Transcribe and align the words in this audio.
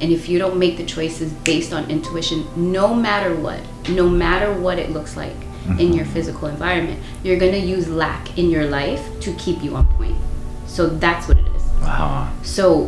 And 0.00 0.12
if 0.12 0.28
you 0.28 0.38
don't 0.38 0.58
make 0.58 0.76
the 0.76 0.84
choices 0.84 1.32
based 1.32 1.72
on 1.72 1.90
intuition, 1.90 2.46
no 2.56 2.94
matter 2.94 3.34
what, 3.34 3.60
no 3.88 4.08
matter 4.08 4.52
what 4.52 4.78
it 4.78 4.90
looks 4.90 5.16
like 5.16 5.32
mm-hmm. 5.34 5.80
in 5.80 5.92
your 5.92 6.04
physical 6.04 6.48
environment, 6.48 7.02
you're 7.22 7.38
going 7.38 7.52
to 7.52 7.58
use 7.58 7.88
lack 7.88 8.36
in 8.38 8.50
your 8.50 8.66
life 8.66 9.20
to 9.20 9.32
keep 9.34 9.62
you 9.62 9.74
on 9.74 9.86
point. 9.94 10.16
So 10.66 10.86
that's 10.86 11.28
what 11.28 11.38
it 11.38 11.46
is. 11.46 11.62
Wow. 11.80 12.32
So 12.42 12.86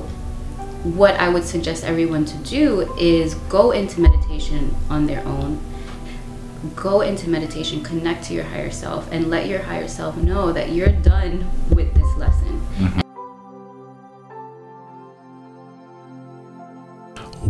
what 0.84 1.14
I 1.14 1.28
would 1.28 1.44
suggest 1.44 1.84
everyone 1.84 2.24
to 2.26 2.36
do 2.38 2.94
is 2.96 3.34
go 3.48 3.70
into 3.70 4.00
meditation 4.00 4.74
on 4.90 5.06
their 5.06 5.26
own. 5.26 5.60
Go 6.74 7.02
into 7.02 7.28
meditation, 7.28 7.82
connect 7.82 8.24
to 8.24 8.34
your 8.34 8.44
higher 8.44 8.70
self, 8.70 9.10
and 9.12 9.30
let 9.30 9.46
your 9.46 9.62
higher 9.62 9.88
self 9.88 10.16
know 10.16 10.52
that 10.52 10.70
you're 10.70 10.88
done 10.88 11.48
with 11.70 11.94
this 11.94 12.16
lesson. 12.16 12.60
Mm-hmm. 12.78 13.07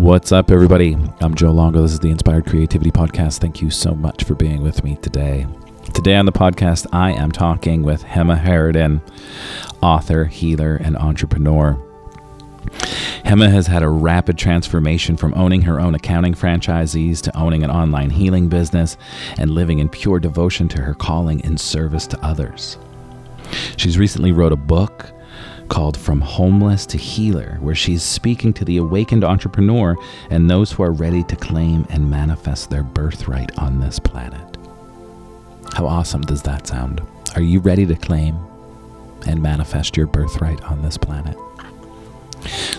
What's 0.09 0.32
up, 0.32 0.50
everybody? 0.50 0.96
I'm 1.20 1.34
Joe 1.34 1.51
Longo. 1.51 1.82
This 1.82 1.92
is 1.92 1.98
the 1.98 2.09
Inspired 2.09 2.46
Creativity 2.46 2.91
Podcast. 2.91 3.41
Thank 3.41 3.60
you 3.60 3.69
so 3.69 3.92
much 3.95 4.24
for 4.24 4.34
being 4.34 4.62
with 4.62 4.82
me 4.82 4.96
today. 5.02 5.46
Today 5.92 6.16
on 6.16 6.24
the 6.24 6.32
podcast, 6.32 6.87
I 6.95 7.12
am 7.12 7.30
talking 7.30 7.82
with 7.82 8.02
Hema 8.05 8.42
Harridan, 8.42 9.02
author, 9.82 10.24
healer, 10.24 10.77
and 10.77 10.96
entrepreneur. 10.96 11.79
Hema 13.27 13.51
has 13.51 13.66
had 13.66 13.82
a 13.82 13.88
rapid 13.91 14.38
transformation 14.38 15.18
from 15.18 15.34
owning 15.34 15.60
her 15.60 15.79
own 15.79 15.95
accounting 15.95 16.32
franchisees 16.32 17.20
to 17.20 17.37
owning 17.37 17.62
an 17.62 17.70
online 17.70 18.09
healing 18.09 18.48
business 18.48 18.96
and 19.37 19.51
living 19.51 19.79
in 19.79 19.90
pure 19.90 20.18
devotion 20.18 20.68
to 20.68 20.80
her 20.80 20.95
calling 20.95 21.40
in 21.40 21.59
service 21.59 22.06
to 22.06 22.24
others. 22.24 22.79
She's 23.77 23.98
recently 23.98 24.32
wrote 24.32 24.52
a 24.52 24.56
book 24.56 25.12
called 25.68 25.96
From 25.96 26.20
Homeless 26.20 26.86
to 26.86 26.98
Healer, 26.98 27.58
where 27.60 27.74
she's 27.74 28.02
speaking 28.02 28.52
to 28.54 28.64
the 28.64 28.78
awakened 28.78 29.24
entrepreneur 29.24 29.96
and 30.30 30.48
those 30.48 30.72
who 30.72 30.82
are 30.82 30.92
ready 30.92 31.22
to 31.24 31.36
claim 31.36 31.86
and 31.90 32.10
manifest 32.10 32.70
their 32.70 32.82
birthright 32.82 33.56
on 33.59 33.80
this 33.80 33.98
planet. 33.98 34.56
How 35.74 35.87
awesome 35.87 36.23
does 36.23 36.43
that 36.43 36.66
sound? 36.66 37.01
Are 37.37 37.43
you 37.43 37.60
ready 37.60 37.87
to 37.87 37.95
claim 37.95 38.38
and 39.26 39.43
manifest 39.43 39.96
your 39.96 40.06
birthright 40.06 40.62
on 40.65 40.82
this 40.82 40.96
planet? 40.96 41.37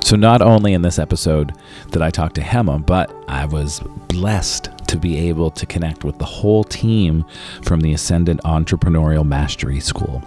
So, 0.03 0.15
not 0.15 0.41
only 0.41 0.73
in 0.73 0.81
this 0.81 0.97
episode 0.97 1.53
did 1.91 2.01
I 2.01 2.09
talk 2.09 2.33
to 2.33 2.41
Hema, 2.41 2.85
but 2.85 3.13
I 3.27 3.45
was 3.45 3.81
blessed 4.07 4.69
to 4.87 4.97
be 4.97 5.19
able 5.29 5.51
to 5.51 5.65
connect 5.65 6.03
with 6.03 6.17
the 6.17 6.25
whole 6.25 6.63
team 6.63 7.25
from 7.61 7.81
the 7.81 7.93
Ascendant 7.93 8.41
Entrepreneurial 8.43 9.25
Mastery 9.25 9.79
School. 9.79 10.23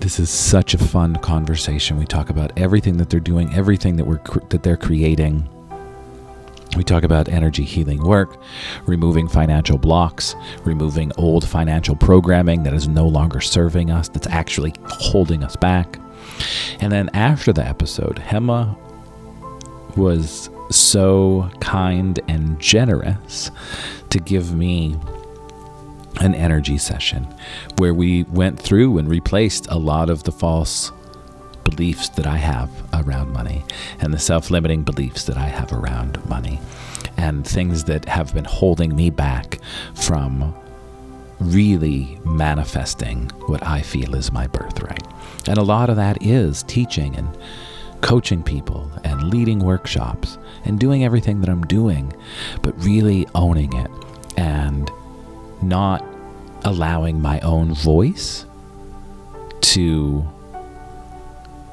This 0.00 0.18
is 0.18 0.30
such 0.30 0.72
a 0.72 0.78
fun 0.78 1.16
conversation. 1.16 1.98
We 1.98 2.06
talk 2.06 2.30
about 2.30 2.52
everything 2.56 2.96
that 2.96 3.10
they're 3.10 3.20
doing, 3.20 3.54
everything 3.54 3.96
that 3.96 4.06
we're 4.06 4.20
that 4.48 4.62
they're 4.62 4.78
creating. 4.78 5.46
We 6.74 6.84
talk 6.84 7.02
about 7.02 7.28
energy 7.28 7.64
healing 7.64 8.02
work, 8.02 8.40
removing 8.86 9.28
financial 9.28 9.76
blocks, 9.76 10.34
removing 10.64 11.12
old 11.18 11.46
financial 11.46 11.96
programming 11.96 12.62
that 12.62 12.72
is 12.72 12.88
no 12.88 13.06
longer 13.06 13.42
serving 13.42 13.90
us, 13.90 14.08
that's 14.08 14.28
actually 14.28 14.72
holding 14.86 15.44
us 15.44 15.54
back. 15.56 15.98
And 16.80 16.90
then 16.90 17.10
after 17.12 17.52
the 17.52 17.66
episode, 17.66 18.16
Hema 18.16 18.78
was 19.96 20.48
so 20.70 21.50
kind 21.60 22.18
and 22.26 22.58
generous 22.58 23.50
to 24.08 24.18
give 24.18 24.54
me 24.54 24.96
an 26.18 26.34
energy 26.34 26.78
session 26.78 27.26
where 27.78 27.94
we 27.94 28.24
went 28.24 28.58
through 28.58 28.98
and 28.98 29.08
replaced 29.08 29.66
a 29.68 29.78
lot 29.78 30.10
of 30.10 30.24
the 30.24 30.32
false 30.32 30.92
beliefs 31.64 32.08
that 32.10 32.26
I 32.26 32.36
have 32.36 32.70
around 32.92 33.32
money 33.32 33.64
and 34.00 34.12
the 34.12 34.18
self 34.18 34.50
limiting 34.50 34.82
beliefs 34.82 35.24
that 35.24 35.36
I 35.36 35.46
have 35.46 35.72
around 35.72 36.24
money 36.28 36.60
and 37.16 37.46
things 37.46 37.84
that 37.84 38.06
have 38.06 38.34
been 38.34 38.44
holding 38.44 38.94
me 38.94 39.10
back 39.10 39.60
from 39.94 40.54
really 41.38 42.20
manifesting 42.24 43.30
what 43.46 43.66
I 43.66 43.80
feel 43.80 44.14
is 44.14 44.32
my 44.32 44.46
birthright. 44.46 45.06
And 45.48 45.58
a 45.58 45.62
lot 45.62 45.90
of 45.90 45.96
that 45.96 46.22
is 46.22 46.62
teaching 46.64 47.16
and 47.16 47.36
coaching 48.02 48.42
people 48.42 48.90
and 49.04 49.22
leading 49.24 49.58
workshops 49.58 50.38
and 50.64 50.78
doing 50.78 51.04
everything 51.04 51.40
that 51.40 51.50
I'm 51.50 51.64
doing, 51.64 52.12
but 52.62 52.74
really 52.82 53.26
owning 53.34 53.72
it 53.74 53.90
and 54.36 54.90
not 55.62 56.04
allowing 56.64 57.20
my 57.20 57.40
own 57.40 57.74
voice 57.74 58.46
to 59.60 60.26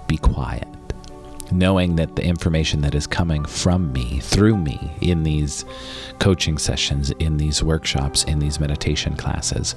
be 0.07 0.17
quiet. 0.17 0.67
Knowing 1.51 1.95
that 1.95 2.15
the 2.17 2.23
information 2.23 2.81
that 2.81 2.93
is 2.93 3.07
coming 3.07 3.45
from 3.45 3.93
me, 3.93 4.19
through 4.19 4.57
me, 4.57 4.91
in 5.01 5.23
these 5.23 5.63
coaching 6.19 6.57
sessions, 6.57 7.11
in 7.11 7.37
these 7.37 7.63
workshops, 7.63 8.23
in 8.25 8.39
these 8.39 8.59
meditation 8.59 9.15
classes, 9.15 9.75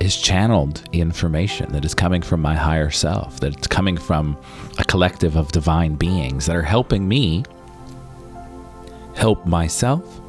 is 0.00 0.16
channeled 0.16 0.82
information 0.92 1.72
that 1.72 1.84
is 1.84 1.94
coming 1.94 2.20
from 2.20 2.42
my 2.42 2.54
higher 2.54 2.90
self, 2.90 3.40
that 3.40 3.56
it's 3.56 3.66
coming 3.66 3.96
from 3.96 4.36
a 4.78 4.84
collective 4.84 5.36
of 5.36 5.50
divine 5.50 5.94
beings 5.94 6.44
that 6.44 6.56
are 6.56 6.62
helping 6.62 7.08
me 7.08 7.42
help 9.14 9.46
myself 9.46 10.20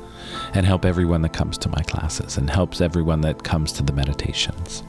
and 0.56 0.66
help 0.66 0.86
everyone 0.86 1.22
that 1.22 1.34
comes 1.34 1.58
to 1.60 1.70
my 1.70 1.82
classes 1.84 2.38
and 2.38 2.50
helps 2.50 2.82
everyone 2.82 3.22
that 3.22 3.44
comes 3.44 3.72
to 3.74 3.84
the 3.84 3.94
meditations. 3.94 4.84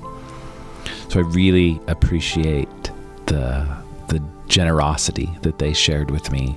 So 1.09 1.21
I 1.21 1.23
really 1.25 1.81
appreciate 1.89 2.91
the 3.27 3.67
the 4.09 4.23
generosity 4.47 5.29
that 5.43 5.59
they 5.59 5.73
shared 5.73 6.11
with 6.11 6.31
me 6.31 6.57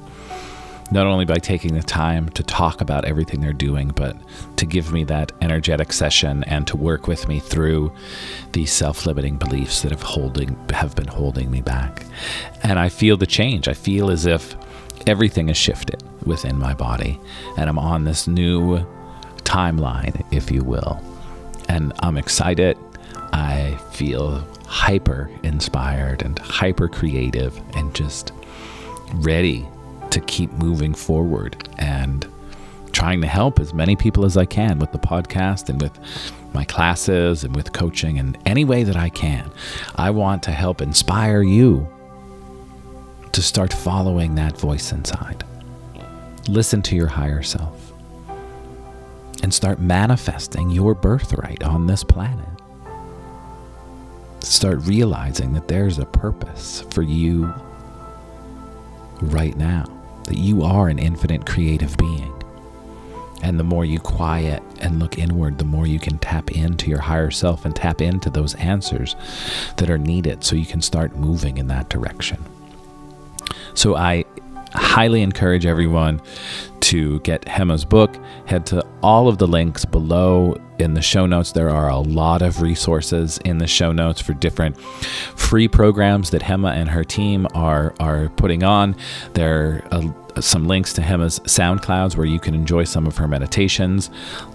not 0.92 1.06
only 1.06 1.26
by 1.26 1.38
taking 1.38 1.74
the 1.76 1.84
time 1.84 2.30
to 2.30 2.42
talk 2.42 2.82
about 2.82 3.06
everything 3.06 3.42
they're 3.42 3.54
doing, 3.54 3.90
but 3.90 4.18
to 4.58 4.66
give 4.66 4.92
me 4.92 5.04
that 5.04 5.32
energetic 5.42 5.94
session 5.94 6.44
and 6.46 6.66
to 6.68 6.76
work 6.76 7.08
with 7.08 7.28
me 7.28 7.40
through 7.40 7.92
these 8.54 8.72
self-limiting 8.72 9.38
beliefs 9.38 9.82
that 9.82 9.92
have 9.92 10.02
holding 10.02 10.58
have 10.72 10.96
been 10.96 11.08
holding 11.08 11.52
me 11.52 11.62
back. 11.62 12.06
And 12.64 12.80
I 12.80 12.90
feel 12.90 13.18
the 13.18 13.28
change. 13.28 13.68
I 13.68 13.74
feel 13.74 14.10
as 14.10 14.26
if 14.26 14.56
everything 15.06 15.48
has 15.48 15.58
shifted 15.58 16.04
within 16.26 16.58
my 16.58 16.74
body 16.74 17.20
and 17.56 17.70
I'm 17.70 17.80
on 17.80 18.04
this 18.04 18.28
new 18.28 18.86
timeline, 19.50 20.24
if 20.32 20.52
you 20.52 20.64
will. 20.64 21.02
And 21.70 21.92
I'm 22.00 22.18
excited. 22.18 22.78
I 23.34 23.78
feel 23.92 24.48
hyper 24.68 25.30
inspired 25.42 26.22
and 26.22 26.38
hyper 26.38 26.88
creative 26.88 27.60
and 27.76 27.94
just 27.96 28.32
ready 29.16 29.68
to 30.12 30.20
keep 30.22 30.52
moving 30.54 30.94
forward 30.94 31.68
and 31.80 32.28
trying 32.92 33.22
to 33.22 33.28
help 33.28 33.60
as 33.60 33.74
many 33.74 33.96
people 33.96 34.24
as 34.24 34.38
I 34.38 34.46
can 34.46 34.78
with 34.78 34.92
the 34.92 35.00
podcast 35.00 35.70
and 35.70 35.82
with 35.82 35.98
my 36.54 36.64
classes 36.64 37.44
and 37.44 37.56
with 37.56 37.74
coaching 37.74 38.20
and 38.20 38.38
any 38.46 38.66
way 38.66 38.84
that 38.84 38.96
I 38.96 39.10
can. 39.10 39.50
I 39.96 40.12
want 40.12 40.44
to 40.44 40.52
help 40.52 40.80
inspire 40.82 41.42
you 41.42 41.88
to 43.32 43.42
start 43.42 43.74
following 43.74 44.36
that 44.36 44.60
voice 44.60 44.92
inside. 44.92 45.44
Listen 46.48 46.82
to 46.84 46.96
your 46.96 47.08
higher 47.08 47.42
self 47.44 47.79
and 49.42 49.54
start 49.54 49.80
manifesting 49.80 50.70
your 50.70 50.94
birthright 50.94 51.64
on 51.64 51.88
this 51.88 52.04
planet. 52.04 52.46
Start 54.42 54.80
realizing 54.84 55.54
that 55.54 55.68
there's 55.68 56.00
a 56.00 56.06
purpose 56.06 56.86
for 56.92 57.02
you 57.02 57.54
right 59.22 59.56
now 59.58 59.86
that 60.26 60.38
you 60.38 60.64
are 60.64 60.88
an 60.88 61.00
infinite 61.00 61.46
creative 61.46 61.98
being. 61.98 62.34
And 63.42 63.60
the 63.60 63.64
more 63.64 63.86
you 63.86 64.00
quiet 64.00 64.62
and 64.80 65.00
look 65.00 65.18
inward, 65.18 65.58
the 65.58 65.66
more 65.66 65.88
you 65.88 66.00
can 66.00 66.18
tap 66.20 66.52
into 66.52 66.90
your 66.90 67.00
higher 67.00 67.32
self 67.32 67.66
and 67.66 67.76
tap 67.76 68.02
into 68.02 68.30
those 68.30 68.54
answers 68.56 69.16
that 69.78 69.90
are 69.90 69.98
needed 69.98 70.44
so 70.44 70.56
you 70.56 70.66
can 70.66 70.82
start 70.82 71.16
moving 71.16 71.58
in 71.58 71.68
that 71.68 71.90
direction. 71.90 72.44
So 73.74 73.96
I 73.96 74.26
highly 74.74 75.22
encourage 75.22 75.66
everyone 75.66 76.22
to 76.82 77.20
get 77.20 77.46
Hema's 77.46 77.86
book. 77.86 78.16
Head 78.46 78.66
to 78.68 78.86
all 79.04 79.28
of 79.28 79.38
the 79.38 79.48
links 79.48 79.86
below 79.86 80.56
in 80.80 80.94
the 80.94 81.02
show 81.02 81.26
notes. 81.26 81.52
There 81.52 81.70
are 81.70 81.90
a 81.90 82.00
lot 82.00 82.42
of 82.42 82.62
resources 82.62 83.38
in 83.46 83.58
the 83.58 83.68
show 83.68 83.92
notes 83.92 84.20
for 84.22 84.34
different 84.34 84.80
free 84.80 85.68
programs 85.68 86.32
that 86.32 86.42
Hema 86.42 86.72
and 86.72 86.90
her 86.90 87.04
team 87.04 87.48
are 87.54 87.94
are 88.00 88.30
putting 88.30 88.64
on. 88.64 88.96
There 89.34 89.84
are 89.92 90.14
uh, 90.36 90.42
some 90.42 90.68
links 90.68 90.94
to 90.94 91.02
Hema's 91.02 91.40
SoundClouds 91.42 92.16
where 92.16 92.26
you 92.26 92.40
can 92.40 92.56
enjoy 92.56 92.86
some 92.86 93.06
of 93.06 93.18
her 93.18 93.28
meditations. 93.28 94.10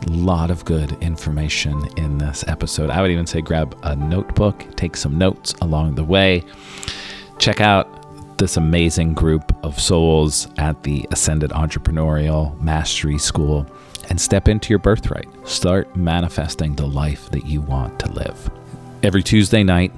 A 0.07 0.11
lot 0.11 0.51
of 0.51 0.65
good 0.65 0.93
information 1.03 1.87
in 1.97 2.19
this 2.19 2.45
episode. 2.49 2.91
I 2.91 3.01
would 3.01 3.11
even 3.11 3.27
say 3.27 3.41
grab 3.43 3.79
a 3.83 3.95
notebook, 3.95 4.65
take 4.77 4.97
some 4.97 5.19
notes 5.19 5.55
along 5.61 5.95
the 5.95 6.05
way. 6.05 6.43
Check 7.39 7.61
out 7.61 8.04
this 8.39 8.57
amazing 8.57 9.15
group 9.15 9.55
of 9.65 9.81
souls 9.81 10.49
at 10.59 10.83
the 10.83 11.07
Ascended 11.11 11.51
Entrepreneurial 11.51 12.61
Mastery 12.61 13.19
School 13.19 13.67
and 14.09 14.21
step 14.21 14.49
into 14.49 14.71
your 14.71 14.79
birthright. 14.79 15.29
Start 15.45 15.95
manifesting 15.97 16.75
the 16.75 16.87
life 16.87 17.31
that 17.31 17.47
you 17.47 17.61
want 17.61 17.99
to 18.01 18.13
live. 18.13 18.51
Every 19.03 19.23
Tuesday 19.23 19.63
night, 19.63 19.93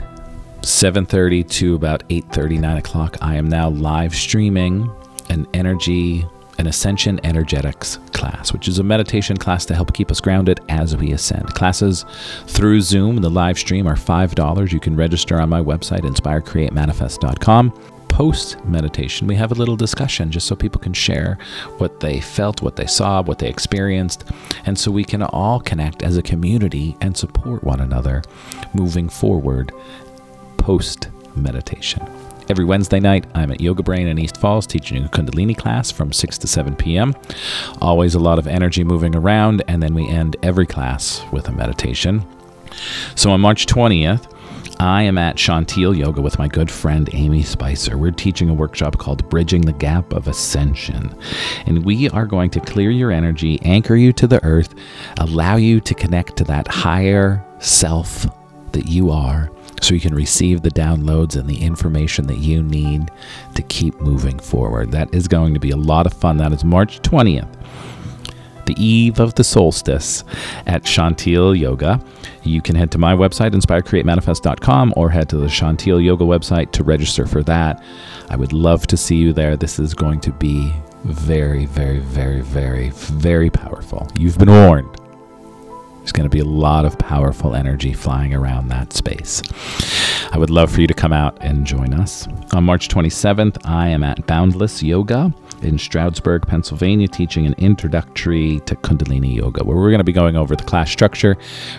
7:30 0.63 1.45
to 1.45 1.75
about 1.75 2.03
8:30, 2.09 2.59
9 2.59 2.77
o'clock, 2.77 3.17
I 3.21 3.37
am 3.37 3.49
now 3.49 3.69
live 3.69 4.15
streaming 4.15 4.91
an 5.29 5.47
energy, 5.55 6.27
an 6.59 6.67
ascension 6.67 7.21
energetics 7.25 7.99
class, 8.13 8.53
which 8.53 8.69
is 8.69 8.79
a 8.79 8.83
meditation 8.83 9.37
class 9.37 9.67
to 9.67 9.75
help 9.75 9.93
keep 9.93 10.11
us 10.11 10.21
grounded 10.21 10.61
as 10.69 10.97
we 10.97 11.13
ascend. 11.13 11.55
Classes 11.55 12.05
through 12.47 12.81
Zoom 12.81 13.17
the 13.17 13.31
live 13.31 13.59
stream 13.59 13.87
are 13.87 13.97
$5. 13.97 14.73
You 14.73 14.81
can 14.81 14.97
register 14.97 15.41
on 15.41 15.49
my 15.49 15.61
website, 15.61 16.01
inspirecreatemanifest.com. 16.01 17.73
Post 18.17 18.65
meditation, 18.65 19.27
we 19.27 19.35
have 19.35 19.53
a 19.53 19.55
little 19.55 19.77
discussion 19.77 20.31
just 20.31 20.47
so 20.47 20.57
people 20.57 20.81
can 20.81 20.95
share 20.95 21.37
what 21.77 22.01
they 22.01 22.19
felt, 22.19 22.63
what 22.63 22.75
they 22.75 22.87
saw, 22.87 23.21
what 23.21 23.39
they 23.39 23.47
experienced, 23.47 24.25
and 24.65 24.79
so 24.79 24.91
we 24.91 25.05
can 25.05 25.23
all 25.23 25.61
connect 25.61 26.03
as 26.03 26.17
a 26.17 26.23
community 26.23 26.97
and 27.03 27.15
support 27.15 27.63
one 27.63 27.79
another 27.79 28.23
moving 28.73 29.11
forward 29.11 29.71
post 30.57 31.11
meditation. 31.35 32.03
Every 32.49 32.65
Wednesday 32.65 33.01
night, 33.01 33.27
I'm 33.35 33.53
at 33.53 33.61
Yoga 33.61 33.83
Brain 33.83 34.07
in 34.07 34.19
East 34.19 34.39
Falls 34.39 34.67
teaching 34.67 35.05
a 35.05 35.09
Kundalini 35.09 35.55
class 35.55 35.91
from 35.91 36.11
6 36.11 36.39
to 36.39 36.47
7 36.47 36.75
p.m. 36.75 37.15
Always 37.83 38.15
a 38.15 38.19
lot 38.19 38.39
of 38.39 38.47
energy 38.47 38.83
moving 38.83 39.15
around, 39.15 39.63
and 39.69 39.83
then 39.83 39.93
we 39.93 40.09
end 40.09 40.37
every 40.43 40.65
class 40.65 41.23
with 41.33 41.49
a 41.49 41.53
meditation. 41.53 42.25
So 43.15 43.31
on 43.31 43.43
March 43.43 43.67
20th, 43.67 44.33
I 44.79 45.03
am 45.03 45.17
at 45.17 45.37
Chantil 45.37 45.97
Yoga 45.97 46.21
with 46.21 46.39
my 46.39 46.49
good 46.49 46.71
friend 46.71 47.09
Amy 47.15 47.43
Spicer. 47.43 47.97
We're 47.97 48.11
teaching 48.11 48.51
a 48.51 48.55
workshop 48.55 48.99
called 48.99 49.29
Bridging 49.31 49.63
the 49.63 49.73
Gap 49.73 50.13
of 50.13 50.29
Ascension. 50.29 51.17
And 51.65 51.85
we 51.85 52.11
are 52.11 52.27
going 52.27 52.51
to 52.51 52.61
clear 52.61 52.91
your 52.91 53.11
energy, 53.11 53.59
anchor 53.63 53.97
you 53.97 54.13
to 54.15 54.27
the 54.27 54.43
earth, 54.45 54.75
allow 55.19 55.57
you 55.57 55.81
to 55.81 55.95
connect 55.95 56.37
to 56.37 56.45
that 56.45 56.69
higher 56.69 57.43
self 57.59 58.27
that 58.73 58.87
you 58.87 59.11
are 59.11 59.51
so 59.81 59.95
you 59.95 60.01
can 60.01 60.15
receive 60.15 60.61
the 60.61 60.71
downloads 60.71 61.37
and 61.37 61.49
the 61.49 61.63
information 61.63 62.27
that 62.27 62.39
you 62.39 62.63
need 62.63 63.11
to 63.55 63.63
keep 63.63 63.99
moving 64.01 64.39
forward. 64.39 64.91
That 64.91 65.15
is 65.15 65.27
going 65.27 65.55
to 65.55 65.61
be 65.61 65.71
a 65.71 65.77
lot 65.77 66.07
of 66.07 66.13
fun. 66.13 66.37
That 66.37 66.53
is 66.53 66.65
March 66.65 67.01
20th 67.01 67.49
the 68.67 68.75
eve 68.83 69.21
of 69.21 69.35
the 69.35 69.45
solstice 69.45 70.25
at 70.67 70.83
Chantil 70.83 71.59
Yoga. 71.59 72.01
You 72.43 72.61
can 72.61 72.77
head 72.77 72.91
to 72.93 72.99
my 72.99 73.15
website, 73.15 73.53
inspirecreatemanifest.com, 73.53 74.95
or 74.97 75.11
head 75.11 75.29
to 75.31 75.37
the 75.37 75.47
Chantil 75.47 76.05
Yoga 76.05 76.25
website 76.25 76.73
to 76.73 76.85
register 76.85 77.27
for 77.27 77.43
that. 77.45 77.83
I 78.29 78.37
would 78.37 78.53
love 78.53 78.87
to 78.89 78.97
see 78.97 79.17
you 79.17 79.33
there. 79.33 79.57
This 79.57 79.79
is 79.79 79.95
going 79.95 80.21
to 80.21 80.33
be 80.33 80.73
very, 81.05 81.67
very, 81.67 82.01
very, 82.01 82.41
very, 82.41 82.91
very 82.91 83.51
powerful. 83.51 84.09
You've 84.19 84.39
been 84.39 84.51
warned. 84.51 84.97
There's 85.99 86.13
going 86.13 86.29
to 86.29 86.31
be 86.31 86.39
a 86.39 86.45
lot 86.45 86.85
of 86.85 86.97
powerful 86.99 87.57
energy 87.57 87.93
flying 87.93 88.33
around 88.33 88.69
that 88.69 88.93
space. 88.93 89.43
I 90.33 90.39
would 90.39 90.51
love 90.51 90.71
for 90.71 90.81
you 90.81 90.87
to 90.87 90.95
come 90.95 91.13
out 91.13 91.37
and 91.41 91.67
join 91.67 91.95
us. 91.95 92.29
On 92.53 92.63
March 92.63 92.87
27th, 92.87 93.59
I 93.65 93.89
am 93.89 94.05
at 94.05 94.25
Boundless 94.27 94.85
Yoga 94.85 95.35
in 95.63 95.79
Stroudsburg, 95.79 96.47
Pennsylvania, 96.47 97.09
teaching 97.09 97.47
an 97.47 97.55
introductory 97.59 98.61
to 98.67 98.77
Kundalini 98.77 99.35
Yoga, 99.35 99.65
where 99.65 99.77
we're 99.77 99.91
going 99.91 99.99
to 99.99 100.05
be 100.05 100.13
going 100.13 100.37
over 100.37 100.57
the 100.57 100.65
class 100.65 100.91
structure, 100.91 101.37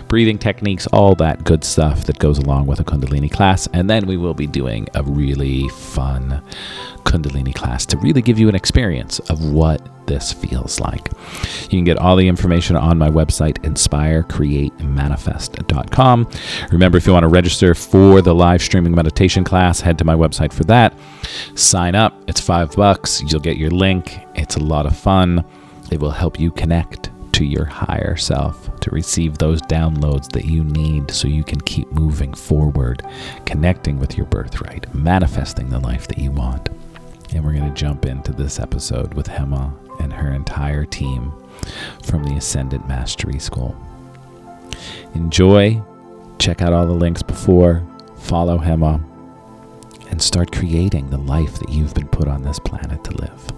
breathing 0.08 0.38
techniques, 0.38 0.86
all 0.88 1.14
that 1.16 1.44
good 1.44 1.64
stuff 1.64 2.04
that 2.04 2.18
goes 2.18 2.38
along 2.38 2.66
with 2.66 2.80
a 2.80 2.84
Kundalini 2.84 3.30
class. 3.30 3.68
And 3.72 3.88
then 3.88 4.06
we 4.06 4.16
will 4.16 4.34
be 4.34 4.46
doing 4.46 4.88
a 4.94 5.02
really 5.02 5.68
fun 5.68 6.42
Kundalini 7.04 7.54
class 7.54 7.86
to 7.86 7.96
really 7.98 8.22
give 8.22 8.38
you 8.38 8.48
an 8.48 8.54
experience 8.54 9.18
of 9.30 9.52
what 9.52 9.80
this 10.08 10.32
feels 10.32 10.80
like. 10.80 11.10
You 11.64 11.78
can 11.78 11.84
get 11.84 11.98
all 11.98 12.16
the 12.16 12.26
information 12.26 12.74
on 12.74 12.98
my 12.98 13.10
website, 13.10 13.62
inspirecreatemanifest.com. 13.62 16.30
Remember, 16.72 16.98
if 16.98 17.06
you 17.06 17.12
want 17.12 17.24
to 17.24 17.28
register 17.28 17.74
for 17.74 18.20
the 18.20 18.34
live 18.34 18.62
streaming 18.62 18.94
meditation 18.94 19.44
class, 19.44 19.80
head 19.80 19.98
to 19.98 20.04
my 20.04 20.14
website 20.14 20.52
for 20.52 20.64
that. 20.64 20.94
Sign 21.54 21.94
up. 21.94 22.20
It's 22.26 22.40
five 22.40 22.74
bucks. 22.74 23.22
You'll 23.22 23.40
get 23.40 23.58
your 23.58 23.70
link. 23.70 24.18
It's 24.34 24.56
a 24.56 24.62
lot 24.62 24.86
of 24.86 24.96
fun. 24.96 25.44
It 25.92 26.00
will 26.00 26.10
help 26.10 26.40
you 26.40 26.50
connect 26.50 27.10
to 27.32 27.44
your 27.44 27.66
higher 27.66 28.16
self 28.16 28.80
to 28.80 28.90
receive 28.90 29.38
those 29.38 29.62
downloads 29.62 30.28
that 30.32 30.44
you 30.44 30.64
need 30.64 31.10
so 31.10 31.28
you 31.28 31.44
can 31.44 31.60
keep 31.60 31.90
moving 31.92 32.34
forward, 32.34 33.02
connecting 33.44 33.98
with 33.98 34.16
your 34.16 34.26
birthright, 34.26 34.92
manifesting 34.94 35.68
the 35.68 35.78
life 35.78 36.08
that 36.08 36.18
you 36.18 36.32
want. 36.32 36.70
And 37.34 37.44
we're 37.44 37.52
going 37.52 37.72
to 37.72 37.80
jump 37.80 38.06
into 38.06 38.32
this 38.32 38.58
episode 38.58 39.14
with 39.14 39.28
Hema 39.28 39.87
and 39.98 40.12
her 40.12 40.32
entire 40.32 40.84
team 40.84 41.32
from 42.02 42.24
the 42.24 42.36
Ascendant 42.36 42.86
Mastery 42.88 43.38
School. 43.38 43.76
Enjoy, 45.14 45.82
check 46.38 46.62
out 46.62 46.72
all 46.72 46.86
the 46.86 46.92
links 46.92 47.22
before, 47.22 47.86
follow 48.16 48.58
Hema, 48.58 49.02
and 50.10 50.20
start 50.20 50.52
creating 50.52 51.10
the 51.10 51.18
life 51.18 51.58
that 51.58 51.70
you've 51.70 51.94
been 51.94 52.08
put 52.08 52.28
on 52.28 52.42
this 52.42 52.58
planet 52.58 53.02
to 53.04 53.16
live. 53.16 53.52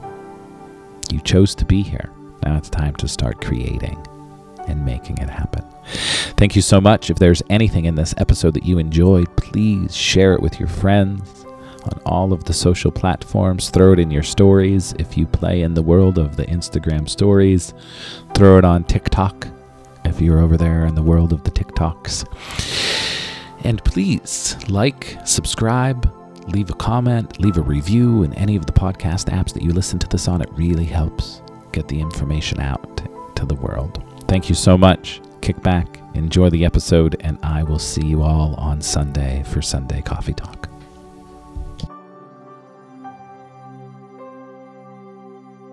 You 1.13 1.21
chose 1.21 1.55
to 1.57 1.65
be 1.65 1.83
here. 1.83 2.11
Now 2.45 2.57
it's 2.57 2.71
time 2.71 2.95
to 2.97 3.09
start 3.09 3.41
creating 3.45 4.05
and 4.67 4.85
making 4.85 5.19
it 5.19 5.29
happen. 5.29 5.65
Thank 6.37 6.57
you 6.57 6.63
so 6.63 6.81
much. 6.81 7.11
If 7.11 7.19
there's 7.19 7.43
anything 7.51 7.85
in 7.85 7.95
this 7.95 8.15
episode 8.17 8.55
that 8.55 8.65
you 8.65 8.79
enjoyed, 8.79 9.35
please 9.37 9.95
share 9.95 10.35
it 10.35 10.41
with 10.41 10.59
your 10.59 10.69
friends 10.69 11.40
on 11.85 12.01
all 12.07 12.33
of 12.33 12.45
the 12.45 12.53
social 12.53 12.91
platforms. 12.91 13.71
Throw 13.71 13.93
it 13.93 13.99
in 13.99 14.11
your 14.11 14.23
stories 14.23 14.93
if 14.99 15.17
you 15.17 15.27
play 15.27 15.63
in 15.63 15.75
the 15.75 15.83
world 15.83 16.19
of 16.19 16.37
the 16.37 16.47
Instagram 16.47 17.09
stories. 17.09 17.75
Throw 18.35 18.59
it 18.59 18.65
on 18.65 18.85
TikTok 18.85 19.49
if 20.05 20.21
you're 20.21 20.41
over 20.41 20.57
there 20.57 20.87
in 20.87 20.95
the 20.95 21.03
world 21.03 21.33
of 21.33 21.45
the 21.45 21.51
TikToks. 21.51 22.27
And 23.65 23.85
please 23.85 24.57
like, 24.69 25.19
subscribe, 25.25 26.11
leave 26.49 26.71
a 26.71 26.75
comment, 26.75 27.41
leave 27.41 27.57
a 27.57 27.63
review 27.63 28.23
in 28.23 28.33
any 28.35 28.57
of 28.57 28.67
the 28.67 28.73
podcast 28.73 29.31
apps 29.31 29.53
that 29.53 29.63
you 29.63 29.73
listen 29.73 29.99
to 29.99 30.09
this 30.09 30.29
on. 30.29 30.41
It 30.41 30.53
really 30.53 30.87
helps 30.87 31.43
get 31.73 31.89
the 31.89 32.01
information 32.01 32.61
out 32.61 33.03
to 33.37 33.47
the 33.47 33.55
world. 33.55 34.03
Thank 34.29 34.49
you 34.49 34.55
so 34.55 34.79
much. 34.79 35.21
Kick 35.41 35.61
back, 35.63 36.01
enjoy 36.15 36.51
the 36.51 36.65
episode, 36.65 37.17
and 37.21 37.39
I 37.43 37.63
will 37.63 37.79
see 37.79 38.07
you 38.07 38.23
all 38.23 38.55
on 38.57 38.81
Sunday 38.81 39.43
for 39.47 39.63
Sunday 39.63 40.03
Coffee 40.03 40.35
Talk. 40.35 40.70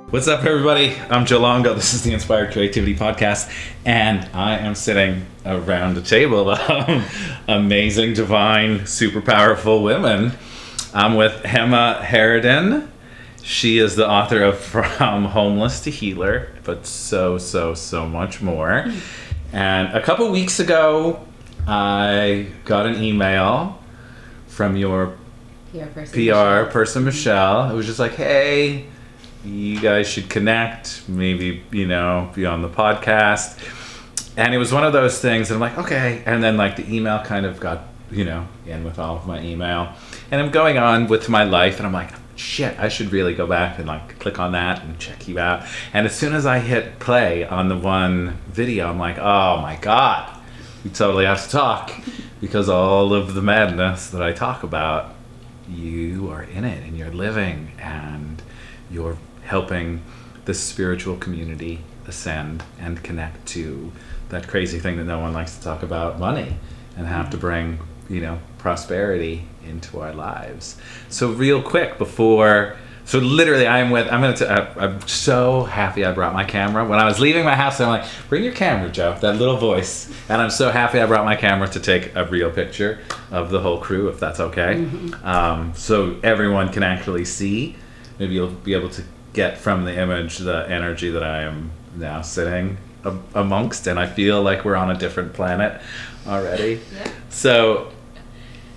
What's 0.10 0.30
up, 0.30 0.46
everybody? 0.46 0.96
I'm 1.10 1.26
Joe 1.26 1.42
Longo. 1.42 1.74
This 1.74 1.94
is 1.94 2.02
the 2.02 2.14
Inspired 2.14 2.54
Creativity 2.54 2.96
Podcast, 2.96 3.52
and 3.84 4.24
I 4.34 4.58
am 4.58 4.74
sitting 4.74 5.26
around 5.46 5.98
a 5.98 6.02
table 6.02 6.50
of 6.50 7.42
amazing, 7.50 8.14
divine, 8.14 8.86
super 8.86 9.20
powerful 9.20 9.84
women. 9.84 10.32
I'm 10.94 11.16
with 11.16 11.34
Hema 11.44 12.00
Harridan. 12.00 12.88
She 13.44 13.80
is 13.80 13.98
the 13.98 14.10
author 14.10 14.44
of 14.44 14.58
From 14.58 15.26
Homeless 15.26 15.82
to 15.82 15.92
Healer, 15.92 16.54
but 16.64 16.86
so, 16.86 17.38
so, 17.38 17.74
so 17.74 18.08
much 18.08 18.42
more. 18.42 18.90
And 19.52 19.94
a 19.94 20.02
couple 20.02 20.32
weeks 20.32 20.62
ago, 20.62 21.20
I 21.68 22.48
got 22.64 22.86
an 22.86 23.04
email 23.04 23.78
from 24.48 24.78
your 24.78 25.18
PR 25.74 25.88
person. 25.88 26.14
PR 26.14 26.18
Michelle. 26.18 26.66
person, 26.68 27.04
Michelle. 27.04 27.72
It 27.72 27.74
was 27.74 27.86
just 27.86 28.00
like, 28.00 28.14
hey, 28.14 28.86
you 29.46 29.80
guys 29.80 30.08
should 30.08 30.30
connect, 30.30 31.08
maybe, 31.08 31.64
you 31.72 31.88
know, 31.88 32.32
be 32.34 32.46
on 32.46 32.62
the 32.62 32.70
podcast. 32.70 33.58
And 34.36 34.54
it 34.54 34.58
was 34.58 34.72
one 34.72 34.84
of 34.84 34.94
those 34.94 35.20
things, 35.20 35.50
and 35.50 35.56
I'm 35.56 35.62
like, 35.62 35.86
okay. 35.86 36.22
And 36.26 36.44
then, 36.44 36.58
like, 36.58 36.76
the 36.76 36.94
email 36.94 37.20
kind 37.24 37.46
of 37.46 37.60
got, 37.60 37.84
you 38.12 38.24
know, 38.24 38.48
in 38.66 38.84
with 38.84 39.00
all 39.00 39.16
of 39.18 39.26
my 39.26 39.42
email. 39.42 39.94
And 40.30 40.40
I'm 40.40 40.52
going 40.52 40.78
on 40.78 41.08
with 41.08 41.28
my 41.30 41.44
life, 41.44 41.78
and 41.78 41.88
I'm 41.88 41.94
like, 41.94 42.12
shit, 42.36 42.78
I 42.80 42.88
should 42.88 43.12
really 43.12 43.34
go 43.34 43.48
back 43.48 43.80
and, 43.80 43.88
like, 43.88 44.20
click 44.20 44.40
on 44.40 44.52
that 44.52 44.84
and 44.84 45.00
check 45.00 45.28
you 45.28 45.40
out. 45.40 45.66
And 45.92 46.06
as 46.06 46.16
soon 46.16 46.34
as 46.34 46.46
I 46.46 46.60
hit 46.60 47.00
play 47.00 47.46
on 47.46 47.68
the 47.68 47.78
one 47.78 48.38
video, 48.48 48.90
I'm 48.90 49.00
like, 49.00 49.18
oh 49.18 49.60
my 49.62 49.76
God, 49.78 50.30
we 50.84 50.92
totally 50.92 51.26
have 51.26 51.44
to 51.44 51.50
talk. 51.50 51.92
Because 52.40 52.70
all 52.70 53.16
of 53.16 53.34
the 53.34 53.42
madness 53.42 54.12
that 54.12 54.22
I 54.22 54.34
talk 54.34 54.62
about, 54.62 55.16
you 55.68 56.30
are 56.30 56.44
in 56.44 56.64
it 56.64 56.84
and 56.86 56.96
you're 56.96 57.12
living 57.12 57.72
and 57.80 58.42
you're 58.92 59.18
helping 59.48 60.02
the 60.46 60.54
spiritual 60.54 61.18
community 61.18 61.82
ascend 62.08 62.64
and 62.80 63.04
connect 63.04 63.46
to 63.48 63.92
that 64.30 64.48
crazy 64.48 64.80
thing 64.80 64.98
that 64.98 65.06
no 65.06 65.20
one 65.20 65.34
likes 65.34 65.58
to 65.58 65.64
talk 65.64 65.84
about 65.84 66.20
money 66.20 66.56
and 66.96 67.08
have 67.08 67.30
to 67.30 67.38
bring 67.38 67.80
you 68.10 68.22
know 68.22 68.40
prosperity 68.58 69.46
into 69.66 70.00
our 70.00 70.14
lives. 70.14 70.78
So 71.10 71.32
real 71.32 71.62
quick 71.62 71.98
before 71.98 72.78
so 73.06 73.20
literally 73.20 73.66
i'm 73.66 73.90
with 73.90 74.06
i'm 74.12 74.20
gonna 74.20 74.36
t- 74.36 74.46
i'm 74.46 75.00
so 75.08 75.64
happy 75.64 76.04
i 76.04 76.12
brought 76.12 76.34
my 76.34 76.44
camera. 76.44 76.86
When 76.86 77.00
i 77.00 77.06
was 77.06 77.20
leaving 77.20 77.46
my 77.46 77.56
house 77.56 77.80
i'm 77.80 77.88
like 77.88 78.06
bring 78.28 78.44
your 78.44 78.54
camera 78.54 78.90
joe 78.90 79.18
that 79.22 79.38
little 79.38 79.56
voice. 79.58 80.14
And 80.28 80.42
i'm 80.42 80.50
so 80.50 80.72
happy 80.72 81.00
i 81.00 81.06
brought 81.06 81.24
my 81.24 81.36
camera 81.36 81.70
to 81.70 81.80
take 81.80 82.14
a 82.16 82.26
real 82.26 82.52
picture 82.52 83.00
of 83.32 83.50
the 83.50 83.62
whole 83.62 83.80
crew 83.80 84.10
if 84.10 84.20
that's 84.20 84.40
okay. 84.40 84.86
Um, 85.24 85.74
so 85.74 86.20
everyone 86.24 86.72
can 86.72 86.84
actually 86.84 87.26
see. 87.26 87.76
Maybe 88.20 88.34
you'll 88.34 88.50
be 88.50 88.74
able 88.74 88.90
to 88.90 89.04
get 89.34 89.58
from 89.58 89.86
the 89.86 89.98
image 89.98 90.38
the 90.38 90.70
energy 90.70 91.10
that 91.12 91.24
I 91.24 91.44
am 91.44 91.72
now 91.96 92.22
sitting 92.22 92.78
amongst, 93.34 93.88
and 93.88 94.00
I 94.00 94.08
feel 94.08 94.42
like 94.42 94.66
we're 94.66 94.76
on 94.76 94.92
a 94.92 94.98
different 94.98 95.34
planet 95.34 95.82
already. 96.26 96.82
Yeah. 96.94 97.12
So, 97.30 97.92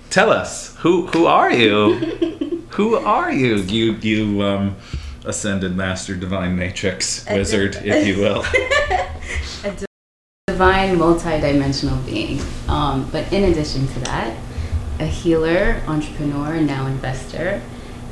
tell 0.09 0.31
us 0.31 0.75
who 0.77 1.07
who 1.07 1.25
are 1.25 1.51
you? 1.51 1.95
who 2.71 2.95
are 2.95 3.31
you? 3.31 3.57
You 3.57 3.93
you 3.93 4.41
um, 4.43 4.75
ascended 5.25 5.75
master 5.75 6.15
divine 6.15 6.55
matrix 6.55 7.25
wizard, 7.29 7.75
if 7.83 8.07
you 8.07 8.17
will. 8.21 8.43
a 9.63 9.85
divine 10.47 10.97
multi-dimensional 10.97 11.97
being. 12.03 12.41
Um, 12.67 13.09
but 13.11 13.31
in 13.31 13.51
addition 13.51 13.87
to 13.87 13.99
that, 14.01 14.37
a 14.99 15.05
healer, 15.05 15.81
entrepreneur, 15.87 16.59
now 16.61 16.87
investor. 16.87 17.61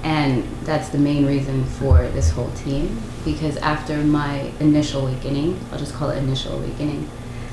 And 0.04 0.44
that's 0.64 0.90
the 0.90 0.98
main 0.98 1.26
reason 1.26 1.66
for 1.66 2.08
this 2.10 2.32
whole 2.32 2.52
team 2.52 3.02
because 3.26 3.58
after 3.58 3.98
my 3.98 4.52
initial 4.60 5.08
awakening, 5.08 5.60
I'll 5.72 5.80
just 5.80 5.94
call 5.94 6.10
it 6.10 6.18
initial 6.18 6.58
awakening, 6.58 7.10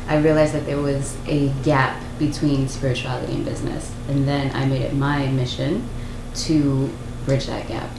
I 0.08 0.18
realized 0.18 0.54
that 0.54 0.66
there 0.66 0.80
was 0.80 1.16
a 1.26 1.48
gap 1.64 2.00
between 2.18 2.68
spirituality 2.68 3.32
and 3.32 3.44
business. 3.44 3.92
And 4.08 4.26
then 4.26 4.54
I 4.54 4.64
made 4.66 4.82
it 4.82 4.94
my 4.94 5.26
mission 5.26 5.88
to 6.34 6.90
bridge 7.24 7.46
that 7.46 7.66
gap. 7.66 7.90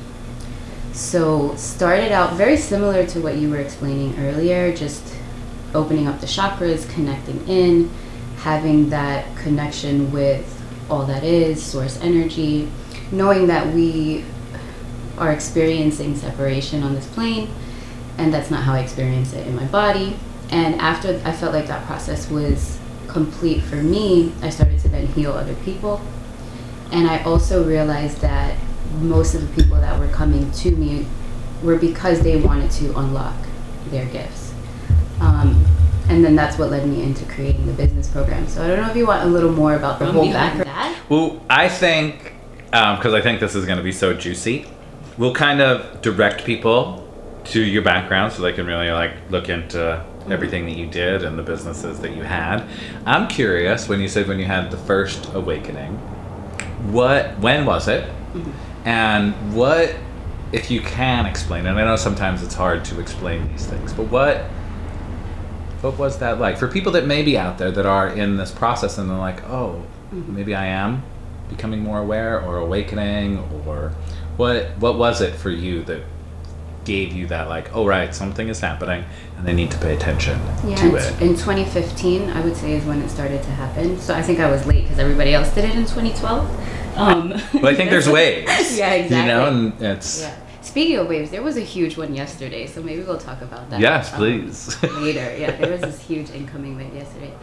So, 0.94 1.56
started 1.58 2.12
out 2.12 2.34
very 2.34 2.58
similar 2.58 3.06
to 3.08 3.20
what 3.20 3.36
you 3.36 3.52
were 3.52 3.60
explaining 3.60 4.18
earlier, 4.18 4.76
just 4.76 5.16
opening 5.76 6.08
up 6.08 6.22
the 6.22 6.26
chakras, 6.26 6.90
connecting 6.90 7.48
in, 7.48 7.92
having 8.38 8.90
that 8.90 9.36
connection 9.38 10.12
with 10.12 10.54
all 10.90 11.06
that 11.06 11.24
is, 11.24 11.62
source 11.62 12.00
energy, 12.02 12.72
knowing 13.12 13.48
that 13.48 13.74
we 13.76 14.24
are 15.18 15.32
experiencing 15.32 16.16
separation 16.16 16.84
on 16.84 16.96
this 16.96 17.08
plane, 17.08 17.50
and 18.18 18.34
that's 18.34 18.50
not 18.52 18.64
how 18.64 18.74
I 18.74 18.80
experience 18.80 19.34
it 19.34 19.46
in 19.48 19.56
my 19.56 19.66
body. 19.66 20.18
And 20.50 20.76
after 20.80 21.22
I 21.26 21.32
felt 21.32 21.54
like 21.54 21.68
that 21.68 21.86
process 21.86 22.30
was 22.30 22.80
complete 23.08 23.62
for 23.64 23.78
me, 23.78 24.32
I 24.42 24.50
started 24.50 24.80
to 24.80 24.90
then 24.90 25.08
heal 25.08 25.34
other 25.34 25.56
people. 25.56 26.02
And 26.92 27.08
I 27.08 27.22
also 27.24 27.66
realized 27.66 28.22
that 28.22 28.58
most 29.00 29.36
of 29.36 29.42
the 29.42 29.62
people 29.62 29.78
that 29.78 30.00
were 30.00 30.08
coming 30.08 30.50
to 30.52 30.72
me 30.72 31.06
were 31.62 31.78
because 31.78 32.22
they 32.22 32.38
wanted 32.38 32.72
to 32.72 32.98
unlock 32.98 33.36
their 33.90 34.06
gifts. 34.06 34.54
Um, 35.20 35.66
and 36.10 36.24
then 36.24 36.36
that's 36.36 36.58
what 36.58 36.70
led 36.70 36.88
me 36.88 37.04
into 37.04 37.26
creating 37.26 37.66
the 37.66 37.74
business 37.74 38.08
program. 38.08 38.48
So 38.48 38.64
I 38.64 38.68
don't 38.68 38.82
know 38.82 38.90
if 38.90 38.96
you 38.96 39.06
want 39.06 39.24
a 39.24 39.28
little 39.28 39.52
more 39.52 39.76
about 39.76 40.00
the 40.00 40.12
whole 40.12 40.32
background. 40.32 40.96
Well, 41.10 41.44
I 41.50 41.68
think 41.68 42.34
because 42.72 43.14
um, 43.14 43.16
I 43.16 43.22
think 43.22 43.40
this 43.40 43.56
is 43.56 43.66
going 43.66 43.78
to 43.78 43.84
be 43.84 43.92
so 43.92 44.14
juicy, 44.14 44.66
we'll 45.18 45.34
kind 45.34 45.62
of 45.62 46.02
direct 46.02 46.46
people 46.46 47.04
to 47.46 47.62
your 47.62 47.82
background 47.82 48.34
so 48.34 48.42
they 48.42 48.54
can 48.54 48.66
really 48.66 48.92
like 48.92 49.14
look 49.30 49.50
into 49.50 50.04
everything 50.30 50.66
that 50.66 50.76
you 50.76 50.86
did 50.86 51.24
and 51.24 51.40
the 51.40 51.44
businesses 51.44 52.00
that 52.02 52.16
you 52.16 52.24
had. 52.24 52.64
I'm 53.06 53.28
curious 53.28 53.88
when 53.88 54.02
you 54.02 54.08
said 54.08 54.28
when 54.28 54.40
you 54.40 54.46
had 54.46 54.72
the 54.72 54.78
first 54.78 55.34
awakening, 55.34 55.94
what 56.92 57.40
when 57.40 57.66
was 57.66 57.88
it, 57.88 58.04
mm-hmm. 58.04 58.88
and 58.88 59.56
what 59.56 59.96
if 60.52 60.72
you 60.72 60.82
can 60.82 61.26
explain 61.26 61.66
it. 61.66 61.72
I 61.72 61.84
know 61.84 61.96
sometimes 61.96 62.44
it's 62.44 62.56
hard 62.56 62.86
to 62.86 63.00
explain 63.00 63.50
these 63.50 63.66
things, 63.66 63.94
but 63.94 64.08
what 64.08 64.44
what 65.82 65.98
was 65.98 66.20
that 66.20 66.40
like 66.40 66.58
for 66.58 66.68
people 66.68 66.92
that 66.94 67.06
may 67.06 67.22
be 67.22 67.38
out 67.38 67.58
there 67.58 67.72
that 67.72 67.86
are 67.86 68.10
in 68.10 68.38
this 68.38 68.52
process 68.52 68.98
and 68.98 69.10
they're 69.10 69.18
like, 69.18 69.44
oh, 69.46 69.86
mm-hmm. 70.12 70.36
maybe 70.36 70.56
I 70.56 70.66
am 70.66 71.04
becoming 71.50 71.82
more 71.82 72.00
aware 72.00 72.42
or 72.42 72.58
awakening 72.58 73.38
or 73.66 73.94
what 74.38 74.78
what 74.78 74.98
was 74.98 75.22
it 75.22 75.36
for 75.36 75.50
you 75.50 75.84
that 75.84 76.02
gave 76.86 77.12
you 77.12 77.28
that 77.28 77.50
like 77.50 77.76
oh 77.76 77.86
right 77.86 78.16
something 78.16 78.48
is 78.48 78.62
happening 78.62 79.04
and 79.38 79.46
they 79.46 79.54
need 79.54 79.70
to 79.70 79.78
pay 79.80 79.94
attention 79.94 80.40
yeah, 80.66 80.76
to 80.78 80.96
it 80.96 81.22
in 81.22 81.36
2015 81.36 82.30
i 82.30 82.42
would 82.42 82.56
say 82.56 82.74
is 82.74 82.86
when 82.86 83.02
it 83.02 83.10
started 83.10 83.44
to 83.44 83.50
happen 83.50 84.00
so 84.00 84.16
i 84.16 84.22
think 84.22 84.40
i 84.40 84.50
was 84.50 84.66
late 84.66 84.84
because 84.84 84.98
everybody 84.98 85.34
else 85.34 85.54
did 85.54 85.66
it 85.66 85.76
in 85.76 85.82
2012 85.82 86.98
um, 86.98 87.30
but 87.54 87.66
i 87.66 87.76
think 87.76 87.90
there's 87.90 88.08
waves 88.20 88.78
yeah 88.78 88.94
exactly 88.94 89.18
you 89.18 89.26
know 89.26 89.48
and 89.48 89.82
it's 89.82 90.22
yeah 90.22 90.38
Speaking 90.68 90.98
of 90.98 91.08
waves, 91.08 91.32
there 91.32 91.42
was 91.42 91.56
a 91.56 91.62
huge 91.62 91.98
one 91.98 92.14
yesterday, 92.14 92.68
so 92.68 92.84
maybe 92.84 93.02
we'll 93.02 93.18
talk 93.18 93.42
about 93.42 93.70
that. 93.70 93.80
Yes, 93.80 94.12
um, 94.12 94.20
please. 94.20 94.84
later, 95.02 95.36
yeah, 95.38 95.56
there 95.56 95.72
was 95.72 95.80
this 95.80 96.00
huge 96.02 96.30
incoming 96.30 96.76
wave 96.76 96.94
yesterday. 96.94 97.34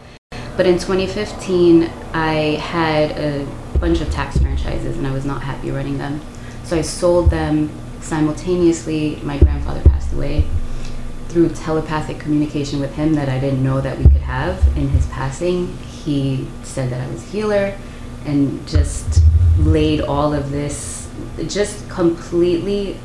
But 0.55 0.67
in 0.67 0.75
2015, 0.75 1.89
I 2.13 2.33
had 2.61 3.17
a 3.17 3.45
bunch 3.79 3.99
of 3.99 4.11
tax 4.11 4.37
franchises, 4.37 4.95
and 4.97 5.07
I 5.07 5.11
was 5.11 5.25
not 5.25 5.41
happy 5.41 5.71
running 5.71 5.97
them. 5.97 6.21
So 6.65 6.77
I 6.77 6.81
sold 6.81 7.29
them 7.29 7.69
simultaneously. 8.01 9.19
My 9.23 9.37
grandfather 9.37 9.81
passed 9.81 10.11
away 10.13 10.45
through 11.29 11.49
telepathic 11.49 12.19
communication 12.19 12.79
with 12.79 12.95
him 12.95 13.13
that 13.13 13.29
I 13.29 13.39
didn't 13.39 13.63
know 13.63 13.81
that 13.81 13.97
we 13.97 14.05
could 14.05 14.21
have. 14.21 14.65
In 14.77 14.89
his 14.89 15.05
passing, 15.07 15.75
he 15.77 16.47
said 16.63 16.89
that 16.89 17.01
I 17.01 17.11
was 17.11 17.23
a 17.23 17.27
healer, 17.27 17.77
and 18.25 18.67
just 18.67 19.21
laid 19.59 20.01
all 20.01 20.33
of 20.33 20.51
this, 20.51 21.09
just 21.47 21.87
completely 21.89 22.97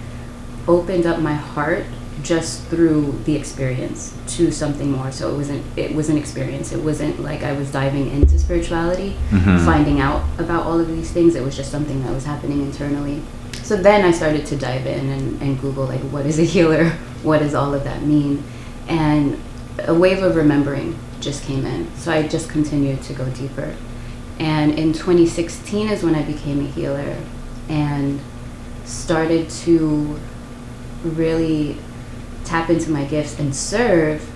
opened 0.66 1.06
up 1.06 1.20
my 1.20 1.34
heart 1.34 1.84
just 2.22 2.64
through 2.66 3.12
the 3.24 3.34
experience 3.34 4.16
to 4.26 4.50
something 4.52 4.90
more 4.90 5.10
so 5.10 5.32
it 5.32 5.36
wasn't 5.36 5.78
it 5.78 5.94
was 5.94 6.10
an 6.10 6.18
experience 6.18 6.70
it 6.70 6.82
wasn't 6.82 7.18
like 7.18 7.42
i 7.42 7.50
was 7.52 7.72
diving 7.72 8.10
into 8.10 8.38
spirituality 8.38 9.16
mm-hmm. 9.30 9.64
finding 9.64 10.00
out 10.00 10.22
about 10.38 10.64
all 10.64 10.78
of 10.78 10.86
these 10.88 11.10
things 11.10 11.34
it 11.34 11.42
was 11.42 11.56
just 11.56 11.70
something 11.70 12.02
that 12.02 12.12
was 12.12 12.26
happening 12.26 12.60
internally 12.60 13.22
so 13.70 13.76
then 13.76 14.04
i 14.04 14.10
started 14.10 14.44
to 14.44 14.56
dive 14.56 14.84
in 14.84 15.08
and, 15.10 15.40
and 15.40 15.60
google 15.60 15.84
like 15.84 16.00
what 16.14 16.26
is 16.26 16.40
a 16.40 16.42
healer? 16.42 16.90
What 17.22 17.38
does 17.38 17.54
all 17.54 17.72
of 17.72 17.84
that 17.84 18.02
mean? 18.02 18.42
And 18.88 19.40
a 19.86 19.94
wave 19.94 20.24
of 20.24 20.34
remembering 20.34 20.98
just 21.20 21.44
came 21.44 21.64
in. 21.64 21.94
So 21.94 22.10
i 22.10 22.26
just 22.26 22.48
continued 22.48 23.00
to 23.02 23.12
go 23.12 23.30
deeper. 23.30 23.76
And 24.40 24.76
in 24.76 24.92
2016 24.92 25.88
is 25.88 26.02
when 26.02 26.16
i 26.16 26.22
became 26.24 26.58
a 26.66 26.68
healer 26.68 27.16
and 27.68 28.18
started 28.84 29.48
to 29.64 30.18
really 31.04 31.78
tap 32.44 32.70
into 32.70 32.90
my 32.90 33.04
gifts 33.04 33.38
and 33.38 33.54
serve. 33.54 34.28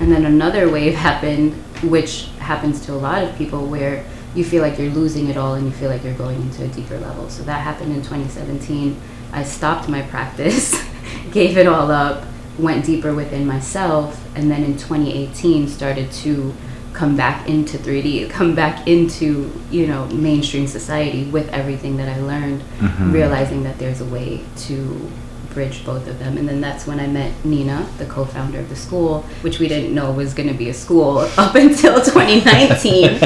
And 0.00 0.10
then 0.10 0.24
another 0.24 0.68
wave 0.68 0.94
happened, 1.08 1.52
which 1.84 2.26
happens 2.40 2.84
to 2.86 2.92
a 2.92 2.98
lot 3.08 3.22
of 3.22 3.36
people, 3.36 3.66
where 3.66 4.04
you 4.34 4.44
feel 4.44 4.62
like 4.62 4.78
you're 4.78 4.90
losing 4.90 5.28
it 5.28 5.36
all 5.36 5.54
and 5.54 5.66
you 5.66 5.72
feel 5.72 5.90
like 5.90 6.02
you're 6.02 6.14
going 6.14 6.40
into 6.40 6.64
a 6.64 6.68
deeper 6.68 6.98
level. 6.98 7.28
So 7.28 7.42
that 7.44 7.60
happened 7.60 7.92
in 7.92 8.02
2017. 8.02 9.00
I 9.32 9.42
stopped 9.42 9.88
my 9.88 10.02
practice, 10.02 10.82
gave 11.32 11.56
it 11.56 11.66
all 11.66 11.90
up, 11.90 12.24
went 12.58 12.84
deeper 12.84 13.14
within 13.14 13.46
myself, 13.46 14.24
and 14.36 14.50
then 14.50 14.64
in 14.64 14.76
2018 14.76 15.68
started 15.68 16.10
to 16.12 16.54
come 16.92 17.16
back 17.16 17.48
into 17.48 17.76
3D, 17.76 18.30
come 18.30 18.54
back 18.54 18.86
into, 18.86 19.50
you 19.70 19.86
know, 19.86 20.06
mainstream 20.06 20.66
society 20.66 21.24
with 21.24 21.48
everything 21.50 21.96
that 21.96 22.08
I 22.08 22.20
learned, 22.20 22.62
mm-hmm. 22.78 23.12
realizing 23.12 23.64
that 23.64 23.78
there's 23.78 24.00
a 24.00 24.04
way 24.06 24.42
to 24.58 25.10
bridge 25.54 25.84
both 25.84 26.06
of 26.08 26.18
them. 26.18 26.36
And 26.36 26.48
then 26.48 26.60
that's 26.60 26.86
when 26.86 27.00
I 27.00 27.06
met 27.06 27.44
Nina, 27.44 27.88
the 27.98 28.06
co 28.06 28.24
founder 28.24 28.58
of 28.58 28.68
the 28.68 28.76
school, 28.76 29.22
which 29.40 29.58
we 29.58 29.68
didn't 29.68 29.94
know 29.94 30.12
was 30.12 30.34
going 30.34 30.48
to 30.48 30.54
be 30.54 30.68
a 30.68 30.74
school 30.74 31.18
up 31.38 31.54
until 31.54 32.02
2019. 32.02 33.14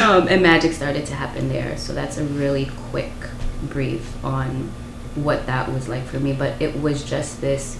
um, 0.00 0.28
and 0.28 0.42
magic 0.42 0.72
started 0.72 1.06
to 1.06 1.14
happen 1.14 1.48
there. 1.48 1.76
So 1.76 1.94
that's 1.94 2.18
a 2.18 2.24
really 2.24 2.70
quick 2.90 3.12
brief 3.62 4.24
on 4.24 4.70
what 5.14 5.46
that 5.46 5.72
was 5.72 5.88
like 5.88 6.04
for 6.04 6.20
me. 6.20 6.32
But 6.32 6.60
it 6.60 6.80
was 6.80 7.02
just 7.02 7.40
this 7.40 7.78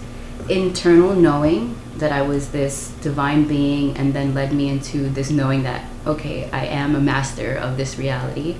internal 0.49 1.15
knowing 1.15 1.77
that 1.97 2.11
I 2.11 2.23
was 2.23 2.51
this 2.51 2.89
divine 3.01 3.47
being, 3.47 3.95
and 3.95 4.13
then 4.13 4.33
led 4.33 4.53
me 4.53 4.69
into 4.69 5.09
this 5.09 5.29
knowing 5.29 5.63
that, 5.63 5.87
okay, 6.07 6.49
I 6.51 6.65
am 6.65 6.95
a 6.95 6.99
master 6.99 7.55
of 7.55 7.77
this 7.77 7.97
reality 7.97 8.57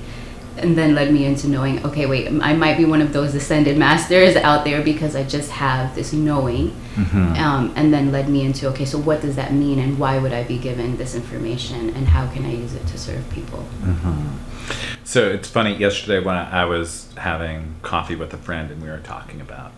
and 0.62 0.78
then 0.78 0.96
led 0.96 1.12
me 1.12 1.26
into 1.26 1.48
knowing 1.48 1.84
okay 1.86 2.06
wait 2.06 2.28
i 2.42 2.54
might 2.54 2.78
be 2.78 2.86
one 2.86 3.02
of 3.02 3.14
those 3.14 3.36
ascended 3.36 3.78
masters 3.78 4.36
out 4.38 4.64
there 4.64 4.82
because 4.82 5.16
i 5.16 5.24
just 5.24 5.52
have 5.52 5.94
this 5.96 6.14
knowing 6.14 6.70
mm-hmm. 6.96 7.34
um, 7.36 7.74
and 7.76 7.94
then 7.94 8.12
led 8.12 8.30
me 8.30 8.44
into 8.44 8.68
okay 8.68 8.86
so 8.86 8.98
what 8.98 9.22
does 9.22 9.36
that 9.36 9.54
mean 9.54 9.80
and 9.80 9.98
why 9.98 10.18
would 10.18 10.34
i 10.34 10.44
be 10.44 10.58
given 10.58 10.98
this 10.98 11.16
information 11.16 11.90
and 11.90 12.08
how 12.08 12.28
can 12.32 12.46
i 12.46 12.52
use 12.52 12.74
it 12.74 12.86
to 12.88 12.98
serve 12.98 13.28
people 13.30 13.60
mm-hmm. 13.82 15.04
so 15.04 15.30
it's 15.30 15.50
funny 15.50 15.76
yesterday 15.76 16.24
when 16.24 16.36
i 16.36 16.66
was 16.66 17.12
having 17.18 17.76
coffee 17.82 18.16
with 18.16 18.34
a 18.34 18.38
friend 18.38 18.72
and 18.72 18.82
we 18.82 18.90
were 18.90 19.00
talking 19.00 19.42
about 19.42 19.72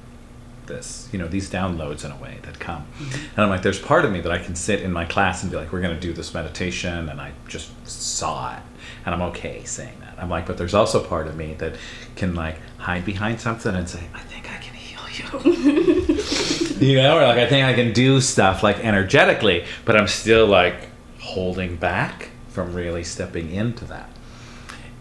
this 0.65 1.09
you 1.11 1.19
know 1.19 1.27
these 1.27 1.49
downloads 1.49 2.05
in 2.05 2.11
a 2.11 2.17
way 2.17 2.39
that 2.43 2.59
come 2.59 2.85
mm-hmm. 2.97 3.25
and 3.35 3.39
i'm 3.43 3.49
like 3.49 3.61
there's 3.61 3.79
part 3.79 4.05
of 4.05 4.11
me 4.11 4.21
that 4.21 4.31
i 4.31 4.37
can 4.37 4.55
sit 4.55 4.81
in 4.81 4.91
my 4.91 5.05
class 5.05 5.43
and 5.43 5.51
be 5.51 5.57
like 5.57 5.71
we're 5.71 5.81
going 5.81 5.93
to 5.93 5.99
do 5.99 6.13
this 6.13 6.33
meditation 6.33 7.09
and 7.09 7.19
i 7.19 7.31
just 7.47 7.71
saw 7.87 8.55
it 8.55 8.63
and 9.05 9.13
i'm 9.13 9.21
okay 9.21 9.63
saying 9.65 9.97
that 9.99 10.12
i'm 10.23 10.29
like 10.29 10.45
but 10.45 10.57
there's 10.57 10.73
also 10.73 11.03
part 11.03 11.27
of 11.27 11.35
me 11.35 11.53
that 11.55 11.75
can 12.15 12.33
like 12.33 12.57
hide 12.77 13.05
behind 13.05 13.39
something 13.39 13.75
and 13.75 13.87
say 13.87 14.03
i 14.13 14.19
think 14.19 14.49
i 14.49 14.57
can 14.57 14.73
heal 14.73 14.99
you. 15.11 16.19
You 16.83 16.97
know 16.97 17.17
or 17.17 17.21
like 17.21 17.37
i 17.37 17.47
think 17.47 17.65
i 17.65 17.73
can 17.73 17.93
do 17.93 18.19
stuff 18.19 18.63
like 18.63 18.79
energetically 18.79 19.65
but 19.85 19.95
i'm 19.95 20.07
still 20.07 20.47
like 20.47 20.89
holding 21.19 21.77
back 21.77 22.29
from 22.53 22.73
really 22.73 23.03
stepping 23.03 23.51
into 23.51 23.85
that. 23.85 24.09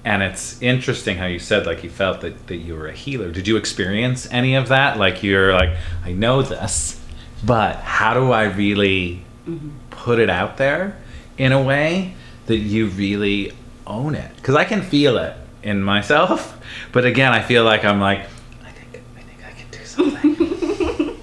And 0.04 0.22
it's 0.22 0.60
interesting 0.60 1.18
how 1.18 1.26
you 1.26 1.38
said 1.38 1.66
like 1.66 1.84
you 1.84 1.90
felt 1.90 2.22
that, 2.22 2.46
that 2.48 2.56
you 2.56 2.74
were 2.74 2.88
a 2.88 2.92
healer. 2.92 3.30
Did 3.30 3.46
you 3.46 3.56
experience 3.56 4.26
any 4.32 4.56
of 4.56 4.68
that? 4.68 4.98
Like 4.98 5.22
you're 5.22 5.52
like 5.52 5.76
i 6.04 6.12
know 6.12 6.42
this 6.42 7.00
but 7.44 7.76
how 7.76 8.14
do 8.14 8.30
i 8.30 8.44
really 8.44 9.24
mm-hmm. 9.46 9.70
put 9.90 10.18
it 10.18 10.30
out 10.30 10.56
there 10.56 10.96
in 11.36 11.52
a 11.52 11.60
way 11.60 12.14
that 12.46 12.56
you 12.56 12.86
really 12.86 13.52
own 13.86 14.14
it 14.14 14.34
because 14.36 14.54
i 14.54 14.64
can 14.64 14.82
feel 14.82 15.16
it 15.18 15.36
in 15.62 15.82
myself 15.82 16.58
but 16.92 17.04
again 17.04 17.32
i 17.32 17.40
feel 17.42 17.64
like 17.64 17.84
i'm 17.84 18.00
like 18.00 18.20
i 18.64 18.70
think 18.70 19.02
i 19.46 19.50
can 19.50 19.68
do 19.70 19.84
something. 19.84 21.18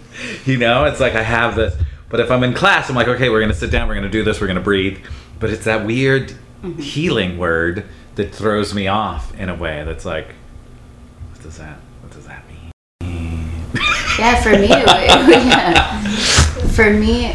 you 0.46 0.58
know, 0.58 0.86
it's 0.86 1.00
like 1.00 1.14
I 1.14 1.22
have 1.22 1.56
this, 1.56 1.76
but 2.10 2.20
if 2.20 2.32
I'm 2.32 2.44
in 2.44 2.54
class, 2.54 2.90
I'm 2.90 2.96
like, 2.96 3.08
okay, 3.08 3.30
we're 3.30 3.42
gonna 3.42 3.54
sit 3.54 3.70
down, 3.72 3.88
we're 3.88 3.96
gonna 3.96 4.10
do 4.10 4.24
this, 4.24 4.42
we're 4.42 4.48
gonna 4.48 4.60
breathe. 4.62 4.98
But 5.40 5.50
it's 5.52 5.66
that 5.66 5.86
weird 5.86 6.34
Mm-hmm. 6.64 6.82
healing 6.82 7.38
word 7.38 7.86
that 8.16 8.36
throws 8.36 8.74
me 8.74 8.88
off 8.90 9.34
in 9.40 9.48
a 9.48 9.56
way 9.56 9.82
that's 9.86 10.04
like, 10.04 10.28
what 11.32 11.42
does 11.42 11.58
that, 11.58 11.78
what 12.02 12.12
does 12.12 12.26
that 12.28 12.44
mean? 12.50 12.72
Yeah, 14.20 14.42
for 14.42 14.50
me, 14.52 14.68
yeah. 14.68 16.02
For 16.74 16.90
me, 16.92 17.34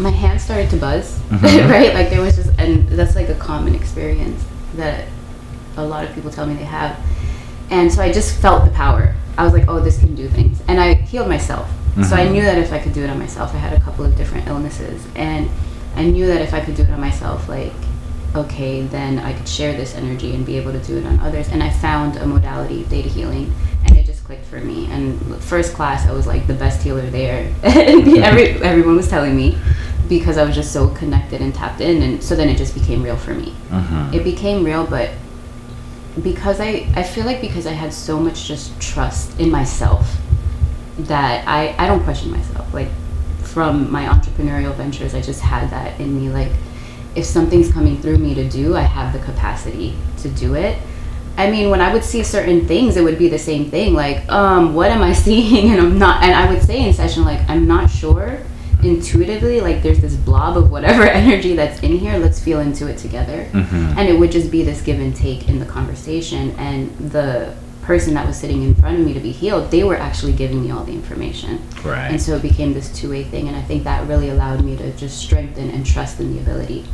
my 0.00 0.10
hands 0.10 0.42
started 0.42 0.70
to 0.70 0.76
buzz, 0.76 1.18
Mhm. 1.30 1.70
right? 1.70 1.94
Like 1.94 2.10
there 2.10 2.20
was 2.22 2.36
just, 2.36 2.50
and 2.58 2.88
that's 2.88 3.14
like 3.14 3.28
a 3.28 3.34
common 3.34 3.74
experience 3.74 4.42
that 4.76 5.04
a 5.76 5.84
lot 5.84 6.04
of 6.04 6.14
people 6.14 6.30
tell 6.30 6.46
me 6.46 6.54
they 6.54 6.64
have. 6.64 6.96
And 7.70 7.92
so 7.92 8.02
I 8.02 8.10
just 8.12 8.36
felt 8.40 8.64
the 8.64 8.70
power. 8.70 9.14
I 9.38 9.44
was 9.44 9.52
like, 9.52 9.66
oh, 9.68 9.80
this 9.80 9.98
can 9.98 10.14
do 10.14 10.28
things. 10.28 10.60
And 10.68 10.80
I 10.80 10.94
healed 10.94 11.28
myself. 11.28 11.68
So 12.08 12.14
I 12.16 12.26
Mhm. 12.26 12.32
knew 12.32 12.42
that 12.42 12.56
if 12.58 12.72
I 12.72 12.78
could 12.78 12.92
do 12.92 13.02
it 13.04 13.10
on 13.10 13.18
myself, 13.18 13.54
I 13.54 13.58
had 13.58 13.72
a 13.72 13.80
couple 13.80 14.04
of 14.04 14.16
different 14.16 14.46
illnesses. 14.48 15.02
And 15.16 15.48
I 15.96 16.04
knew 16.04 16.26
that 16.26 16.40
if 16.40 16.54
I 16.54 16.60
could 16.60 16.76
do 16.76 16.82
it 16.82 16.90
on 16.90 17.00
myself, 17.00 17.48
like, 17.48 17.72
okay, 18.34 18.82
then 18.82 19.18
I 19.18 19.32
could 19.32 19.48
share 19.48 19.72
this 19.72 19.94
energy 19.96 20.34
and 20.34 20.46
be 20.46 20.56
able 20.56 20.72
to 20.72 20.78
do 20.78 20.98
it 20.98 21.04
on 21.06 21.18
others. 21.20 21.48
And 21.48 21.62
I 21.62 21.70
found 21.70 22.16
a 22.16 22.26
modality, 22.26 22.84
theta 22.84 23.08
healing, 23.08 23.52
and 23.84 23.96
it 23.96 24.06
clicked 24.30 24.46
for 24.46 24.60
me. 24.60 24.86
And 24.92 25.42
first 25.42 25.74
class, 25.74 26.06
I 26.06 26.12
was 26.12 26.26
like 26.26 26.46
the 26.46 26.54
best 26.54 26.82
healer 26.82 27.08
there. 27.10 27.52
and 27.64 28.06
every, 28.18 28.50
everyone 28.62 28.96
was 28.96 29.08
telling 29.08 29.36
me 29.36 29.58
because 30.08 30.38
I 30.38 30.44
was 30.44 30.54
just 30.54 30.72
so 30.72 30.88
connected 30.88 31.40
and 31.40 31.52
tapped 31.52 31.80
in. 31.80 32.00
And 32.02 32.22
so 32.22 32.36
then 32.36 32.48
it 32.48 32.56
just 32.56 32.74
became 32.74 33.02
real 33.02 33.16
for 33.16 33.34
me 33.34 33.54
Mhm. 33.70 34.12
it 34.12 34.24
became 34.24 34.64
real 34.64 34.84
but 34.84 35.10
because 36.24 36.58
i 36.60 36.84
i 36.96 37.04
feel 37.04 37.24
like 37.24 37.40
because 37.40 37.66
i 37.68 37.72
had 37.72 37.92
so 37.92 38.18
much 38.18 38.48
just 38.48 38.68
trust 38.80 39.38
in 39.38 39.48
myself 39.48 40.16
that 40.98 41.46
i 41.46 41.72
i 41.78 41.86
don't 41.86 42.02
question 42.02 42.32
myself 42.32 42.66
like 42.74 42.88
from 43.44 43.88
my 43.92 44.04
entrepreneurial 44.06 44.74
ventures 44.74 45.14
i 45.14 45.20
just 45.20 45.40
had 45.40 45.70
that 45.70 45.98
in 46.00 46.20
me 46.20 46.28
like 46.28 46.50
if 47.14 47.24
something's 47.24 47.70
coming 47.72 47.96
through 48.02 48.18
me 48.18 48.34
to 48.34 48.48
do 48.48 48.76
i 48.76 48.80
have 48.82 49.12
the 49.12 49.20
capacity 49.20 49.94
to 50.18 50.28
do 50.28 50.56
it 50.56 50.76
i 51.36 51.50
mean 51.50 51.70
when 51.70 51.80
i 51.80 51.92
would 51.92 52.04
see 52.04 52.22
certain 52.22 52.66
things 52.66 52.96
it 52.96 53.02
would 53.02 53.18
be 53.18 53.28
the 53.28 53.38
same 53.38 53.70
thing 53.70 53.94
like 53.94 54.28
um 54.30 54.74
what 54.74 54.90
am 54.90 55.02
i 55.02 55.12
seeing 55.26 55.70
and 55.72 55.80
i'm 55.80 55.98
not 55.98 56.22
and 56.22 56.34
i 56.34 56.50
would 56.52 56.62
say 56.62 56.86
in 56.86 56.92
session 56.92 57.24
like 57.24 57.40
i'm 57.48 57.66
not 57.66 57.88
sure 57.90 58.38
intuitively 58.82 59.60
like 59.60 59.82
there's 59.82 60.00
this 60.00 60.16
blob 60.16 60.56
of 60.56 60.70
whatever 60.70 61.02
energy 61.22 61.54
that's 61.54 61.80
in 61.80 61.98
here 61.98 62.16
let's 62.18 62.40
feel 62.40 62.60
into 62.60 62.86
it 62.88 62.96
together 62.98 63.46
Mhm. 63.52 63.96
and 63.96 64.08
it 64.08 64.18
would 64.18 64.32
just 64.32 64.50
be 64.50 64.62
this 64.62 64.80
give 64.80 64.98
and 65.00 65.14
take 65.14 65.48
in 65.48 65.58
the 65.58 65.66
conversation 65.66 66.52
and 66.58 66.90
the 67.10 67.54
person 67.82 68.14
that 68.14 68.26
was 68.26 68.36
sitting 68.38 68.62
in 68.62 68.74
front 68.74 68.98
of 68.98 69.04
me 69.04 69.12
to 69.14 69.20
be 69.20 69.32
healed 69.32 69.70
they 69.70 69.84
were 69.84 69.96
actually 69.96 70.32
giving 70.32 70.62
me 70.64 70.70
all 70.70 70.84
the 70.84 70.92
information 70.92 71.60
Right. 71.84 72.08
and 72.10 72.20
so 72.20 72.36
it 72.36 72.42
became 72.42 72.72
this 72.72 72.88
two-way 72.92 73.24
thing 73.24 73.48
and 73.48 73.56
i 73.56 73.62
think 73.62 73.84
that 73.84 74.06
really 74.08 74.28
allowed 74.30 74.64
me 74.64 74.76
to 74.76 74.92
just 74.96 75.18
strengthen 75.18 75.70
and 75.70 75.84
trust 75.84 76.18
in 76.20 76.34
the 76.34 76.40
ability 76.40 76.84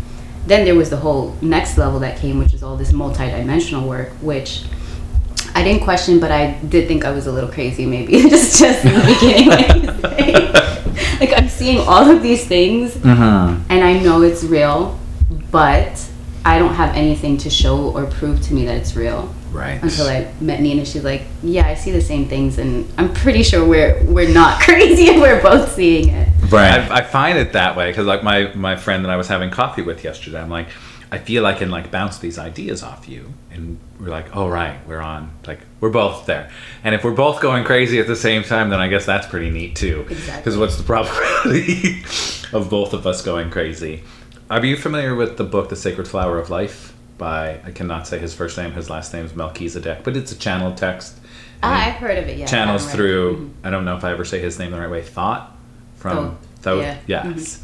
then 0.47 0.65
there 0.65 0.75
was 0.75 0.91
the 0.91 0.97
whole 0.97 1.35
next 1.43 1.77
level 1.79 1.99
that 2.01 2.17
came 2.19 2.39
which 2.39 2.55
is 2.55 2.63
all 2.63 2.77
this 2.77 2.93
multi-dimensional 2.93 3.87
work 3.89 4.11
which 4.21 4.63
I 5.55 5.63
didn't 5.63 5.85
question, 5.85 6.21
but 6.21 6.31
I 6.31 6.53
did 6.69 6.87
think 6.87 7.07
I 7.07 7.13
was 7.13 7.27
a 7.27 7.33
little 7.33 7.49
crazy, 7.51 7.87
maybe 7.87 8.13
just 8.29 8.59
just 8.61 8.85
in 8.85 8.93
the 8.93 9.01
beginning. 9.01 9.49
Like, 9.49 11.21
like 11.21 11.33
I'm 11.35 11.49
seeing 11.49 11.79
all 11.79 12.11
of 12.11 12.23
these 12.23 12.47
things, 12.47 12.95
Mhm. 12.95 13.63
and 13.71 13.83
I 13.85 13.99
know 14.01 14.21
it's 14.21 14.45
real, 14.45 14.99
but 15.51 15.99
I 16.45 16.59
don't 16.59 16.75
have 16.75 16.95
anything 16.95 17.39
to 17.39 17.49
show 17.49 17.91
or 17.97 18.05
prove 18.05 18.43
to 18.43 18.55
me 18.55 18.67
that 18.67 18.77
it's 18.77 18.95
real 18.97 19.33
Right. 19.57 19.83
until 19.83 20.07
I 20.07 20.33
met 20.41 20.61
Nina. 20.61 20.85
She's 20.85 21.05
like, 21.05 21.23
"Yeah, 21.43 21.67
I 21.67 21.75
see 21.75 21.91
the 21.91 22.01
same 22.01 22.29
things, 22.29 22.59
and 22.59 22.93
I'm 22.99 23.13
pretty 23.13 23.43
sure 23.43 23.65
we're 23.65 24.03
we're 24.05 24.33
not 24.33 24.61
crazy, 24.67 25.09
and 25.09 25.21
we're 25.21 25.43
both 25.43 25.73
seeing 25.73 26.09
it." 26.11 26.29
Right. 26.51 26.79
I, 26.79 26.99
I 26.99 27.03
find 27.03 27.39
it 27.39 27.53
that 27.55 27.77
way 27.77 27.91
because, 27.91 28.07
like, 28.07 28.23
my 28.23 28.53
my 28.55 28.77
friend 28.77 29.05
that 29.05 29.11
I 29.11 29.17
was 29.17 29.29
having 29.29 29.51
coffee 29.51 29.83
with 29.83 30.05
yesterday, 30.05 30.41
I'm 30.41 30.51
like, 30.51 30.69
I 31.11 31.19
feel 31.19 31.47
I 31.47 31.55
can 31.55 31.71
like 31.71 31.91
bounce 31.91 32.19
these 32.19 32.39
ideas 32.39 32.83
off 32.83 33.09
you, 33.09 33.33
and 33.53 33.79
we're 34.01 34.09
like, 34.09 34.35
oh 34.37 34.49
right, 34.49 34.79
we're 34.87 35.01
on, 35.01 35.31
like, 35.47 35.61
we're 35.81 35.91
both 35.91 36.27
there, 36.27 36.51
and 36.85 36.95
if 36.95 37.05
we're 37.05 37.15
both 37.15 37.41
going 37.41 37.65
crazy 37.65 37.99
at 38.01 38.07
the 38.07 38.17
same 38.17 38.43
time, 38.43 38.71
then 38.71 38.81
I 38.81 38.89
guess 38.89 39.07
that's 39.07 39.27
pretty 39.27 39.51
neat 39.51 39.77
too. 39.77 40.07
Exactly. 40.11 40.37
Because 40.37 40.59
what's 40.59 40.77
the 40.77 40.83
probability 40.83 42.03
of 42.53 42.69
both 42.69 42.93
of 42.93 43.07
us 43.07 43.23
going 43.23 43.51
crazy? 43.51 44.03
Are 44.51 44.65
you 44.65 44.77
familiar 44.77 45.15
with 45.15 45.39
the 45.39 45.45
book, 45.45 45.69
The 45.71 45.77
Sacred 45.77 46.07
Flower 46.07 46.39
of 46.39 46.51
Life? 46.51 46.93
By 47.19 47.61
I 47.65 47.71
cannot 47.71 48.07
say 48.07 48.19
his 48.19 48.35
first 48.35 48.59
name. 48.59 48.73
His 48.73 48.91
last 48.91 49.13
name 49.15 49.25
is 49.25 49.35
Melchizedek, 49.35 50.05
but 50.05 50.17
it's 50.17 50.33
a 50.33 50.39
channel 50.39 50.75
text. 50.75 51.19
Ah, 51.63 51.87
I've 51.87 51.95
heard 51.95 52.19
of 52.19 52.29
it. 52.29 52.37
Yeah, 52.39 52.47
channels 52.47 52.87
I 52.87 52.91
haven't 52.91 53.05
read 53.05 53.11
it. 53.11 53.13
through 53.15 53.37
Mhm. 53.37 53.67
I 53.67 53.71
don't 53.71 53.85
know 53.87 53.97
if 53.97 54.05
I 54.05 54.13
ever 54.13 54.25
say 54.25 54.39
his 54.41 54.59
name 54.59 54.71
the 54.73 54.79
right 54.79 54.91
way 54.91 55.03
thought 55.03 55.57
from 55.97 56.19
Oh, 56.19 56.37
Thoth 56.61 56.83
yeah. 57.07 57.23
Mm-hmm. 57.25 57.39
yes 57.39 57.63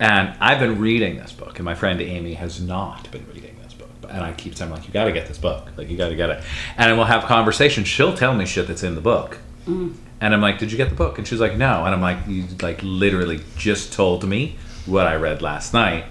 and 0.00 0.34
I've 0.40 0.58
been 0.60 0.80
reading 0.80 1.16
this 1.16 1.32
book 1.32 1.58
and 1.58 1.64
my 1.64 1.74
friend 1.74 2.00
Amy 2.00 2.34
has 2.34 2.60
not 2.60 3.10
been 3.10 3.24
reading 3.32 3.56
this 3.62 3.74
book 3.74 3.88
and 4.10 4.22
I 4.22 4.32
keep 4.32 4.54
saying 4.56 4.70
like 4.70 4.86
you 4.86 4.92
got 4.92 5.04
to 5.04 5.12
get 5.12 5.26
this 5.28 5.38
book 5.38 5.68
like 5.76 5.88
you 5.90 5.96
got 5.96 6.08
to 6.10 6.16
get 6.16 6.30
it 6.30 6.42
and 6.76 6.96
we'll 6.96 7.06
have 7.06 7.24
conversations 7.24 7.88
she'll 7.88 8.16
tell 8.16 8.34
me 8.34 8.44
shit 8.46 8.66
that's 8.68 8.82
in 8.84 8.94
the 8.94 9.00
book 9.00 9.38
Mm. 9.68 9.94
and 10.20 10.34
I'm 10.34 10.40
like 10.42 10.58
did 10.58 10.70
you 10.70 10.76
get 10.76 10.90
the 10.90 10.94
book 10.96 11.16
and 11.18 11.26
she's 11.26 11.40
like 11.40 11.56
no 11.56 11.84
and 11.84 11.94
I'm 11.94 12.00
like 12.02 12.18
you 12.28 12.44
like 12.60 12.80
literally 12.82 13.40
just 13.56 13.92
told 13.92 14.28
me 14.28 14.56
what 14.86 15.06
I 15.06 15.14
read 15.16 15.40
last 15.42 15.72
night 15.72 16.04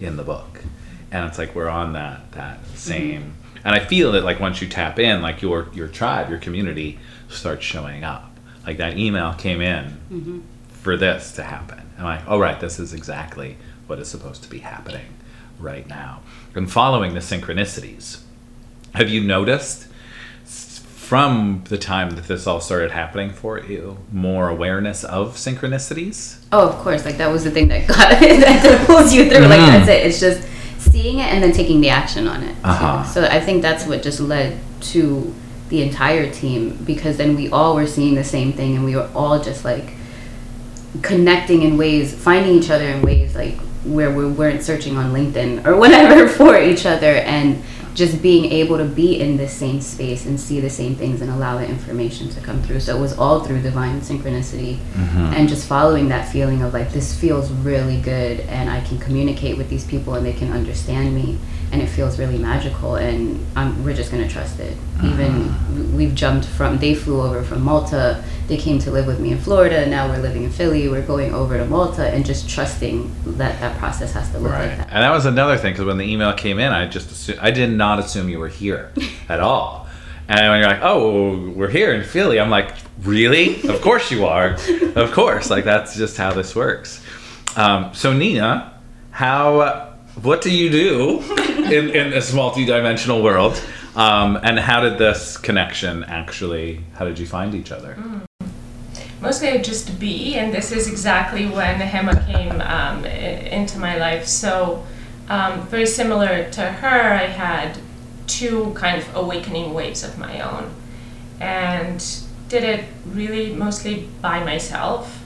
in 0.00 0.16
the 0.16 0.24
book 0.24 0.62
and 1.12 1.24
it's 1.26 1.38
like 1.38 1.54
we're 1.54 1.68
on 1.68 1.92
that 1.94 2.30
that 2.32 2.58
same 2.74 3.34
and 3.64 3.74
i 3.74 3.78
feel 3.78 4.12
that 4.12 4.24
like 4.24 4.40
once 4.40 4.60
you 4.60 4.68
tap 4.68 4.98
in 4.98 5.22
like 5.22 5.40
your 5.42 5.68
your 5.72 5.88
tribe 5.88 6.28
your 6.30 6.38
community 6.38 6.98
starts 7.28 7.64
showing 7.64 8.04
up 8.04 8.30
like 8.66 8.76
that 8.78 8.96
email 8.98 9.32
came 9.34 9.60
in 9.60 10.42
for 10.68 10.96
this 10.96 11.32
to 11.32 11.42
happen 11.42 11.80
i'm 11.98 12.04
like 12.04 12.20
oh 12.26 12.38
right 12.38 12.60
this 12.60 12.78
is 12.78 12.92
exactly 12.92 13.56
what 13.86 13.98
is 13.98 14.08
supposed 14.08 14.42
to 14.42 14.48
be 14.50 14.58
happening 14.58 15.06
right 15.58 15.88
now 15.88 16.20
and 16.54 16.70
following 16.70 17.14
the 17.14 17.20
synchronicities 17.20 18.20
have 18.94 19.08
you 19.08 19.20
noticed 19.22 19.86
from 20.44 21.62
the 21.68 21.78
time 21.78 22.10
that 22.10 22.26
this 22.26 22.46
all 22.48 22.60
started 22.60 22.90
happening 22.90 23.30
for 23.30 23.60
you 23.60 23.96
more 24.12 24.48
awareness 24.48 25.04
of 25.04 25.36
synchronicities 25.36 26.38
Oh, 26.52 26.68
of 26.68 26.76
course. 26.76 27.04
Like 27.04 27.16
that 27.18 27.30
was 27.30 27.44
the 27.44 27.50
thing 27.50 27.68
that 27.68 27.86
got 27.88 28.18
that 28.20 28.84
pulls 28.86 29.12
you 29.12 29.28
through. 29.28 29.46
Like 29.46 29.60
Mhm. 29.60 29.66
that's 29.66 29.88
it. 29.88 30.06
It's 30.06 30.20
just 30.20 30.46
seeing 30.96 31.18
it 31.18 31.26
and 31.26 31.42
then 31.42 31.52
taking 31.52 31.82
the 31.82 31.90
action 31.90 32.26
on 32.26 32.42
it. 32.42 32.56
Uh-huh. 32.64 33.04
So 33.04 33.24
I 33.24 33.38
think 33.38 33.60
that's 33.60 33.86
what 33.86 34.02
just 34.02 34.18
led 34.18 34.58
to 34.92 35.34
the 35.68 35.82
entire 35.82 36.30
team 36.30 36.82
because 36.84 37.18
then 37.18 37.36
we 37.36 37.50
all 37.50 37.74
were 37.74 37.86
seeing 37.86 38.14
the 38.14 38.24
same 38.24 38.52
thing 38.54 38.76
and 38.76 38.84
we 38.84 38.96
were 38.96 39.10
all 39.14 39.42
just 39.42 39.62
like 39.62 39.92
connecting 41.02 41.62
in 41.62 41.76
ways, 41.76 42.14
finding 42.14 42.54
each 42.54 42.70
other 42.70 42.88
in 42.88 43.02
ways 43.02 43.34
like 43.34 43.58
where 43.84 44.10
we 44.10 44.26
weren't 44.26 44.62
searching 44.62 44.96
on 44.96 45.12
LinkedIn 45.12 45.66
or 45.66 45.76
whatever 45.82 46.28
for 46.28 46.58
each 46.58 46.86
other 46.86 47.16
and 47.16 47.62
just 47.96 48.20
being 48.20 48.44
able 48.52 48.76
to 48.76 48.84
be 48.84 49.18
in 49.18 49.38
the 49.38 49.48
same 49.48 49.80
space 49.80 50.26
and 50.26 50.38
see 50.38 50.60
the 50.60 50.68
same 50.68 50.94
things 50.94 51.22
and 51.22 51.30
allow 51.30 51.56
the 51.56 51.66
information 51.66 52.28
to 52.28 52.40
come 52.42 52.62
through. 52.62 52.78
So 52.78 52.94
it 52.94 53.00
was 53.00 53.16
all 53.18 53.40
through 53.40 53.62
divine 53.62 54.02
synchronicity 54.02 54.76
mm-hmm. 54.76 55.32
and 55.34 55.48
just 55.48 55.66
following 55.66 56.08
that 56.10 56.30
feeling 56.30 56.62
of 56.62 56.74
like 56.74 56.92
this 56.92 57.18
feels 57.18 57.50
really 57.50 57.98
good 58.02 58.40
and 58.40 58.68
I 58.68 58.82
can 58.82 58.98
communicate 58.98 59.56
with 59.56 59.70
these 59.70 59.86
people 59.86 60.14
and 60.14 60.26
they 60.26 60.34
can 60.34 60.52
understand 60.52 61.14
me 61.14 61.38
and 61.76 61.82
it 61.86 61.90
feels 61.90 62.18
really 62.18 62.38
magical 62.38 62.94
and 62.96 63.44
I'm, 63.54 63.84
we're 63.84 63.94
just 63.94 64.10
gonna 64.10 64.26
trust 64.26 64.58
it. 64.60 64.74
Even 65.04 65.94
we've 65.94 66.14
jumped 66.14 66.46
from 66.46 66.78
they 66.78 66.94
flew 66.94 67.20
over 67.20 67.42
from 67.42 67.60
Malta, 67.60 68.24
they 68.48 68.56
came 68.56 68.78
to 68.78 68.90
live 68.90 69.06
with 69.06 69.20
me 69.20 69.32
in 69.32 69.36
Florida. 69.38 69.84
Now 69.84 70.08
we're 70.08 70.22
living 70.22 70.44
in 70.44 70.50
Philly. 70.50 70.88
We're 70.88 71.02
going 71.06 71.34
over 71.34 71.58
to 71.58 71.66
Malta 71.66 72.08
and 72.08 72.24
just 72.24 72.48
trusting 72.48 73.14
that 73.36 73.60
that 73.60 73.76
process 73.76 74.14
has 74.14 74.30
to 74.30 74.38
look 74.38 74.52
Right, 74.52 74.68
like 74.68 74.78
that. 74.78 74.88
and 74.90 75.02
that 75.02 75.10
was 75.10 75.26
another 75.26 75.58
thing 75.58 75.74
because 75.74 75.84
when 75.84 75.98
the 75.98 76.10
email 76.10 76.32
came 76.32 76.58
in, 76.58 76.72
I 76.72 76.86
just 76.86 77.10
assumed, 77.10 77.40
I 77.40 77.50
did 77.50 77.68
not 77.70 77.98
assume 77.98 78.30
you 78.30 78.38
were 78.38 78.48
here 78.48 78.90
at 79.28 79.40
all. 79.40 79.86
And 80.28 80.40
when 80.50 80.60
you're 80.60 80.68
like, 80.70 80.80
"Oh, 80.82 81.50
we're 81.50 81.68
here 81.68 81.92
in 81.92 82.02
Philly," 82.02 82.40
I'm 82.40 82.48
like, 82.50 82.72
"Really? 83.02 83.62
Of 83.68 83.80
course 83.82 84.10
you 84.10 84.24
are. 84.24 84.56
of 84.96 85.12
course. 85.12 85.50
Like 85.50 85.64
that's 85.64 85.94
just 85.94 86.16
how 86.16 86.32
this 86.32 86.56
works." 86.56 87.00
Um, 87.54 87.90
so 87.94 88.12
Nina, 88.14 88.72
how? 89.10 89.85
What 90.22 90.40
do 90.40 90.50
you 90.50 90.70
do 90.70 91.20
in, 91.70 91.90
in 91.90 92.10
this 92.10 92.32
multi-dimensional 92.32 93.22
world? 93.22 93.62
Um, 93.94 94.38
and 94.42 94.58
how 94.58 94.80
did 94.80 94.98
this 94.98 95.36
connection 95.36 96.04
actually? 96.04 96.80
How 96.94 97.04
did 97.04 97.18
you 97.18 97.26
find 97.26 97.54
each 97.54 97.70
other? 97.70 97.96
mostly 99.20 99.48
I 99.48 99.58
just 99.58 99.98
be 99.98 100.34
and 100.34 100.52
this 100.52 100.72
is 100.72 100.88
exactly 100.88 101.46
when 101.46 101.80
Hema 101.80 102.26
came 102.26 102.60
um, 102.60 103.04
into 103.04 103.78
my 103.78 103.96
life 103.96 104.26
so 104.26 104.84
um, 105.28 105.66
very 105.68 105.86
similar 105.86 106.48
to 106.50 106.60
her 106.60 107.14
i 107.14 107.26
had 107.26 107.78
two 108.26 108.72
kind 108.74 109.00
of 109.00 109.16
awakening 109.16 109.72
waves 109.74 110.04
of 110.04 110.18
my 110.18 110.40
own 110.40 110.70
and 111.40 112.20
did 112.48 112.62
it 112.62 112.84
really 113.04 113.52
mostly 113.52 114.08
by 114.20 114.44
myself 114.44 115.24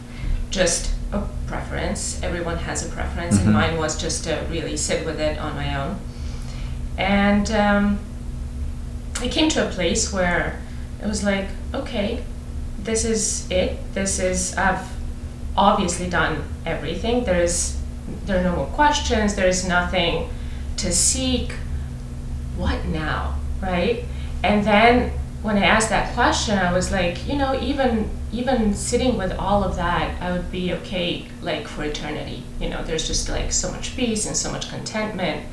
just 0.50 0.94
a 1.12 1.22
preference 1.46 2.20
everyone 2.22 2.56
has 2.58 2.86
a 2.86 2.88
preference 2.90 3.36
Mhm. 3.38 3.44
and 3.44 3.52
mine 3.52 3.76
was 3.76 3.96
just 4.00 4.24
to 4.24 4.46
really 4.50 4.76
sit 4.76 5.04
with 5.04 5.18
it 5.20 5.38
on 5.38 5.54
my 5.56 5.74
own 5.80 5.98
and 6.98 7.50
um, 7.50 7.98
I 9.20 9.28
came 9.28 9.48
to 9.50 9.66
a 9.66 9.70
place 9.70 10.12
where 10.12 10.60
it 11.02 11.06
was 11.06 11.22
like, 11.24 11.46
okay, 11.74 12.22
this 12.82 13.04
is 13.04 13.50
it. 13.50 13.78
This 13.94 14.18
is 14.18 14.56
I've 14.56 14.86
obviously 15.56 16.08
done 16.10 16.42
everything. 16.66 17.24
There 17.24 17.42
is 17.42 17.76
there 18.26 18.38
are 18.40 18.42
no 18.42 18.56
more 18.56 18.66
questions. 18.66 19.34
There 19.34 19.48
is 19.48 19.66
nothing 19.66 20.28
to 20.78 20.92
seek. 20.92 21.52
What 22.56 22.84
now, 22.86 23.36
right? 23.62 24.04
And 24.42 24.64
then 24.66 25.12
when 25.42 25.56
I 25.56 25.64
asked 25.64 25.88
that 25.90 26.14
question, 26.14 26.58
I 26.58 26.72
was 26.72 26.90
like, 26.92 27.26
you 27.26 27.36
know, 27.36 27.58
even 27.60 28.10
even 28.32 28.74
sitting 28.74 29.18
with 29.18 29.32
all 29.32 29.64
of 29.64 29.76
that, 29.76 30.20
I 30.22 30.32
would 30.32 30.52
be 30.52 30.72
okay 30.74 31.26
like 31.42 31.66
for 31.66 31.84
eternity. 31.84 32.44
You 32.60 32.68
know, 32.68 32.84
there's 32.84 33.06
just 33.06 33.28
like 33.28 33.52
so 33.52 33.70
much 33.72 33.96
peace 33.96 34.26
and 34.26 34.36
so 34.36 34.52
much 34.52 34.70
contentment. 34.70 35.46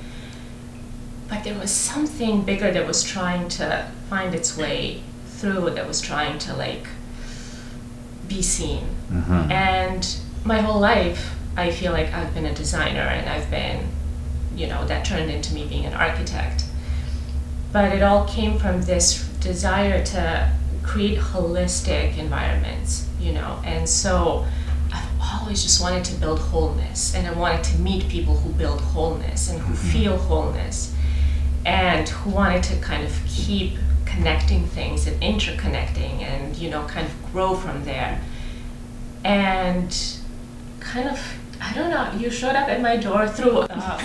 But 1.27 1.43
there 1.43 1.57
was 1.57 1.71
something 1.71 2.43
bigger 2.43 2.71
that 2.71 2.85
was 2.85 3.03
trying 3.03 3.49
to 3.49 3.91
find 4.09 4.33
its 4.35 4.55
way 4.55 5.01
through 5.25 5.71
that 5.71 5.87
was 5.87 6.01
trying 6.01 6.37
to 6.39 6.55
like 6.55 6.87
be 8.27 8.41
seen. 8.41 8.83
Mm-hmm. 9.11 9.51
And 9.51 10.17
my 10.45 10.61
whole 10.61 10.79
life, 10.79 11.35
I 11.55 11.71
feel 11.71 11.91
like 11.91 12.13
I've 12.13 12.33
been 12.33 12.45
a 12.45 12.53
designer 12.53 13.01
and 13.01 13.27
I've 13.27 13.49
been, 13.49 13.89
you 14.55 14.67
know, 14.67 14.85
that 14.85 15.05
turned 15.05 15.31
into 15.31 15.53
me 15.53 15.65
being 15.65 15.85
an 15.85 15.93
architect. 15.93 16.65
But 17.73 17.93
it 17.93 18.03
all 18.03 18.25
came 18.27 18.59
from 18.59 18.83
this 18.83 19.27
desire 19.39 20.03
to 20.05 20.51
create 20.88 21.19
holistic 21.19 22.17
environments, 22.17 23.08
you 23.19 23.34
know, 23.34 23.62
and 23.65 23.88
so 23.88 24.45
I've 24.91 25.10
always 25.21 25.62
just 25.62 25.82
wanted 25.82 26.06
to 26.06 26.15
build 26.15 26.39
wholeness 26.39 27.13
and 27.13 27.28
I 27.28 27.34
wanted 27.34 27.63
to 27.65 27.80
meet 27.80 28.08
people 28.08 28.38
who 28.38 28.52
build 28.54 28.80
wholeness 28.80 29.50
and 29.50 29.60
who 29.60 29.76
feel 29.76 30.17
wholeness 30.17 30.95
and 31.65 32.08
who 32.08 32.30
wanted 32.32 32.63
to 32.63 32.78
kind 32.78 33.04
of 33.04 33.13
keep 33.28 33.73
connecting 34.06 34.65
things 34.65 35.06
and 35.06 35.21
interconnecting 35.21 36.21
and 36.21 36.56
you 36.56 36.69
know 36.69 36.86
kind 36.86 37.06
of 37.06 37.32
grow 37.32 37.54
from 37.56 37.84
there 37.84 38.21
and 39.26 40.17
kind 40.80 41.10
of 41.10 41.19
I 41.60 41.73
don't 41.73 41.89
know. 41.89 42.12
You 42.17 42.30
showed 42.30 42.56
up 42.56 42.69
at 42.69 42.82
my 42.82 42.97
door 42.97 43.28
through. 43.28 43.62
Uh, 43.62 43.97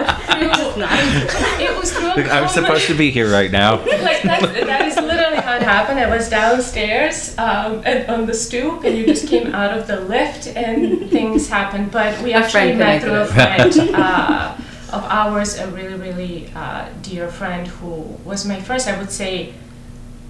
it 0.38 1.78
was 1.78 1.92
through. 1.92 2.10
a 2.10 2.28
I'm 2.28 2.48
supposed 2.48 2.86
to 2.86 2.94
be 2.94 3.10
here 3.10 3.30
right 3.30 3.50
now. 3.50 3.76
like 3.84 4.22
that's, 4.22 4.42
that 4.46 4.82
is 4.86 4.96
literally 4.96 5.36
how 5.36 5.56
it 5.56 5.62
happened. 5.62 5.98
I 5.98 6.08
was 6.08 6.28
downstairs 6.28 7.36
um, 7.38 7.82
and 7.84 8.08
on 8.10 8.26
the 8.26 8.34
stoop, 8.34 8.84
and 8.84 8.96
you 8.96 9.06
just 9.06 9.28
came 9.28 9.54
out 9.54 9.76
of 9.76 9.86
the 9.86 10.00
lift, 10.00 10.46
and 10.48 11.10
things 11.10 11.48
happened. 11.48 11.90
But 11.90 12.20
we 12.22 12.32
A 12.32 12.36
actually 12.36 12.76
friend 12.76 12.78
met 12.78 13.02
through 13.02 13.14
a 13.20 13.26
friend 13.26 13.72
uh, 13.94 14.56
of 14.92 15.04
ours, 15.04 15.58
a 15.58 15.66
really, 15.68 15.94
really 15.94 16.50
uh, 16.54 16.88
dear 17.02 17.28
friend 17.28 17.66
who 17.66 17.90
was 18.24 18.46
my 18.46 18.60
first, 18.60 18.88
I 18.88 18.98
would 18.98 19.10
say. 19.10 19.54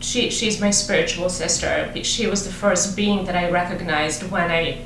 She, 0.02 0.30
she's 0.30 0.62
my 0.62 0.70
spiritual 0.70 1.28
sister. 1.28 1.92
She 2.04 2.26
was 2.26 2.44
the 2.46 2.50
first 2.52 2.96
being 2.96 3.26
that 3.26 3.36
I 3.36 3.50
recognized 3.50 4.30
when 4.30 4.50
I 4.50 4.78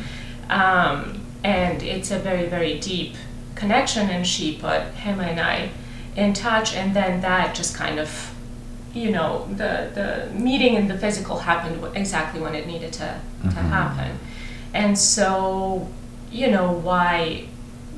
Um, 0.48 1.17
and 1.44 1.83
it's 1.83 2.11
a 2.11 2.18
very, 2.18 2.46
very 2.46 2.79
deep 2.79 3.14
connection, 3.55 4.09
and 4.11 4.27
she 4.27 4.57
put 4.57 4.83
him 4.94 5.20
and 5.20 5.40
I 5.40 5.70
in 6.16 6.33
touch, 6.33 6.74
and 6.74 6.94
then 6.94 7.20
that 7.22 7.55
just 7.55 7.74
kind 7.77 7.98
of, 7.98 8.35
you 8.94 9.11
know, 9.11 9.46
the, 9.51 9.90
the 9.94 10.31
meeting 10.38 10.77
and 10.77 10.90
the 10.90 10.98
physical 10.98 11.38
happened 11.40 11.85
exactly 11.96 12.40
when 12.40 12.55
it 12.55 12.66
needed 12.66 12.92
to, 12.94 13.20
to 13.42 13.48
Mhm. 13.48 13.68
happen. 13.68 14.18
And 14.74 14.98
so, 14.98 15.88
you 16.31 16.51
know, 16.51 16.70
why 16.72 17.44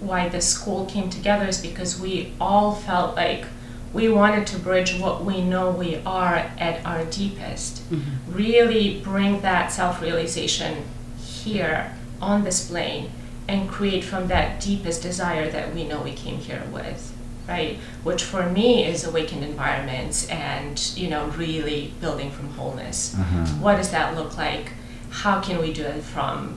why 0.00 0.29
the 0.31 0.40
school 0.40 0.87
came 0.87 1.11
together 1.11 1.46
is 1.46 1.59
because 1.59 2.00
we 2.00 2.33
all 2.40 2.74
felt 2.74 3.14
like 3.16 3.44
we 3.92 4.09
wanted 4.09 4.46
to 4.46 4.59
bridge 4.59 4.98
what 4.98 5.22
we 5.26 5.42
know 5.42 5.70
we 5.70 6.00
are 6.07 6.37
at 6.59 6.81
our 6.87 7.05
deepest 7.05 7.83
really 8.26 8.98
bring 9.05 9.42
that 9.42 9.70
self-realization 9.70 10.85
here 11.18 11.92
on 12.22 12.44
this 12.44 12.66
plane 12.70 13.11
and 13.50 13.68
create 13.68 14.04
from 14.04 14.28
that 14.28 14.60
deepest 14.60 15.02
desire 15.02 15.50
that 15.50 15.74
we 15.74 15.84
know 15.84 16.00
we 16.00 16.12
came 16.12 16.38
here 16.38 16.62
with 16.72 17.12
right? 17.50 17.78
Which 18.04 18.22
for 18.22 18.48
me 18.48 18.84
is 18.84 19.04
awakened 19.04 19.42
environments 19.42 20.28
and 20.28 20.78
you 20.96 21.08
know 21.08 21.26
really 21.30 21.92
building 22.00 22.30
from 22.30 22.48
wholeness. 22.50 23.14
Mm-hmm. 23.14 23.60
What 23.60 23.76
does 23.76 23.90
that 23.90 24.14
look 24.14 24.36
like? 24.36 24.72
How 25.10 25.40
can 25.40 25.60
we 25.60 25.72
do 25.72 25.82
it 25.82 26.02
from 26.02 26.56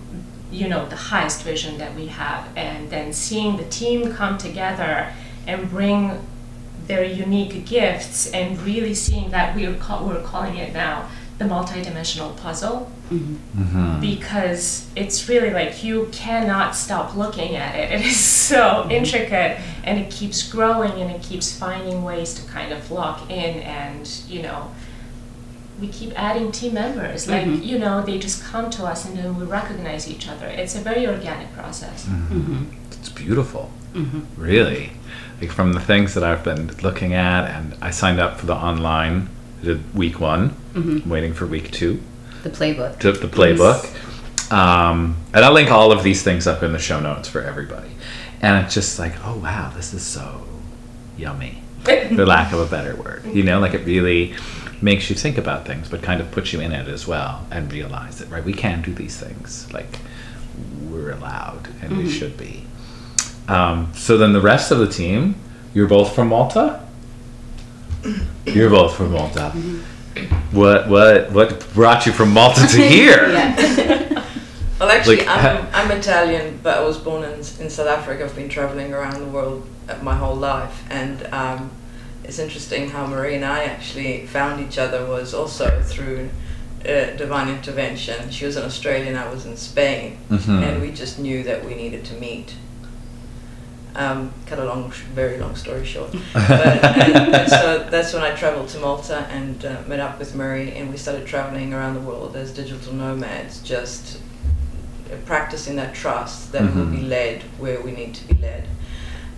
you 0.51 0.67
know 0.67 0.87
the 0.87 0.95
highest 0.95 1.41
vision 1.43 1.77
that 1.79 1.95
we 1.95 2.07
have? 2.07 2.47
And 2.55 2.89
then 2.89 3.11
seeing 3.11 3.57
the 3.57 3.65
team 3.65 4.13
come 4.13 4.37
together 4.37 5.11
and 5.47 5.69
bring 5.69 6.21
their 6.87 7.03
unique 7.03 7.65
gifts 7.65 8.29
and 8.31 8.61
really 8.61 8.93
seeing 8.93 9.31
that 9.31 9.55
we're, 9.55 9.73
call, 9.75 10.05
we're 10.05 10.21
calling 10.21 10.57
it 10.57 10.73
now 10.73 11.09
the 11.37 11.45
multidimensional 11.45 12.35
puzzle 12.35 12.91
Mm-hmm. 13.13 13.99
because 14.01 14.87
it's 14.95 15.29
really 15.29 15.51
like 15.51 15.83
you 15.83 16.07
cannot 16.11 16.75
stop 16.75 17.15
looking 17.15 17.55
at 17.55 17.75
it. 17.75 17.91
It 17.99 18.05
is 18.05 18.19
so 18.19 18.87
intricate 18.89 19.59
and 19.83 19.99
it 19.99 20.09
keeps 20.09 20.47
growing 20.51 20.93
and 21.01 21.11
it 21.11 21.21
keeps 21.21 21.55
finding 21.57 22.03
ways 22.03 22.33
to 22.35 22.41
kind 22.51 22.71
of 22.73 22.89
lock 22.91 23.29
in 23.29 23.59
and, 23.61 24.07
you 24.27 24.41
know, 24.41 24.71
we 25.79 25.87
keep 25.87 26.11
adding 26.19 26.51
team 26.51 26.73
members. 26.75 27.27
Like, 27.27 27.45
Mhm. 27.45 27.65
you 27.65 27.77
know, 27.79 28.01
they 28.01 28.17
just 28.19 28.43
come 28.43 28.69
to 28.71 28.85
us 28.85 29.05
and 29.05 29.17
then 29.17 29.37
we 29.39 29.45
recognize 29.45 30.07
each 30.09 30.27
other. 30.29 30.45
It's 30.47 30.75
a 30.75 30.79
very 30.81 31.05
organic 31.07 31.53
process. 31.55 32.05
Mm-hmm. 32.05 32.63
It's 32.91 33.09
beautiful. 33.09 33.69
Really. 34.37 34.91
Like 35.41 35.51
from 35.51 35.73
the 35.73 35.79
things 35.79 36.13
that 36.15 36.23
I've 36.23 36.43
been 36.43 36.71
looking 36.81 37.13
at, 37.13 37.49
and 37.49 37.75
I 37.81 37.91
signed 37.91 38.19
up 38.19 38.39
for 38.39 38.45
the 38.45 38.55
online, 38.55 39.29
I 39.61 39.65
did 39.65 39.93
week 39.95 40.19
one, 40.19 40.53
waiting 41.05 41.33
for 41.33 41.45
week 41.45 41.69
two, 41.71 41.99
The 42.43 42.49
playbook. 42.49 42.99
to 42.99 43.11
the 43.11 43.27
playbook. 43.27 43.83
Um, 44.51 45.17
and 45.33 45.43
I'll 45.43 45.53
link 45.53 45.71
all 45.71 45.91
of 45.91 46.03
these 46.03 46.21
things 46.21 46.45
up 46.45 46.61
in 46.61 46.73
the 46.73 46.79
show 46.79 46.99
notes 46.99 47.27
for 47.27 47.41
everybody. 47.41 47.89
And 48.41 48.65
it's 48.65 48.73
just 48.73 48.99
like, 48.99 49.13
oh 49.25 49.37
wow, 49.37 49.71
this 49.75 49.93
is 49.93 50.03
so 50.03 50.45
yummy, 51.17 51.61
for 51.83 52.25
lack 52.25 52.53
of 52.53 52.59
a 52.59 52.65
better 52.65 52.95
word. 52.95 53.25
You 53.33 53.43
know, 53.43 53.59
like 53.59 53.73
it 53.73 53.85
really 53.85 54.35
makes 54.81 55.09
you 55.09 55.15
think 55.15 55.37
about 55.37 55.65
things, 55.65 55.89
but 55.89 56.01
kind 56.03 56.19
of 56.19 56.29
puts 56.31 56.51
you 56.53 56.59
in 56.59 56.71
it 56.73 56.87
as 56.87 57.07
well 57.07 57.47
and 57.49 57.71
realize 57.71 58.19
that, 58.19 58.29
right, 58.29 58.43
we 58.43 58.53
can 58.53 58.81
do 58.81 58.93
these 58.93 59.17
things. 59.17 59.71
Like, 59.73 59.99
we're 60.89 61.11
allowed 61.11 61.69
and 61.81 61.97
we 61.97 62.09
should 62.09 62.37
be. 62.37 62.65
Um, 63.47 63.91
so 63.93 64.17
then 64.17 64.33
the 64.33 64.41
rest 64.41 64.71
of 64.71 64.79
the 64.79 64.87
team, 64.87 65.35
you're 65.73 65.87
both 65.87 66.13
from 66.13 66.27
Malta? 66.27 66.81
You're 68.45 68.69
both 68.69 68.97
from 68.97 69.13
Malta. 69.13 69.53
What 70.51 70.87
what 70.87 71.31
what 71.31 71.73
brought 71.73 72.05
you 72.05 72.11
from 72.11 72.31
Malta 72.31 72.67
to 72.67 72.77
here? 72.95 73.29
yeah. 73.31 74.09
Well, 74.79 74.91
actually, 74.91 75.17
Like, 75.17 75.27
I'm, 75.29 75.67
I'm 75.71 75.91
Italian, 75.91 76.59
but 76.61 76.77
I 76.77 76.81
was 76.81 76.97
born 76.97 77.23
in, 77.23 77.35
in 77.35 77.69
South 77.69 77.87
Africa. 77.87 78.25
I've 78.25 78.35
been 78.35 78.49
traveling 78.49 78.93
around 78.93 79.21
the 79.21 79.27
world 79.27 79.65
uh, 79.87 79.95
my 80.03 80.13
whole 80.15 80.35
life, 80.35 80.83
and 80.89 81.23
um, 81.31 81.71
it's 82.25 82.37
interesting 82.37 82.89
how 82.89 83.05
Marie 83.07 83.35
and 83.35 83.45
I 83.45 83.63
actually 83.63 84.25
found 84.27 84.59
each 84.59 84.77
other 84.77 85.05
was 85.05 85.33
also 85.33 85.81
through 85.83 86.29
uh, 86.81 87.15
divine 87.15 87.47
intervention. 87.47 88.29
She 88.29 88.45
was 88.45 88.57
in 88.57 88.63
Australia, 88.63 89.07
and 89.07 89.17
I 89.17 89.31
was 89.31 89.45
in 89.45 89.55
Spain, 89.55 90.17
Mhm. 90.29 90.63
and 90.63 90.81
we 90.81 90.91
just 90.91 91.17
knew 91.17 91.43
that 91.43 91.63
we 91.63 91.75
needed 91.75 92.03
to 92.05 92.15
meet. 92.15 92.55
Um, 93.95 94.33
cut 94.47 94.57
a 94.57 94.65
long, 94.65 94.89
very 95.13 95.37
long 95.37 95.55
story 95.55 95.85
short. 95.85 96.11
But, 96.33 96.83
and, 96.83 97.35
and 97.35 97.49
so 97.49 97.87
that's 97.91 98.11
when 98.13 98.23
I 98.23 98.33
traveled 98.35 98.69
to 98.69 98.79
Malta 98.79 99.27
and 99.29 99.63
uh, 99.63 99.83
met 99.87 99.99
up 99.99 100.17
with 100.17 100.33
Murray, 100.33 100.71
and 100.75 100.89
we 100.89 100.97
started 100.97 101.27
traveling 101.27 101.73
around 101.75 101.93
the 101.93 101.99
world 102.01 102.35
as 102.35 102.51
digital 102.51 102.93
nomads, 102.93 103.61
just 103.61 104.19
practicing 105.25 105.75
that 105.75 105.93
trust 105.93 106.51
that 106.53 106.73
we'll 106.73 106.87
be 106.87 107.01
led 107.01 107.43
where 107.59 107.79
we 107.81 107.91
need 107.91 108.15
to 108.15 108.27
be 108.33 108.41
led. 108.41 108.67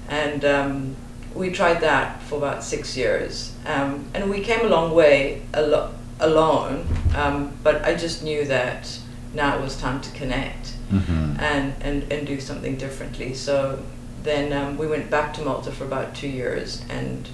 And 0.07 0.45
um, 0.45 0.95
we 1.33 1.51
tried 1.51 1.81
that 1.81 2.21
for 2.23 2.37
about 2.37 2.63
six 2.63 2.95
years, 2.95 3.53
um, 3.65 4.05
and 4.13 4.29
we 4.29 4.39
came 4.39 4.61
a 4.65 4.69
long 4.69 4.93
way 4.95 5.41
alo- 5.53 5.93
alone. 6.21 6.87
Um, 7.13 7.51
but 7.61 7.83
I 7.83 7.93
just 7.95 8.23
knew 8.23 8.45
that 8.45 8.99
now 9.33 9.57
it 9.57 9.61
was 9.61 9.75
time 9.75 9.99
to 10.01 10.11
connect 10.11 10.71
Mhm. 10.93 11.41
and, 11.41 11.73
and, 11.81 12.11
and 12.13 12.27
do 12.27 12.39
something 12.39 12.77
differently. 12.77 13.33
So 13.33 13.79
then 14.25 14.51
um, 14.51 14.77
we 14.77 14.87
went 14.87 15.09
back 15.09 15.33
to 15.35 15.41
Malta 15.41 15.71
for 15.71 15.85
about 15.85 16.13
two 16.13 16.27
years 16.27 16.83
and 16.89 17.29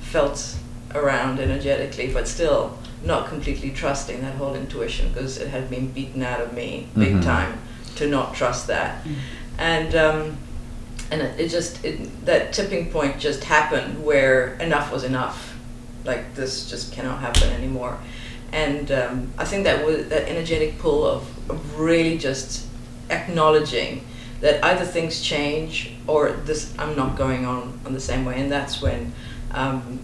felt 0.00 0.56
around 0.94 1.40
energetically, 1.40 2.12
but 2.12 2.28
still 2.28 2.76
not 3.02 3.28
completely 3.28 3.70
trusting 3.70 4.20
that 4.20 4.34
whole 4.34 4.54
intuition 4.54 5.08
because 5.12 5.38
it 5.38 5.48
had 5.48 5.70
been 5.70 5.90
beaten 5.90 6.22
out 6.22 6.40
of 6.40 6.52
me 6.52 6.86
big 6.96 7.14
Mhm. 7.14 7.22
time 7.24 7.58
to 7.96 8.06
not 8.06 8.34
trust 8.34 8.66
that. 8.66 9.04
And 9.58 9.94
um, 9.94 10.36
and 11.10 11.20
it, 11.22 11.40
it 11.40 11.48
just 11.48 11.84
it, 11.84 12.24
that 12.26 12.52
tipping 12.52 12.90
point 12.90 13.18
just 13.18 13.44
happened 13.44 14.04
where 14.04 14.54
enough 14.60 14.92
was 14.92 15.04
enough. 15.04 15.56
Like 16.04 16.34
this 16.34 16.68
just 16.70 16.92
cannot 16.92 17.20
happen 17.20 17.50
anymore. 17.50 17.96
And 18.52 18.90
um, 18.92 19.32
I 19.38 19.44
think 19.44 19.64
that 19.64 19.84
was 19.84 20.08
that 20.08 20.28
energetic 20.28 20.78
pull 20.78 21.06
of, 21.06 21.22
of 21.50 21.78
really 21.78 22.18
just 22.18 22.66
acknowledging 23.10 24.04
that 24.42 24.62
either 24.64 24.84
things 24.84 25.22
change 25.22 25.92
or 26.06 26.32
this 26.32 26.74
I'm 26.78 26.94
not 26.94 27.16
going 27.16 27.46
on 27.46 27.80
on 27.86 27.94
the 27.94 28.00
same 28.00 28.24
way, 28.24 28.38
and 28.40 28.52
that's 28.52 28.82
when 28.82 29.12
um, 29.52 30.00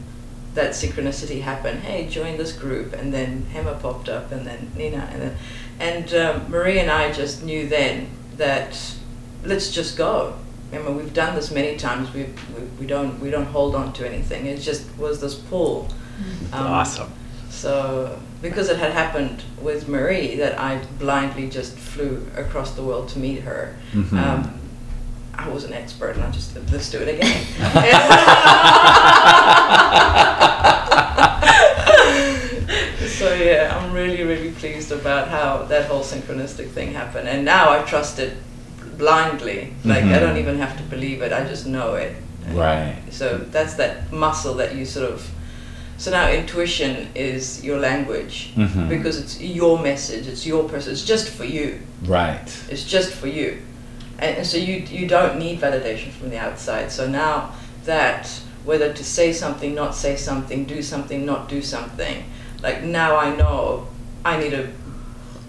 that 0.55 0.71
synchronicity 0.71 1.43
happened. 1.43 1.81
Hey, 1.81 2.09
join 2.09 2.39
this 2.39 2.53
group, 2.53 2.93
and 2.95 3.13
then 3.13 3.47
Hema 3.53 3.81
popped 3.83 4.09
up, 4.09 4.33
and 4.33 4.47
then 4.47 4.71
Nina, 4.77 5.09
and 5.13 5.23
then, 5.23 5.37
and 5.79 6.15
um, 6.15 6.51
Marie 6.51 6.79
and 6.79 6.91
I 6.91 7.13
just 7.13 7.43
knew 7.43 7.69
then 7.69 8.09
that 8.37 8.95
let's 9.45 9.71
just 9.71 9.99
go. 9.99 10.39
I 10.73 10.79
mean, 10.79 10.97
we've 10.97 11.15
done 11.15 11.35
this 11.35 11.51
many 11.51 11.77
times. 11.77 12.13
We, 12.13 12.25
we, 12.55 12.63
we 12.81 12.87
don't 12.87 13.19
we 13.21 13.31
don't 13.31 13.47
hold 13.47 13.75
on 13.75 13.93
to 13.95 14.07
anything. 14.07 14.47
It 14.47 14.61
just 14.61 14.87
was 14.97 15.21
this 15.21 15.35
pull. 15.35 15.89
Um, 16.53 16.67
awesome. 16.67 17.13
So 17.51 18.19
because 18.43 18.69
it 18.69 18.79
had 18.79 18.93
happened 18.93 19.43
with 19.61 19.89
Marie 19.89 20.37
that 20.37 20.59
I 20.61 20.81
blindly 20.99 21.49
just 21.49 21.77
flew 21.77 22.25
across 22.37 22.73
the 22.73 22.83
world 22.83 23.09
to 23.11 23.19
meet 23.19 23.41
her. 23.43 23.75
Mhm. 23.93 24.13
Um, 24.13 24.55
I 25.35 25.49
was 25.49 25.65
an 25.65 25.73
expert, 25.73 26.17
and 26.17 26.25
I 26.25 26.31
just 26.31 26.57
let's 26.73 26.91
do 26.91 26.99
it 26.99 27.09
again. 27.09 27.45
so 33.19 33.35
yeah, 33.35 33.77
I'm 33.81 33.93
really 33.93 34.23
really 34.25 34.51
pleased 34.53 34.93
about 34.93 35.29
how 35.29 35.65
that 35.69 35.87
whole 35.87 36.03
synchronistic 36.03 36.71
thing 36.71 36.93
happened, 36.93 37.29
and 37.29 37.45
now 37.45 37.71
I 37.71 37.83
trust 37.83 38.19
it 38.19 38.35
blindly. 38.99 39.73
Like 39.85 40.05
I 40.05 40.19
Mhm. 40.19 40.21
don't 40.21 40.37
even 40.37 40.59
have 40.59 40.77
to 40.77 40.83
believe 40.85 41.23
it; 41.23 41.33
I 41.33 41.45
just 41.49 41.67
know 41.67 41.95
it. 41.95 42.15
Right. 42.53 42.97
So 43.11 43.39
that's 43.51 43.75
that 43.75 44.13
muscle 44.13 44.55
that 44.55 44.75
you 44.75 44.85
sort 44.85 45.11
of. 45.13 45.29
So 45.99 46.13
now 46.13 46.31
intuition 46.31 47.09
is 47.17 47.65
your 47.65 47.79
language 47.81 48.53
Mhm. 48.57 48.89
because 48.89 49.19
it's 49.19 49.41
your 49.41 49.79
message, 49.81 50.29
it's 50.29 50.47
your 50.47 50.63
person, 50.69 50.93
it's 50.93 51.05
just 51.05 51.29
for 51.29 51.45
you. 51.45 51.81
Right. 52.07 52.49
It's 52.71 52.85
just 52.85 53.11
for 53.13 53.27
you. 53.27 53.59
And, 54.21 54.37
and 54.39 54.47
so 54.47 54.59
you, 54.59 54.75
you 54.89 55.09
don't 55.09 55.39
need 55.39 55.61
validation 55.61 56.11
from 56.13 56.31
the 56.31 56.39
outside. 56.39 56.93
So 56.93 57.09
now 57.09 57.51
that, 57.85 58.29
whether 58.65 58.93
to 58.93 59.05
say 59.05 59.33
something, 59.33 59.75
not 59.75 59.95
say 59.97 60.15
something, 60.17 60.65
do 60.67 60.83
something, 60.83 61.27
not 61.27 61.49
do 61.49 61.61
something, 61.63 62.25
like 62.63 62.85
now 62.85 63.17
I 63.17 63.35
know 63.35 63.89
I 64.25 64.39
need 64.39 64.53
a, 64.55 64.69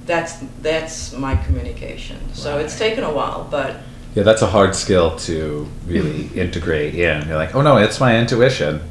that's, 0.08 0.34
that's 0.64 1.14
my 1.14 1.36
communication. 1.36 2.18
So 2.34 2.58
it's 2.58 2.78
taken 2.78 3.04
a 3.04 3.14
while, 3.14 3.48
but 3.52 3.76
Yeah, 4.16 4.24
that's 4.24 4.42
a 4.42 4.48
hard 4.48 4.74
skill 4.76 5.16
to 5.28 5.68
really 5.86 6.30
integrate 6.34 6.96
in. 6.96 7.28
You're 7.28 7.38
like, 7.38 7.54
oh 7.54 7.62
no, 7.62 7.78
it's 7.78 8.00
my 8.00 8.18
intuition. 8.18 8.82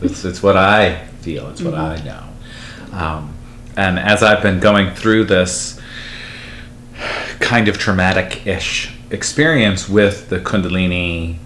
It's 0.00 0.24
it's 0.24 0.42
what 0.42 0.56
I 0.56 1.06
feel. 1.20 1.48
It's 1.50 1.62
what 1.62 1.74
I 1.74 1.96
mm-hmm. 1.96 2.06
know. 2.06 2.98
Um, 2.98 3.34
and 3.76 3.98
as 3.98 4.22
I've 4.22 4.42
been 4.42 4.60
going 4.60 4.94
through 4.94 5.24
this 5.24 5.80
kind 7.40 7.68
of 7.68 7.78
traumatic-ish 7.78 8.94
experience 9.10 9.88
with 9.88 10.30
the 10.30 10.40
Kundalini, 10.40 11.38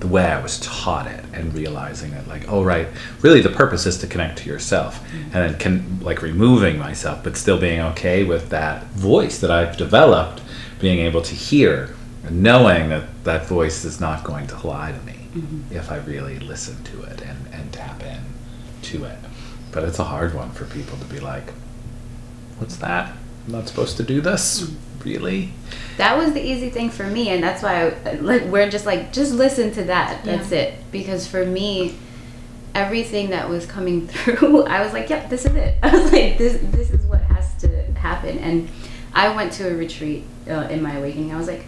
the 0.00 0.08
way 0.08 0.24
I 0.24 0.40
was 0.40 0.58
taught 0.60 1.06
it, 1.06 1.24
and 1.32 1.54
realizing 1.54 2.10
that, 2.12 2.26
like, 2.26 2.50
oh 2.50 2.64
right, 2.64 2.88
really 3.20 3.40
the 3.40 3.50
purpose 3.50 3.86
is 3.86 3.98
to 3.98 4.06
connect 4.06 4.38
to 4.38 4.48
yourself, 4.48 5.00
mm-hmm. 5.04 5.22
and 5.24 5.32
then 5.32 5.58
can 5.58 6.00
like 6.00 6.22
removing 6.22 6.78
myself, 6.78 7.22
but 7.22 7.36
still 7.36 7.58
being 7.58 7.80
okay 7.80 8.24
with 8.24 8.48
that 8.50 8.84
voice 8.86 9.38
that 9.40 9.50
I've 9.50 9.76
developed, 9.76 10.42
being 10.80 11.00
able 11.00 11.22
to 11.22 11.34
hear, 11.34 11.94
and 12.24 12.42
knowing 12.42 12.88
that 12.88 13.24
that 13.24 13.46
voice 13.46 13.84
is 13.84 14.00
not 14.00 14.24
going 14.24 14.46
to 14.48 14.66
lie 14.66 14.92
to 14.92 15.00
me 15.06 15.20
mm-hmm. 15.34 15.74
if 15.74 15.92
I 15.92 15.98
really 15.98 16.38
listen 16.38 16.82
to 16.84 17.02
it 17.02 17.20
and, 17.22 17.39
and 17.60 17.72
tap 17.72 18.02
in 18.02 18.20
to 18.82 19.04
it. 19.04 19.18
But 19.72 19.84
it's 19.84 19.98
a 19.98 20.04
hard 20.04 20.34
one 20.34 20.50
for 20.50 20.64
people 20.64 20.98
to 20.98 21.04
be 21.04 21.20
like, 21.20 21.50
what's 22.58 22.76
that? 22.78 23.12
I'm 23.46 23.52
not 23.52 23.68
supposed 23.68 23.96
to 23.98 24.02
do 24.02 24.20
this? 24.20 24.70
Really? 25.04 25.52
that 25.96 26.16
was 26.18 26.32
the 26.34 26.44
easy 26.46 26.68
thing 26.70 26.90
for 26.90 27.04
me 27.06 27.28
and 27.30 27.42
that's 27.42 27.62
why 27.62 27.88
I, 28.04 28.12
like 28.16 28.42
we're 28.44 28.68
just 28.70 28.84
like 28.84 29.12
just 29.14 29.32
listen 29.32 29.70
to 29.72 29.84
that 29.84 30.22
that's 30.24 30.50
it 30.52 30.74
because 30.92 31.26
for 31.26 31.44
me 31.44 31.94
everything 32.74 33.30
that 33.30 33.48
was 33.48 33.64
coming 33.66 34.06
through 34.08 34.64
i 34.64 34.82
was 34.82 34.92
like 34.92 35.08
yep 35.10 35.28
this 35.30 35.44
is 35.46 35.54
it 35.54 35.76
i 35.82 35.90
was 35.90 36.12
like 36.12 36.36
this 36.38 36.58
this 36.72 36.90
is 36.90 37.04
what 37.06 37.20
has 37.22 37.54
to 37.62 37.68
happen 37.94 38.38
and 38.38 38.68
i 39.14 39.34
went 39.34 39.52
to 39.54 39.68
a 39.70 39.74
retreat 39.74 40.24
uh, 40.48 40.68
in 40.70 40.82
my 40.82 40.94
awakening 40.96 41.32
i 41.32 41.36
was 41.36 41.48
like 41.48 41.64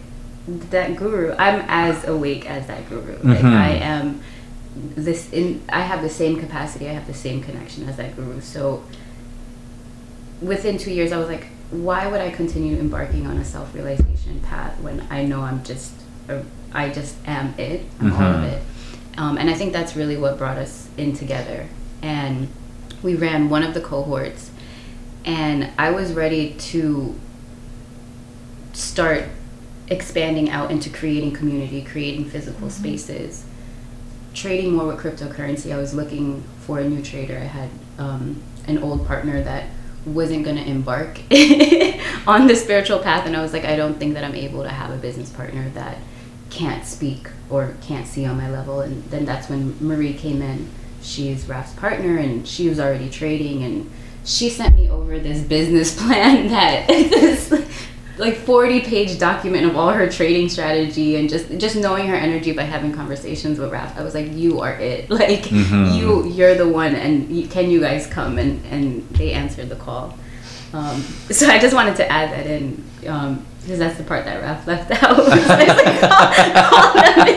that 0.47 0.95
guru 0.95 1.31
i'm 1.37 1.63
as 1.67 2.05
awake 2.07 2.47
as 2.49 2.65
that 2.67 2.87
guru 2.89 3.13
like 3.23 3.39
Mhm. 3.39 3.45
i 3.53 3.69
am 3.71 4.21
this 4.75 5.31
in 5.31 5.61
i 5.69 5.81
have 5.81 6.01
the 6.01 6.09
same 6.09 6.39
capacity 6.39 6.89
i 6.89 6.93
have 6.93 7.05
the 7.07 7.13
same 7.13 7.41
connection 7.41 7.87
as 7.87 7.95
that 7.97 8.15
guru 8.15 8.39
so 8.41 8.83
within 10.41 10.77
two 10.77 10.91
years, 10.91 11.13
I 11.13 11.17
was 11.17 11.27
like, 11.29 11.47
why 11.71 12.05
would 12.05 12.19
I 12.19 12.29
continue 12.29 12.77
embarking 12.77 13.25
on 13.27 13.37
a 13.37 13.45
self 13.45 13.73
realization 13.73 14.41
path 14.41 14.77
when 14.81 15.07
I 15.09 15.23
know 15.23 15.39
I'm 15.41 15.63
just, 15.63 15.93
a, 16.27 16.43
I 16.73 16.89
just 16.89 17.15
am 17.25 17.53
it, 17.57 17.85
I'm 18.01 18.11
all 18.13 18.21
of 18.21 18.35
Mhm. 18.41 18.51
it. 18.51 18.61
Um, 19.17 19.37
and 19.37 19.49
I 19.49 19.53
think 19.53 19.71
that's 19.71 19.95
really 19.95 20.17
what 20.17 20.37
brought 20.37 20.57
us 20.57 20.89
in 20.97 21.15
together. 21.15 21.67
And 22.01 22.49
we 23.01 23.15
ran 23.15 23.49
one 23.49 23.63
of 23.63 23.73
the 23.73 23.79
cohorts, 23.79 24.51
and 25.23 25.69
I 25.77 25.91
was 25.91 26.11
ready 26.11 26.55
to 26.71 27.15
start 28.73 29.25
expanding 29.87 30.49
out 30.49 30.71
into 30.71 30.89
creating 30.89 31.31
community, 31.31 31.81
creating 31.83 32.25
physical 32.25 32.69
spaces, 32.69 33.45
trading 34.33 34.73
more 34.73 34.87
with 34.87 34.99
cryptocurrency. 34.99 35.73
I 35.73 35.77
was 35.77 35.93
looking 35.93 36.43
for 36.61 36.79
a 36.79 36.87
new 36.87 37.01
trader. 37.01 37.37
I 37.37 37.45
had 37.45 37.69
um, 37.97 38.41
an 38.67 38.79
old 38.79 39.05
partner 39.05 39.41
that 39.43 39.69
wasn't 40.05 40.43
going 40.43 40.57
to 40.57 40.67
embark 40.67 41.19
on 42.27 42.47
the 42.47 42.55
spiritual 42.55 42.99
path, 42.99 43.25
and 43.25 43.35
I 43.35 43.41
was 43.41 43.53
like, 43.53 43.65
I 43.65 43.75
don't 43.75 43.97
think 43.97 44.13
that 44.15 44.23
I'm 44.23 44.35
able 44.35 44.63
to 44.63 44.69
have 44.69 44.91
a 44.91 44.97
business 44.97 45.29
partner 45.29 45.69
that 45.69 45.97
can't 46.49 46.85
speak 46.85 47.29
or 47.49 47.75
can't 47.81 48.05
see 48.05 48.25
on 48.25 48.37
my 48.37 48.49
level. 48.49 48.81
And 48.81 49.03
then 49.05 49.25
that's 49.25 49.49
when 49.49 49.75
Marie 49.79 50.13
came 50.13 50.41
in. 50.41 50.69
She's 51.01 51.47
Raf's 51.47 51.73
partner, 51.73 52.17
and 52.17 52.47
she 52.47 52.69
was 52.69 52.79
already 52.79 53.09
trading, 53.09 53.63
and 53.63 53.91
she 54.25 54.49
sent 54.49 54.75
me 54.75 54.89
over 54.89 55.19
this 55.19 55.41
business 55.41 55.97
plan 56.01 56.47
that 56.49 56.87
like 58.17 58.35
40 58.35 58.81
page 58.81 59.17
document 59.17 59.65
of 59.65 59.75
all 59.75 59.91
her 59.91 60.07
trading 60.09 60.47
strategy 60.49 61.15
and 61.15 61.27
just 61.29 61.49
just 61.57 61.75
knowing 61.75 62.07
her 62.07 62.15
energy 62.15 62.51
by 62.53 62.63
having 62.63 62.91
conversations 62.93 63.57
with 63.59 63.71
Raf. 63.71 63.97
I 63.97 64.03
was 64.03 64.13
like, 64.13 64.31
you 64.33 64.59
are 64.61 64.73
it. 64.73 65.09
Like 65.23 65.43
Mhm. 65.45 65.97
you 65.97 66.25
you're 66.27 66.55
the 66.55 66.67
one, 66.67 66.95
and 66.95 67.29
you, 67.35 67.47
can 67.47 67.69
you 67.71 67.79
guys 67.79 68.05
come? 68.07 68.37
And 68.37 68.63
and 68.69 69.07
they 69.11 69.31
answered 69.33 69.69
the 69.69 69.75
call. 69.75 70.17
Um, 70.73 71.01
so 71.31 71.47
I 71.47 71.59
just 71.59 71.73
wanted 71.75 71.95
to 71.97 72.11
add 72.11 72.31
that 72.31 72.47
in 72.47 72.83
because 72.99 73.79
that's 73.79 73.97
the 73.97 74.03
part 74.03 74.25
that 74.25 74.41
Raf 74.41 74.65
left 74.67 74.91
out. 75.03 75.15
So 75.15 75.23
I 75.31 75.37
was 75.37 75.47
like, 75.47 75.99
call, 76.01 76.69
call 76.69 76.93
them 76.93 77.27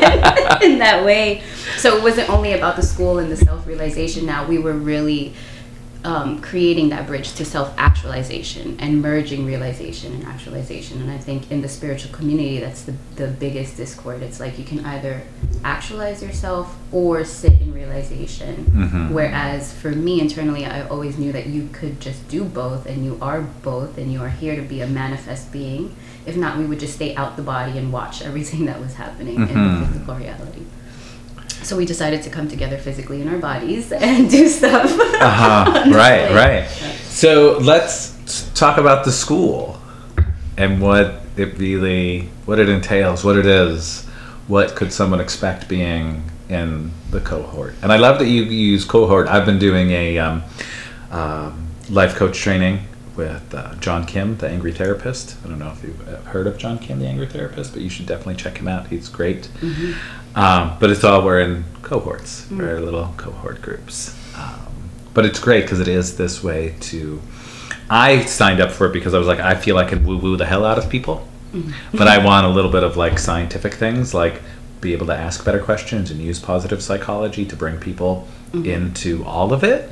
in, 0.62 0.72
in 0.72 0.78
that 0.80 1.04
way. 1.04 1.42
So 1.76 1.96
it 1.96 2.02
wasn't 2.02 2.28
only 2.30 2.52
about 2.54 2.76
the 2.76 2.82
school 2.82 3.18
and 3.18 3.30
the 3.30 3.36
self 3.36 3.66
realization. 3.66 4.26
Now 4.26 4.46
we 4.46 4.58
were 4.58 4.72
really 4.72 5.34
um, 6.06 6.40
creating 6.40 6.88
that 6.90 7.04
bridge 7.08 7.34
to 7.34 7.44
self 7.44 7.74
actualization 7.76 8.76
and 8.78 9.02
merging 9.02 9.44
realization 9.44 10.12
and 10.14 10.24
actualization. 10.24 11.02
And 11.02 11.10
I 11.10 11.18
think 11.18 11.50
in 11.50 11.62
the 11.62 11.68
spiritual 11.68 12.12
community, 12.12 12.60
that's 12.60 12.82
the, 12.82 12.94
the 13.16 13.26
biggest 13.26 13.76
discord. 13.76 14.22
It's 14.22 14.38
like 14.38 14.56
you 14.58 14.64
can 14.64 14.84
either 14.84 15.22
actualize 15.64 16.22
yourself 16.22 16.76
or 16.92 17.24
sit 17.24 17.54
in 17.60 17.74
realization. 17.74 18.54
Mhm. 18.72 19.10
Whereas 19.10 19.72
for 19.72 19.90
me 19.90 20.20
internally, 20.20 20.64
I 20.64 20.86
always 20.86 21.18
knew 21.18 21.32
that 21.32 21.46
you 21.48 21.68
could 21.72 22.00
just 22.00 22.28
do 22.28 22.44
both 22.44 22.86
and 22.86 23.04
you 23.04 23.18
are 23.20 23.40
both 23.40 23.98
and 23.98 24.12
you 24.12 24.20
are 24.22 24.28
here 24.42 24.54
to 24.54 24.62
be 24.62 24.80
a 24.82 24.86
manifest 24.86 25.50
being. 25.52 25.94
If 26.24 26.36
not, 26.36 26.56
we 26.56 26.66
would 26.66 26.78
just 26.80 26.94
stay 26.94 27.14
out 27.16 27.36
the 27.36 27.42
body 27.42 27.76
and 27.78 27.92
watch 27.92 28.22
everything 28.22 28.66
that 28.70 28.80
was 28.80 28.94
happening 28.94 29.36
in 29.36 29.48
Mhm. 29.48 29.80
the 29.80 29.86
physical 29.86 30.14
reality. 30.14 30.62
So 31.62 31.76
we 31.76 31.84
decided 31.84 32.22
to 32.22 32.30
come 32.30 32.48
together 32.48 32.78
physically 32.78 33.20
in 33.20 33.28
our 33.28 33.38
bodies 33.38 33.92
and 33.92 34.30
do 34.30 34.48
stuff. 34.48 34.92
Uh-huh. 34.92 35.90
right, 35.94 36.30
right. 36.32 36.68
So 37.04 37.58
let's 37.58 38.50
talk 38.54 38.78
about 38.78 39.04
the 39.04 39.12
school 39.12 39.80
and 40.56 40.80
what 40.80 41.22
it 41.36 41.58
really, 41.58 42.28
what 42.44 42.58
it 42.58 42.68
entails, 42.68 43.24
what 43.24 43.36
it 43.36 43.46
is. 43.46 44.04
What 44.48 44.76
could 44.76 44.92
someone 44.92 45.20
expect 45.20 45.68
being 45.68 46.22
in 46.48 46.92
the 47.10 47.20
cohort? 47.20 47.74
And 47.82 47.92
I 47.92 47.96
love 47.96 48.20
that 48.20 48.28
you 48.28 48.44
use 48.44 48.84
cohort. 48.84 49.26
I've 49.26 49.44
been 49.44 49.58
doing 49.58 49.90
a 49.90 50.18
um, 50.18 50.44
um, 51.10 51.66
life 51.90 52.14
coach 52.14 52.38
training 52.38 52.80
with 53.16 53.54
uh, 53.54 53.74
John 53.76 54.06
Kim, 54.06 54.36
the 54.36 54.48
angry 54.48 54.72
therapist. 54.72 55.36
I 55.44 55.48
don't 55.48 55.58
know 55.58 55.72
if 55.72 55.82
you've 55.82 56.08
uh, 56.08 56.20
heard 56.22 56.46
of 56.46 56.58
John 56.58 56.78
Kim, 56.78 57.00
the 57.00 57.06
angry 57.06 57.26
therapist, 57.26 57.72
but 57.72 57.82
you 57.82 57.88
should 57.88 58.06
definitely 58.06 58.36
check 58.36 58.58
him 58.58 58.68
out. 58.68 58.86
He's 58.88 59.08
great. 59.08 59.48
Um, 60.36 60.76
but 60.78 60.90
it's 60.90 61.02
all 61.02 61.24
we're 61.24 61.40
in 61.40 61.64
cohorts, 61.82 62.46
we're 62.50 62.78
little 62.80 63.12
cohort 63.16 63.62
groups. 63.62 64.14
Um, 64.36 64.90
but 65.14 65.24
it's 65.24 65.38
great 65.40 65.62
because 65.62 65.80
it 65.80 65.88
is 65.88 66.16
this 66.16 66.44
way 66.44 66.74
to. 66.80 67.20
I 67.88 68.24
signed 68.24 68.60
up 68.60 68.70
for 68.72 68.86
it 68.86 68.92
because 68.92 69.14
I 69.14 69.18
was 69.18 69.26
like, 69.28 69.40
I 69.40 69.54
feel 69.54 69.78
I 69.78 69.84
can 69.84 70.04
woo 70.04 70.18
woo 70.18 70.36
the 70.36 70.44
hell 70.44 70.64
out 70.64 70.76
of 70.78 70.90
people, 70.90 71.26
but 71.94 72.06
I 72.08 72.18
want 72.24 72.44
a 72.46 72.50
little 72.50 72.70
bit 72.70 72.82
of 72.82 72.96
like 72.96 73.18
scientific 73.18 73.74
things. 73.74 74.12
Like, 74.12 74.42
be 74.80 74.92
able 74.92 75.06
to 75.06 75.14
ask 75.16 75.44
better 75.44 75.60
questions 75.60 76.10
and 76.10 76.20
use 76.20 76.38
positive 76.38 76.82
psychology 76.82 77.44
to 77.46 77.56
bring 77.56 77.78
people 77.78 78.28
Mm-hmm. 78.52 78.64
into 78.70 79.24
all 79.24 79.52
of 79.52 79.64
it 79.64 79.90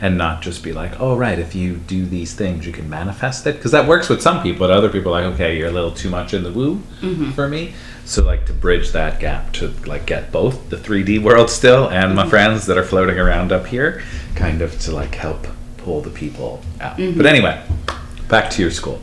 and 0.00 0.18
not 0.18 0.42
just 0.42 0.64
be 0.64 0.72
like, 0.72 1.00
oh, 1.00 1.16
right, 1.16 1.38
if 1.38 1.54
you 1.54 1.76
do 1.76 2.04
these 2.04 2.34
things, 2.34 2.66
you 2.66 2.72
can 2.72 2.90
manifest 2.90 3.46
it. 3.46 3.54
Because 3.54 3.70
that 3.70 3.86
works 3.88 4.08
with 4.08 4.20
some 4.20 4.42
people, 4.42 4.66
but 4.66 4.72
other 4.72 4.88
people 4.90 5.14
are 5.14 5.22
like, 5.22 5.34
okay, 5.34 5.56
you're 5.56 5.68
a 5.68 5.72
little 5.72 5.92
too 5.92 6.10
much 6.10 6.34
in 6.34 6.42
the 6.42 6.50
woo 6.50 6.82
Mm-hmm. 7.00 7.30
for 7.30 7.48
me. 7.48 7.74
So, 8.04 8.24
like, 8.24 8.44
to 8.46 8.52
bridge 8.52 8.90
that 8.90 9.20
gap 9.20 9.52
to 9.54 9.68
like 9.86 10.04
get 10.04 10.32
both 10.32 10.68
the 10.68 10.76
3D 10.76 11.22
world 11.22 11.48
still 11.48 11.88
and 11.88 12.06
Mm-hmm. 12.06 12.16
my 12.16 12.28
friends 12.28 12.66
that 12.66 12.76
are 12.76 12.82
floating 12.84 13.18
around 13.20 13.52
up 13.52 13.66
here, 13.66 14.02
kind 14.34 14.62
of 14.62 14.78
to 14.80 14.90
like 14.92 15.14
help 15.14 15.46
pull 15.78 16.00
the 16.00 16.10
people 16.10 16.60
out. 16.80 16.96
Mm-hmm. 16.98 17.16
But 17.16 17.26
anyway, 17.26 17.62
back 18.28 18.50
to 18.50 18.62
your 18.62 18.72
school. 18.72 19.00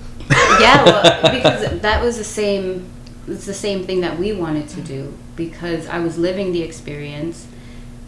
yeah, 0.59 0.83
well, 0.83 1.21
because 1.33 1.79
that 1.81 2.03
was 2.03 2.17
the 2.17 2.23
same. 2.25 2.85
It's 3.29 3.45
the 3.45 3.53
same 3.53 3.83
thing 3.85 4.01
that 4.01 4.17
we 4.17 4.33
wanted 4.33 4.67
to 4.69 4.81
do 4.81 5.13
because 5.35 5.87
I 5.87 5.99
was 5.99 6.17
living 6.17 6.51
the 6.51 6.61
experience. 6.63 7.47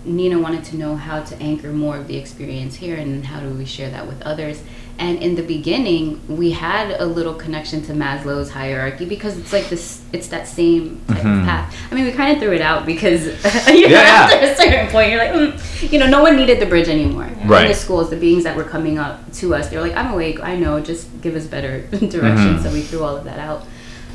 Nina 0.03 0.39
wanted 0.39 0.63
to 0.65 0.77
know 0.77 0.95
how 0.95 1.21
to 1.21 1.35
anchor 1.39 1.71
more 1.71 1.95
of 1.97 2.07
the 2.07 2.17
experience 2.17 2.75
here, 2.75 2.95
and 2.95 3.23
how 3.23 3.39
do 3.39 3.49
we 3.51 3.65
share 3.65 3.89
that 3.91 4.07
with 4.07 4.19
others. 4.23 4.63
And 4.97 5.19
in 5.21 5.35
the 5.35 5.43
beginning, 5.43 6.21
we 6.27 6.51
had 6.51 6.91
a 6.99 7.05
little 7.05 7.33
connection 7.35 7.81
to 7.83 7.93
Maslow's 7.93 8.49
hierarchy 8.51 9.05
because 9.05 9.37
it's 9.37 9.53
like 9.53 9.69
this. 9.69 10.01
It's 10.11 10.27
that 10.29 10.47
same 10.47 11.01
type 11.07 11.17
Mhm. 11.23 11.39
of 11.41 11.45
path. 11.45 11.75
I 11.91 11.95
mean, 11.95 12.05
we 12.05 12.11
kind 12.11 12.35
of 12.35 12.41
threw 12.41 12.51
it 12.51 12.61
out 12.61 12.85
because 12.87 13.25
you 13.67 13.87
know, 13.89 13.95
Yeah, 13.95 14.27
after 14.31 14.37
a 14.39 14.55
certain 14.55 14.87
point, 14.87 15.11
you're 15.11 15.19
like, 15.19 15.33
mm, 15.33 15.91
you 15.91 15.99
know, 15.99 16.07
no 16.07 16.21
one 16.23 16.35
needed 16.35 16.59
the 16.59 16.65
bridge 16.65 16.87
anymore. 16.89 17.29
Right. 17.45 17.63
In 17.65 17.67
the 17.69 17.75
schools, 17.75 18.09
the 18.09 18.15
beings 18.15 18.43
that 18.43 18.55
were 18.55 18.63
coming 18.63 18.97
up 18.97 19.31
to 19.33 19.53
us, 19.55 19.69
they're 19.69 19.81
like, 19.81 19.95
I'm 19.95 20.13
awake. 20.13 20.39
I 20.41 20.55
know. 20.55 20.79
Just 20.79 21.07
give 21.21 21.35
us 21.35 21.45
better 21.45 21.81
direction. 21.91 22.57
Mhm. 22.57 22.63
So 22.63 22.71
we 22.71 22.81
threw 22.81 23.03
all 23.03 23.15
of 23.15 23.23
that 23.25 23.39
out. 23.39 23.65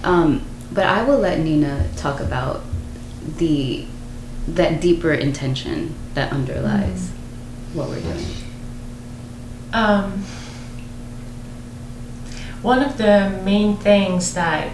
Um, 0.05 0.43
but 0.73 0.87
I 0.87 1.03
will 1.03 1.19
let 1.19 1.41
Nina 1.41 1.89
talk 1.97 2.21
about 2.21 2.63
the 3.39 3.87
that 4.47 4.81
deeper 4.81 5.13
intention 5.13 5.95
that 6.15 6.33
underlies 6.33 7.11
what 7.73 7.89
we're 7.89 8.01
doing. 8.01 8.25
Um, 9.73 10.25
one 12.63 12.83
of 12.83 12.97
the 12.97 13.41
main 13.45 13.77
things 13.77 14.35
that 14.35 14.73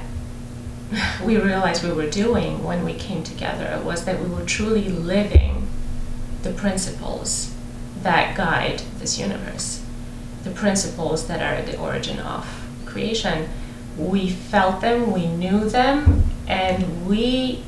we 1.24 1.36
realized 1.36 1.82
we 1.82 1.92
were 1.92 2.08
doing 2.08 2.62
when 2.62 2.84
we 2.84 2.94
came 2.94 3.24
together 3.24 3.80
was 3.82 4.04
that 4.04 4.20
we 4.20 4.26
were 4.26 4.44
truly 4.44 4.88
living 4.88 5.66
the 6.42 6.52
principles 6.52 7.54
that 8.02 8.36
guide 8.36 8.82
this 8.98 9.18
universe, 9.18 9.84
the 10.44 10.50
principles 10.50 11.26
that 11.28 11.40
are 11.40 11.62
the 11.64 11.78
origin 11.78 12.18
of 12.18 12.46
creation. 12.84 13.48
We 13.96 14.30
felt 14.30 14.80
them, 14.80 15.12
we 15.12 15.26
knew 15.26 15.68
them, 15.68 16.24
and 16.48 17.06
we, 17.06 17.62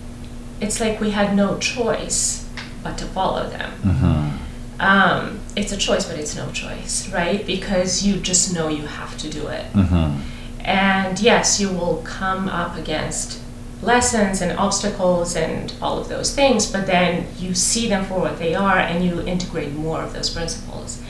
it's 0.60 0.80
like 0.80 1.00
we 1.00 1.10
had 1.10 1.34
no 1.36 1.58
choice 1.58 2.48
but 2.82 2.98
to 2.98 3.04
follow 3.06 3.48
them 3.48 3.72
Mm-hmm. 3.82 4.80
um, 4.80 5.40
it's 5.56 5.72
a 5.72 5.76
choice, 5.76 6.04
but 6.06 6.18
it's 6.18 6.34
no 6.36 6.50
choice, 6.50 7.08
right? 7.12 7.46
Because 7.46 8.04
you 8.04 8.16
just 8.16 8.54
know 8.54 8.68
you 8.68 8.86
have 8.86 9.16
to 9.18 9.30
do 9.30 9.46
it. 9.48 9.72
Mm-hmm. 9.72 10.20
And 10.60 11.20
yes, 11.20 11.60
you 11.60 11.70
will 11.70 12.02
come 12.04 12.48
up 12.48 12.76
against 12.76 13.40
lessons 13.82 14.40
and 14.40 14.58
obstacles 14.58 15.36
and 15.36 15.72
all 15.82 15.98
of 15.98 16.08
those 16.08 16.34
things, 16.34 16.70
but 16.70 16.86
then 16.86 17.26
you 17.38 17.54
see 17.54 17.88
them 17.88 18.04
for 18.04 18.18
what 18.18 18.38
they 18.38 18.54
are 18.54 18.78
and 18.78 19.04
you 19.04 19.20
integrate 19.22 19.72
more 19.74 20.02
of 20.02 20.12
those 20.12 20.30
principles. 20.30 21.00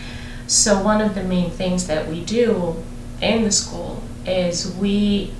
So, 0.46 0.82
one 0.82 1.00
of 1.00 1.14
the 1.14 1.22
main 1.22 1.50
things 1.50 1.86
that 1.86 2.08
we 2.08 2.22
do 2.24 2.82
in 3.22 3.44
the 3.44 3.52
school 3.52 4.02
is 4.26 4.74
we 4.76 5.32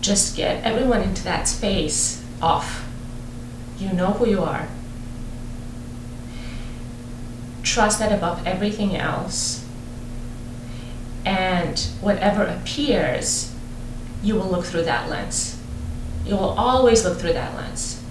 just 0.00 0.36
get 0.36 0.62
everyone 0.64 1.02
into 1.02 1.24
that 1.24 1.48
space 1.48 2.22
of 2.42 2.84
you 3.78 3.92
know 3.92 4.12
who 4.12 4.28
you 4.28 4.42
are, 4.42 4.68
trust 7.62 7.98
that 7.98 8.12
above 8.12 8.46
everything 8.46 8.94
else, 8.96 9.64
and 11.24 11.78
whatever 12.00 12.44
appears, 12.44 13.54
you 14.22 14.34
will 14.34 14.46
look 14.46 14.64
through 14.64 14.84
that 14.84 15.08
lens. 15.08 15.58
You 16.24 16.36
will 16.36 16.50
always 16.50 17.04
look 17.04 17.18
through 17.18 17.32
that 17.32 17.54
lens. 17.56 18.02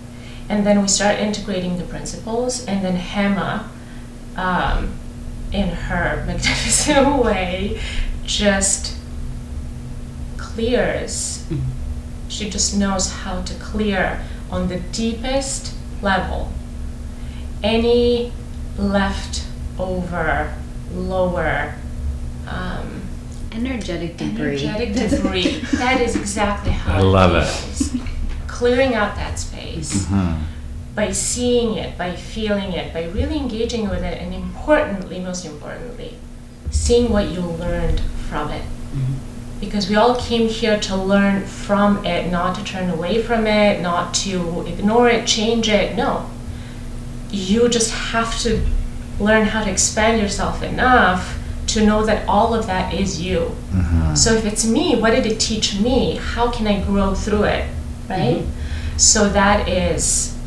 And 0.49 0.65
then 0.65 0.81
we 0.81 0.87
start 0.87 1.19
integrating 1.19 1.77
the 1.77 1.85
principles, 1.85 2.65
and 2.65 2.83
then 2.83 2.97
Hema, 2.97 3.67
um, 4.35 4.93
in 5.51 5.69
her 5.69 6.23
magnificent 6.27 7.23
way, 7.23 7.79
just 8.25 8.97
clears. 10.53 11.45
She 12.29 12.49
just 12.49 12.77
knows 12.77 13.11
how 13.11 13.41
to 13.41 13.53
clear 13.55 14.23
on 14.51 14.67
the 14.67 14.79
deepest 14.91 15.73
level 16.01 16.51
any 17.63 18.31
left 18.77 19.45
over 19.79 20.53
lower 20.93 21.75
um, 22.47 23.01
Energetic 23.51 24.17
debris. 24.17 24.65
energetic 24.67 25.09
debris. 25.11 25.59
that 25.77 26.01
is 26.01 26.15
exactly 26.15 26.71
how 26.71 26.97
I 26.97 27.01
love 27.01 27.35
it. 27.35 27.45
feels. 27.47 28.01
Clearing 28.47 28.93
out 28.95 29.15
that 29.15 29.39
space 29.39 30.05
Mm-hmm. 30.07 30.43
by 30.95 31.11
seeing 31.11 31.77
it, 31.77 31.97
by 31.97 32.15
feeling 32.15 32.73
it, 32.73 32.93
by 32.93 33.05
really 33.05 33.37
engaging 33.37 33.89
with 33.89 34.03
it, 34.03 34.17
and 34.21 34.33
importantly, 34.33 35.19
most 35.19 35.45
importantly, 35.45 36.15
seeing 36.71 37.11
what 37.11 37.29
you 37.29 37.41
learned 37.41 37.99
from 38.29 38.49
it. 38.51 38.65
Because 39.63 39.89
we 39.89 39.95
all 39.95 40.19
came 40.19 40.49
here 40.49 40.77
to 40.81 40.95
learn 40.95 41.45
from 41.45 42.05
it, 42.05 42.29
not 42.29 42.55
to 42.57 42.63
turn 42.63 42.89
away 42.89 43.21
from 43.21 43.47
it, 43.47 43.81
not 43.81 44.13
to 44.15 44.61
ignore 44.67 45.07
it, 45.07 45.25
change 45.25 45.69
it. 45.69 45.95
No. 45.95 46.29
You 47.31 47.69
just 47.69 47.91
have 47.91 48.37
to 48.41 48.65
learn 49.19 49.47
how 49.47 49.63
to 49.63 49.71
expand 49.71 50.21
yourself 50.21 50.61
enough 50.61 51.39
to 51.67 51.85
know 51.85 52.05
that 52.05 52.27
all 52.27 52.53
of 52.53 52.67
that 52.67 52.93
is 52.93 53.21
you. 53.21 53.55
Mm-hmm. 53.71 54.15
So 54.15 54.33
if 54.33 54.45
it's 54.45 54.65
me, 54.65 54.99
what 54.99 55.11
did 55.11 55.25
it 55.25 55.39
teach 55.39 55.79
me? 55.79 56.17
How 56.17 56.51
can 56.51 56.67
I 56.67 56.83
grow 56.83 57.15
through 57.15 57.43
it? 57.43 57.69
Right? 58.09 58.45
So 58.97 59.29
that 59.29 59.67
is 59.69 60.37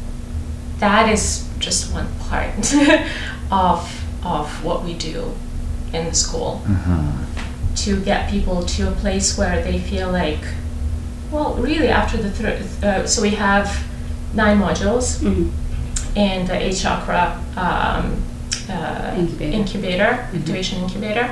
that 0.79 1.09
is 1.09 1.49
just 1.59 1.93
one 1.93 2.07
part 2.29 2.53
of 3.51 4.05
of 4.23 4.65
what 4.65 4.85
we 4.85 4.93
do 4.95 5.33
in 5.93 6.05
the 6.05 6.15
school 6.15 6.61
Mm-hmm. 6.67 7.36
To 7.87 8.01
get 8.05 8.31
people 8.31 8.63
to 8.75 8.89
a 8.89 8.93
place 9.03 9.39
where 9.39 9.63
they 9.63 9.79
feel 9.79 10.11
like 10.11 10.43
well 11.33 11.55
really 11.69 11.89
after 11.89 12.17
the 12.25 12.31
thr 12.31 12.51
uh, 12.87 13.07
so 13.07 13.23
we 13.23 13.31
have 13.31 13.67
nine 14.35 14.59
modules 14.67 15.07
Mhm. 15.23 15.51
in 16.17 16.47
the 16.47 16.57
eight 16.67 16.77
chakra 16.83 17.23
um, 17.65 18.05
uh, 18.69 19.15
Incubator. 19.17 19.57
incubator, 19.59 20.11
activation 20.35 20.77
incubator. 20.83 21.27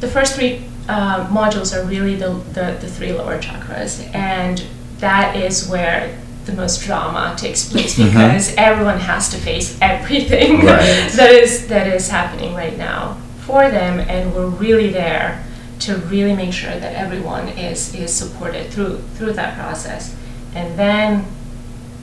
The 0.00 0.08
first 0.08 0.34
three 0.36 0.52
uh, 0.88 1.26
modules 1.38 1.74
are 1.76 1.84
really 1.94 2.16
the, 2.16 2.30
the, 2.56 2.66
the 2.82 2.88
three 2.96 3.12
lower 3.12 3.38
chakras, 3.40 3.92
and 4.14 4.62
that 4.98 5.36
is 5.36 5.68
where 5.68 6.18
the 6.44 6.52
most 6.52 6.82
drama 6.86 7.34
takes 7.36 7.60
place 7.72 7.96
because 7.96 8.54
everyone 8.56 8.98
has 9.00 9.28
to 9.30 9.36
face 9.38 9.78
everything 9.80 10.50
Right. 10.66 11.08
that 11.20 11.30
is 11.42 11.66
that 11.68 11.86
is 11.86 12.08
happening 12.10 12.54
right 12.54 12.76
now 12.78 13.16
for 13.48 13.70
them, 13.70 13.98
and 13.98 14.34
we're 14.34 14.46
really 14.46 14.90
there 14.90 15.42
to 15.80 15.96
really 15.96 16.36
make 16.36 16.52
sure 16.52 16.78
that 16.78 16.94
everyone 16.94 17.48
is 17.48 17.94
is 17.94 18.12
supported 18.12 18.70
through 18.70 18.98
through 19.14 19.32
that 19.32 19.56
process, 19.58 20.14
and 20.54 20.78
then 20.78 21.24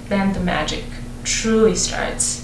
then 0.10 0.34
the 0.34 0.40
magic 0.40 0.84
truly 1.24 1.76
starts 1.76 2.44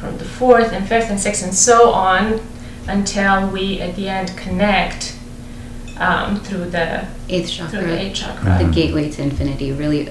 from 0.00 0.16
the 0.16 0.24
fourth 0.24 0.72
and 0.72 0.88
fifth 0.88 1.10
and 1.10 1.20
sixth 1.20 1.42
and 1.44 1.54
so 1.54 1.90
on 1.90 2.40
until 2.88 3.50
we 3.50 3.80
at 3.82 3.94
the 3.96 4.08
end 4.08 4.34
connect 4.36 5.18
um, 5.98 6.40
through 6.40 6.66
the 6.70 7.06
Eighth 7.28 7.50
through 7.50 7.66
chakra. 7.66 7.80
the 7.82 8.00
eighth 8.00 8.14
chakra. 8.16 8.64
the 8.64 8.70
gateway 8.72 9.10
to 9.10 9.22
infinity 9.22 9.72
really 9.72 10.08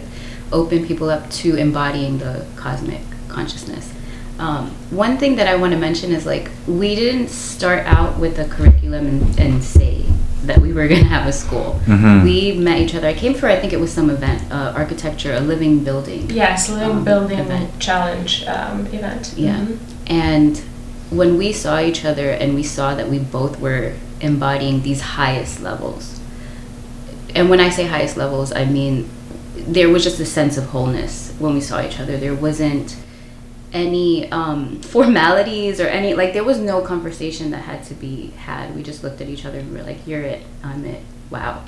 open 0.52 0.86
people 0.86 1.10
up 1.10 1.28
to 1.32 1.56
embodying 1.56 2.20
the 2.20 2.46
cosmic 2.56 3.02
consciousness 3.30 3.95
um, 4.40 4.70
one 4.92 5.18
thing 5.18 5.36
that 5.38 5.48
i 5.48 5.56
want 5.56 5.72
to 5.74 5.80
mention 5.80 6.12
is 6.12 6.26
like 6.26 6.50
we 6.68 6.96
didn't 6.96 7.30
start 7.30 7.86
out 7.86 8.18
with 8.20 8.38
a 8.40 8.46
curriculum 8.46 9.08
and, 9.08 9.40
and 9.40 9.64
say 9.64 10.04
that 10.44 10.58
we 10.60 10.74
were 10.74 10.88
going 10.92 11.02
to 11.02 11.08
have 11.08 11.26
a 11.28 11.32
school 11.34 11.80
Mhm. 11.86 12.24
we 12.24 12.52
met 12.54 12.80
each 12.80 12.94
other 12.96 13.08
i 13.08 13.14
came 13.14 13.34
for 13.34 13.48
i 13.48 13.58
think 13.60 13.72
it 13.74 13.80
was 13.80 13.92
some 13.92 14.10
event 14.10 14.44
uh, 14.52 14.74
architecture 14.76 15.34
a 15.34 15.40
living 15.40 15.84
building 15.84 16.30
Yes, 16.30 16.70
living 16.70 16.98
Um, 16.98 17.04
building 17.06 17.40
event. 17.40 17.80
challenge 17.80 18.44
um, 18.46 18.86
event. 18.88 19.34
Yeah. 19.38 19.60
Mhm. 19.62 19.78
And 20.08 20.62
when 21.12 21.38
we 21.38 21.52
saw 21.54 21.80
each 21.80 22.04
other 22.04 22.30
and 22.32 22.54
we 22.56 22.64
saw 22.64 22.94
that 22.96 23.10
we 23.10 23.20
both 23.20 23.60
were 23.60 23.94
embodying 24.22 24.82
these 24.84 25.02
highest 25.02 25.62
levels, 25.62 26.20
and 27.34 27.50
when 27.50 27.60
I 27.60 27.70
say 27.70 27.86
highest 27.88 28.18
levels, 28.18 28.52
I 28.52 28.66
mean 28.66 29.08
there 29.68 29.90
was 29.90 30.04
just 30.04 30.20
a 30.20 30.26
sense 30.26 30.58
of 30.58 30.66
wholeness 30.66 31.32
when 31.40 31.54
we 31.54 31.62
saw 31.62 31.82
each 31.82 32.00
other. 32.00 32.18
There 32.18 32.36
wasn't 32.36 32.96
any 33.76 34.32
um, 34.32 34.82
formalities 34.82 35.80
or 35.80 35.88
any, 35.88 36.16
like, 36.16 36.34
there 36.34 36.44
was 36.44 36.60
no 36.60 36.82
conversation 36.82 37.52
that 37.52 37.64
had 37.64 37.84
to 37.86 37.94
be 37.94 38.28
had. 38.32 38.74
We 38.76 38.82
just 38.82 39.04
looked 39.04 39.22
at 39.22 39.28
each 39.28 39.46
other 39.46 39.60
and 39.60 39.72
we 39.72 39.78
were 39.78 39.84
like, 39.84 40.08
you're 40.08 40.22
it, 40.22 40.44
I'm 40.64 40.84
it. 40.86 41.04
Wow. 41.30 41.64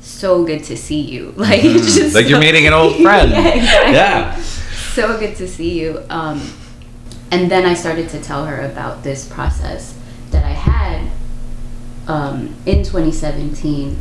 So 0.00 0.44
good 0.44 0.64
to 0.64 0.76
see 0.76 1.00
you. 1.00 1.34
Like, 1.36 1.64
it's 1.64 1.94
just. 1.96 2.14
Like 2.14 2.28
you're 2.28 2.40
meeting 2.40 2.66
an 2.66 2.72
old 2.72 2.96
friend. 3.02 3.30
yeah, 3.30 3.48
exactly. 3.48 3.92
Yeah. 3.94 4.40
so 4.40 5.18
good 5.18 5.36
to 5.36 5.48
see 5.48 5.78
you. 5.78 6.02
Um, 6.08 6.40
and 7.30 7.50
then 7.50 7.66
I 7.66 7.74
started 7.74 8.08
to 8.10 8.20
tell 8.20 8.46
her 8.46 8.60
about 8.62 9.02
this 9.02 9.28
process 9.28 9.98
that 10.30 10.44
I 10.44 10.52
had 10.52 11.10
um, 12.06 12.54
in 12.66 12.78
2017 12.78 13.96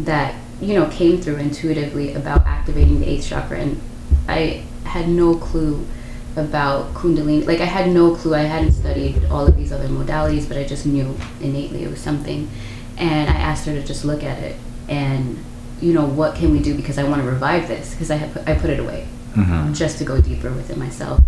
that 0.00 0.34
you 0.60 0.74
know 0.74 0.88
came 0.88 1.20
through 1.20 1.36
intuitively 1.36 2.14
about 2.14 2.46
activating 2.46 3.00
the 3.00 3.08
eighth 3.08 3.26
chakra, 3.26 3.58
and 3.58 3.80
I 4.28 4.64
had 4.84 5.08
no 5.08 5.34
clue 5.34 5.86
about 6.36 6.94
kundalini. 6.94 7.44
Like 7.46 7.60
i 7.60 7.64
had 7.64 7.90
no 7.90 8.14
clue. 8.14 8.34
I 8.34 8.40
hadn't 8.42 8.72
studied 8.72 9.24
all 9.30 9.46
of 9.46 9.56
these 9.56 9.72
other 9.72 9.88
modalities 9.88 10.46
but 10.48 10.56
i 10.56 10.64
just 10.64 10.86
knew 10.86 11.16
innately 11.40 11.82
it 11.84 11.90
was 11.90 12.00
something. 12.00 12.48
And 12.98 13.28
i 13.30 13.34
asked 13.34 13.66
her 13.66 13.74
to 13.74 13.82
just 13.84 14.04
look 14.04 14.22
at 14.22 14.38
it 14.42 14.56
and 14.88 15.38
you 15.80 15.92
know 15.94 16.04
what 16.04 16.34
can 16.34 16.52
we 16.52 16.58
do 16.60 16.74
because 16.74 16.98
i 16.98 17.04
want 17.04 17.22
to 17.22 17.26
revive 17.28 17.66
this 17.68 17.92
because 17.92 18.10
i 18.10 18.16
had 18.16 18.32
put, 18.34 18.46
i 18.48 18.54
put 18.54 18.70
it 18.70 18.78
away 18.80 19.06
Mhm. 19.34 19.74
just 19.74 19.96
to 19.98 20.04
go 20.04 20.20
deeper 20.20 20.50
within 20.50 20.78
myself. 20.78 21.20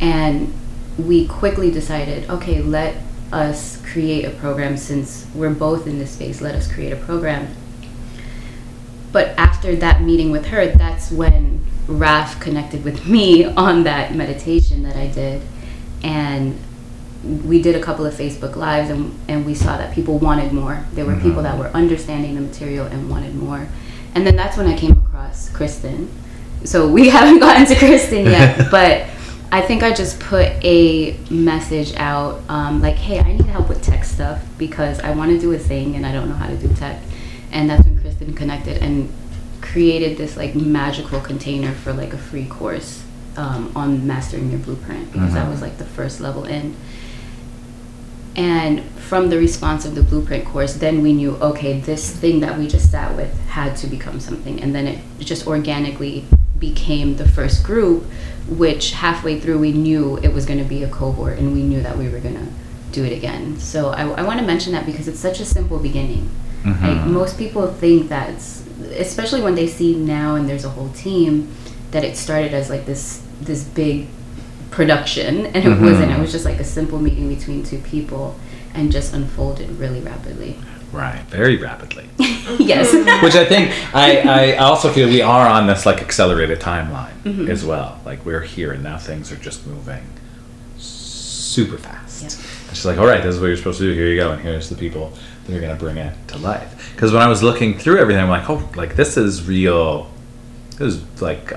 And 0.00 0.52
we 0.98 1.26
quickly 1.26 1.70
decided 1.70 2.28
okay 2.30 2.60
let 2.62 2.94
us 3.32 3.78
create 3.92 4.24
a 4.24 4.30
program 4.30 4.76
since 4.76 5.26
we're 5.34 5.50
both 5.50 5.86
in 5.86 5.98
this 5.98 6.12
space 6.12 6.40
let 6.40 6.54
us 6.54 6.70
create 6.72 6.92
a 6.92 6.96
program. 6.96 7.48
But 9.12 9.28
after 9.38 9.53
that 9.72 10.02
meeting 10.02 10.30
with 10.30 10.46
her 10.46 10.66
that's 10.66 11.10
when 11.10 11.64
raf 11.86 12.40
connected 12.40 12.84
with 12.84 13.06
me 13.06 13.44
on 13.56 13.84
that 13.84 14.14
meditation 14.14 14.82
that 14.82 14.96
i 14.96 15.06
did. 15.08 15.42
And 16.02 16.58
we 17.44 17.62
did 17.62 17.74
a 17.74 17.80
couple 17.80 18.04
of 18.04 18.12
facebook 18.14 18.56
lives 18.56 18.90
and, 18.90 19.18
and 19.28 19.46
we 19.46 19.54
saw 19.54 19.78
that 19.78 19.94
people 19.94 20.18
wanted 20.18 20.52
more. 20.52 20.84
There 20.92 21.06
were 21.06 21.16
people 21.16 21.42
that 21.42 21.58
were 21.58 21.68
understanding 21.68 22.34
the 22.34 22.42
material 22.42 22.86
and 22.86 23.08
wanted 23.08 23.34
more. 23.34 23.66
And 24.14 24.26
then 24.26 24.36
that's 24.36 24.56
when 24.56 24.66
i 24.66 24.76
came 24.76 24.92
across 24.92 25.48
kristen. 25.50 26.10
So 26.64 26.88
we 26.88 27.08
haven't 27.16 27.40
gotten 27.40 27.66
to 27.66 27.76
kristen 27.76 28.26
yet 28.26 28.70
but 28.70 29.06
I 29.54 29.62
think 29.62 29.84
I 29.84 29.92
just 29.92 30.18
put 30.18 30.48
a 30.64 31.16
message 31.30 31.94
out 31.94 32.42
um, 32.48 32.82
like, 32.82 32.96
hey, 32.96 33.20
I 33.20 33.32
need 33.34 33.46
help 33.46 33.68
with 33.68 33.84
tech 33.84 34.04
stuff 34.04 34.44
because 34.58 34.98
I 34.98 35.12
want 35.12 35.30
to 35.30 35.38
do 35.38 35.52
a 35.52 35.58
thing 35.58 35.94
and 35.94 36.04
I 36.04 36.10
don't 36.10 36.28
know 36.28 36.34
how 36.34 36.48
to 36.48 36.56
do 36.56 36.66
tech. 36.74 37.00
And 37.52 37.70
that's 37.70 37.84
when 37.84 38.00
Kristen 38.00 38.34
connected 38.34 38.82
and 38.82 39.12
created 39.78 40.16
this 40.16 40.36
like 40.36 40.54
magical 40.54 41.18
container 41.20 41.72
for 41.72 41.92
like 41.92 42.12
a 42.12 42.16
free 42.16 42.46
course 42.46 43.02
um, 43.36 43.72
on 43.74 44.06
mastering 44.06 44.48
your 44.48 44.60
blueprint 44.60 45.10
because 45.12 45.34
that 45.34 45.46
Mhm. 45.48 45.50
was 45.50 45.60
like 45.60 45.78
the 45.78 45.84
first 45.84 46.20
level 46.20 46.44
in. 46.44 46.76
And 48.36 48.82
from 49.08 49.30
the 49.30 49.38
response 49.38 49.84
of 49.84 49.96
the 49.96 50.02
blueprint 50.02 50.44
course, 50.44 50.74
then 50.74 51.02
we 51.02 51.12
knew, 51.12 51.32
okay, 51.40 51.80
this 51.80 52.08
thing 52.10 52.38
that 52.40 52.56
we 52.56 52.68
just 52.68 52.88
sat 52.92 53.16
with 53.16 53.32
had 53.48 53.76
to 53.78 53.88
become 53.88 54.20
something. 54.20 54.60
And 54.62 54.72
then 54.72 54.86
it 54.86 54.98
just 55.20 55.44
organically 55.48 56.24
became 56.60 57.16
the 57.16 57.28
first 57.28 57.64
group, 57.64 58.04
which 58.48 58.92
halfway 58.92 59.40
through 59.40 59.58
we 59.58 59.72
knew 59.72 60.18
it 60.22 60.32
was 60.32 60.46
going 60.46 60.60
to 60.60 60.64
be 60.76 60.84
a 60.84 60.88
cohort 60.88 61.38
and 61.38 61.52
we 61.52 61.62
knew 61.62 61.80
that 61.82 61.98
we 61.98 62.08
were 62.08 62.20
going 62.20 62.36
to 62.36 62.46
do 62.92 63.04
it 63.04 63.12
again. 63.12 63.58
So 63.58 63.88
I, 63.90 64.02
I 64.20 64.22
want 64.22 64.38
to 64.38 64.46
mention 64.46 64.72
that 64.72 64.86
because 64.86 65.08
it's 65.08 65.18
such 65.18 65.40
a 65.40 65.44
simple 65.44 65.78
beginning. 65.80 66.28
Like 66.64 66.74
Mhm. 67.02 67.06
most 67.08 67.36
people 67.38 67.66
think 67.68 68.08
that, 68.08 68.30
it's, 68.30 68.62
especially 68.96 69.40
when 69.42 69.54
they 69.54 69.66
see 69.66 69.94
now 69.96 70.34
and 70.36 70.48
there's 70.48 70.64
a 70.64 70.70
whole 70.70 70.90
team, 70.90 71.54
that 71.92 72.04
it 72.04 72.16
started 72.16 72.52
as 72.54 72.68
like 72.70 72.86
this 72.86 73.22
this 73.40 73.62
big 73.64 74.06
production 74.70 75.46
and 75.46 75.56
it 75.56 75.64
Mhm. 75.64 75.80
wasn't. 75.80 76.10
It 76.10 76.18
was 76.18 76.32
just 76.32 76.44
like 76.44 76.58
a 76.60 76.64
simple 76.64 76.98
meeting 76.98 77.28
between 77.28 77.62
two 77.62 77.78
people 77.78 78.36
and 78.74 78.90
just 78.90 79.12
unfolded 79.14 79.78
really 79.78 80.00
rapidly. 80.00 80.56
Right, 80.92 81.20
very 81.28 81.56
rapidly. 81.56 82.08
yes. 82.58 82.92
Which 83.22 83.34
I 83.34 83.44
think 83.44 83.72
I, 83.94 84.52
I 84.54 84.56
also 84.56 84.90
feel 84.92 85.08
we 85.08 85.22
are 85.22 85.46
on 85.48 85.66
this 85.66 85.86
like 85.86 86.00
accelerated 86.00 86.60
timeline 86.60 87.12
Mhm. 87.24 87.48
as 87.48 87.64
well. 87.64 88.00
Like 88.04 88.24
we're 88.26 88.40
here 88.42 88.72
and 88.72 88.82
now 88.82 88.98
things 88.98 89.30
are 89.32 89.36
just 89.36 89.66
moving 89.66 90.02
super 90.78 91.78
fast. 91.78 92.22
Yeah. 92.22 92.26
It's 92.28 92.70
just 92.70 92.84
like, 92.84 92.98
all 92.98 93.06
right, 93.06 93.22
this 93.22 93.34
is 93.36 93.40
what 93.40 93.46
you're 93.48 93.56
supposed 93.56 93.78
to 93.78 93.84
do. 93.86 93.94
Here 93.94 94.08
you 94.08 94.16
go, 94.16 94.32
and 94.32 94.42
here's 94.42 94.68
the 94.68 94.74
people 94.76 95.12
going 95.60 95.76
to 95.76 95.76
bring 95.76 95.96
it 95.96 96.16
to 96.28 96.38
life. 96.38 96.92
Because 96.94 97.12
when 97.12 97.22
I 97.22 97.28
was 97.28 97.42
looking 97.42 97.78
through 97.78 97.98
everything, 97.98 98.22
I'm 98.22 98.28
like, 98.28 98.48
oh, 98.48 98.68
like 98.76 98.96
this 98.96 99.16
is 99.16 99.46
real. 99.46 100.10
This 100.78 100.94
is 100.94 101.22
like 101.22 101.52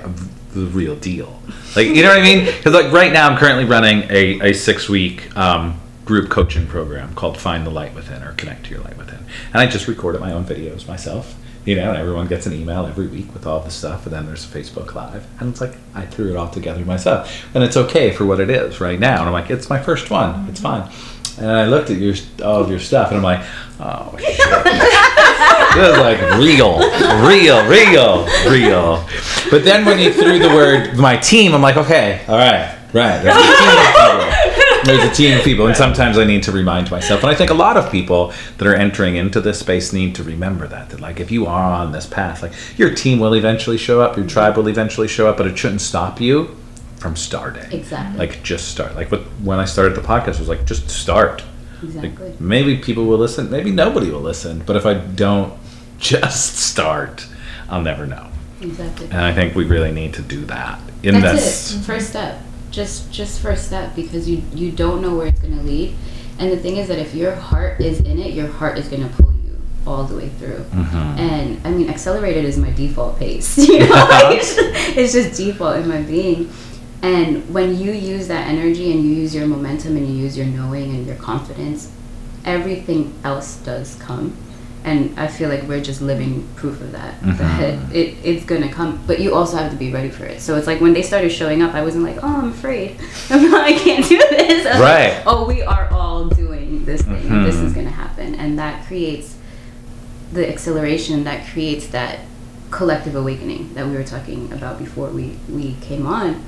the 0.52 0.66
real 0.66 0.96
deal. 0.96 1.40
Like 1.76 1.88
you 1.88 2.02
know 2.02 2.10
what 2.10 2.20
I 2.20 2.22
mean? 2.22 2.46
Because 2.46 2.74
like 2.74 2.92
right 2.92 3.12
now, 3.12 3.28
I'm 3.28 3.38
currently 3.38 3.64
running 3.64 4.04
a, 4.10 4.50
a 4.50 4.52
six 4.52 4.88
week 4.88 5.34
um, 5.36 5.80
group 6.04 6.30
coaching 6.30 6.66
program 6.66 7.14
called 7.14 7.38
Find 7.38 7.66
the 7.66 7.70
Light 7.70 7.94
Within 7.94 8.22
or 8.22 8.32
Connect 8.32 8.64
to 8.66 8.70
Your 8.70 8.80
Light 8.80 8.96
Within, 8.96 9.24
and 9.52 9.56
I 9.56 9.66
just 9.66 9.88
recorded 9.88 10.20
my 10.20 10.32
own 10.32 10.44
videos 10.44 10.86
myself. 10.86 11.36
You 11.64 11.76
know, 11.76 11.90
and 11.90 11.98
everyone 11.98 12.28
gets 12.28 12.46
an 12.46 12.54
email 12.54 12.86
every 12.86 13.08
week 13.08 13.34
with 13.34 13.46
all 13.46 13.60
the 13.60 13.70
stuff, 13.70 14.06
and 14.06 14.14
then 14.14 14.24
there's 14.24 14.42
a 14.42 14.48
Facebook 14.48 14.94
Live, 14.94 15.26
and 15.38 15.50
it's 15.50 15.60
like 15.60 15.74
I 15.94 16.06
threw 16.06 16.30
it 16.30 16.36
all 16.36 16.48
together 16.48 16.82
myself, 16.82 17.46
and 17.54 17.62
it's 17.62 17.76
okay 17.76 18.10
for 18.10 18.24
what 18.24 18.40
it 18.40 18.48
is 18.48 18.80
right 18.80 18.98
now. 18.98 19.18
And 19.18 19.26
I'm 19.26 19.32
like, 19.34 19.50
it's 19.50 19.68
my 19.68 19.78
first 19.78 20.08
one, 20.08 20.48
it's 20.48 20.60
fine. 20.60 20.90
And 21.38 21.50
I 21.50 21.66
looked 21.66 21.90
at 21.90 21.98
your 21.98 22.14
all 22.44 22.60
of 22.62 22.70
your 22.70 22.80
stuff, 22.80 23.08
and 23.08 23.16
I'm 23.16 23.22
like, 23.22 23.46
oh 23.80 24.16
shit. 24.18 24.36
this 25.74 25.92
is 25.92 25.98
like 25.98 26.20
real, 26.38 26.78
real, 27.26 27.64
real, 27.68 28.26
real. 28.50 29.06
But 29.50 29.64
then 29.64 29.84
when 29.84 29.98
you 29.98 30.12
threw 30.12 30.38
the 30.38 30.48
word 30.48 30.96
my 30.96 31.16
team, 31.16 31.54
I'm 31.54 31.62
like, 31.62 31.76
okay, 31.76 32.24
all 32.26 32.36
right, 32.36 32.76
right. 32.92 33.22
There's 33.22 33.36
a 33.36 33.56
team 33.56 33.68
of 33.68 33.84
people. 33.94 34.84
There's 34.84 35.04
a 35.04 35.14
team 35.14 35.38
of 35.38 35.44
people, 35.44 35.66
and 35.66 35.76
sometimes 35.76 36.18
I 36.18 36.24
need 36.24 36.42
to 36.44 36.52
remind 36.52 36.90
myself. 36.90 37.22
And 37.22 37.30
I 37.30 37.34
think 37.34 37.50
a 37.50 37.54
lot 37.54 37.76
of 37.76 37.90
people 37.90 38.32
that 38.56 38.66
are 38.66 38.74
entering 38.74 39.16
into 39.16 39.40
this 39.40 39.60
space 39.60 39.92
need 39.92 40.14
to 40.16 40.22
remember 40.22 40.66
that. 40.68 40.90
That 40.90 41.00
like, 41.00 41.20
if 41.20 41.30
you 41.30 41.46
are 41.46 41.72
on 41.72 41.92
this 41.92 42.06
path, 42.06 42.42
like 42.42 42.52
your 42.78 42.94
team 42.94 43.18
will 43.18 43.34
eventually 43.34 43.78
show 43.78 44.00
up, 44.00 44.16
your 44.16 44.26
tribe 44.26 44.56
will 44.56 44.68
eventually 44.68 45.08
show 45.08 45.28
up, 45.28 45.36
but 45.36 45.46
it 45.46 45.58
shouldn't 45.58 45.80
stop 45.80 46.20
you 46.20 46.56
from 46.98 47.16
starting. 47.16 47.70
Exactly. 47.72 48.18
Like 48.18 48.42
just 48.42 48.68
start. 48.68 48.94
Like 48.96 49.10
what 49.10 49.22
when 49.42 49.58
I 49.58 49.64
started 49.64 49.94
the 49.94 50.00
podcast 50.02 50.34
it 50.34 50.40
was 50.40 50.48
like 50.48 50.64
just 50.66 50.90
start. 50.90 51.42
Exactly. 51.82 52.30
Like 52.30 52.40
maybe 52.40 52.76
people 52.78 53.06
will 53.06 53.18
listen, 53.18 53.50
maybe 53.50 53.70
nobody 53.70 54.10
will 54.10 54.20
listen. 54.20 54.62
But 54.66 54.76
if 54.76 54.84
I 54.86 54.94
don't 54.94 55.52
just 55.98 56.56
start, 56.58 57.26
I'll 57.68 57.82
never 57.82 58.06
know. 58.06 58.26
Exactly. 58.60 59.06
And 59.06 59.20
I 59.20 59.32
think 59.32 59.54
we 59.54 59.64
really 59.64 59.92
need 59.92 60.14
to 60.14 60.22
do 60.22 60.44
that 60.46 60.80
in 61.02 61.20
That's 61.20 61.42
this. 61.44 61.74
it. 61.76 61.80
First 61.84 62.10
step. 62.10 62.40
Just 62.70 63.10
just 63.12 63.40
first 63.40 63.66
step 63.66 63.94
because 63.96 64.28
you 64.28 64.42
you 64.52 64.70
don't 64.72 65.00
know 65.00 65.14
where 65.16 65.28
it's 65.28 65.40
gonna 65.40 65.62
lead. 65.62 65.94
And 66.38 66.50
the 66.52 66.56
thing 66.56 66.76
is 66.76 66.88
that 66.88 66.98
if 66.98 67.14
your 67.14 67.34
heart 67.34 67.80
is 67.80 68.00
in 68.00 68.18
it, 68.18 68.32
your 68.34 68.48
heart 68.48 68.78
is 68.78 68.88
gonna 68.88 69.08
pull 69.16 69.32
you 69.32 69.56
all 69.86 70.04
the 70.04 70.16
way 70.16 70.28
through. 70.38 70.64
Mhm. 70.74 71.18
And 71.18 71.60
I 71.66 71.70
mean, 71.70 71.88
accelerated 71.88 72.44
is 72.44 72.58
my 72.58 72.70
default 72.72 73.18
pace. 73.18 73.56
You 73.68 73.80
know, 73.80 73.94
like, 74.10 74.36
it's, 74.38 74.54
just, 74.54 74.96
it's 74.98 75.12
just 75.12 75.36
default 75.36 75.76
in 75.78 75.88
my 75.88 76.02
being. 76.02 76.50
And 77.02 77.48
when 77.54 77.78
you 77.78 77.92
use 77.92 78.26
that 78.28 78.48
energy 78.48 78.92
and 78.92 79.02
you 79.04 79.10
use 79.10 79.34
your 79.34 79.46
momentum 79.46 79.96
and 79.96 80.06
you 80.08 80.14
use 80.14 80.36
your 80.36 80.46
knowing 80.46 80.90
and 80.94 81.06
your 81.06 81.16
confidence, 81.16 81.90
everything 82.44 83.14
else 83.24 83.56
does 83.58 83.94
come. 83.96 84.36
And 84.84 85.18
I 85.18 85.26
feel 85.26 85.48
like 85.48 85.64
we're 85.64 85.80
just 85.82 86.00
living 86.00 86.48
proof 86.56 86.80
of 86.80 86.92
that. 86.92 87.20
That 87.22 87.74
Mhm. 87.78 87.94
it, 87.94 88.16
it's 88.24 88.44
gonna 88.44 88.68
come, 88.68 89.00
but 89.06 89.20
you 89.20 89.34
also 89.34 89.56
have 89.56 89.70
to 89.70 89.76
be 89.76 89.92
ready 89.92 90.08
for 90.08 90.24
it. 90.24 90.40
So 90.40 90.56
it's 90.56 90.66
like 90.66 90.80
when 90.80 90.92
they 90.92 91.02
started 91.02 91.30
showing 91.30 91.62
up, 91.62 91.74
I 91.74 91.82
wasn't 91.82 92.04
like, 92.04 92.16
oh, 92.22 92.26
I'm 92.42 92.48
afraid. 92.50 92.96
I 93.30 93.72
can't 93.78 94.08
do 94.08 94.18
this. 94.30 94.64
Right. 94.64 95.14
Like, 95.14 95.22
oh, 95.26 95.46
we 95.46 95.62
are 95.62 95.88
all 95.92 96.26
doing 96.26 96.84
this 96.84 97.02
thing. 97.02 97.26
and 97.28 97.44
This 97.44 97.56
is 97.56 97.72
gonna 97.74 97.90
happen, 97.90 98.34
and 98.36 98.58
that 98.58 98.86
creates 98.86 99.34
the 100.32 100.48
acceleration 100.48 101.24
that 101.24 101.46
creates 101.52 101.88
that 101.88 102.20
collective 102.70 103.14
awakening 103.14 103.70
that 103.74 103.86
we 103.86 103.94
were 103.94 104.04
talking 104.04 104.50
about 104.52 104.78
before 104.78 105.08
we, 105.08 105.36
we 105.48 105.74
came 105.80 106.06
on 106.06 106.42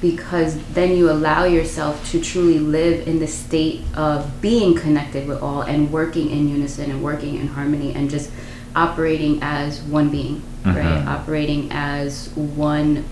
because 0.00 0.56
then 0.72 0.96
you 0.96 1.10
allow 1.10 1.44
yourself 1.44 2.10
to 2.10 2.20
truly 2.20 2.58
live 2.58 3.06
in 3.06 3.18
the 3.18 3.26
state 3.26 3.82
of 3.94 4.40
being 4.40 4.74
connected 4.74 5.28
with 5.28 5.42
all 5.42 5.62
and 5.62 5.92
working 5.92 6.30
in 6.30 6.48
unison 6.48 6.90
and 6.90 7.02
working 7.02 7.36
in 7.36 7.46
harmony 7.48 7.92
and 7.94 8.08
just 8.10 8.30
operating 8.74 9.38
as 9.42 9.80
one 9.82 10.08
being 10.10 10.40
right 10.64 10.76
Mhm. 10.76 11.06
operating 11.06 11.68
as 11.72 12.28
one 12.34 13.04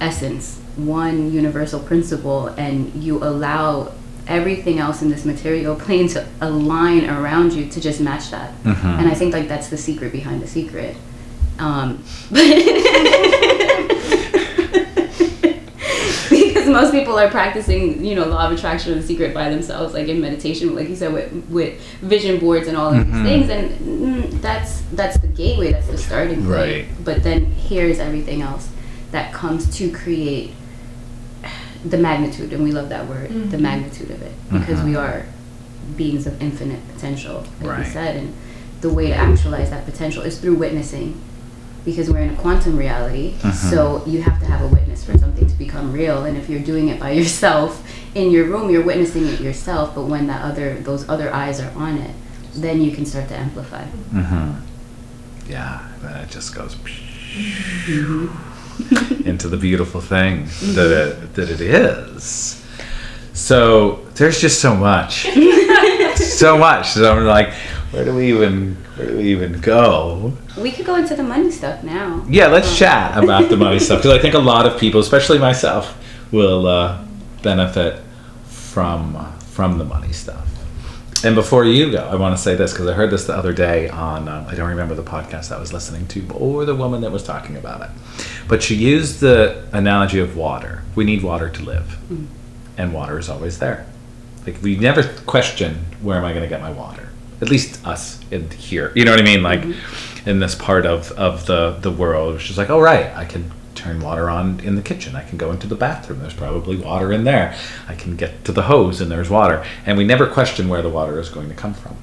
essence 0.00 0.58
one 0.76 1.32
universal 1.32 1.80
principle 1.80 2.48
and 2.56 2.92
you 2.94 3.22
allow 3.24 3.90
everything 4.28 4.78
else 4.78 5.00
in 5.02 5.08
this 5.10 5.24
material 5.24 5.74
plane 5.84 6.06
to 6.08 6.24
align 6.40 7.08
around 7.08 7.52
you 7.52 7.64
to 7.66 7.80
just 7.80 8.00
match 8.00 8.30
that 8.30 8.50
Mhm. 8.64 8.84
and 8.98 9.08
i 9.08 9.14
think 9.14 9.32
like 9.32 9.48
that's 9.48 9.68
the 9.68 9.76
secret 9.78 10.12
behind 10.12 10.40
the 10.42 10.46
secret 10.46 10.94
um, 11.58 11.98
most 16.80 16.92
people 16.92 17.18
are 17.18 17.28
practicing 17.28 18.04
you 18.04 18.14
know 18.14 18.24
law 18.26 18.46
of 18.46 18.52
attraction 18.56 18.92
and 18.92 19.02
the 19.02 19.06
secret 19.06 19.34
by 19.34 19.48
themselves 19.50 19.94
like 19.94 20.08
in 20.08 20.20
meditation 20.20 20.74
like 20.74 20.88
you 20.88 20.96
said 20.96 21.12
with, 21.12 21.32
with 21.50 21.80
vision 22.00 22.38
boards 22.38 22.68
and 22.68 22.76
all 22.76 22.90
of 22.92 22.96
Mhm. 22.96 23.12
these 23.12 23.22
things 23.28 23.46
and 23.50 23.70
mm, 23.80 24.40
that's 24.40 24.82
that's 24.92 25.18
the 25.18 25.26
gateway 25.28 25.72
that's 25.72 25.88
the 25.88 25.98
starting 25.98 26.36
point 26.44 26.48
Right. 26.48 26.84
but 27.04 27.22
then 27.22 27.46
here's 27.46 27.98
everything 27.98 28.42
else 28.42 28.68
that 29.12 29.32
comes 29.32 29.62
to 29.78 29.90
create 29.90 30.50
the 31.84 31.98
magnitude 31.98 32.52
and 32.52 32.62
we 32.62 32.72
love 32.72 32.88
that 32.90 33.08
word 33.08 33.28
the 33.50 33.56
Mhm. 33.56 33.60
magnitude 33.60 34.10
of 34.10 34.20
it 34.22 34.32
because 34.52 34.82
we 34.82 34.92
Mhm. 34.92 34.98
are 35.04 35.26
beings 35.96 36.26
of 36.26 36.40
infinite 36.42 36.80
potential 36.94 37.44
like 37.60 37.70
Right. 37.70 37.86
we 37.86 37.92
said 37.92 38.16
and 38.16 38.32
the 38.80 38.90
way 38.90 39.08
to 39.08 39.14
actualize 39.14 39.70
that 39.70 39.84
potential 39.84 40.22
is 40.22 40.38
through 40.38 40.54
witnessing 40.54 41.14
because 41.88 42.06
we're 42.10 42.24
in 42.28 42.30
a 42.30 42.36
quantum 42.44 42.76
reality 42.76 43.34
Mhm. 43.42 43.54
so 43.70 44.02
you 44.06 44.20
have 44.28 44.38
to 44.40 44.46
have 44.46 44.60
a 44.62 44.66
witness 44.76 45.04
for 45.04 45.16
something 45.18 45.46
to 45.52 45.56
become 45.64 45.92
real. 45.92 46.18
And 46.26 46.36
if 46.36 46.48
you're 46.50 46.66
doing 46.72 46.88
it 46.92 46.98
by 47.00 47.10
yourself 47.20 47.70
in 48.14 48.30
your 48.30 48.44
room, 48.52 48.70
you're 48.70 48.84
witnessing 48.92 49.26
it 49.26 49.40
yourself. 49.40 49.94
But 49.96 50.04
when 50.12 50.26
that 50.26 50.42
other 50.50 50.68
those 50.88 51.02
other 51.08 51.28
eyes 51.42 51.56
are 51.64 51.72
on 51.86 51.94
it, 52.06 52.12
then 52.54 52.76
you 52.84 52.90
can 52.96 53.04
start 53.06 53.28
to 53.28 53.36
amplify. 53.36 53.84
Mm-hmm. 54.14 54.48
Yeah, 55.48 55.78
then 56.02 56.16
it 56.24 56.30
just 56.30 56.54
goes 56.54 56.76
into 59.30 59.48
the 59.48 59.56
beautiful 59.56 60.00
thing 60.00 60.46
that 60.76 60.90
it, 61.02 61.34
that 61.34 61.48
it 61.50 61.60
is. 61.60 62.62
So 63.32 64.00
there's 64.16 64.40
just 64.40 64.60
so 64.60 64.74
much, 64.74 65.26
so 66.16 66.58
much. 66.58 66.90
So 66.90 67.16
I'm 67.16 67.24
like, 67.24 67.52
where 67.90 68.04
do 68.04 68.14
we 68.14 68.28
even 68.28 68.76
where 68.96 69.08
do 69.08 69.16
we 69.16 69.30
even 69.30 69.60
go? 69.60 70.32
We 70.58 70.72
could 70.72 70.84
go 70.84 70.96
into 70.96 71.16
the 71.16 71.22
money 71.22 71.50
stuff 71.50 71.82
now. 71.82 72.24
Yeah, 72.28 72.48
let's 72.48 72.76
chat 72.76 73.22
about 73.22 73.48
the 73.48 73.56
money 73.56 73.78
stuff 73.78 74.00
because 74.00 74.12
I 74.12 74.20
think 74.20 74.34
a 74.34 74.38
lot 74.38 74.66
of 74.66 74.78
people, 74.78 75.00
especially 75.00 75.38
myself, 75.38 75.96
will 76.30 76.66
uh, 76.66 77.04
benefit 77.42 78.02
from 78.44 79.32
from 79.40 79.78
the 79.78 79.84
money 79.84 80.12
stuff. 80.12 80.44
And 81.24 81.34
before 81.34 81.64
you 81.64 81.90
go, 81.90 82.06
I 82.06 82.14
want 82.14 82.36
to 82.36 82.40
say 82.40 82.54
this 82.54 82.72
because 82.72 82.86
I 82.86 82.92
heard 82.92 83.10
this 83.10 83.24
the 83.24 83.34
other 83.34 83.52
day 83.52 83.88
on 83.88 84.28
uh, 84.28 84.46
I 84.48 84.54
don't 84.54 84.68
remember 84.68 84.94
the 84.94 85.02
podcast 85.02 85.50
I 85.50 85.58
was 85.58 85.72
listening 85.72 86.06
to 86.08 86.28
or 86.32 86.64
the 86.64 86.76
woman 86.76 87.00
that 87.00 87.10
was 87.10 87.24
talking 87.24 87.56
about 87.56 87.80
it, 87.80 87.90
but 88.46 88.62
she 88.62 88.74
used 88.74 89.20
the 89.20 89.66
analogy 89.72 90.20
of 90.20 90.36
water. 90.36 90.82
We 90.94 91.04
need 91.04 91.22
water 91.22 91.48
to 91.48 91.62
live, 91.62 91.98
and 92.76 92.92
water 92.92 93.18
is 93.18 93.30
always 93.30 93.58
there. 93.58 93.86
Like 94.46 94.62
we 94.62 94.76
never 94.76 95.02
question 95.24 95.86
where 96.02 96.18
am 96.18 96.24
I 96.24 96.32
going 96.32 96.42
to 96.44 96.48
get 96.48 96.60
my 96.60 96.70
water. 96.70 97.07
At 97.40 97.48
least 97.48 97.86
us 97.86 98.20
in 98.30 98.50
here, 98.50 98.92
you 98.94 99.04
know 99.04 99.12
what 99.12 99.20
I 99.20 99.24
mean? 99.24 99.42
Like 99.42 99.60
mm-hmm. 99.60 100.28
in 100.28 100.40
this 100.40 100.54
part 100.54 100.86
of 100.86 101.12
of 101.12 101.46
the 101.46 101.78
the 101.80 101.90
world, 101.90 102.40
she's 102.40 102.58
like, 102.58 102.70
oh 102.70 102.80
right, 102.80 103.14
I 103.16 103.24
can 103.24 103.52
turn 103.78 104.00
water 104.00 104.28
on 104.28 104.60
in 104.60 104.74
the 104.74 104.82
kitchen. 104.82 105.14
I 105.14 105.22
can 105.22 105.38
go 105.38 105.52
into 105.52 105.66
the 105.66 105.76
bathroom. 105.76 106.18
There's 106.18 106.34
probably 106.34 106.76
water 106.76 107.12
in 107.12 107.24
there. 107.24 107.56
I 107.86 107.94
can 107.94 108.16
get 108.16 108.44
to 108.44 108.52
the 108.52 108.62
hose 108.62 109.00
and 109.00 109.10
there's 109.10 109.30
water. 109.30 109.64
And 109.86 109.96
we 109.96 110.04
never 110.04 110.26
question 110.26 110.68
where 110.68 110.82
the 110.82 110.88
water 110.88 111.18
is 111.20 111.28
going 111.28 111.48
to 111.48 111.54
come 111.54 111.74
from. 111.74 111.96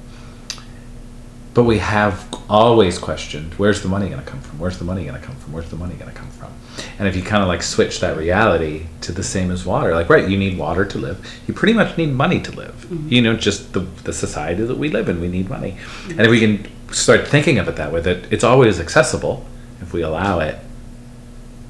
But 1.52 1.64
we 1.64 1.78
have 1.78 2.28
always 2.48 2.98
questioned 2.98 3.54
where's 3.54 3.82
the 3.82 3.88
money 3.88 4.08
going 4.08 4.22
to 4.22 4.28
come 4.28 4.40
from? 4.40 4.58
Where's 4.58 4.78
the 4.78 4.84
money 4.84 5.04
going 5.04 5.20
to 5.20 5.26
come 5.26 5.36
from? 5.36 5.52
Where's 5.52 5.70
the 5.70 5.76
money 5.76 5.94
going 5.94 6.10
to 6.10 6.16
come 6.16 6.30
from? 6.30 6.52
And 6.98 7.08
if 7.08 7.16
you 7.16 7.22
kind 7.22 7.42
of 7.42 7.48
like 7.48 7.62
switch 7.62 8.00
that 8.00 8.16
reality 8.16 8.86
to 9.02 9.12
the 9.12 9.22
same 9.22 9.50
as 9.50 9.64
water, 9.64 9.94
like, 9.94 10.08
right, 10.08 10.28
you 10.28 10.36
need 10.36 10.58
water 10.58 10.84
to 10.84 10.98
live. 10.98 11.24
You 11.46 11.54
pretty 11.54 11.74
much 11.74 11.96
need 11.96 12.12
money 12.12 12.40
to 12.40 12.52
live. 12.52 12.86
Mm-hmm. 12.88 13.08
You 13.08 13.22
know, 13.22 13.36
just 13.36 13.72
the, 13.72 13.80
the 13.80 14.12
society 14.12 14.64
that 14.64 14.78
we 14.78 14.88
live 14.88 15.08
in, 15.08 15.20
we 15.20 15.28
need 15.28 15.48
money. 15.48 15.72
Mm-hmm. 15.72 16.10
And 16.12 16.20
if 16.20 16.30
we 16.30 16.40
can 16.40 16.92
start 16.92 17.28
thinking 17.28 17.58
of 17.58 17.68
it 17.68 17.76
that 17.76 17.92
way, 17.92 18.00
that 18.00 18.32
it's 18.32 18.44
always 18.44 18.80
accessible 18.80 19.46
if 19.80 19.92
we 19.92 20.02
allow 20.02 20.40
it 20.40 20.58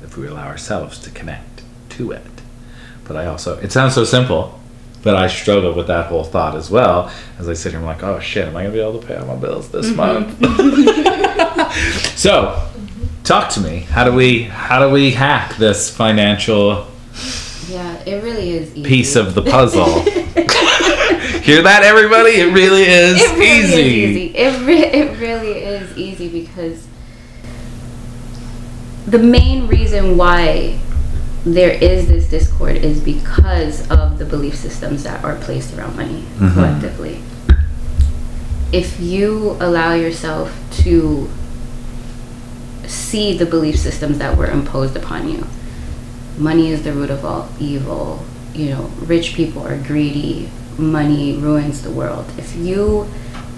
if 0.06 0.16
we 0.16 0.26
allow 0.28 0.46
ourselves 0.46 0.98
to 1.00 1.10
connect 1.10 1.62
to 1.90 2.12
it. 2.12 2.22
But 3.04 3.16
I 3.16 3.26
also, 3.26 3.58
it 3.58 3.72
sounds 3.72 3.94
so 3.94 4.04
simple, 4.04 4.58
but 5.02 5.14
I 5.14 5.26
struggle 5.28 5.74
with 5.74 5.88
that 5.88 6.06
whole 6.06 6.24
thought 6.24 6.56
as 6.56 6.70
well. 6.70 7.12
As 7.38 7.46
I 7.48 7.54
sit 7.54 7.72
here, 7.72 7.80
and 7.80 7.88
I'm 7.88 7.94
like, 7.94 8.02
oh 8.02 8.18
shit, 8.20 8.48
am 8.48 8.56
I 8.56 8.62
gonna 8.62 8.72
be 8.72 8.80
able 8.80 8.98
to 8.98 9.06
pay 9.06 9.16
all 9.16 9.26
my 9.26 9.36
bills 9.36 9.70
this 9.70 9.90
mm-hmm. 9.90 9.96
month? 9.96 10.38
so, 12.18 12.66
talk 13.26 13.50
to 13.50 13.60
me. 13.60 13.80
How 13.80 14.04
do 14.04 14.12
we, 14.14 14.42
how 14.44 14.78
do 14.86 14.90
we 14.92 15.10
hack 15.12 15.56
this 15.56 15.90
financial 15.94 16.86
Yeah, 17.68 17.92
it 18.06 18.22
really 18.22 18.50
is 18.50 18.70
easy. 18.76 18.82
piece 18.88 19.16
of 19.16 19.34
the 19.34 19.42
puzzle? 19.42 20.00
Hear 21.42 21.62
that, 21.62 21.82
everybody? 21.84 22.32
It 22.40 22.52
really 22.52 22.82
is 22.82 23.20
it 23.20 23.36
really 23.38 23.58
easy. 23.60 24.04
is 24.04 24.16
easy. 24.16 24.36
It, 24.36 24.66
re- 24.66 25.00
it 25.00 25.18
really 25.18 25.52
is 25.64 25.96
easy 25.98 26.28
because 26.28 26.86
the 29.06 29.18
main 29.18 29.66
reason 29.68 30.16
why 30.16 30.78
there 31.44 31.70
is 31.70 32.08
this 32.08 32.28
discord 32.28 32.76
is 32.76 33.00
because 33.00 33.88
of 33.90 34.18
the 34.18 34.24
belief 34.24 34.56
systems 34.56 35.04
that 35.04 35.22
are 35.24 35.36
placed 35.36 35.72
around 35.76 35.94
money 35.96 36.24
Mhm. 36.38 36.52
collectively. 36.54 37.20
If 38.72 38.98
you 38.98 39.56
allow 39.60 39.94
yourself 39.94 40.52
to 40.82 41.28
see 42.88 43.36
the 43.36 43.46
belief 43.46 43.78
systems 43.78 44.18
that 44.18 44.36
were 44.36 44.46
imposed 44.46 44.96
upon 44.96 45.28
you, 45.28 45.46
money 46.38 46.70
is 46.70 46.82
the 46.82 46.92
root 46.92 47.10
of 47.10 47.24
all 47.24 47.48
evil, 47.58 48.24
you 48.54 48.70
know, 48.70 48.90
rich 49.00 49.34
people 49.34 49.66
are 49.66 49.76
greedy, 49.78 50.50
money 50.78 51.36
ruins 51.36 51.82
the 51.82 51.90
world. 51.90 52.26
If 52.38 52.54
you 52.56 53.08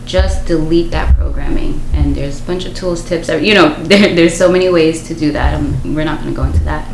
just 0.05 0.47
delete 0.47 0.91
that 0.91 1.17
programming, 1.17 1.81
and 1.93 2.15
there's 2.15 2.41
a 2.41 2.45
bunch 2.45 2.65
of 2.65 2.75
tools, 2.75 3.07
tips, 3.07 3.29
you 3.29 3.55
know, 3.55 3.75
there, 3.85 4.15
there's 4.15 4.37
so 4.37 4.51
many 4.51 4.69
ways 4.69 5.07
to 5.09 5.15
do 5.15 5.33
that. 5.33 5.55
Um, 5.55 5.95
we're 5.95 6.05
not 6.05 6.21
going 6.21 6.33
to 6.33 6.37
go 6.37 6.45
into 6.45 6.65
that. 6.65 6.89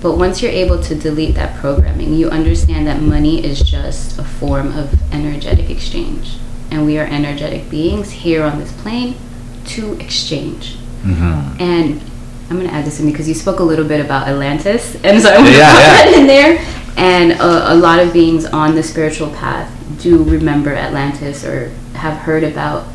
But 0.00 0.16
once 0.16 0.42
you're 0.42 0.50
able 0.50 0.82
to 0.82 0.94
delete 0.96 1.36
that 1.36 1.56
programming, 1.60 2.14
you 2.14 2.28
understand 2.28 2.86
that 2.88 3.00
money 3.00 3.44
is 3.44 3.60
just 3.60 4.18
a 4.18 4.24
form 4.24 4.76
of 4.76 4.94
energetic 5.12 5.70
exchange. 5.70 6.38
And 6.70 6.86
we 6.86 6.98
are 6.98 7.04
energetic 7.04 7.70
beings 7.70 8.10
here 8.10 8.42
on 8.42 8.58
this 8.58 8.72
plane 8.72 9.16
to 9.66 9.92
exchange. 10.00 10.76
Mhm. 11.04 11.60
And 11.60 12.00
I'm 12.50 12.56
going 12.58 12.68
to 12.68 12.74
add 12.74 12.84
this 12.84 13.00
in 13.00 13.10
because 13.10 13.28
you 13.28 13.34
spoke 13.34 13.60
a 13.60 13.64
little 13.64 13.84
bit 13.84 14.00
about 14.04 14.28
Atlantis. 14.28 14.96
And 15.04 15.20
so 15.22 15.30
I'm 15.30 15.42
going 15.42 15.52
to 15.52 15.58
Yeah, 15.58 15.72
put 15.72 15.80
yeah. 15.80 16.04
that 16.04 16.14
in 16.18 16.26
there. 16.26 16.58
And 16.96 17.32
a, 17.32 17.72
a 17.72 17.76
lot 17.76 17.98
of 18.00 18.12
beings 18.12 18.44
on 18.44 18.74
the 18.74 18.82
spiritual 18.82 19.30
path 19.30 19.70
do 20.02 20.22
remember 20.24 20.74
Atlantis 20.74 21.44
or 21.44 21.70
have 21.94 22.18
heard 22.18 22.44
about 22.44 22.86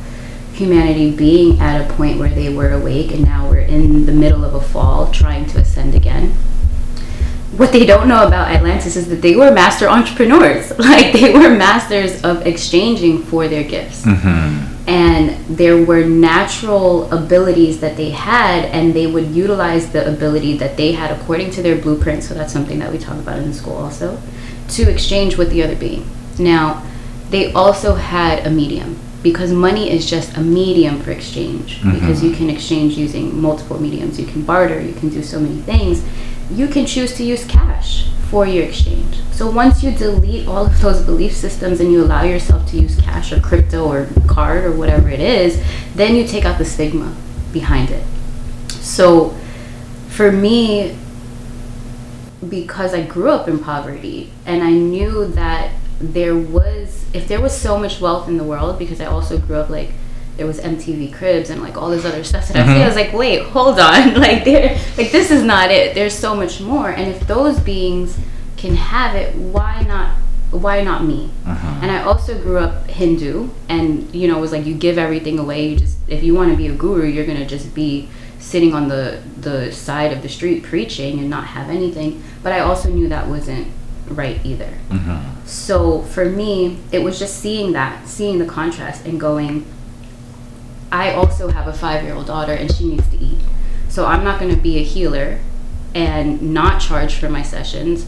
humanity 0.54 1.12
being 1.16 1.60
at 1.60 1.82
a 1.82 1.94
point 1.94 2.18
where 2.20 2.30
they 2.30 2.54
were 2.54 2.72
awake 2.72 3.12
and 3.12 3.24
now 3.26 3.48
we're 3.50 3.60
in 3.60 4.06
the 4.06 4.12
middle 4.12 4.44
of 4.44 4.54
a 4.56 4.62
fall 4.62 5.12
trying 5.12 5.46
to 5.48 5.60
ascend 5.60 5.96
again. 5.96 6.34
What 7.56 7.72
they 7.72 7.86
don't 7.86 8.08
know 8.08 8.26
about 8.28 8.50
Atlantis 8.50 8.96
is 8.96 9.08
that 9.10 9.22
they 9.22 9.36
were 9.36 9.52
master 9.52 9.88
entrepreneurs. 9.88 10.72
Like 10.80 11.14
they 11.14 11.34
were 11.34 11.50
masters 11.50 12.22
of 12.24 12.46
exchanging 12.46 13.24
for 13.24 13.48
their 13.48 13.64
gifts 13.64 14.04
Mhm. 14.06 14.68
And 14.88 15.38
there 15.58 15.84
were 15.84 16.06
natural 16.06 17.12
abilities 17.12 17.82
that 17.82 17.98
they 17.98 18.10
had 18.10 18.64
and 18.66 18.94
they 18.94 19.06
would 19.06 19.28
utilize 19.28 19.92
the 19.92 20.08
ability 20.08 20.58
that 20.58 20.78
they 20.78 20.94
had 20.94 21.12
according 21.12 21.52
to 21.52 21.62
their 21.62 21.76
blueprint. 21.76 22.24
So 22.24 22.34
that's 22.34 22.54
something 22.54 22.80
that 22.80 22.92
we 22.92 22.98
talk 22.98 23.18
about 23.18 23.38
in 23.38 23.50
the 23.50 23.54
school 23.54 23.76
also 23.76 24.20
to 24.70 24.90
exchange 24.90 25.38
with 25.38 25.50
the 25.52 25.62
other 25.62 25.76
being. 25.76 26.10
Now 26.40 26.86
they 27.30 27.52
also 27.52 27.96
had 27.96 28.48
a 28.48 28.50
medium 28.50 28.98
because 29.22 29.52
money 29.52 29.92
is 29.92 30.10
just 30.10 30.38
a 30.38 30.42
medium 30.42 31.02
for 31.02 31.12
exchange 31.12 31.84
because 31.84 32.20
mm-hmm. 32.20 32.28
you 32.28 32.34
can 32.34 32.50
exchange 32.50 32.98
using 32.98 33.42
multiple 33.42 33.82
mediums. 33.82 34.18
You 34.18 34.26
can 34.26 34.44
barter 34.44 34.80
you 34.80 34.94
can 34.94 35.10
do 35.10 35.22
so 35.22 35.38
many 35.38 35.58
things 35.62 36.02
you 36.52 36.68
can 36.68 36.86
choose 36.86 37.16
to 37.18 37.24
use 37.24 37.46
cash 37.46 38.10
for 38.30 38.46
your 38.46 38.66
exchange. 38.66 39.22
So 39.32 39.50
once 39.50 39.84
you 39.84 39.92
delete 39.92 40.48
all 40.48 40.66
of 40.66 40.82
those 40.82 41.02
belief 41.02 41.34
systems 41.34 41.80
and 41.80 41.92
you 41.92 42.04
allow 42.04 42.24
yourself 42.24 42.70
to 42.72 42.78
use 42.78 43.00
cash 43.00 43.32
or 43.32 43.40
crypto 43.40 43.88
or 43.88 44.08
card 44.28 44.66
or 44.66 44.72
whatever 44.72 45.10
it 45.10 45.20
is, 45.20 45.64
then 45.96 46.16
you 46.16 46.26
take 46.28 46.44
out 46.46 46.58
the 46.58 46.66
stigma 46.66 47.16
behind 47.54 47.90
it. 47.90 48.06
So 48.70 49.30
for 50.10 50.32
me, 50.32 50.98
because 52.48 52.94
I 52.94 53.04
grew 53.04 53.30
up 53.30 53.48
in 53.48 53.60
poverty 53.60 54.32
and 54.46 54.64
I 54.64 54.72
knew 54.72 55.26
that 55.28 55.72
there 56.00 56.36
was, 56.36 57.06
if 57.14 57.28
there 57.28 57.42
was 57.42 57.56
so 57.56 57.78
much 57.78 58.00
wealth 58.02 58.28
in 58.28 58.38
the 58.38 58.44
world, 58.44 58.78
because 58.78 59.02
I 59.02 59.06
also 59.06 59.38
grew 59.38 59.56
up 59.58 59.70
like, 59.70 59.92
there 60.38 60.46
was 60.46 60.60
MTV 60.60 61.14
Cribs 61.14 61.50
and 61.50 61.62
like 61.62 61.78
all 61.78 61.90
this 61.90 62.06
other 62.06 62.24
stuff 62.24 62.48
that 62.50 62.56
I 62.58 62.74
see. 62.74 62.82
I 62.82 62.88
was 62.88 62.96
like, 62.96 63.12
wait, 63.14 63.44
hold 63.44 63.80
on, 63.80 64.14
like 64.22 64.44
there, 64.46 64.78
like 64.98 65.12
this 65.12 65.32
is 65.32 65.44
not 65.44 65.72
it. 65.72 65.96
There's 65.96 66.18
so 66.18 66.36
much 66.36 66.62
more, 66.62 66.90
and 66.90 67.10
if 67.10 67.28
those 67.28 67.60
beings 67.60 68.18
can 68.56 68.76
have 68.76 69.16
it, 69.16 69.36
why 69.36 69.82
not? 69.82 70.16
Why 70.52 70.82
not 70.82 71.04
me? 71.04 71.30
Uh-huh. 71.46 71.80
And 71.82 71.92
I 71.92 72.04
also 72.04 72.40
grew 72.42 72.58
up 72.58 72.88
Hindu, 72.88 73.50
and 73.68 74.14
you 74.16 74.28
know, 74.30 74.38
it 74.38 74.42
was 74.42 74.52
like 74.54 74.66
you 74.66 74.76
give 74.76 74.98
everything 74.98 75.40
away. 75.40 75.68
You 75.70 75.76
just, 75.78 75.98
if 76.08 76.24
you 76.24 76.34
want 76.36 76.52
to 76.52 76.58
be 76.58 76.68
a 76.68 76.74
guru, 76.74 77.06
you're 77.06 77.26
gonna 77.26 77.46
just 77.46 77.74
be 77.76 78.08
sitting 78.40 78.74
on 78.74 78.88
the 78.88 79.22
the 79.42 79.72
side 79.72 80.14
of 80.14 80.22
the 80.22 80.30
street 80.30 80.64
preaching 80.64 81.20
and 81.20 81.30
not 81.30 81.48
have 81.48 81.70
anything. 81.70 82.24
But 82.44 82.54
I 82.54 82.60
also 82.62 82.90
knew 82.90 83.10
that 83.10 83.28
wasn't 83.28 83.68
right 84.08 84.40
either. 84.46 84.70
Mhm. 84.90 85.22
So 85.46 86.04
for 86.04 86.24
me, 86.26 86.78
it 86.94 87.00
was 87.00 87.20
just 87.20 87.40
seeing 87.42 87.74
that, 87.74 88.08
seeing 88.08 88.40
the 88.40 88.46
contrast, 88.46 89.06
and 89.06 89.20
going. 89.20 89.66
I 90.92 91.14
also 91.14 91.50
have 91.50 91.68
a 91.68 91.74
five-year-old 91.74 92.28
daughter, 92.28 92.54
and 92.54 92.74
she 92.74 92.86
needs 92.88 93.08
to 93.10 93.18
eat. 93.18 93.40
So 93.90 94.06
I'm 94.06 94.24
not 94.24 94.40
going 94.40 94.54
to 94.56 94.62
be 94.62 94.78
a 94.78 94.84
healer 94.84 95.40
and 95.96 96.42
not 96.54 96.80
charge 96.82 97.16
for 97.16 97.30
my 97.30 97.42
sessions, 97.42 98.06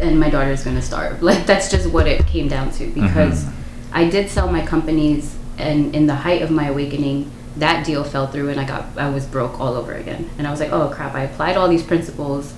and 0.00 0.18
my 0.18 0.30
daughter's 0.30 0.64
going 0.64 0.76
to 0.76 0.82
starve. 0.82 1.22
Like 1.28 1.46
that's 1.46 1.70
just 1.70 1.90
what 1.90 2.06
it 2.06 2.26
came 2.26 2.48
down 2.48 2.70
to 2.72 2.86
because 2.92 3.46
I 3.92 4.08
did 4.08 4.28
sell 4.30 4.50
my 4.50 4.64
companies, 4.64 5.36
and 5.58 5.94
in 5.94 6.06
the 6.06 6.14
height 6.16 6.42
of 6.42 6.50
my 6.50 6.68
awakening, 6.68 7.30
that 7.58 7.84
deal 7.84 8.04
fell 8.04 8.26
through, 8.26 8.48
and 8.50 8.58
I 8.60 8.64
got 8.64 8.84
I 8.96 9.10
was 9.10 9.26
broke 9.26 9.60
all 9.60 9.74
over 9.74 9.92
again. 9.92 10.30
And 10.38 10.46
I 10.46 10.50
was 10.50 10.60
like, 10.60 10.72
oh 10.72 10.88
crap! 10.88 11.14
I 11.14 11.22
applied 11.24 11.56
all 11.56 11.68
these 11.68 11.82
principles 11.82 12.54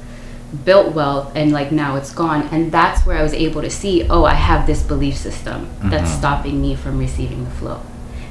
built 0.64 0.94
wealth 0.94 1.32
and 1.34 1.50
like 1.50 1.72
now 1.72 1.96
it's 1.96 2.12
gone 2.14 2.42
and 2.52 2.70
that's 2.70 3.04
where 3.04 3.18
i 3.18 3.22
was 3.24 3.34
able 3.34 3.60
to 3.60 3.68
see 3.70 4.06
oh 4.08 4.24
i 4.24 4.34
have 4.34 4.68
this 4.68 4.84
belief 4.84 5.16
system 5.16 5.68
that's 5.90 6.08
Mhm. 6.08 6.18
stopping 6.18 6.62
me 6.62 6.76
from 6.76 6.96
receiving 6.96 7.42
the 7.44 7.50
flow 7.50 7.80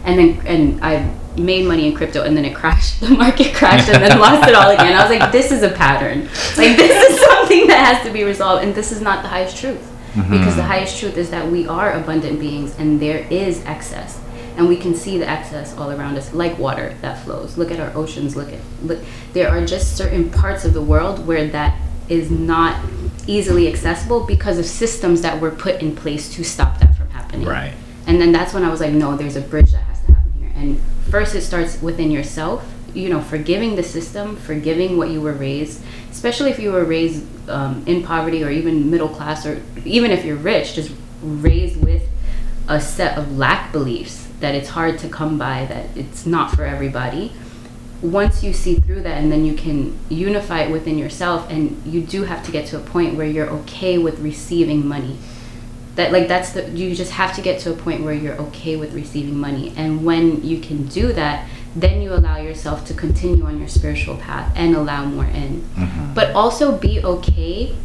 and 0.04 0.20
then 0.20 0.48
and 0.48 0.84
I 0.84 1.14
made 1.38 1.66
money 1.66 1.88
in 1.88 1.96
crypto 1.96 2.24
and 2.24 2.38
then 2.38 2.46
it 2.46 2.56
crashed. 2.56 3.02
The 3.04 3.10
market 3.10 3.54
crashed 3.54 3.90
and 3.90 4.02
then 4.02 4.20
lost 4.20 4.48
it 4.48 4.56
all 4.56 4.70
again. 4.70 4.94
I 4.94 5.02
was 5.02 5.20
like, 5.20 5.32
this 5.32 5.52
is 5.52 5.62
a 5.64 5.70
pattern. 5.70 6.24
Like 6.58 6.78
this 6.78 7.12
is 7.12 7.20
something 7.30 7.68
that 7.68 7.96
has 7.96 8.06
to 8.08 8.14
be 8.14 8.24
resolved, 8.24 8.64
and 8.64 8.74
this 8.74 8.92
is 8.92 9.02
not 9.02 9.24
the 9.24 9.30
highest 9.30 9.58
truth. 9.58 9.82
Mm-hmm. 10.14 10.32
Because 10.32 10.56
the 10.56 10.64
highest 10.64 11.00
truth 11.00 11.18
is 11.18 11.32
that 11.32 11.52
we 11.52 11.68
are 11.68 11.94
abundant 11.94 12.40
beings 12.40 12.78
and 12.78 13.00
there 13.00 13.26
is 13.32 13.66
excess. 13.66 14.22
And 14.56 14.68
we 14.68 14.78
can 14.78 14.94
see 14.94 15.18
the 15.18 15.28
excess 15.28 15.76
all 15.76 15.92
around 15.92 16.16
us, 16.16 16.32
like 16.34 16.60
water 16.60 16.96
that 17.02 17.24
flows. 17.24 17.58
Look 17.58 17.72
at 17.72 17.80
our 17.80 17.92
oceans. 17.98 18.36
Look 18.36 18.54
at 18.54 18.60
look. 18.84 19.00
There 19.34 19.50
are 19.50 19.66
just 19.66 19.98
certain 19.98 20.30
parts 20.30 20.64
of 20.64 20.74
the 20.74 20.82
world 20.82 21.26
where 21.26 21.48
that 21.48 21.80
is 22.08 22.30
not 22.30 22.80
easily 23.26 23.68
accessible 23.68 24.26
because 24.26 24.60
of 24.60 24.66
systems 24.66 25.24
that 25.24 25.42
were 25.42 25.50
put 25.50 25.82
in 25.82 25.96
place 25.96 26.32
to 26.36 26.44
stop 26.44 26.80
that 26.80 26.96
from 26.96 27.10
happening. 27.10 27.48
Right. 27.48 27.74
And 28.06 28.22
then 28.22 28.32
that's 28.32 28.54
when 28.54 28.64
I 28.64 28.70
was 28.70 28.82
like, 28.82 28.94
no, 28.94 29.18
there's 29.18 29.36
a 29.36 29.42
bridge 29.42 29.72
that 29.72 29.93
And 30.56 30.80
first, 31.10 31.36
it 31.36 31.42
starts 31.42 31.82
within 31.82 32.12
yourself. 32.12 32.70
You 32.94 33.10
know, 33.10 33.22
forgiving 33.22 33.76
the 33.76 33.84
system, 33.84 34.36
forgiving 34.36 34.98
what 34.98 35.10
you 35.10 35.20
were 35.20 35.34
raised, 35.34 35.82
especially 36.12 36.52
if 36.52 36.60
you 36.60 36.72
were 36.72 36.84
raised 36.84 37.26
um, 37.50 37.84
in 37.88 38.04
poverty 38.04 38.44
or 38.44 38.52
even 38.52 38.92
middle 38.92 39.10
class, 39.10 39.46
or 39.46 39.62
even 39.84 40.12
if 40.12 40.24
you're 40.24 40.36
rich, 40.36 40.76
just 40.76 40.92
raised 41.24 41.84
with 41.84 42.08
a 42.68 42.80
set 42.80 43.18
of 43.18 43.36
lack 43.36 43.72
beliefs 43.72 44.28
that 44.42 44.54
it's 44.54 44.70
hard 44.70 45.00
to 45.00 45.10
come 45.10 45.38
by, 45.40 45.66
that 45.66 45.86
it's 45.98 46.26
not 46.26 46.52
for 46.52 46.66
everybody. 46.66 47.32
Once 48.02 48.44
you 48.44 48.54
see 48.54 48.76
through 48.76 49.02
that, 49.02 49.18
and 49.18 49.32
then 49.32 49.46
you 49.46 49.56
can 49.56 49.98
unify 50.10 50.62
it 50.62 50.72
within 50.72 50.98
yourself, 50.98 51.50
and 51.50 51.82
you 51.86 52.02
do 52.02 52.26
have 52.26 52.46
to 52.46 52.52
get 52.52 52.68
to 52.68 52.78
a 52.78 52.80
point 52.82 53.16
where 53.16 53.26
you're 53.26 53.50
okay 53.50 53.98
with 53.98 54.20
receiving 54.20 54.86
money 54.86 55.18
that 55.96 56.12
like 56.12 56.28
that's 56.28 56.54
the 56.54 56.70
you 56.72 56.96
just 56.96 57.12
have 57.12 57.36
to 57.36 57.42
get 57.42 57.60
to 57.62 57.72
a 57.72 57.76
point 57.76 58.04
where 58.04 58.14
you're 58.14 58.36
okay 58.36 58.76
with 58.76 58.94
receiving 58.94 59.38
money. 59.38 59.74
And 59.76 60.06
when 60.06 60.44
you 60.44 60.60
can 60.60 60.86
do 60.86 61.14
that 61.14 61.48
then 61.76 62.02
you 62.02 62.14
allow 62.14 62.38
yourself 62.38 62.86
to 62.86 62.94
continue 62.94 63.46
on 63.46 63.58
your 63.58 63.68
spiritual 63.68 64.18
path 64.18 64.52
and 64.56 64.76
allow 64.76 65.06
more 65.06 65.26
in. 65.26 65.62
Mm-hmm. 65.76 66.14
But 66.14 66.36
also 66.36 66.78
be 66.78 67.04
okay 67.04 67.76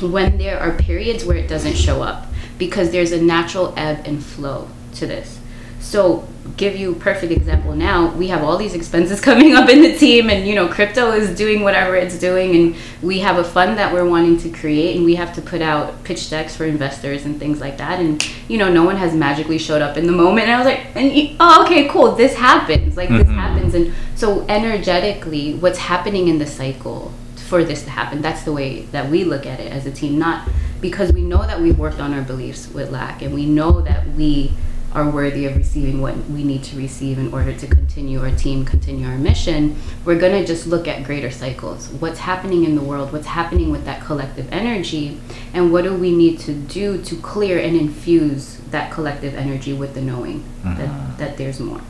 when 0.00 0.38
there 0.38 0.58
are 0.60 0.72
periods 0.76 1.24
where 1.24 1.36
it 1.36 1.48
doesn't 1.48 1.74
show 1.74 2.02
up 2.02 2.26
because 2.58 2.90
there's 2.90 3.12
a 3.12 3.20
natural 3.20 3.74
ebb 3.76 4.06
and 4.06 4.24
flow 4.24 4.68
to 4.94 5.06
this. 5.06 5.40
So 5.80 6.28
give 6.56 6.74
you 6.74 6.92
a 6.92 6.94
perfect 6.94 7.30
example 7.32 7.74
now 7.74 8.10
we 8.14 8.28
have 8.28 8.42
all 8.42 8.56
these 8.56 8.74
expenses 8.74 9.20
coming 9.28 9.54
up 9.54 9.68
in 9.68 9.82
the 9.82 9.96
team 9.96 10.28
and 10.30 10.46
you 10.46 10.54
know 10.54 10.66
crypto 10.68 11.12
is 11.12 11.34
doing 11.36 11.62
whatever 11.62 11.94
it's 11.96 12.18
doing 12.18 12.54
and 12.56 12.76
we 13.02 13.20
have 13.20 13.38
a 13.38 13.44
fund 13.44 13.78
that 13.78 13.92
we're 13.92 14.08
wanting 14.08 14.36
to 14.38 14.48
create 14.50 14.96
and 14.96 15.04
we 15.04 15.14
have 15.14 15.34
to 15.34 15.42
put 15.42 15.60
out 15.62 16.02
pitch 16.04 16.28
decks 16.30 16.56
for 16.56 16.64
investors 16.64 17.24
and 17.24 17.38
things 17.38 17.60
like 17.60 17.76
that. 17.78 18.00
And 18.00 18.26
you 18.48 18.58
know 18.58 18.70
no 18.72 18.84
one 18.84 18.96
has 18.96 19.14
magically 19.14 19.58
showed 19.58 19.80
up 19.82 19.96
in 19.96 20.06
the 20.06 20.12
moment. 20.12 20.48
And 20.48 20.52
i 20.52 20.56
was 20.58 20.66
like 20.66 20.96
and 20.96 21.36
oh 21.40 21.64
okay 21.64 21.88
cool 21.88 22.12
this 22.16 22.34
happens 22.34 22.96
like 22.96 23.08
this 23.10 23.26
Mhm. 23.28 23.34
happens. 23.34 23.74
And 23.74 23.94
so 24.14 24.44
energetically 24.48 25.54
what's 25.54 25.78
happening 25.78 26.28
in 26.28 26.38
the 26.38 26.46
cycle 26.46 27.12
for 27.36 27.64
this 27.64 27.82
to 27.84 27.90
happen 27.90 28.22
that's 28.22 28.44
the 28.44 28.52
way 28.52 28.82
that 28.92 29.10
we 29.10 29.24
look 29.24 29.44
at 29.44 29.60
it 29.60 29.72
as 29.72 29.84
a 29.84 29.90
team 29.90 30.18
not 30.18 30.48
because 30.80 31.12
we 31.12 31.20
know 31.22 31.44
that 31.46 31.60
we've 31.60 31.78
worked 31.78 32.00
on 32.00 32.14
our 32.14 32.22
beliefs 32.22 32.68
with 32.68 32.90
lack 32.90 33.22
and 33.22 33.34
we 33.34 33.44
know 33.44 33.80
that 33.82 34.06
we 34.16 34.52
are 34.92 35.08
worthy 35.08 35.46
of 35.46 35.56
receiving 35.56 36.00
what 36.00 36.16
we 36.30 36.42
need 36.42 36.64
to 36.64 36.76
receive 36.76 37.18
in 37.18 37.32
order 37.32 37.54
to 37.54 37.66
continue 37.66 38.20
our 38.20 38.30
team, 38.32 38.64
continue 38.64 39.06
our 39.06 39.16
mission, 39.16 39.76
we're 40.04 40.18
going 40.18 40.32
to 40.32 40.44
just 40.44 40.66
look 40.66 40.88
at 40.88 41.04
greater 41.04 41.30
cycles. 41.30 41.88
What's 41.88 42.18
happening 42.18 42.64
in 42.64 42.74
the 42.74 42.82
world? 42.82 43.12
What's 43.12 43.26
happening 43.26 43.70
with 43.70 43.84
that 43.84 44.02
collective 44.02 44.52
energy? 44.52 45.20
And 45.54 45.72
what 45.72 45.84
do 45.84 45.94
we 45.94 46.14
need 46.14 46.40
to 46.40 46.54
do 46.54 47.00
to 47.02 47.16
clear 47.16 47.58
and 47.58 47.76
infuse 47.76 48.56
that 48.70 48.90
collective 48.90 49.34
energy 49.34 49.72
with 49.72 49.94
the 49.94 50.00
knowing 50.00 50.44
that, 50.64 50.88
mm-hmm. 50.88 51.16
that 51.18 51.36
there's 51.36 51.60
more? 51.60 51.80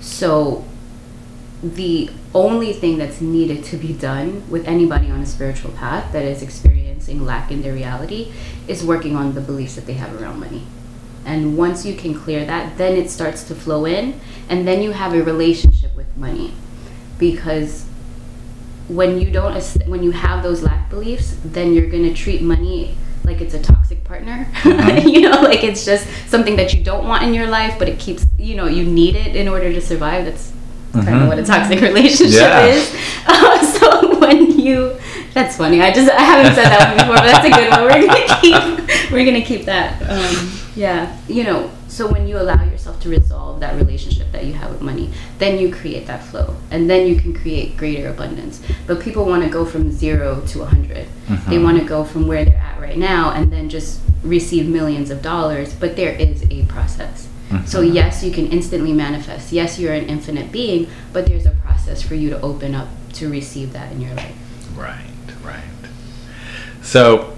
So, 0.00 0.64
the 1.62 2.10
only 2.34 2.72
thing 2.72 2.98
that's 2.98 3.20
needed 3.20 3.62
to 3.64 3.76
be 3.76 3.92
done 3.92 4.42
with 4.50 4.66
anybody 4.66 5.10
on 5.10 5.20
a 5.20 5.26
spiritual 5.26 5.70
path 5.72 6.12
that 6.12 6.24
is 6.24 6.42
experiencing 6.42 7.24
lack 7.24 7.52
in 7.52 7.62
their 7.62 7.72
reality 7.72 8.32
is 8.66 8.84
working 8.84 9.14
on 9.14 9.34
the 9.34 9.40
beliefs 9.40 9.76
that 9.76 9.86
they 9.86 9.94
have 9.94 10.20
around 10.20 10.40
money. 10.40 10.64
And 11.24 11.56
once 11.56 11.86
you 11.86 11.94
can 11.94 12.14
clear 12.14 12.44
that, 12.44 12.76
then 12.78 12.96
it 12.96 13.08
starts 13.10 13.44
to 13.44 13.54
flow 13.54 13.84
in, 13.84 14.20
and 14.48 14.66
then 14.66 14.82
you 14.82 14.90
have 14.92 15.14
a 15.14 15.22
relationship 15.22 15.94
with 15.94 16.14
money. 16.16 16.52
Because 17.18 17.84
when 18.88 19.20
you 19.20 19.30
don't, 19.30 19.54
when 19.86 20.02
you 20.02 20.10
have 20.10 20.42
those 20.42 20.62
lack 20.62 20.90
beliefs, 20.90 21.36
then 21.44 21.72
you're 21.74 21.86
gonna 21.88 22.12
treat 22.12 22.42
money 22.42 22.96
like 23.24 23.40
it's 23.40 23.54
a 23.54 23.62
toxic 23.62 24.02
partner. 24.04 24.48
you 24.64 25.20
know, 25.20 25.40
like 25.42 25.62
it's 25.62 25.84
just 25.84 26.06
something 26.28 26.56
that 26.56 26.74
you 26.74 26.82
don't 26.82 27.06
want 27.06 27.22
in 27.22 27.32
your 27.32 27.46
life, 27.46 27.78
but 27.78 27.88
it 27.88 27.98
keeps, 28.00 28.26
you 28.38 28.56
know, 28.56 28.66
you 28.66 28.84
need 28.84 29.14
it 29.14 29.36
in 29.36 29.46
order 29.48 29.72
to 29.72 29.80
survive. 29.80 30.24
That's 30.24 30.52
kind 30.92 31.06
Mhm. 31.08 31.22
of 31.22 31.28
what 31.28 31.38
a 31.38 31.44
toxic 31.44 31.80
relationship 31.80 32.40
Yeah. 32.40 32.66
is. 32.66 32.94
Uh, 33.24 33.64
so 33.64 34.18
when 34.18 34.58
you, 34.58 34.96
that's 35.32 35.56
funny. 35.56 35.80
I 35.80 35.92
just 35.92 36.10
I 36.10 36.20
haven't 36.22 36.54
said 36.56 36.64
that 36.66 36.88
one 36.88 36.96
before, 36.98 37.14
but 37.14 37.30
that's 37.30 37.46
a 37.46 37.50
good 37.50 37.70
one. 37.70 37.82
We're 37.84 38.06
gonna 38.06 38.40
keep 38.40 39.12
we're 39.12 39.24
gonna 39.24 39.44
keep 39.44 39.64
that. 39.66 40.02
Um, 40.10 40.50
yeah, 40.76 41.16
you 41.28 41.44
know. 41.44 41.70
So 41.88 42.10
when 42.10 42.26
you 42.26 42.38
allow 42.38 42.62
yourself 42.64 43.00
to 43.02 43.08
resolve 43.10 43.60
that 43.60 43.74
relationship 43.76 44.32
that 44.32 44.44
you 44.46 44.54
have 44.54 44.70
with 44.70 44.80
money, 44.80 45.10
then 45.38 45.58
you 45.58 45.72
create 45.72 46.06
that 46.06 46.24
flow, 46.24 46.56
and 46.70 46.88
then 46.88 47.06
you 47.06 47.16
can 47.16 47.34
create 47.34 47.76
greater 47.76 48.08
abundance. 48.08 48.62
But 48.86 49.00
people 49.00 49.24
want 49.26 49.42
to 49.44 49.50
go 49.50 49.64
from 49.66 49.92
zero 49.92 50.40
to 50.48 50.62
a 50.62 50.66
100 50.66 51.06
They 51.48 51.56
Mhm. 51.56 51.64
want 51.64 51.78
to 51.78 51.84
go 51.84 52.04
from 52.04 52.26
where 52.26 52.44
they're 52.44 52.56
at 52.74 52.80
right 52.80 52.98
now 52.98 53.30
and 53.30 53.52
then 53.52 53.68
just 53.68 54.00
receive 54.22 54.66
millions 54.68 55.10
of 55.10 55.22
dollars. 55.22 55.72
But 55.78 55.96
there 55.96 56.12
is 56.12 56.44
a 56.50 56.62
process. 56.64 57.28
So 57.66 57.82
Mhm. 57.82 57.94
yes, 57.94 58.24
you 58.24 58.30
can 58.32 58.46
instantly 58.46 58.92
manifest. 58.94 59.52
Yes, 59.52 59.78
you're 59.78 59.92
an 59.92 60.06
infinite 60.06 60.50
being, 60.50 60.86
but 61.12 61.26
there's 61.26 61.44
a 61.46 61.50
process 61.50 62.00
for 62.02 62.14
you 62.14 62.30
to 62.30 62.40
open 62.40 62.74
up 62.74 62.88
to 63.14 63.28
receive 63.28 63.72
that 63.74 63.92
in 63.92 64.00
your 64.00 64.14
life. 64.14 64.32
Right, 64.74 65.28
right. 65.44 65.60
So, 66.82 67.32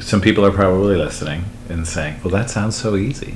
some 0.00 0.20
people 0.20 0.44
are 0.44 0.50
probably 0.52 0.96
listening 0.96 1.44
and 1.68 1.86
saying, 1.86 2.16
"Well, 2.22 2.32
that 2.32 2.50
sounds 2.50 2.76
so 2.76 2.96
easy." 2.96 3.34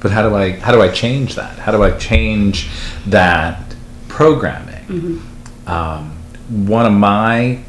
But 0.00 0.12
how 0.12 0.28
do 0.28 0.34
I 0.34 0.52
how 0.52 0.72
do 0.72 0.80
I 0.80 0.88
change 0.88 1.34
that? 1.34 1.58
How 1.58 1.72
do 1.72 1.82
I 1.82 1.90
change 1.98 2.68
that 3.06 3.74
programming? 4.08 5.22
Um, 5.66 6.12
one 6.48 6.86
of 6.86 6.92
my 6.92 7.60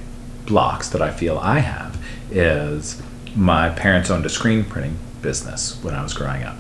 blocks 0.46 0.90
that 0.90 1.02
I 1.02 1.12
feel 1.12 1.38
I 1.38 1.60
have 1.60 1.98
is 2.32 3.02
my 3.36 3.70
parents 3.70 4.10
owned 4.10 4.26
a 4.26 4.30
screen 4.30 4.64
printing 4.64 4.98
business 5.22 5.78
when 5.84 5.94
I 5.94 6.02
was 6.04 6.14
growing 6.14 6.44
up, 6.44 6.58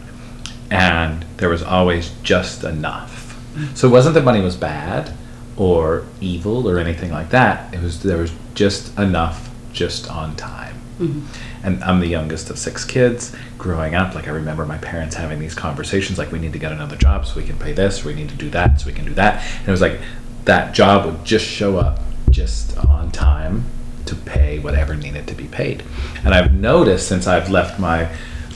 and 0.69 1.25
there 1.37 1.49
was 1.49 1.63
always 1.63 2.11
just 2.23 2.63
enough. 2.63 3.37
So 3.75 3.87
it 3.87 3.91
wasn't 3.91 4.15
that 4.15 4.23
money 4.23 4.41
was 4.41 4.55
bad 4.55 5.13
or 5.57 6.05
evil 6.21 6.67
or 6.69 6.79
anything 6.79 7.11
like 7.11 7.29
that. 7.31 7.73
It 7.73 7.81
was 7.81 8.03
there 8.03 8.17
was 8.17 8.31
just 8.53 8.97
enough, 8.97 9.49
just 9.73 10.09
on 10.09 10.35
time. 10.35 10.80
Mm-hmm. 11.01 11.65
And 11.65 11.83
I'm 11.83 11.99
the 11.99 12.07
youngest 12.07 12.49
of 12.49 12.57
six 12.57 12.85
kids. 12.85 13.35
Growing 13.57 13.95
up, 13.95 14.15
like 14.15 14.27
I 14.27 14.31
remember 14.31 14.65
my 14.65 14.77
parents 14.77 15.15
having 15.15 15.39
these 15.39 15.55
conversations, 15.55 16.17
like 16.17 16.31
we 16.31 16.39
need 16.39 16.53
to 16.53 16.59
get 16.59 16.71
another 16.71 16.95
job 16.95 17.25
so 17.25 17.35
we 17.35 17.45
can 17.45 17.57
pay 17.57 17.73
this, 17.73 18.03
we 18.03 18.13
need 18.13 18.29
to 18.29 18.35
do 18.35 18.49
that 18.51 18.81
so 18.81 18.87
we 18.87 18.93
can 18.93 19.05
do 19.05 19.13
that. 19.15 19.43
And 19.59 19.67
it 19.67 19.71
was 19.71 19.81
like 19.81 19.99
that 20.45 20.73
job 20.73 21.05
would 21.05 21.25
just 21.25 21.45
show 21.45 21.77
up 21.77 21.99
just 22.29 22.77
on 22.77 23.11
time 23.11 23.65
to 24.05 24.15
pay 24.15 24.59
whatever 24.59 24.95
needed 24.95 25.27
to 25.27 25.35
be 25.35 25.47
paid. 25.47 25.83
And 26.23 26.33
I've 26.33 26.53
noticed 26.53 27.07
since 27.07 27.27
I've 27.27 27.49
left 27.49 27.79
my 27.79 28.09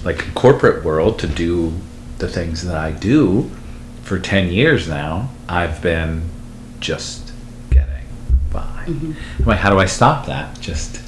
like 0.04 0.34
corporate 0.34 0.84
world 0.84 1.20
to 1.20 1.28
do 1.28 1.74
the 2.18 2.28
things 2.28 2.66
that 2.66 2.76
I 2.76 2.92
do 2.92 3.52
for 4.04 4.20
10 4.20 4.52
years 4.52 4.88
now, 4.88 5.30
I've 5.50 5.82
been 5.82 6.30
just 6.80 7.32
getting 7.70 8.06
by. 8.52 8.86
Mm-hmm. 8.86 9.14
I'm 9.40 9.46
like, 9.46 9.60
how 9.60 9.72
do 9.72 9.80
I 9.80 9.86
stop 9.86 10.28
that? 10.28 10.60
Just 10.60 11.02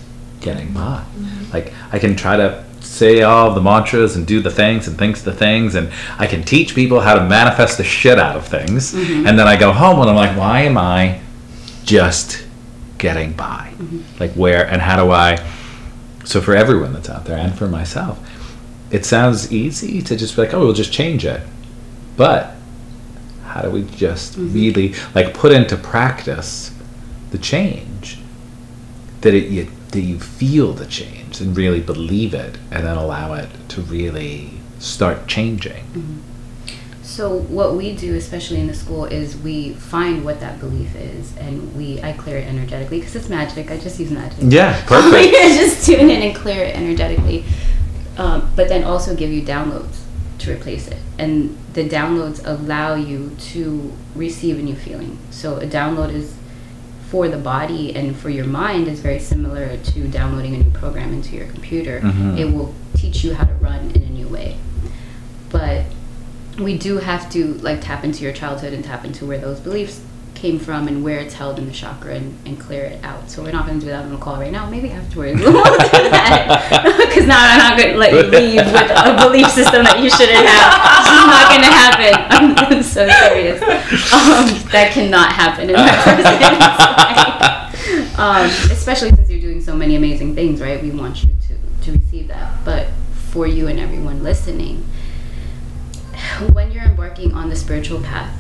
getting 0.48 0.72
by. 0.72 1.04
Like, 1.52 1.74
I 1.92 2.00
can 2.00 2.16
try 2.16 2.38
to 2.38 2.64
say 2.80 3.22
all 3.22 3.54
the 3.54 3.62
mantras 3.62 4.16
and 4.16 4.26
do 4.26 4.42
the 4.42 4.50
things 4.50 4.88
and 4.88 4.98
think 4.98 5.18
the 5.20 5.34
things, 5.34 5.76
and 5.76 5.92
I 6.18 6.26
can 6.26 6.42
teach 6.44 6.74
people 6.74 7.02
how 7.02 7.16
to 7.16 7.26
manifest 7.26 7.78
the 7.78 7.84
shit 7.84 8.18
out 8.18 8.38
of 8.38 8.48
things. 8.48 8.94
Mm-hmm. 8.94 9.28
And 9.28 9.38
then 9.38 9.48
I 9.48 9.58
go 9.58 9.74
home 9.74 10.00
and 10.00 10.10
I'm 10.10 10.16
like, 10.16 10.38
why 10.38 10.62
am 10.62 10.78
I 10.78 11.20
just 11.84 12.46
getting 12.98 13.34
by? 13.34 13.74
Mm-hmm. 13.76 14.20
Like, 14.20 14.32
where 14.34 14.66
and 14.66 14.82
how 14.82 15.04
do 15.04 15.12
I? 15.12 15.36
So, 16.24 16.40
for 16.42 16.56
everyone 16.56 16.94
that's 16.94 17.10
out 17.10 17.26
there 17.26 17.38
and 17.38 17.58
for 17.58 17.68
myself, 17.68 18.18
it 18.90 19.06
sounds 19.06 19.52
easy 19.52 20.02
to 20.02 20.16
just 20.16 20.36
be 20.36 20.44
like, 20.44 20.54
oh, 20.54 20.60
we'll 20.60 20.74
just 20.74 20.94
change 20.94 21.26
it. 21.26 21.42
But 22.16 22.56
how 23.44 23.62
do 23.62 23.70
we 23.70 23.84
just 23.84 24.34
mm-hmm. 24.34 24.54
really 24.54 24.96
like 25.14 25.34
put 25.34 25.52
into 25.52 25.76
practice 25.76 26.74
the 27.32 27.38
change 27.38 28.20
that 29.22 29.34
it 29.34 29.50
you, 29.50 29.68
that 29.92 30.02
you 30.02 30.20
feel 30.20 30.74
the 30.74 30.86
change 30.86 31.40
and 31.42 31.56
really 31.56 31.82
believe 31.82 32.34
it 32.34 32.58
and 32.72 32.86
then 32.86 32.98
allow 32.98 33.34
it 33.34 33.50
to 33.70 33.82
really 33.82 34.52
start 34.80 35.28
changing 35.28 35.84
So 37.04 37.40
what 37.40 37.74
we 37.76 37.96
do, 37.96 38.14
especially 38.16 38.60
in 38.60 38.68
the 38.68 38.76
school, 38.76 39.06
is 39.06 39.36
we 39.38 39.74
find 39.74 40.24
what 40.24 40.40
that 40.42 40.60
belief 40.60 40.94
is, 40.96 41.36
and 41.38 41.76
we 41.76 42.00
I 42.04 42.12
clear 42.14 42.38
it 42.38 42.48
energetically 42.48 43.00
because 43.00 43.16
it's 43.16 43.30
magic. 43.30 43.72
I 43.72 43.78
just 43.78 43.98
use 44.00 44.12
magic. 44.12 44.38
yeah 44.42 44.80
perfect 44.86 45.34
just 45.64 45.86
tune 45.86 46.12
in 46.12 46.22
and 46.22 46.36
clear 46.36 46.64
it 46.66 46.76
energetically, 46.76 47.44
um, 48.18 48.52
but 48.56 48.68
then 48.68 48.84
also 48.84 49.16
give 49.16 49.32
you 49.32 49.42
downloads 49.42 49.98
to 50.40 50.52
replace 50.54 50.88
it. 50.90 51.00
And 51.18 51.58
the 51.74 51.88
downloads 51.90 52.46
allow 52.46 52.94
you 52.96 53.36
to 53.54 53.94
receive 54.14 54.60
a 54.60 54.62
new 54.62 54.76
feeling. 54.76 55.18
So 55.32 55.58
a 55.58 55.66
download 55.66 56.14
is 56.14 56.37
for 57.10 57.28
the 57.30 57.38
body 57.38 57.96
and 57.96 58.16
for 58.16 58.30
your 58.30 58.46
mind 58.46 58.88
is 58.88 59.00
very 59.00 59.20
similar 59.20 59.78
to 59.78 60.08
downloading 60.10 60.56
a 60.56 60.58
new 60.60 60.72
program 60.72 61.14
into 61.14 61.36
your 61.36 61.48
computer. 61.48 62.02
Mhm. 62.02 62.38
It 62.38 62.54
will 62.54 62.74
teach 62.96 63.24
you 63.24 63.34
how 63.34 63.46
to 63.46 63.54
run 63.62 63.92
in 63.96 64.04
a 64.04 64.10
new 64.10 64.28
way. 64.28 64.58
But 65.50 65.86
we 66.60 66.78
do 66.78 66.98
have 66.98 67.30
to 67.32 67.54
like 67.62 67.82
tap 67.82 68.04
into 68.04 68.24
your 68.24 68.34
childhood 68.34 68.74
and 68.74 68.84
tap 68.84 69.06
into 69.06 69.26
where 69.26 69.38
those 69.38 69.60
beliefs 69.60 70.02
came 70.38 70.60
from 70.60 70.88
and 70.88 71.04
where 71.04 71.20
it's 71.20 71.34
held 71.34 71.58
in 71.58 71.66
the 71.66 71.72
chakra 71.72 72.16
and, 72.16 72.38
and 72.46 72.60
clear 72.60 72.86
it 72.86 73.04
out. 73.04 73.30
So 73.30 73.44
we're 73.44 73.52
not 73.52 73.66
going 73.66 73.80
to 73.80 73.86
do 73.86 73.92
that 73.92 74.06
on 74.06 74.12
the 74.12 74.18
call 74.18 74.38
right 74.38 74.52
now. 74.52 74.70
Maybe 74.70 74.92
afterwards 74.92 75.42
we'll 75.42 75.52
do 75.52 76.10
that 76.14 77.04
because 77.10 77.26
now 77.26 77.38
I'm 77.40 77.58
not 77.58 77.78
going 77.78 77.94
to 77.94 77.98
let 77.98 78.14
you 78.14 78.22
leave 78.30 78.66
with 78.66 78.92
a 78.92 79.18
belief 79.18 79.50
system 79.50 79.84
that 79.84 80.00
you 80.00 80.10
shouldn't 80.10 80.46
have. 80.46 80.78
It's 80.98 81.10
just 81.10 81.28
not 81.28 81.50
going 81.50 81.66
to 81.66 81.74
happen. 81.74 82.14
I'm, 82.78 82.84
so 82.84 83.10
serious. 83.10 83.62
Um, 84.14 84.46
that 84.72 84.92
cannot 84.94 85.32
happen 85.34 85.70
in 85.70 85.76
my 85.76 85.92
person. 86.06 86.38
um, 88.20 88.46
especially 88.72 89.10
since 89.12 89.30
you're 89.30 89.42
doing 89.42 89.62
so 89.62 89.76
many 89.76 89.96
amazing 89.96 90.36
things, 90.36 90.62
right? 90.62 90.82
We 90.82 90.92
want 90.92 91.24
you 91.24 91.30
to 91.48 91.58
to 91.86 91.98
receive 91.98 92.28
that. 92.28 92.64
But 92.64 92.88
for 93.32 93.48
you 93.48 93.68
and 93.68 93.80
everyone 93.80 94.24
listening, 94.24 94.86
when 96.54 96.72
you're 96.72 96.84
embarking 96.84 97.34
on 97.34 97.50
the 97.50 97.56
spiritual 97.56 98.02
path, 98.02 98.38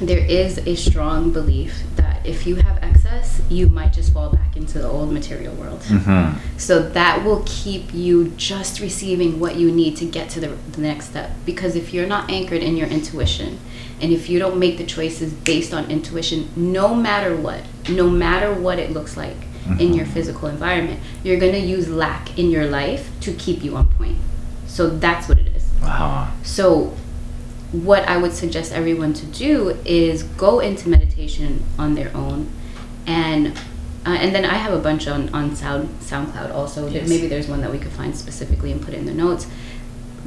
there 0.00 0.24
is 0.24 0.58
a 0.66 0.74
strong 0.74 1.30
belief 1.30 1.82
that 1.96 2.24
if 2.24 2.46
you 2.46 2.56
have 2.56 2.78
excess, 2.82 3.40
you 3.48 3.68
might 3.68 3.92
just 3.92 4.12
fall 4.12 4.30
back 4.30 4.56
into 4.56 4.78
the 4.78 4.88
old 4.88 5.12
material 5.12 5.54
world. 5.54 5.80
Mhm. 5.80 6.36
So 6.56 6.88
that 6.90 7.24
will 7.24 7.42
keep 7.46 7.92
you 7.92 8.32
just 8.36 8.80
receiving 8.80 9.40
what 9.40 9.56
you 9.56 9.70
need 9.70 9.96
to 9.98 10.04
get 10.04 10.28
to 10.30 10.40
the, 10.40 10.48
the 10.72 10.80
next 10.80 11.06
step. 11.10 11.30
Because 11.44 11.76
if 11.76 11.92
you're 11.92 12.06
not 12.06 12.30
anchored 12.30 12.62
in 12.62 12.76
your 12.76 12.88
intuition, 12.88 13.58
and 14.00 14.12
if 14.12 14.28
you 14.30 14.38
don't 14.38 14.58
make 14.58 14.78
the 14.78 14.86
choices 14.86 15.32
based 15.32 15.74
on 15.74 15.90
intuition, 15.90 16.48
no 16.56 16.94
matter 16.94 17.36
what, 17.36 17.60
no 17.88 18.08
matter 18.08 18.52
what 18.54 18.78
it 18.78 18.92
looks 18.92 19.16
like 19.16 19.36
in 19.78 19.94
your 19.94 20.06
physical 20.06 20.48
environment, 20.48 20.98
you're 21.22 21.38
going 21.38 21.52
to 21.52 21.60
use 21.60 21.88
lack 21.88 22.36
in 22.36 22.50
your 22.50 22.66
life 22.66 23.08
to 23.20 23.32
keep 23.34 23.62
you 23.62 23.76
on 23.76 23.86
point. 23.90 24.16
So 24.66 24.88
that's 24.88 25.28
what 25.28 25.38
it 25.38 25.46
is. 25.54 25.64
Wow. 25.82 26.32
So, 26.42 26.96
what 27.72 28.08
I 28.08 28.16
would 28.16 28.32
suggest 28.32 28.72
everyone 28.72 29.12
to 29.14 29.26
do 29.26 29.78
is 29.84 30.22
go 30.24 30.60
into 30.60 30.88
meditation 30.88 31.62
on 31.78 31.94
their 31.94 32.10
own, 32.16 32.48
and 33.06 33.48
uh, 34.06 34.10
and 34.10 34.34
then 34.34 34.44
I 34.44 34.54
have 34.54 34.72
a 34.72 34.78
bunch 34.78 35.06
on 35.06 35.28
on 35.34 35.54
Sound 35.54 35.88
SoundCloud 36.00 36.52
also. 36.52 36.88
Yes. 36.88 37.08
Maybe 37.08 37.26
there's 37.28 37.48
one 37.48 37.60
that 37.60 37.70
we 37.70 37.78
could 37.78 37.92
find 37.92 38.16
specifically 38.16 38.72
and 38.72 38.82
put 38.82 38.94
in 38.94 39.06
the 39.06 39.14
notes. 39.14 39.46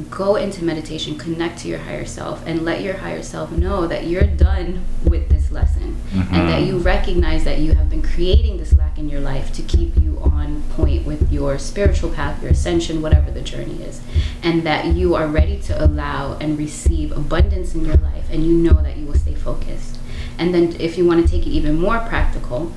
Go 0.09 0.37
into 0.37 0.63
meditation, 0.63 1.19
connect 1.19 1.59
to 1.59 1.67
your 1.67 1.77
higher 1.79 2.05
self, 2.05 2.43
and 2.47 2.63
let 2.65 2.81
your 2.81 2.97
higher 2.97 3.21
self 3.21 3.51
know 3.51 3.85
that 3.87 4.07
you're 4.07 4.23
done 4.23 4.83
with 5.03 5.29
this 5.29 5.51
lesson, 5.51 5.95
and 6.13 6.47
that 6.49 6.61
Mhm. 6.63 6.67
you 6.67 6.77
recognize 6.79 7.43
that 7.43 7.59
you 7.59 7.73
have 7.73 7.89
been 7.91 8.01
creating 8.01 8.57
this 8.57 8.73
in 8.97 9.09
your 9.09 9.19
life 9.19 9.51
to 9.53 9.61
keep 9.61 9.95
you 9.97 10.19
on 10.21 10.63
point 10.71 11.05
with 11.05 11.31
your 11.31 11.57
spiritual 11.57 12.09
path, 12.09 12.41
your 12.41 12.51
ascension, 12.51 13.01
whatever 13.01 13.31
the 13.31 13.41
journey 13.41 13.81
is, 13.83 14.01
and 14.41 14.63
that 14.63 14.85
you 14.87 15.15
are 15.15 15.27
ready 15.27 15.59
to 15.61 15.83
allow 15.83 16.37
and 16.37 16.57
receive 16.57 17.11
abundance 17.11 17.75
in 17.75 17.85
your 17.85 17.97
life, 17.97 18.29
and 18.29 18.45
you 18.45 18.53
know 18.53 18.81
that 18.81 18.97
you 18.97 19.05
will 19.05 19.15
stay 19.15 19.35
focused. 19.35 19.99
And 20.37 20.53
then, 20.53 20.75
if 20.79 20.97
you 20.97 21.05
want 21.05 21.25
to 21.25 21.31
take 21.31 21.45
it 21.45 21.51
even 21.51 21.79
more 21.79 21.99
practical, 21.99 22.71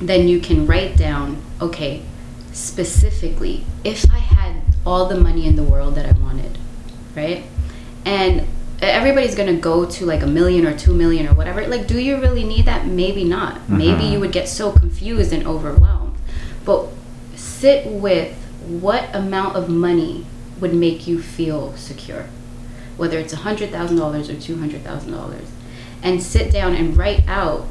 then 0.00 0.28
you 0.28 0.40
can 0.40 0.66
write 0.66 0.96
down, 0.96 1.42
okay, 1.60 2.02
specifically, 2.52 3.64
if 3.84 4.10
I 4.10 4.18
had 4.18 4.62
all 4.84 5.06
the 5.06 5.20
money 5.20 5.46
in 5.46 5.56
the 5.56 5.62
world 5.62 5.94
that 5.96 6.06
I 6.06 6.12
wanted, 6.18 6.58
right? 7.14 7.44
And 8.04 8.46
everybody's 8.80 9.34
gonna 9.34 9.54
go 9.54 9.84
to 9.84 10.06
like 10.06 10.22
a 10.22 10.26
million 10.26 10.66
or 10.66 10.76
two 10.76 10.94
million 10.94 11.26
or 11.28 11.34
whatever. 11.34 11.66
Like, 11.66 11.86
do 11.86 11.98
you 11.98 12.16
really 12.20 12.44
need 12.44 12.66
that? 12.66 12.86
Maybe 12.86 13.24
not. 13.24 13.68
Maybe 13.68 14.02
Mhm. 14.04 14.12
you 14.12 14.20
would 14.20 14.32
get 14.32 14.48
so 14.48 14.70
confused 14.70 15.32
and 15.32 15.46
overwhelmed. 15.46 16.14
But 16.64 16.86
sit 17.34 17.86
with 17.86 18.34
what 18.66 19.08
amount 19.14 19.56
of 19.56 19.68
money 19.68 20.26
would 20.60 20.74
make 20.74 21.06
you 21.06 21.20
feel 21.20 21.72
secure, 21.76 22.26
whether 22.96 23.18
it's 23.18 23.32
a 23.32 23.36
hundred 23.38 23.70
thousand 23.70 23.96
dollars 23.96 24.28
or 24.28 24.34
two 24.34 24.58
hundred 24.58 24.84
thousand 24.84 25.12
dollars, 25.12 25.48
and 26.02 26.22
sit 26.22 26.52
down 26.52 26.74
and 26.74 26.96
write 26.96 27.24
out 27.28 27.66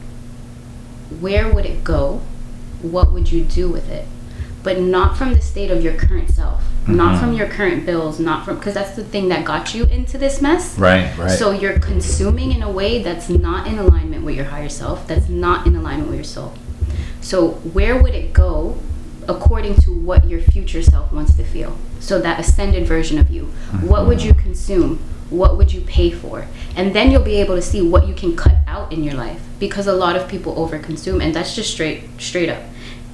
where 1.21 1.51
would 1.53 1.65
it 1.65 1.83
go, 1.83 2.21
what 2.81 3.13
would 3.13 3.31
you 3.31 3.43
do 3.43 3.69
with 3.69 3.89
it, 3.89 4.05
but 4.63 4.79
not 4.79 5.17
from 5.17 5.33
the 5.33 5.41
state 5.41 5.71
of 5.71 5.83
your 5.83 5.93
current 5.93 6.29
self, 6.29 6.63
not 6.87 7.15
Mhm. 7.15 7.19
from 7.19 7.33
your 7.33 7.47
current 7.47 7.85
bills, 7.85 8.19
not 8.19 8.45
from 8.45 8.55
because 8.55 8.73
that's 8.73 8.95
the 8.95 9.03
thing 9.03 9.29
that 9.29 9.43
got 9.45 9.73
you 9.75 9.83
into 9.85 10.17
this 10.17 10.41
mess. 10.41 10.77
Right, 10.77 11.09
right. 11.17 11.31
So 11.31 11.51
you're 11.51 11.79
consuming 11.79 12.51
in 12.53 12.63
a 12.63 12.71
way 12.71 13.01
that's 13.03 13.29
not 13.29 13.67
in 13.67 13.77
alignment 13.77 14.23
with 14.23 14.35
your 14.35 14.45
higher 14.45 14.69
self, 14.69 15.05
that's 15.07 15.27
not 15.29 15.67
in 15.67 15.75
alignment 15.75 16.07
with 16.09 16.15
your 16.17 16.23
soul. 16.23 16.53
So 17.21 17.59
where 17.73 18.01
would 18.01 18.13
it 18.15 18.33
go 18.33 18.77
according 19.27 19.75
to 19.81 19.91
what 19.91 20.29
your 20.29 20.39
future 20.39 20.81
self 20.81 21.11
wants 21.11 21.33
to 21.35 21.43
feel? 21.43 21.73
So 21.99 22.19
that 22.21 22.39
ascended 22.39 22.87
version 22.87 23.17
of 23.19 23.29
you. 23.29 23.49
What 23.81 24.07
would 24.07 24.21
you 24.23 24.33
consume? 24.33 24.99
What 25.29 25.57
would 25.57 25.73
you 25.73 25.81
pay 25.81 26.09
for? 26.09 26.45
And 26.77 26.93
then 26.95 27.11
you'll 27.11 27.21
be 27.21 27.35
able 27.35 27.55
to 27.55 27.61
see 27.61 27.81
what 27.81 28.07
you 28.07 28.13
can 28.13 28.35
cut 28.37 28.55
out 28.65 28.93
in 28.93 29.03
your 29.03 29.15
life 29.15 29.41
because 29.59 29.85
a 29.87 29.93
lot 29.93 30.15
of 30.15 30.27
people 30.29 30.55
overconsume 30.55 31.21
and 31.21 31.33
that's 31.35 31.53
just 31.53 31.69
straight 31.71 32.03
straight 32.17 32.47
up. 32.49 32.61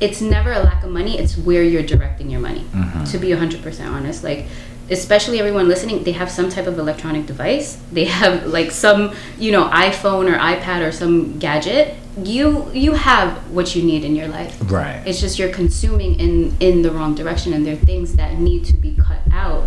It's 0.05 0.21
never 0.35 0.51
a 0.51 0.59
lack 0.69 0.83
of 0.83 0.91
money, 0.99 1.13
it's 1.21 1.35
where 1.47 1.63
you're 1.71 1.87
directing 1.93 2.27
your 2.33 2.41
money. 2.49 2.63
Mhm. 2.73 3.09
To 3.11 3.17
be 3.17 3.29
100% 3.29 3.87
honest, 3.97 4.23
like 4.23 4.41
especially 4.89 5.39
everyone 5.39 5.67
listening, 5.73 6.03
they 6.03 6.11
have 6.21 6.29
some 6.29 6.49
type 6.55 6.67
of 6.67 6.77
electronic 6.77 7.23
device. 7.25 7.67
They 7.97 8.05
have 8.05 8.33
like 8.57 8.69
some, 8.85 9.01
you 9.39 9.51
know, 9.55 9.65
iPhone 9.89 10.25
or 10.31 10.37
iPad 10.53 10.79
or 10.87 10.91
some 10.91 11.15
gadget. 11.45 11.85
You 12.23 12.47
you 12.85 12.91
have 13.09 13.29
what 13.55 13.67
you 13.75 13.81
need 13.91 14.03
in 14.09 14.13
your 14.19 14.27
life. 14.39 14.53
Right. 14.79 14.99
It's 15.07 15.19
just 15.25 15.33
you're 15.39 15.55
consuming 15.61 16.11
in 16.25 16.31
in 16.67 16.75
the 16.85 16.91
wrong 16.95 17.15
direction, 17.21 17.49
and 17.55 17.61
there 17.65 17.73
are 17.79 17.85
things 17.93 18.07
that 18.19 18.29
need 18.47 18.61
to 18.71 18.75
be 18.85 18.91
cut 19.07 19.21
out 19.45 19.63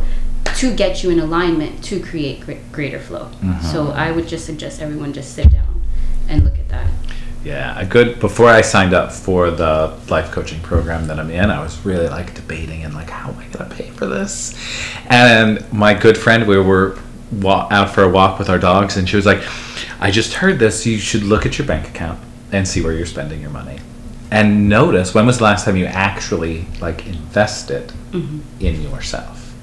to 0.61 0.66
get 0.82 0.93
you 1.03 1.09
in 1.14 1.18
alignment 1.28 1.72
to 1.89 1.95
create 2.09 2.37
gre- 2.45 2.62
greater 2.76 3.01
flow. 3.09 3.24
So 3.72 3.78
I 4.05 4.07
would 4.14 4.26
just 4.34 4.45
suggest 4.51 4.74
everyone 4.87 5.11
just 5.20 5.30
sit 5.39 5.49
down 5.57 5.66
Yeah, 7.47 7.78
a 7.78 7.86
good. 7.86 8.18
Before 8.18 8.49
I 8.49 8.61
signed 8.61 8.92
up 8.92 9.12
for 9.12 9.53
the 9.53 9.97
life 10.09 10.32
coaching 10.32 10.59
program 10.62 11.07
that 11.07 11.20
I'm 11.20 11.30
in, 11.30 11.49
I 11.49 11.62
was 11.62 11.78
really 11.86 12.09
like 12.09 12.34
debating 12.34 12.82
and 12.82 12.92
like, 12.92 13.09
how 13.09 13.30
am 13.30 13.38
I 13.38 13.47
going 13.47 13.70
to 13.70 13.76
pay 13.76 13.88
for 13.90 14.07
this? 14.07 14.53
And 15.07 15.64
my 15.72 15.94
good 15.94 16.18
friend, 16.18 16.49
we 16.49 16.59
were 16.59 16.99
out 17.44 17.90
for 17.90 18.03
a 18.03 18.09
walk 18.09 18.40
with 18.40 18.51
our 18.51 18.59
dogs, 18.59 18.97
and 18.97 19.09
she 19.09 19.14
was 19.14 19.26
like, 19.26 19.44
I 20.01 20.11
just 20.11 20.34
heard 20.34 20.59
this. 20.59 20.84
You 20.84 20.99
should 20.99 21.22
look 21.22 21.47
at 21.47 21.57
your 21.57 21.68
bank 21.68 21.86
account 21.86 22.18
and 22.51 22.66
see 22.66 22.82
where 22.82 22.92
you're 22.92 23.07
spending 23.07 23.40
your 23.40 23.51
money, 23.51 23.78
and 24.32 24.68
notice 24.68 25.14
when 25.14 25.24
was 25.24 25.38
the 25.38 25.44
last 25.44 25.64
time 25.64 25.76
you 25.76 25.86
actually 25.86 26.66
like 26.80 27.07
invested 27.07 27.92
mm-hmm. 28.11 28.40
in 28.59 28.82
yourself. 28.82 29.55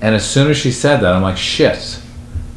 And 0.00 0.16
as 0.16 0.28
soon 0.28 0.50
as 0.50 0.56
she 0.56 0.72
said 0.72 0.96
that, 0.96 1.14
I'm 1.14 1.22
like, 1.22 1.36
shit. 1.36 2.02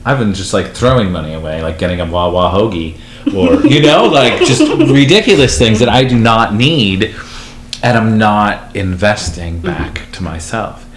I've 0.05 0.19
been 0.19 0.33
just 0.33 0.53
like 0.53 0.73
throwing 0.73 1.11
money 1.11 1.33
away, 1.33 1.61
like 1.61 1.77
getting 1.77 2.01
a 2.01 2.05
Wawa 2.05 2.49
hoagie, 2.49 2.99
or 3.35 3.65
you 3.65 3.81
know, 3.81 4.05
like 4.05 4.39
just 4.39 4.61
ridiculous 4.61 5.57
things 5.57 5.79
that 5.79 5.89
I 5.89 6.03
do 6.03 6.17
not 6.17 6.53
need, 6.53 7.15
and 7.81 7.97
I'm 7.97 8.17
not 8.17 8.75
investing 8.75 9.59
back 9.59 10.11
to 10.13 10.23
myself. 10.23 10.89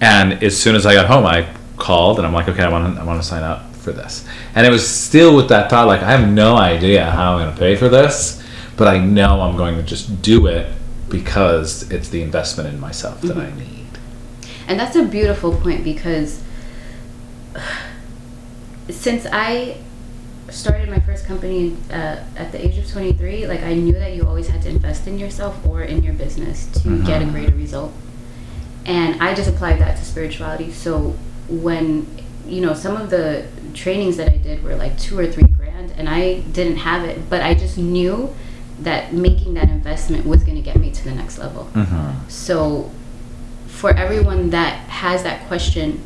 And 0.00 0.42
as 0.42 0.60
soon 0.60 0.76
as 0.76 0.86
I 0.86 0.94
got 0.94 1.06
home, 1.06 1.26
I 1.26 1.48
called 1.76 2.18
and 2.18 2.26
I'm 2.26 2.32
like, 2.32 2.48
okay, 2.48 2.62
I 2.62 2.68
want 2.68 2.94
to, 2.94 3.00
I 3.00 3.04
want 3.04 3.20
to 3.20 3.26
sign 3.26 3.42
up 3.42 3.74
for 3.74 3.92
this. 3.92 4.26
And 4.54 4.66
it 4.66 4.70
was 4.70 4.88
still 4.88 5.34
with 5.34 5.48
that 5.48 5.70
thought, 5.70 5.86
like 5.86 6.02
I 6.02 6.10
have 6.10 6.28
no 6.28 6.56
idea 6.56 7.10
how 7.10 7.34
I'm 7.34 7.44
going 7.44 7.54
to 7.54 7.58
pay 7.58 7.76
for 7.76 7.88
this, 7.88 8.42
but 8.76 8.88
I 8.88 8.98
know 8.98 9.40
I'm 9.40 9.56
going 9.56 9.76
to 9.76 9.82
just 9.82 10.22
do 10.22 10.46
it 10.46 10.72
because 11.08 11.90
it's 11.90 12.08
the 12.10 12.22
investment 12.22 12.68
in 12.68 12.78
myself 12.78 13.20
that 13.22 13.36
I 13.36 13.46
mm-hmm. 13.46 13.58
need. 13.58 13.86
And 14.66 14.78
that's 14.78 14.96
a 14.96 15.04
beautiful 15.04 15.56
point 15.56 15.82
because 15.82 16.42
since 18.90 19.26
I 19.32 19.78
started 20.50 20.88
my 20.88 21.00
first 21.00 21.26
company 21.26 21.76
uh, 21.90 22.22
at 22.36 22.52
the 22.52 22.64
age 22.64 22.78
of 22.78 22.90
23, 22.90 23.46
like 23.46 23.62
I 23.62 23.74
knew 23.74 23.92
that 23.94 24.14
you 24.14 24.26
always 24.26 24.48
had 24.48 24.62
to 24.62 24.68
invest 24.68 25.06
in 25.06 25.18
yourself 25.18 25.64
or 25.66 25.82
in 25.82 26.02
your 26.02 26.14
business 26.14 26.66
to 26.82 27.02
get 27.04 27.22
a 27.22 27.26
greater 27.26 27.54
result. 27.54 27.92
And 28.86 29.22
I 29.22 29.34
just 29.34 29.48
applied 29.48 29.78
that 29.80 29.98
to 29.98 30.04
spirituality. 30.04 30.72
So 30.72 31.16
when, 31.48 32.06
you 32.46 32.60
know, 32.60 32.74
some 32.74 32.96
of 32.96 33.10
the 33.10 33.46
trainings 33.74 34.16
that 34.16 34.32
I 34.32 34.36
did 34.36 34.64
were 34.64 34.74
like 34.74 34.98
two 34.98 35.18
or 35.18 35.26
three 35.26 35.46
grand 35.46 35.92
and 35.92 36.08
I 36.08 36.40
didn't 36.40 36.78
have 36.78 37.04
it, 37.04 37.28
but 37.28 37.42
I 37.42 37.54
just 37.54 37.76
knew 37.76 38.34
that 38.80 39.12
making 39.12 39.54
that 39.54 39.68
investment 39.68 40.24
was 40.24 40.44
going 40.44 40.56
to 40.56 40.62
get 40.62 40.76
me 40.76 40.90
to 40.90 41.04
the 41.04 41.14
next 41.14 41.38
level. 41.38 41.68
Mm-hmm. 41.74 42.28
So, 42.28 42.90
for 43.66 43.90
everyone 43.90 44.50
that 44.50 44.88
has 44.88 45.22
that 45.22 45.46
question, 45.46 46.02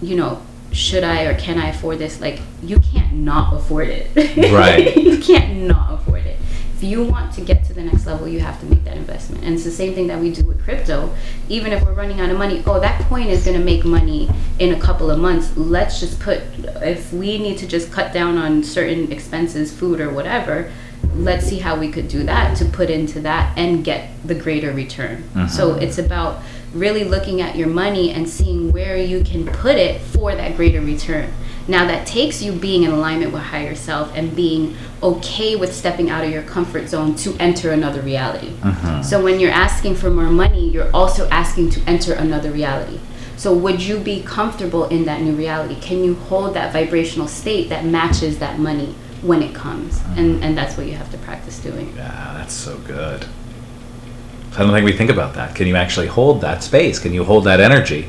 you 0.00 0.16
know, 0.16 0.42
should 0.72 1.04
I 1.04 1.24
or 1.24 1.34
can 1.34 1.58
I 1.58 1.68
afford 1.68 1.98
this? 1.98 2.20
Like, 2.20 2.40
you 2.62 2.78
can't 2.80 3.12
not 3.12 3.54
afford 3.54 3.88
it. 3.88 4.10
Right. 4.52 4.96
you 4.96 5.18
can't 5.18 5.62
not 5.62 5.92
afford 5.92 6.26
it. 6.26 6.38
if 6.76 6.82
you 6.82 7.04
want 7.04 7.32
to 7.34 7.40
get 7.40 7.64
to 7.64 7.74
the 7.74 7.82
next 7.82 8.06
level, 8.06 8.26
you 8.28 8.40
have 8.40 8.58
to 8.60 8.66
make 8.66 8.84
that 8.84 8.96
investment. 8.96 9.44
And 9.44 9.54
it's 9.54 9.64
the 9.64 9.70
same 9.70 9.94
thing 9.94 10.06
that 10.08 10.18
we 10.18 10.32
do 10.32 10.44
with 10.44 10.62
crypto. 10.62 11.14
Even 11.48 11.72
if 11.72 11.84
we're 11.84 11.92
running 11.92 12.20
out 12.20 12.30
of 12.30 12.38
money, 12.38 12.62
oh, 12.66 12.80
that 12.80 13.00
coin 13.08 13.26
is 13.26 13.44
going 13.44 13.58
to 13.58 13.64
make 13.64 13.84
money 13.84 14.30
in 14.58 14.72
a 14.72 14.80
couple 14.80 15.10
of 15.10 15.18
months. 15.18 15.56
Let's 15.56 16.00
just 16.00 16.20
put, 16.20 16.40
if 16.82 17.12
we 17.12 17.38
need 17.38 17.58
to 17.58 17.66
just 17.66 17.90
cut 17.92 18.12
down 18.12 18.38
on 18.38 18.62
certain 18.62 19.12
expenses, 19.12 19.76
food 19.76 20.00
or 20.00 20.10
whatever, 20.12 20.72
let's 21.14 21.46
see 21.46 21.58
how 21.58 21.78
we 21.78 21.90
could 21.90 22.08
do 22.08 22.22
that 22.24 22.56
to 22.58 22.64
put 22.64 22.90
into 22.90 23.20
that 23.20 23.56
and 23.56 23.84
get 23.84 24.10
the 24.24 24.34
greater 24.34 24.72
return. 24.72 25.22
Mm-hmm. 25.34 25.48
So 25.48 25.74
it's 25.74 25.98
about 25.98 26.42
really 26.72 27.04
looking 27.04 27.40
at 27.40 27.56
your 27.56 27.68
money 27.68 28.10
and 28.10 28.28
seeing 28.28 28.72
where 28.72 28.96
you 28.96 29.24
can 29.24 29.46
put 29.46 29.76
it 29.76 30.00
for 30.00 30.34
that 30.34 30.56
greater 30.56 30.80
return. 30.80 31.32
Now 31.68 31.86
that 31.86 32.06
takes 32.06 32.42
you 32.42 32.52
being 32.52 32.82
in 32.82 32.90
alignment 32.90 33.32
with 33.32 33.42
higher 33.42 33.74
self 33.74 34.12
and 34.14 34.34
being 34.34 34.76
okay 35.02 35.56
with 35.56 35.74
stepping 35.74 36.10
out 36.10 36.24
of 36.24 36.30
your 36.30 36.42
comfort 36.42 36.88
zone 36.88 37.14
to 37.16 37.36
enter 37.38 37.70
another 37.70 38.00
reality. 38.00 38.48
Mm-hmm. 38.48 39.02
So 39.02 39.22
when 39.22 39.38
you're 39.38 39.52
asking 39.52 39.94
for 39.94 40.10
more 40.10 40.30
money, 40.30 40.68
you're 40.68 40.90
also 40.94 41.28
asking 41.28 41.70
to 41.70 41.80
enter 41.86 42.14
another 42.14 42.50
reality. 42.50 42.98
So 43.36 43.54
would 43.54 43.80
you 43.80 43.98
be 43.98 44.22
comfortable 44.22 44.86
in 44.86 45.04
that 45.04 45.22
new 45.22 45.34
reality? 45.34 45.80
Can 45.80 46.04
you 46.04 46.14
hold 46.14 46.54
that 46.54 46.72
vibrational 46.72 47.28
state 47.28 47.68
that 47.68 47.84
matches 47.84 48.38
that 48.38 48.58
money 48.58 48.94
when 49.22 49.42
it 49.42 49.54
comes? 49.54 50.00
And 50.16 50.34
mm-hmm. 50.34 50.42
and 50.42 50.58
that's 50.58 50.76
what 50.76 50.86
you 50.86 50.94
have 50.94 51.10
to 51.12 51.18
practice 51.18 51.58
doing. 51.58 51.94
Yeah, 51.96 52.34
that's 52.36 52.52
so 52.52 52.78
good. 52.78 53.26
I 54.52 54.58
don't 54.58 54.72
think 54.72 54.84
we 54.84 54.92
think 54.92 55.10
about 55.10 55.34
that. 55.34 55.54
Can 55.54 55.66
you 55.66 55.76
actually 55.76 56.08
hold 56.08 56.40
that 56.40 56.62
space? 56.62 56.98
Can 56.98 57.12
you 57.12 57.24
hold 57.24 57.44
that 57.44 57.60
energy 57.60 58.08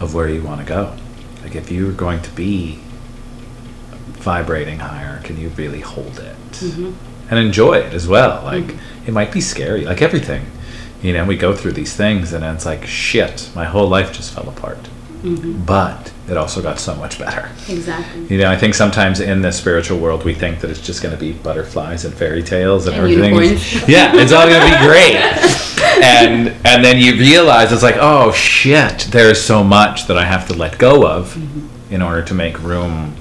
of 0.00 0.14
where 0.14 0.28
you 0.28 0.42
want 0.42 0.60
to 0.60 0.66
go? 0.66 0.96
Like 1.42 1.54
if 1.54 1.70
you're 1.70 1.92
going 1.92 2.22
to 2.22 2.30
be 2.30 2.80
vibrating 4.22 4.78
higher, 4.78 5.20
can 5.22 5.38
you 5.38 5.50
really 5.50 5.80
hold 5.80 6.18
it 6.18 6.36
mm-hmm. 6.52 6.92
and 7.30 7.38
enjoy 7.38 7.74
it 7.74 7.92
as 7.92 8.08
well? 8.08 8.42
Mm-hmm. 8.42 8.68
Like 8.68 8.78
it 9.06 9.12
might 9.12 9.32
be 9.32 9.40
scary, 9.40 9.84
like 9.84 10.00
everything. 10.00 10.46
You 11.02 11.12
know, 11.12 11.24
we 11.24 11.36
go 11.36 11.54
through 11.54 11.72
these 11.72 11.94
things 11.94 12.32
and 12.32 12.44
it's 12.44 12.64
like 12.64 12.86
shit. 12.86 13.50
My 13.54 13.64
whole 13.64 13.88
life 13.88 14.12
just 14.12 14.32
fell 14.32 14.48
apart. 14.48 14.78
Mm-hmm. 15.22 15.64
But 15.64 16.12
it 16.28 16.36
also 16.36 16.62
got 16.62 16.78
so 16.78 16.94
much 16.96 17.18
better. 17.18 17.50
Exactly. 17.68 18.26
You 18.26 18.38
know, 18.38 18.50
I 18.50 18.56
think 18.56 18.74
sometimes 18.74 19.20
in 19.20 19.42
the 19.42 19.52
spiritual 19.52 19.98
world 19.98 20.24
we 20.24 20.34
think 20.34 20.60
that 20.60 20.70
it's 20.70 20.80
just 20.80 21.02
going 21.02 21.14
to 21.14 21.20
be 21.20 21.32
butterflies 21.32 22.04
and 22.04 22.14
fairy 22.14 22.42
tales 22.42 22.86
and, 22.86 22.96
And 22.96 23.04
everything. 23.04 23.34
Yeah, 23.88 24.12
it's 24.14 24.32
all 24.32 24.48
going 24.48 24.60
to 24.60 24.78
be 24.78 24.86
great. 24.86 25.68
and 26.02 26.48
and 26.64 26.84
then 26.84 26.98
you 26.98 27.12
realize 27.16 27.72
it's 27.72 27.82
like, 27.82 27.96
oh 27.98 28.32
shit, 28.32 29.08
there's 29.10 29.40
so 29.40 29.62
much 29.62 30.06
that 30.06 30.16
I 30.16 30.24
have 30.24 30.46
to 30.48 30.54
let 30.54 30.78
go 30.78 31.06
of 31.06 31.36
in 31.92 32.02
order 32.02 32.22
to 32.22 32.34
make 32.34 32.60
room 32.62 33.14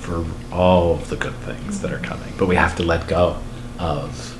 for 0.00 0.24
all 0.52 0.94
of 0.94 1.08
the 1.08 1.16
good 1.16 1.34
things 1.36 1.80
that 1.80 1.92
are 1.92 1.98
coming. 1.98 2.32
But 2.38 2.46
we 2.46 2.56
have 2.56 2.76
to 2.76 2.82
let 2.82 3.06
go 3.06 3.38
of 3.78 4.36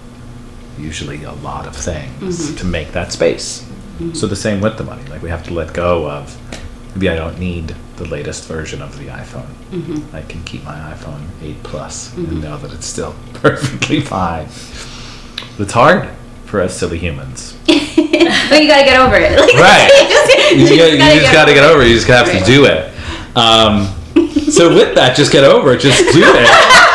usually 0.78 1.24
a 1.24 1.32
lot 1.32 1.66
of 1.66 1.76
things 1.76 2.38
mm-hmm. 2.38 2.56
to 2.56 2.64
make 2.64 2.92
that 2.92 3.12
space. 3.12 3.62
Mm-hmm. 3.62 4.14
So 4.14 4.26
the 4.26 4.36
same 4.36 4.60
with 4.60 4.76
the 4.76 4.84
money. 4.84 5.04
Like 5.04 5.22
we 5.22 5.30
have 5.30 5.44
to 5.44 5.54
let 5.54 5.72
go 5.72 6.10
of 6.10 6.36
maybe 6.94 7.08
I 7.08 7.16
don't 7.16 7.38
need 7.38 7.74
the 7.96 8.06
latest 8.06 8.48
version 8.48 8.82
of 8.82 8.98
the 8.98 9.06
iPhone. 9.06 9.52
Mm-hmm. 9.70 10.16
I 10.16 10.22
can 10.22 10.42
keep 10.44 10.64
my 10.64 10.74
iPhone 10.94 11.26
8 11.42 11.62
Plus 11.62 12.16
and 12.16 12.42
know 12.42 12.56
that 12.58 12.72
it's 12.72 12.86
still 12.86 13.14
perfectly 13.34 14.00
fine. 14.00 14.46
It's 15.58 15.72
hard 15.72 16.08
for 16.50 16.60
us 16.60 16.76
silly 16.76 16.98
humans. 16.98 17.56
but 17.66 17.76
you 17.76 18.66
gotta 18.68 18.84
get 18.84 19.00
over 19.00 19.14
it. 19.16 19.38
Right. 19.54 20.50
you 20.52 20.58
You, 20.58 20.66
just, 20.66 20.78
gotta- 20.78 20.92
you 21.14 21.20
just 21.20 21.32
got 21.32 21.44
to 21.46 21.54
get 21.54 21.62
over 21.64 21.82
it. 21.82 21.88
You 21.88 21.94
just 21.94 22.08
have 22.08 22.26
to 22.26 22.32
Right. 22.32 22.44
do 22.44 22.64
it. 22.66 22.92
Um, 23.36 23.86
so 24.50 24.74
with 24.74 24.94
that, 24.96 25.14
just 25.16 25.30
get 25.30 25.44
over 25.44 25.72
it. 25.72 25.80
Just 25.80 25.98
do 26.12 26.20
it. 26.24 26.46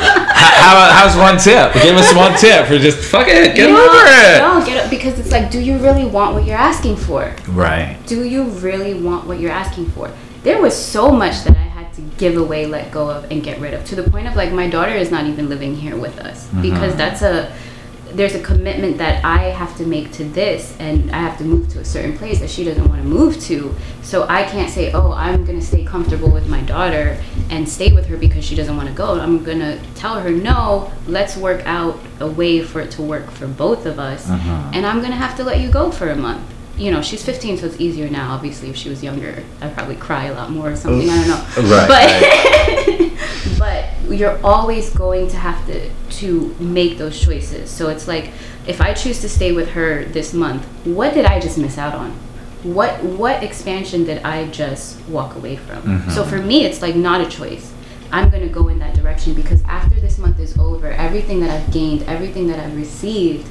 How, 0.00 0.90
how's 0.92 1.16
one 1.16 1.38
tip? 1.38 1.72
Give 1.82 1.96
us 1.96 2.14
one 2.14 2.36
tip 2.38 2.66
for 2.66 2.78
just 2.78 2.98
fuck 2.98 3.26
it, 3.28 3.56
get 3.56 3.70
No, 3.70 3.76
over 3.76 4.04
it. 4.06 4.38
No, 4.38 4.64
get 4.66 4.84
it 4.86 4.90
because 4.90 5.18
it's 5.18 5.30
like, 5.32 5.50
do 5.50 5.60
you 5.60 5.78
really 5.78 6.04
want 6.04 6.34
what 6.34 6.44
you're 6.44 6.58
asking 6.58 6.96
for? 6.96 7.34
Right. 7.48 7.98
Do 8.06 8.24
you 8.24 8.44
really 8.44 8.92
want 8.94 9.26
what 9.26 9.40
you're 9.40 9.50
asking 9.52 9.86
for? 9.90 10.10
There 10.42 10.60
was 10.60 10.76
so 10.76 11.10
much 11.10 11.42
that 11.44 11.56
I 11.56 11.60
had 11.60 11.92
to 11.94 12.02
give 12.18 12.36
away, 12.36 12.66
let 12.66 12.90
go 12.92 13.08
of, 13.10 13.30
and 13.30 13.42
get 13.42 13.58
rid 13.60 13.72
of 13.72 13.84
to 13.86 13.96
the 13.96 14.08
point 14.10 14.28
of 14.28 14.36
like 14.36 14.52
my 14.52 14.68
daughter 14.68 14.92
is 14.92 15.10
not 15.10 15.24
even 15.26 15.48
living 15.48 15.74
here 15.74 15.96
with 15.96 16.18
us 16.18 16.46
because 16.60 16.94
that's 16.96 17.22
a 17.22 17.50
there's 18.12 18.34
a 18.34 18.42
commitment 18.42 18.98
that 18.98 19.24
I 19.24 19.44
have 19.50 19.76
to 19.78 19.86
make 19.86 20.12
to 20.12 20.24
this, 20.24 20.76
and 20.78 21.10
I 21.10 21.18
have 21.18 21.38
to 21.38 21.44
move 21.44 21.68
to 21.70 21.80
a 21.80 21.84
certain 21.84 22.16
place 22.16 22.40
that 22.40 22.50
she 22.50 22.64
doesn't 22.64 22.88
want 22.88 23.02
to 23.02 23.06
move 23.08 23.40
to. 23.44 23.74
So 24.02 24.26
I 24.28 24.44
can't 24.44 24.70
say, 24.70 24.92
oh, 24.92 25.12
I'm 25.12 25.44
gonna 25.44 25.62
stay 25.62 25.84
comfortable 25.84 26.30
with 26.30 26.48
my 26.48 26.62
daughter 26.62 27.22
and 27.50 27.68
stay 27.68 27.92
with 27.92 28.06
her 28.06 28.16
because 28.16 28.44
she 28.44 28.54
doesn't 28.54 28.76
want 28.76 28.88
to 28.88 28.94
go. 28.94 29.18
I'm 29.20 29.44
gonna 29.44 29.80
tell 29.94 30.20
her, 30.20 30.30
no, 30.30 30.92
let's 31.06 31.36
work 31.36 31.62
out 31.66 31.98
a 32.20 32.26
way 32.26 32.62
for 32.62 32.80
it 32.80 32.90
to 32.92 33.02
work 33.02 33.30
for 33.30 33.46
both 33.46 33.86
of 33.86 33.98
us, 33.98 34.28
uh-huh. 34.28 34.72
and 34.74 34.86
I'm 34.86 35.00
gonna 35.00 35.16
have 35.16 35.36
to 35.36 35.44
let 35.44 35.60
you 35.60 35.70
go 35.70 35.90
for 35.90 36.10
a 36.10 36.16
month. 36.16 36.42
You 36.78 36.92
know, 36.92 37.02
she's 37.02 37.24
15, 37.24 37.58
so 37.58 37.66
it's 37.66 37.80
easier 37.80 38.08
now. 38.08 38.32
Obviously, 38.34 38.70
if 38.70 38.76
she 38.76 38.88
was 38.88 39.02
younger, 39.02 39.42
I'd 39.60 39.74
probably 39.74 39.96
cry 39.96 40.26
a 40.26 40.34
lot 40.34 40.50
more 40.50 40.70
or 40.70 40.76
something. 40.76 41.08
I 41.10 41.16
don't 41.16 41.28
know. 41.28 41.76
Right, 41.76 41.88
But 41.88 43.58
but 43.58 44.16
you're 44.16 44.38
always 44.44 44.94
going 44.94 45.28
to 45.28 45.36
have 45.36 45.66
to 45.66 45.90
to 45.90 46.54
make 46.58 46.98
those 46.98 47.20
choices. 47.20 47.70
So 47.70 47.88
it's 47.88 48.08
like 48.08 48.30
if 48.66 48.80
I 48.80 48.94
choose 48.94 49.20
to 49.20 49.28
stay 49.28 49.52
with 49.52 49.70
her 49.70 50.04
this 50.04 50.32
month, 50.32 50.64
what 50.84 51.14
did 51.14 51.24
I 51.24 51.40
just 51.40 51.58
miss 51.58 51.78
out 51.78 51.94
on? 51.94 52.12
What 52.62 53.02
what 53.02 53.42
expansion 53.42 54.04
did 54.04 54.22
I 54.22 54.48
just 54.48 55.00
walk 55.08 55.36
away 55.36 55.56
from? 55.56 55.82
Mm-hmm. 55.82 56.10
So 56.10 56.24
for 56.24 56.38
me, 56.38 56.64
it's 56.64 56.82
like 56.82 56.96
not 56.96 57.20
a 57.20 57.28
choice. 57.28 57.72
I'm 58.10 58.30
gonna 58.30 58.48
go 58.48 58.68
in 58.68 58.78
that 58.78 58.94
direction 58.94 59.34
because 59.34 59.62
after 59.64 60.00
this 60.00 60.18
month 60.18 60.38
is 60.40 60.56
over, 60.58 60.90
everything 60.90 61.40
that 61.40 61.50
I've 61.50 61.72
gained, 61.72 62.02
everything 62.04 62.46
that 62.48 62.58
I've 62.58 62.76
received, 62.76 63.48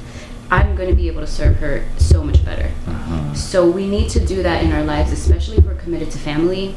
I'm 0.50 0.76
gonna 0.76 0.94
be 0.94 1.08
able 1.08 1.20
to 1.20 1.26
serve 1.26 1.56
her 1.56 1.84
so 1.98 2.22
much 2.22 2.44
better. 2.44 2.70
So 3.34 3.70
we 3.70 3.86
need 3.86 4.10
to 4.10 4.24
do 4.24 4.42
that 4.42 4.64
in 4.64 4.72
our 4.72 4.82
lives, 4.82 5.12
especially 5.12 5.58
if 5.58 5.64
we're 5.64 5.74
committed 5.74 6.10
to 6.10 6.18
family 6.18 6.74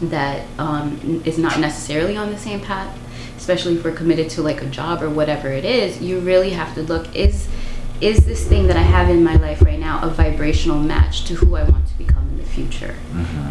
that 0.00 0.46
um, 0.58 1.22
is 1.24 1.38
not 1.38 1.58
necessarily 1.60 2.16
on 2.16 2.30
the 2.30 2.38
same 2.38 2.60
path. 2.60 2.96
Especially 3.36 3.76
if 3.76 3.84
we're 3.84 3.92
committed 3.92 4.30
to 4.30 4.42
like 4.42 4.62
a 4.62 4.66
job 4.66 5.02
or 5.02 5.10
whatever 5.10 5.48
it 5.48 5.64
is 5.64 6.00
you 6.00 6.18
really 6.20 6.50
have 6.50 6.74
to 6.74 6.82
look 6.82 7.14
is 7.14 7.48
is 8.00 8.24
this 8.26 8.46
thing 8.48 8.66
that 8.68 8.76
i 8.76 8.82
have 8.82 9.10
in 9.10 9.22
my 9.22 9.34
life 9.36 9.60
right 9.62 9.78
now 9.78 10.00
a 10.02 10.08
vibrational 10.08 10.78
match 10.78 11.24
to 11.24 11.34
who 11.34 11.54
i 11.56 11.62
want 11.64 11.86
to 11.86 11.94
become 11.98 12.26
in 12.28 12.38
the 12.38 12.44
future? 12.44 12.94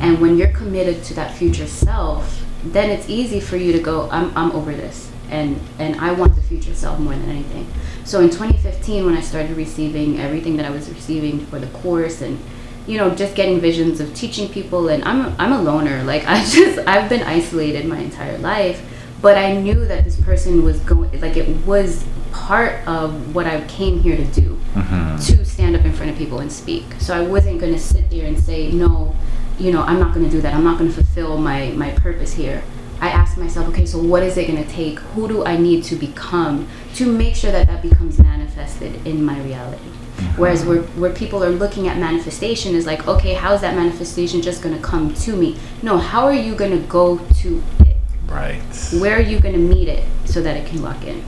And 0.01 0.19
when 0.19 0.37
you're 0.37 0.51
committed 0.51 1.03
to 1.05 1.13
that 1.15 1.35
future 1.35 1.67
self 1.67 2.43
then 2.63 2.89
it's 2.89 3.07
easy 3.09 3.39
for 3.39 3.57
you 3.57 3.71
to 3.73 3.79
go 3.79 4.09
i'm, 4.09 4.35
I'm 4.37 4.51
over 4.53 4.73
this 4.73 5.11
and 5.29 5.59
and 5.79 5.99
i 5.99 6.11
want 6.11 6.35
the 6.35 6.41
future 6.41 6.73
self 6.73 6.99
more 6.99 7.13
than 7.13 7.29
anything. 7.29 7.71
So 8.03 8.19
in 8.19 8.29
2015 8.29 9.05
when 9.05 9.15
i 9.15 9.21
started 9.21 9.55
receiving 9.55 10.19
everything 10.19 10.57
that 10.57 10.65
i 10.65 10.69
was 10.69 10.89
receiving 10.89 11.45
for 11.45 11.59
the 11.59 11.67
course 11.67 12.21
and 12.21 12.39
you 12.87 12.97
know 12.97 13.13
just 13.15 13.35
getting 13.35 13.59
visions 13.59 13.99
of 13.99 14.13
teaching 14.13 14.49
people 14.49 14.89
and 14.89 15.03
I'm 15.03 15.21
a, 15.21 15.35
I'm 15.39 15.53
a 15.53 15.61
loner. 15.61 16.03
Like 16.03 16.25
I 16.27 16.43
just 16.43 16.79
I've 16.87 17.09
been 17.09 17.23
isolated 17.23 17.85
my 17.85 17.99
entire 17.99 18.37
life 18.37 18.83
but 19.21 19.37
I 19.37 19.55
knew 19.55 19.85
that 19.85 20.03
this 20.03 20.19
person 20.19 20.63
was 20.63 20.79
going 20.81 21.19
like 21.21 21.37
it 21.37 21.65
was 21.65 22.05
part 22.31 22.85
of 22.87 23.35
what 23.35 23.45
I 23.45 23.61
came 23.67 24.01
here 24.01 24.17
to 24.17 24.25
do 24.25 24.59
mm-hmm. 24.73 25.17
to 25.17 25.45
stand 25.45 25.75
up 25.75 25.85
in 25.85 25.93
front 25.93 26.11
of 26.11 26.17
people 26.17 26.39
and 26.39 26.51
speak. 26.51 26.83
So 26.99 27.15
I 27.15 27.21
wasn't 27.21 27.59
going 27.61 27.73
to 27.73 27.79
sit 27.79 28.09
there 28.09 28.25
and 28.25 28.37
say 28.39 28.71
no 28.71 29.15
you 29.59 29.71
know 29.71 29.81
I'm 29.83 29.99
not 29.99 30.13
going 30.13 30.25
to 30.25 30.31
do 30.31 30.41
that. 30.41 30.53
I'm 30.53 30.63
not 30.63 30.77
going 30.77 30.89
to 30.89 30.95
fulfill 30.95 31.37
my 31.37 31.69
my 31.71 31.91
purpose 31.91 32.33
here 32.33 32.63
I 33.03 33.09
ask 33.09 33.37
myself 33.37 33.67
okay 33.69 33.85
so 33.85 33.97
what 34.11 34.23
is 34.23 34.37
it 34.37 34.45
going 34.47 34.63
to 34.63 34.69
take 34.69 34.99
who 35.13 35.27
do 35.27 35.45
I 35.45 35.55
need 35.57 35.83
to 35.85 35.95
become 35.95 36.67
to 36.95 37.03
make 37.11 37.35
sure 37.35 37.51
that 37.51 37.67
that 37.67 37.81
becomes 37.81 38.19
manifested 38.19 38.91
in 39.05 39.23
my 39.23 39.37
reality 39.41 39.89
Whereas 40.35 40.65
where, 40.65 40.81
where 41.01 41.11
people 41.11 41.43
are 41.43 41.49
looking 41.49 41.87
at 41.87 41.97
manifestation 41.97 42.75
is 42.75 42.85
like, 42.85 43.07
okay, 43.07 43.33
how's 43.33 43.61
that 43.61 43.75
manifestation 43.75 44.41
just 44.41 44.61
going 44.63 44.75
to 44.75 44.81
come 44.81 45.13
to 45.15 45.35
me? 45.35 45.57
No, 45.81 45.97
how 45.97 46.25
are 46.25 46.33
you 46.33 46.55
going 46.55 46.71
to 46.71 46.85
go 46.87 47.17
to 47.41 47.63
it? 47.79 47.97
Right. 48.27 48.61
Where 48.99 49.15
are 49.17 49.21
you 49.21 49.39
going 49.39 49.53
to 49.53 49.59
meet 49.59 49.87
it 49.87 50.03
so 50.25 50.41
that 50.41 50.55
it 50.57 50.65
can 50.67 50.81
lock 50.81 51.03
in? 51.03 51.23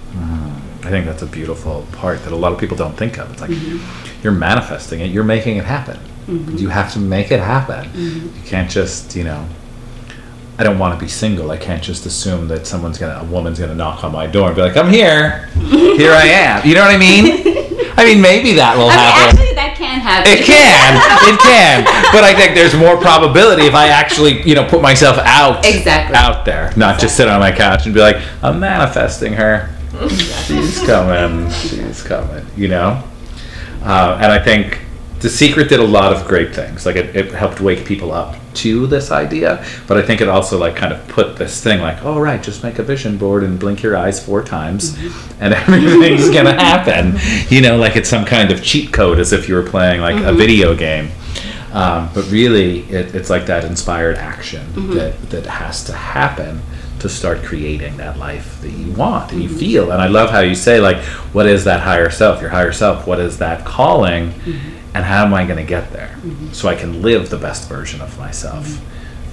I 0.83 0.89
think 0.89 1.05
that's 1.05 1.23
a 1.23 1.27
beautiful 1.27 1.85
part 1.91 2.23
that 2.23 2.31
a 2.31 2.35
lot 2.35 2.51
of 2.53 2.59
people 2.59 2.77
don't 2.77 2.95
think 2.95 3.17
of. 3.17 3.31
It's 3.31 3.41
like 3.41 3.49
Mm-hmm. 3.49 4.21
you're 4.23 4.33
manifesting 4.33 4.99
it, 5.01 5.07
you're 5.07 5.23
making 5.23 5.57
it 5.57 5.65
happen. 5.65 5.99
You 6.27 6.69
have 6.69 6.91
to 6.93 6.99
make 6.99 7.31
it 7.31 7.39
happen. 7.39 7.85
Mm-hmm. 7.89 8.37
You 8.37 8.43
can't 8.43 8.69
just, 8.69 9.15
you 9.15 9.23
know, 9.23 9.47
I 10.57 10.63
don't 10.63 10.79
want 10.79 10.97
to 10.97 11.03
be 11.05 11.09
single. 11.09 11.51
I 11.51 11.57
can't 11.57 11.83
just 11.83 12.05
assume 12.05 12.47
that 12.47 12.65
someone's 12.65 12.97
gonna, 12.97 13.19
a 13.21 13.25
woman's 13.25 13.59
gonna 13.59 13.75
knock 13.75 14.03
on 14.05 14.11
my 14.13 14.25
door 14.27 14.47
and 14.47 14.55
be 14.55 14.61
like, 14.61 14.77
"I'm 14.77 14.89
here, 14.89 15.47
here 15.97 16.11
I 16.11 16.25
am." 16.27 16.65
You 16.65 16.75
know 16.75 16.81
what 16.81 16.95
I 16.95 16.97
mean? 16.97 17.43
I 17.97 18.03
mean, 18.05 18.21
maybe 18.21 18.53
that 18.53 18.77
will 18.77 18.85
I 18.85 18.89
mean, 18.89 18.99
happen. 18.99 19.37
actually, 19.39 19.55
that 19.55 19.75
can 19.77 19.99
happen. 20.01 20.31
It 20.31 20.45
can, 20.45 20.95
it 21.33 21.39
can, 21.39 21.83
but 22.11 22.23
I 22.25 22.33
think 22.33 22.53
there's 22.55 22.75
more 22.75 22.97
probability 22.97 23.63
if 23.63 23.73
I 23.73 23.87
actually, 23.87 24.41
you 24.47 24.53
know, 24.55 24.65
put 24.67 24.81
myself 24.81 25.17
out, 25.19 25.65
Exactly. 25.65 26.15
out 26.15 26.43
there, 26.45 26.73
not 26.75 26.99
just 26.99 27.15
sit 27.15 27.27
on 27.29 27.39
my 27.39 27.51
couch 27.53 27.85
and 27.85 27.93
be 27.93 28.01
like, 28.01 28.17
I'm 28.43 28.59
manifesting 28.59 29.33
her. 29.33 29.69
She's 30.09 30.83
coming. 30.85 31.49
She's 31.51 32.01
coming. 32.03 32.45
You 32.57 32.67
know, 32.69 33.03
uh, 33.83 34.19
and 34.21 34.31
I 34.31 34.39
think 34.39 34.79
the 35.19 35.29
secret 35.29 35.69
did 35.69 35.79
a 35.79 35.87
lot 35.87 36.11
of 36.13 36.27
great 36.27 36.53
things. 36.53 36.85
Like 36.85 36.95
it, 36.97 37.15
it 37.15 37.31
helped 37.33 37.61
wake 37.61 37.85
people 37.85 38.11
up. 38.11 38.35
To 38.55 38.87
this 38.87 39.11
idea 39.11 39.65
but 39.87 39.97
i 39.97 40.01
think 40.01 40.21
it 40.21 40.29
also 40.29 40.57
like 40.57 40.75
kind 40.75 40.93
of 40.93 41.07
put 41.07 41.35
this 41.35 41.63
thing 41.63 41.81
like 41.81 42.03
oh 42.03 42.19
right 42.19 42.41
just 42.41 42.63
make 42.63 42.79
a 42.79 42.83
vision 42.83 43.17
board 43.17 43.43
and 43.43 43.59
blink 43.59 43.81
your 43.81 43.97
eyes 43.97 44.23
four 44.23 44.43
times 44.43 44.91
mm-hmm. 44.91 45.43
and 45.43 45.53
everything's 45.53 46.29
gonna 46.29 46.53
happen. 46.53 47.19
You 47.49 47.61
know 47.61 47.77
like 47.77 47.95
it's 47.95 48.09
some 48.09 48.25
kind 48.25 48.51
of 48.51 48.63
cheat 48.63 48.93
code 48.93 49.19
as 49.19 49.33
if 49.33 49.49
you 49.49 49.55
were 49.55 49.63
playing 49.63 50.01
like 50.01 50.15
a 50.15 50.19
mm-hmm. 50.19 50.37
video 50.37 50.75
game. 50.75 51.11
Um, 51.73 52.09
but 52.13 52.29
really 52.31 52.81
it, 52.83 53.13
it's 53.15 53.29
like 53.29 53.47
that 53.47 53.65
inspired 53.65 54.17
action 54.17 54.65
mm-hmm. 54.67 54.93
that 54.93 55.29
that 55.29 55.45
has 55.45 55.83
to 55.85 55.93
happen 55.93 56.61
to 56.99 57.09
start 57.09 57.43
creating 57.43 57.97
that 57.97 58.17
life 58.17 58.61
that 58.61 58.71
you 58.71 58.91
want 58.93 59.31
and 59.31 59.43
you 59.43 59.49
feel. 59.49 59.91
And 59.91 60.01
i 60.01 60.07
love 60.07 60.29
how 60.29 60.39
you 60.39 60.55
say 60.55 60.79
like 60.79 60.97
what 61.33 61.47
is 61.47 61.63
that 61.65 61.81
higher 61.81 62.09
self? 62.09 62.41
Your 62.41 62.49
higher 62.51 62.71
self 62.71 63.07
what 63.07 63.19
is 63.19 63.37
that 63.39 63.65
calling 63.65 64.33
and 64.95 65.03
how 65.05 65.25
am 65.25 65.33
i 65.33 65.45
going 65.45 65.57
to 65.57 65.63
get 65.77 65.91
there? 65.91 66.15
So 66.53 66.69
i 66.69 66.75
can 66.75 67.01
live 67.01 67.29
the 67.29 67.37
best 67.37 67.69
version 67.69 68.01
of 68.01 68.17
myself. 68.17 68.65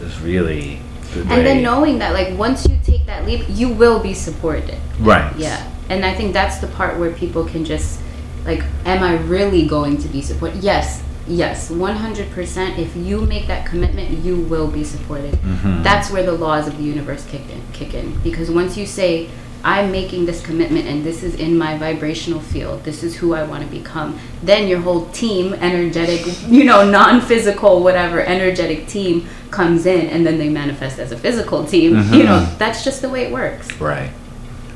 Is 0.03 0.21
really 0.21 0.81
the 1.15 1.21
and 1.21 1.31
way- 1.31 1.45
then 1.45 1.63
knowing 1.63 1.99
that 2.01 2.13
like 2.13 2.37
once 2.37 2.67
you 2.69 2.77
take 2.85 3.07
that 3.07 3.25
leap 3.25 3.43
you 3.49 3.69
will 3.69 4.01
be 4.01 4.13
supported. 4.15 4.79
Right. 5.01 5.33
Yeah. 5.37 5.71
And 5.89 6.05
i 6.05 6.13
think 6.15 6.33
that's 6.33 6.59
the 6.59 6.67
part 6.79 6.99
where 6.99 7.13
people 7.13 7.45
can 7.45 7.65
just 7.65 8.01
like 8.45 8.63
am 8.85 9.03
i 9.05 9.15
really 9.35 9.65
going 9.67 9.97
to 9.99 10.09
be 10.09 10.21
supported 10.21 10.63
yes. 10.65 11.03
Yes. 11.29 11.71
100% 11.71 12.79
if 12.79 12.97
you 12.97 13.21
make 13.21 13.47
that 13.47 13.65
commitment 13.65 14.09
you 14.25 14.37
will 14.53 14.67
be 14.69 14.83
supported. 14.83 15.35
Mhm. 15.35 15.85
that's 15.85 16.11
where 16.11 16.25
the 16.25 16.33
laws 16.33 16.67
of 16.67 16.77
the 16.79 16.83
universe 16.83 17.25
kick 17.33 17.43
in 17.55 17.61
kick 17.73 17.95
in. 17.95 18.19
Because 18.25 18.51
once 18.51 18.77
you 18.77 18.87
say 18.87 19.31
i'm 19.65 19.91
making 19.93 20.27
this 20.27 20.41
commitment 20.45 20.87
and 20.87 21.05
this 21.05 21.23
is 21.23 21.35
in 21.37 21.57
my 21.57 21.77
vibrational 21.79 22.41
field. 22.41 22.83
This 22.85 23.03
is 23.03 23.17
who 23.17 23.35
i 23.35 23.43
want 23.45 23.63
to 23.65 23.71
become. 23.71 24.19
Then 24.43 24.67
your 24.69 24.81
whole 24.81 25.07
team 25.11 25.55
energetic 25.55 26.23
you 26.49 26.65
know 26.65 26.89
non-physical 26.91 27.83
whatever 27.83 28.21
energetic 28.21 28.87
team 28.89 29.27
comes 29.51 29.87
in 29.87 30.07
and 30.09 30.27
then 30.27 30.39
they 30.39 30.49
manifest 30.49 30.99
as 30.99 31.13
a 31.13 31.17
physical 31.17 31.65
team. 31.65 31.97
You 32.13 32.25
know 32.25 32.45
that's 32.59 32.85
just 32.85 33.03
the 33.03 33.09
way 33.09 33.23
it 33.25 33.33
works. 33.33 33.67
Right. 33.81 34.11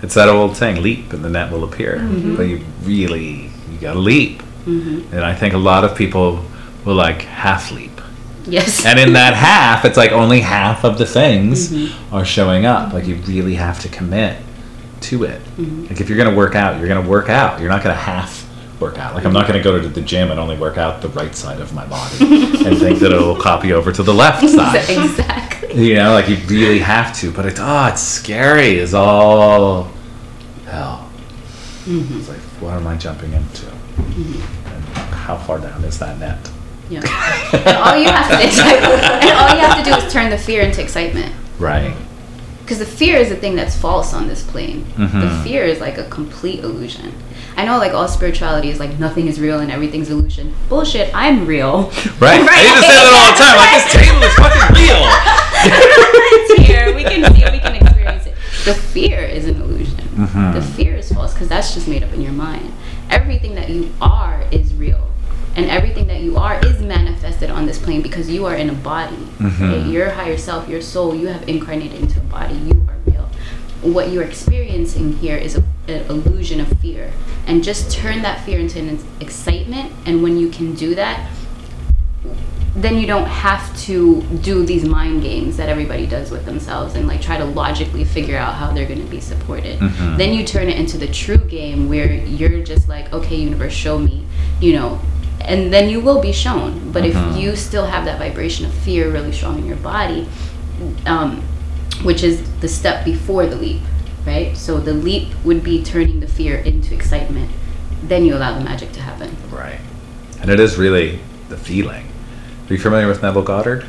It's 0.03 0.14
that 0.14 0.28
old 0.28 0.57
saying 0.57 0.82
leap 0.82 1.12
and 1.12 1.24
the 1.24 1.30
net 1.30 1.51
will 1.51 1.64
appear. 1.64 1.97
Mm-hmm. 1.97 2.37
but 2.37 2.43
you 2.45 2.61
really 2.82 3.51
you 3.72 3.78
gotta 3.80 3.99
leap. 3.99 4.43
Hmm 4.64 5.01
and 5.12 5.24
i 5.24 5.34
think 5.34 5.55
a 5.55 5.59
lot 5.59 5.82
of 5.84 5.97
people 5.97 6.45
will 6.84 6.95
like 6.95 7.22
half 7.22 7.70
leap. 7.72 7.93
Yes. 8.49 8.84
And 8.87 8.99
in 9.01 9.12
that 9.14 9.34
half 9.34 9.84
it's 9.84 9.97
like 9.97 10.12
only 10.12 10.41
half 10.41 10.84
of 10.84 10.99
the 10.99 11.07
things 11.07 11.70
Mm-hmm. 11.72 12.14
are 12.14 12.24
showing 12.24 12.64
up. 12.66 12.93
Like 12.93 13.07
you 13.07 13.16
really 13.26 13.57
have 13.57 13.80
to 13.80 13.89
commit 13.89 14.37
to 15.07 15.24
it. 15.24 15.40
Mm-hmm. 15.57 15.86
like 15.86 16.00
if 16.00 16.09
you're 16.09 16.18
gonna 16.18 16.36
work 16.36 16.54
out 16.54 16.78
you're 16.78 16.88
gonna 16.88 17.09
work 17.09 17.28
out. 17.28 17.61
You're 17.61 17.68
not 17.68 17.82
gonna 17.82 17.94
half 17.94 18.44
work 18.80 18.98
out. 18.98 19.14
Like 19.14 19.24
i'm 19.24 19.32
not 19.32 19.46
gonna 19.46 19.62
go 19.62 19.80
to 19.80 19.88
the 19.88 20.00
gym 20.00 20.30
and 20.30 20.38
only 20.40 20.57
work 20.57 20.78
out 20.78 21.00
the 21.00 21.09
right 21.11 21.34
side 21.34 21.61
of 21.61 21.72
my 21.72 21.86
body 21.86 22.16
and 22.66 22.78
think 22.78 22.98
that 22.98 23.12
it'll 23.12 23.36
copy 23.36 23.72
over 23.72 23.92
to 23.92 24.02
the 24.02 24.12
left 24.12 24.46
side. 24.48 24.88
Exactly. 24.88 25.88
You 25.88 25.94
know 25.96 26.12
like 26.12 26.28
you 26.28 26.36
really 26.46 26.80
have 26.80 27.16
to 27.20 27.32
but 27.32 27.46
it's 27.46 27.61
oh 27.62 27.86
it's 27.86 28.02
scary 28.02 28.78
is 28.78 28.94
all 28.94 29.84
hell. 30.66 31.11
Mm-hmm. 31.84 32.18
it's 32.18 32.28
like 32.28 32.38
what 32.61 32.74
am 32.74 32.86
i 32.86 32.96
jumping 32.96 33.32
into? 33.32 33.70
And 33.96 34.84
how 35.14 35.36
far 35.36 35.59
down 35.59 35.84
is 35.84 35.98
that 36.00 36.18
net? 36.18 36.50
Yeah. 36.88 37.00
All 37.84 37.96
you 37.96 38.09
have 38.09 38.28
to 38.28 38.36
and 38.36 39.38
all 39.38 39.52
you 39.52 39.61
have 39.61 39.84
to 39.84 39.90
do 39.90 39.96
is 39.96 40.12
turn 40.12 40.30
the 40.30 40.38
fear 40.38 40.62
into 40.62 40.80
excitement. 40.80 41.34
Right 41.59 41.96
because 42.67 42.81
the 42.81 42.87
fear 42.87 43.17
is 43.17 43.29
the 43.29 43.37
thing 43.37 43.55
that's 43.55 43.77
false 43.77 44.12
on 44.12 44.27
this 44.27 44.43
plane 44.43 44.85
the 44.97 45.05
Mhm. 45.07 45.45
fear 45.45 45.62
is 45.64 45.81
like 45.81 45.99
a 45.99 46.05
complete 46.05 46.61
illusion 46.64 47.12
i 47.57 47.64
know 47.64 47.79
like 47.79 47.93
all 47.95 48.09
spirituality 48.09 48.71
is 48.71 48.81
like 48.81 48.99
nothing 48.99 49.29
is 49.29 49.39
real 49.41 49.61
and 49.61 49.71
everything's 49.71 50.11
illusion 50.11 50.53
bullshit 50.69 51.09
i'm 51.14 51.47
real 51.47 51.93
right, 52.21 52.41
right? 52.49 52.51
i 52.51 52.62
used 52.62 52.75
to 52.75 52.83
say 52.83 52.97
that 52.99 53.14
all 53.14 53.31
the 53.31 53.39
time 53.39 53.57
like 53.62 53.73
this 53.79 53.87
table 53.95 54.23
is 54.29 54.35
fucking 54.35 54.67
real 54.75 55.03
it's 55.69 56.67
here. 56.67 56.95
We 56.95 57.03
can 57.05 57.35
see 57.35 57.43
it. 57.43 57.53
We 57.53 57.59
can 57.59 57.75
experience 57.75 58.27
it. 58.27 58.35
The 58.64 58.75
fear 58.75 59.21
is 59.21 59.47
an 59.47 59.61
illusion. 59.61 59.97
Mhm. 60.17 60.55
The 60.55 60.62
fear 60.62 60.97
is 60.97 61.11
false 61.12 61.33
because 61.33 61.49
that's 61.49 61.75
just 61.75 61.89
made 61.89 62.03
up 62.03 62.12
in 62.12 62.21
your 62.23 62.33
mind. 62.33 62.73
Everything 63.11 63.55
that 63.55 63.69
you 63.71 63.91
are 64.01 64.43
is 64.51 64.73
real. 64.75 65.01
And 65.57 65.70
everything 65.70 66.07
that 66.09 66.20
you 66.20 66.36
are 66.36 66.61
is 66.66 66.80
manifested 66.82 67.48
on 67.50 67.64
this 67.66 67.78
plane 67.78 68.02
because 68.02 68.28
you 68.30 68.44
are 68.46 68.54
in 68.54 68.68
a 68.70 68.74
body. 68.74 69.16
Mhm. 69.38 69.61
right? 69.61 69.86
Your 69.86 70.11
higher 70.11 70.36
self, 70.36 70.68
your 70.68 70.82
soul, 70.82 71.14
you 71.14 71.28
have 71.28 71.48
incarnated 71.48 71.98
into 72.00 72.18
a 72.20 72.24
body. 72.24 72.54
You 72.54 72.86
are 72.88 72.96
real. 73.11 73.28
What 73.82 74.12
you're 74.12 74.22
experiencing 74.24 75.14
here 75.18 75.36
is 75.36 75.57
a, 75.57 75.62
an 75.88 76.04
illusion 76.11 76.61
of 76.61 76.68
fear. 76.80 77.11
And 77.46 77.64
just 77.64 77.90
turn 77.90 78.22
that 78.22 78.44
fear 78.44 78.59
into 78.61 78.78
an 78.80 78.98
excitement. 79.20 79.92
And 80.04 80.22
when 80.22 80.36
you 80.38 80.48
can 80.50 80.74
do 80.74 80.94
that, 80.94 81.26
then 82.74 82.98
you 82.98 83.07
don't 83.07 83.24
have 83.26 83.74
to 83.84 84.20
do 84.42 84.66
these 84.66 84.84
mind 84.84 85.22
games 85.22 85.57
that 85.57 85.70
everybody 85.70 86.07
does 86.07 86.30
with 86.30 86.44
themselves 86.44 86.94
and 86.94 87.09
like 87.09 87.22
try 87.22 87.38
to 87.38 87.44
logically 87.46 88.04
figure 88.04 88.36
out 88.36 88.54
how 88.54 88.70
they're 88.72 88.86
going 88.86 89.00
to 89.02 89.11
be 89.11 89.20
supported. 89.20 89.78
Mhm. 89.80 90.18
Then 90.18 90.34
you 90.34 90.44
turn 90.44 90.68
it 90.68 90.78
into 90.78 90.98
the 90.98 91.07
true 91.07 91.38
game 91.38 91.88
where 91.88 92.12
you're 92.12 92.62
just 92.62 92.86
like, 92.86 93.11
okay, 93.14 93.36
universe, 93.36 93.72
show 93.72 93.98
me, 93.98 94.24
you 94.61 94.74
know, 94.74 95.00
and 95.47 95.72
then 95.72 95.88
you 95.88 96.01
will 96.01 96.20
be 96.20 96.32
shown. 96.32 96.90
But 96.92 97.03
Mhm. 97.05 97.11
if 97.11 97.40
you 97.40 97.57
still 97.57 97.86
have 97.86 98.05
that 98.05 98.18
vibration 98.18 98.66
of 98.66 98.72
fear 98.72 99.11
really 99.11 99.32
strong 99.32 99.59
in 99.59 99.66
your 99.66 99.76
body, 99.76 100.26
um, 101.07 101.42
which 102.03 102.22
is 102.22 102.40
the 102.61 102.68
step 102.68 103.05
before 103.05 103.47
the 103.47 103.57
leap, 103.57 103.80
right? 104.26 104.57
So 104.57 104.78
the 104.78 104.92
leap 104.92 105.28
would 105.44 105.62
be 105.62 105.82
turning 105.82 106.20
the 106.20 106.26
fear 106.26 106.57
into 106.57 106.94
excitement. 106.94 107.51
Then 108.07 108.24
you 108.26 108.36
allow 108.36 108.53
the 108.59 108.64
magic 108.64 108.92
to 108.92 109.01
happen. 109.01 109.30
right 109.51 109.80
and 110.42 110.51
it 110.51 110.61
is 110.61 110.76
really 110.76 111.18
the 111.49 111.57
feeling 111.57 112.05
are 112.68 112.74
you 112.74 112.78
familiar 112.78 113.09
with 113.09 113.22
neville 113.22 113.42
goddard 113.42 113.84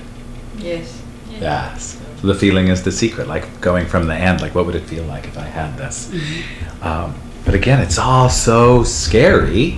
Yes. 0.58 0.98
Yes. 1.40 1.98
So 2.22 2.28
the 2.28 2.34
feeling 2.36 2.70
is 2.70 2.82
the 2.84 2.92
secret, 2.92 3.28
like 3.28 3.46
going 3.62 3.86
from 3.86 4.08
the 4.08 4.16
end, 4.16 4.42
like 4.42 4.56
what 4.56 4.66
would 4.66 4.74
it 4.76 4.86
feel 4.86 5.04
like 5.04 5.26
if 5.28 5.38
I 5.38 5.44
had 5.44 5.78
this? 5.78 6.10
Um, 6.82 7.14
but 7.46 7.54
again, 7.54 7.80
it's 7.80 8.00
all 8.00 8.28
so 8.30 8.84
scary. 8.84 9.78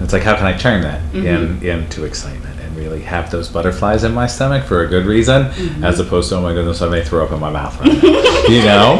It's 0.00 0.12
like, 0.12 0.22
how 0.22 0.36
can 0.36 0.46
I 0.46 0.56
turn 0.56 0.82
that 0.82 1.00
mm-hmm. 1.12 1.26
in, 1.26 1.62
into 1.62 2.04
excitement 2.04 2.58
and 2.60 2.76
really 2.76 3.00
have 3.02 3.30
those 3.30 3.48
butterflies 3.48 4.04
in 4.04 4.12
my 4.12 4.26
stomach 4.26 4.64
for 4.64 4.84
a 4.84 4.86
good 4.86 5.06
reason, 5.06 5.44
mm-hmm. 5.44 5.84
as 5.84 6.00
opposed 6.00 6.28
to, 6.30 6.36
oh 6.36 6.42
my 6.42 6.52
goodness, 6.52 6.82
I 6.82 6.88
may 6.88 7.04
throw 7.04 7.24
up 7.24 7.32
in 7.32 7.40
my 7.40 7.50
mouth 7.50 7.78
right 7.80 8.02
now, 8.02 8.42
you 8.48 8.62
know? 8.62 8.98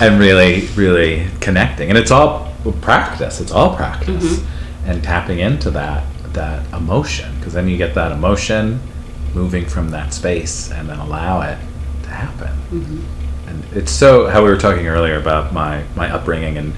And 0.00 0.18
really, 0.20 0.66
really 0.76 1.28
connecting. 1.40 1.88
And 1.88 1.98
it's 1.98 2.10
all 2.10 2.52
practice, 2.80 3.40
it's 3.40 3.52
all 3.52 3.74
practice. 3.76 4.38
Mm-hmm. 4.38 4.90
And 4.90 5.02
tapping 5.02 5.40
into 5.40 5.70
that, 5.72 6.04
that 6.32 6.72
emotion, 6.72 7.34
because 7.36 7.52
then 7.52 7.68
you 7.68 7.76
get 7.76 7.94
that 7.94 8.12
emotion 8.12 8.80
moving 9.34 9.66
from 9.66 9.90
that 9.90 10.14
space 10.14 10.70
and 10.70 10.88
then 10.88 10.98
allow 10.98 11.42
it 11.42 11.58
to 12.04 12.08
happen. 12.08 12.50
And 13.46 13.64
it's 13.72 13.92
so 13.92 14.28
how 14.28 14.42
we 14.42 14.48
were 14.48 14.56
talking 14.56 14.86
earlier 14.86 15.18
about 15.18 15.52
my 15.52 15.84
my 15.94 16.10
upbringing 16.10 16.56
and 16.56 16.72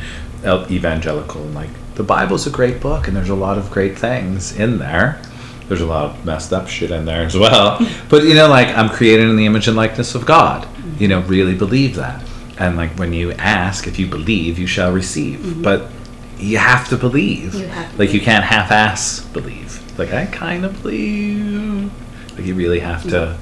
evangelical 0.71 1.43
and 1.43 1.55
like 1.55 1.71
the 2.01 2.07
Bible's 2.07 2.47
a 2.47 2.51
great 2.51 2.81
book 2.81 3.09
and 3.09 3.15
there's 3.15 3.29
a 3.29 3.35
lot 3.35 3.59
of 3.59 3.71
great 3.71 3.99
things 3.99 4.59
in 4.59 4.79
there. 4.79 5.21
There's 5.69 5.83
a 5.83 5.87
lot 5.87 6.07
of 6.07 6.25
messed 6.25 6.51
up 6.51 6.67
shit 6.67 6.91
in 6.91 7.05
there 7.05 7.25
as 7.27 7.37
well. 7.37 7.79
but 8.09 8.25
you 8.25 8.33
know, 8.33 8.49
like 8.49 8.69
I'm 8.69 8.89
created 8.89 9.29
in 9.29 9.37
the 9.37 9.45
image 9.45 9.69
and 9.69 9.77
likeness 9.77 10.15
of 10.15 10.25
God. 10.25 10.67
You 10.99 11.09
know, 11.09 11.21
really 11.21 11.55
believe 11.55 11.97
that. 11.97 12.25
And 12.59 12.79
like 12.79 12.93
when 12.99 13.13
you 13.13 13.33
ask, 13.33 13.87
if 13.87 13.99
you 13.99 14.07
believe, 14.07 14.59
you 14.59 14.67
shall 14.67 14.93
receive. 14.93 15.63
But 15.63 15.91
you 16.39 16.57
have 16.57 16.89
to 16.89 16.97
believe. 16.97 17.55
You 17.55 17.67
have 17.67 17.93
to 17.93 17.99
like 17.99 18.15
you 18.15 18.21
can't 18.23 18.45
half-ass 18.45 19.21
believe. 19.27 19.99
Like 19.99 20.15
I 20.15 20.25
kind 20.25 20.65
of 20.65 20.81
believe. 20.81 21.93
Like 22.33 22.47
you 22.47 22.55
really 22.55 22.81
have 22.81 23.03
to 23.11 23.37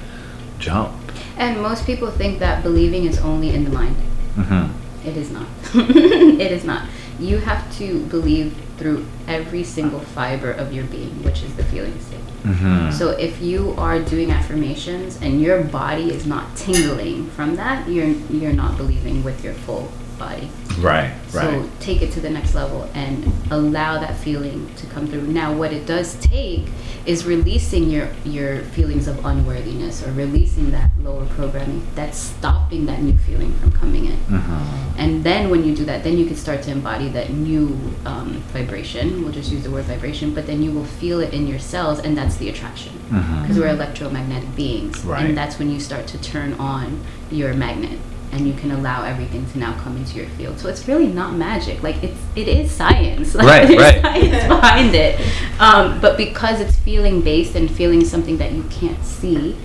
jump. 0.59 0.93
And 1.37 1.61
most 1.61 1.85
people 1.85 2.11
think 2.11 2.39
that 2.39 2.61
believing 2.61 3.05
is 3.05 3.19
only 3.19 3.51
in 3.55 3.63
the 3.63 3.69
mind. 3.69 3.95
hmm 4.35 5.07
It 5.07 5.15
is 5.15 5.31
not. 5.31 5.47
it 5.73 6.51
is 6.51 6.65
not. 6.65 6.89
You 7.19 7.37
have 7.39 7.61
to 7.77 7.99
believe 8.05 8.55
through 8.77 9.05
every 9.27 9.63
single 9.63 9.99
fiber 9.99 10.51
of 10.51 10.71
your 10.73 10.85
being, 10.85 11.21
which 11.23 11.43
is 11.43 11.53
the 11.55 11.63
feeling 11.65 11.99
state. 11.99 12.19
hmm 12.43 12.91
So 12.91 13.09
if 13.11 13.41
you 13.41 13.73
are 13.77 13.99
doing 13.99 14.31
affirmations 14.31 15.19
and 15.21 15.41
your 15.41 15.63
body 15.63 16.09
is 16.11 16.25
not 16.25 16.55
tingling 16.55 17.27
from 17.31 17.55
that, 17.57 17.87
you're 17.89 18.13
you're 18.31 18.53
not 18.53 18.77
believing 18.77 19.23
with 19.23 19.43
your 19.43 19.53
full 19.65 19.91
body. 20.17 20.49
right, 20.79 21.11
So 21.29 21.39
right. 21.39 21.63
So 21.63 21.69
take 21.79 22.01
it 22.01 22.11
to 22.13 22.19
the 22.21 22.29
next 22.29 22.53
level 22.55 22.89
and 22.93 23.17
allow 23.51 23.99
that 23.99 24.15
feeling 24.17 24.73
to 24.75 24.85
come 24.87 25.07
through. 25.07 25.27
Now, 25.27 25.53
what 25.53 25.71
it 25.73 25.85
does 25.85 26.15
take 26.15 26.65
is 27.05 27.25
releasing 27.25 27.89
your 27.89 28.09
your 28.25 28.61
feelings 28.75 29.07
of 29.07 29.23
unworthiness 29.25 30.05
or 30.05 30.11
releasing 30.11 30.71
that 30.71 30.89
lower 31.01 31.25
programming 31.27 31.85
that's 31.95 32.17
stopping 32.17 32.85
that 32.85 33.01
new 33.01 33.17
feeling 33.19 33.53
from 33.59 33.71
coming 33.71 34.05
in. 34.05 34.17
hmm 34.27 34.97
And 34.99 35.23
then 35.23 35.49
when 35.49 35.63
you 35.63 35.73
do 35.75 35.85
that, 35.85 36.03
then 36.03 36.17
you 36.17 36.25
can 36.25 36.35
start 36.35 36.61
to 36.63 36.71
embody 36.71 37.07
that 37.09 37.29
new 37.31 37.65
um, 38.05 38.43
vibration. 38.53 39.23
We'll 39.23 39.31
just 39.31 39.49
use 39.51 39.63
the 39.63 39.71
word 39.71 39.85
vibration, 39.85 40.33
but 40.33 40.45
then 40.45 40.61
you 40.61 40.71
will 40.71 40.83
feel 40.99 41.19
it 41.21 41.33
in 41.33 41.47
your 41.47 41.59
cells, 41.59 41.99
and 41.99 42.17
that's 42.17 42.35
the 42.35 42.49
attraction. 42.49 42.93
Mhm. 43.09 43.41
Because 43.41 43.57
we're 43.57 43.69
electromagnetic 43.69 44.55
beings, 44.55 45.03
Right. 45.05 45.23
and 45.25 45.37
that's 45.37 45.57
when 45.57 45.69
you 45.71 45.79
start 45.79 46.05
to 46.07 46.17
turn 46.17 46.53
on 46.59 46.99
your 47.31 47.53
magnet, 47.53 47.97
and 48.31 48.47
you 48.47 48.53
can 48.53 48.71
allow 48.71 49.03
everything 49.03 49.45
to 49.51 49.59
now 49.59 49.73
come 49.79 49.97
into 49.97 50.17
your 50.17 50.27
field. 50.29 50.59
So 50.59 50.69
it's 50.69 50.87
really 50.87 51.07
not 51.07 51.33
magic. 51.33 51.81
Like 51.83 52.03
it's 52.03 52.19
it 52.35 52.47
is 52.47 52.71
science. 52.71 53.33
Like, 53.39 53.47
Right, 53.47 53.67
there's 53.67 53.79
right. 53.79 54.01
Science 54.01 54.47
behind 54.47 54.95
it, 54.95 55.19
um, 55.59 55.99
but 56.01 56.17
because 56.17 56.59
it's 56.59 56.75
feeling 56.75 57.21
based 57.21 57.55
and 57.55 57.69
feeling 57.71 58.03
something 58.03 58.37
that 58.37 58.51
you 58.51 58.63
can't 58.63 59.01
see, 59.03 59.55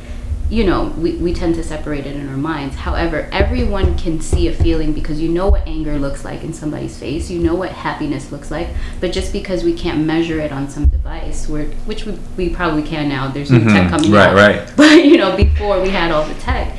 you 0.50 0.64
know, 0.64 0.92
we, 0.98 1.16
we 1.16 1.32
tend 1.32 1.54
to 1.56 1.64
separate 1.64 2.06
it 2.06 2.14
in 2.14 2.28
our 2.28 2.36
minds. 2.36 2.76
However, 2.76 3.28
everyone 3.32 3.96
can 3.96 4.20
see 4.20 4.46
a 4.48 4.52
feeling 4.52 4.92
because 4.92 5.20
you 5.20 5.28
know 5.28 5.48
what 5.48 5.66
anger 5.66 5.98
looks 5.98 6.24
like 6.24 6.44
in 6.44 6.52
somebody's 6.52 6.98
face, 6.98 7.30
you 7.30 7.40
know 7.40 7.54
what 7.54 7.70
happiness 7.70 8.30
looks 8.30 8.50
like, 8.50 8.68
but 9.00 9.12
just 9.12 9.32
because 9.32 9.64
we 9.64 9.74
can't 9.74 10.04
measure 10.04 10.38
it 10.40 10.52
on 10.52 10.68
some 10.68 10.86
device, 10.86 11.48
where, 11.48 11.64
which 11.86 12.04
we, 12.04 12.12
we 12.36 12.48
probably 12.50 12.82
can 12.82 13.08
now, 13.08 13.28
there's 13.28 13.50
new 13.50 13.64
tech 13.64 13.90
coming 13.90 14.10
Mm-hmm. 14.10 14.36
Right, 14.36 14.58
right. 14.58 14.72
But, 14.76 15.04
you 15.04 15.16
know, 15.16 15.34
before 15.36 15.80
we 15.80 15.88
had 15.88 16.12
all 16.12 16.26
the 16.26 16.34
tech, 16.34 16.76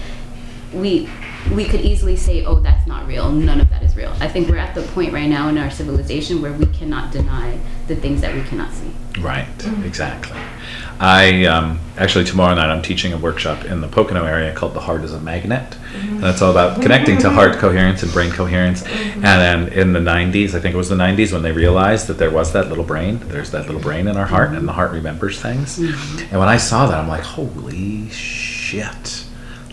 we 0.71 1.09
we 1.53 1.65
could 1.65 1.81
easily 1.81 2.15
say, 2.15 2.43
oh, 2.45 2.59
that's 2.59 2.87
not 2.87 3.07
real. 3.07 3.31
None 3.31 3.61
of 3.61 3.69
that 3.69 3.83
is 3.83 3.95
real. 3.95 4.11
I 4.19 4.27
think 4.27 4.49
we're 4.49 4.57
at 4.57 4.73
the 4.73 4.81
point 4.81 5.13
right 5.13 5.27
now 5.27 5.49
in 5.49 5.57
our 5.57 5.69
civilization 5.69 6.41
where 6.41 6.53
we 6.53 6.65
cannot 6.67 7.11
deny 7.11 7.59
the 7.87 7.95
things 7.95 8.21
that 8.21 8.33
we 8.33 8.41
cannot 8.43 8.73
see. 8.73 8.91
Right, 9.19 9.47
exactly. 9.83 10.37
I 10.99 11.45
um, 11.45 11.79
actually 11.97 12.23
tomorrow 12.23 12.55
night 12.55 12.69
I'm 12.69 12.81
teaching 12.81 13.11
a 13.11 13.17
workshop 13.17 13.65
in 13.65 13.81
the 13.81 13.87
Pocono 13.87 14.23
area 14.23 14.53
called 14.53 14.73
"The 14.73 14.79
Heart 14.79 15.03
is 15.03 15.13
a 15.13 15.19
Magnet," 15.19 15.77
and 15.93 16.23
that's 16.23 16.41
all 16.41 16.51
about 16.51 16.81
connecting 16.81 17.17
to 17.19 17.29
heart 17.29 17.57
coherence 17.57 18.01
and 18.01 18.11
brain 18.13 18.31
coherence. 18.31 18.83
And 18.85 19.23
then 19.23 19.67
in 19.69 19.91
the 19.91 19.99
'90s, 19.99 20.53
I 20.53 20.59
think 20.59 20.73
it 20.73 20.77
was 20.77 20.89
the 20.89 20.95
'90s 20.95 21.33
when 21.33 21.41
they 21.41 21.51
realized 21.51 22.07
that 22.07 22.17
there 22.17 22.31
was 22.31 22.53
that 22.53 22.69
little 22.69 22.83
brain. 22.83 23.19
There's 23.27 23.51
that 23.51 23.65
little 23.65 23.81
brain 23.81 24.07
in 24.07 24.15
our 24.15 24.25
heart, 24.25 24.51
and 24.51 24.67
the 24.67 24.73
heart 24.73 24.91
remembers 24.91 25.41
things. 25.41 25.79
And 25.79 26.39
when 26.39 26.47
I 26.47 26.57
saw 26.57 26.87
that, 26.87 26.97
I'm 26.97 27.09
like, 27.09 27.23
"Holy 27.23 28.09
shit!" 28.09 29.25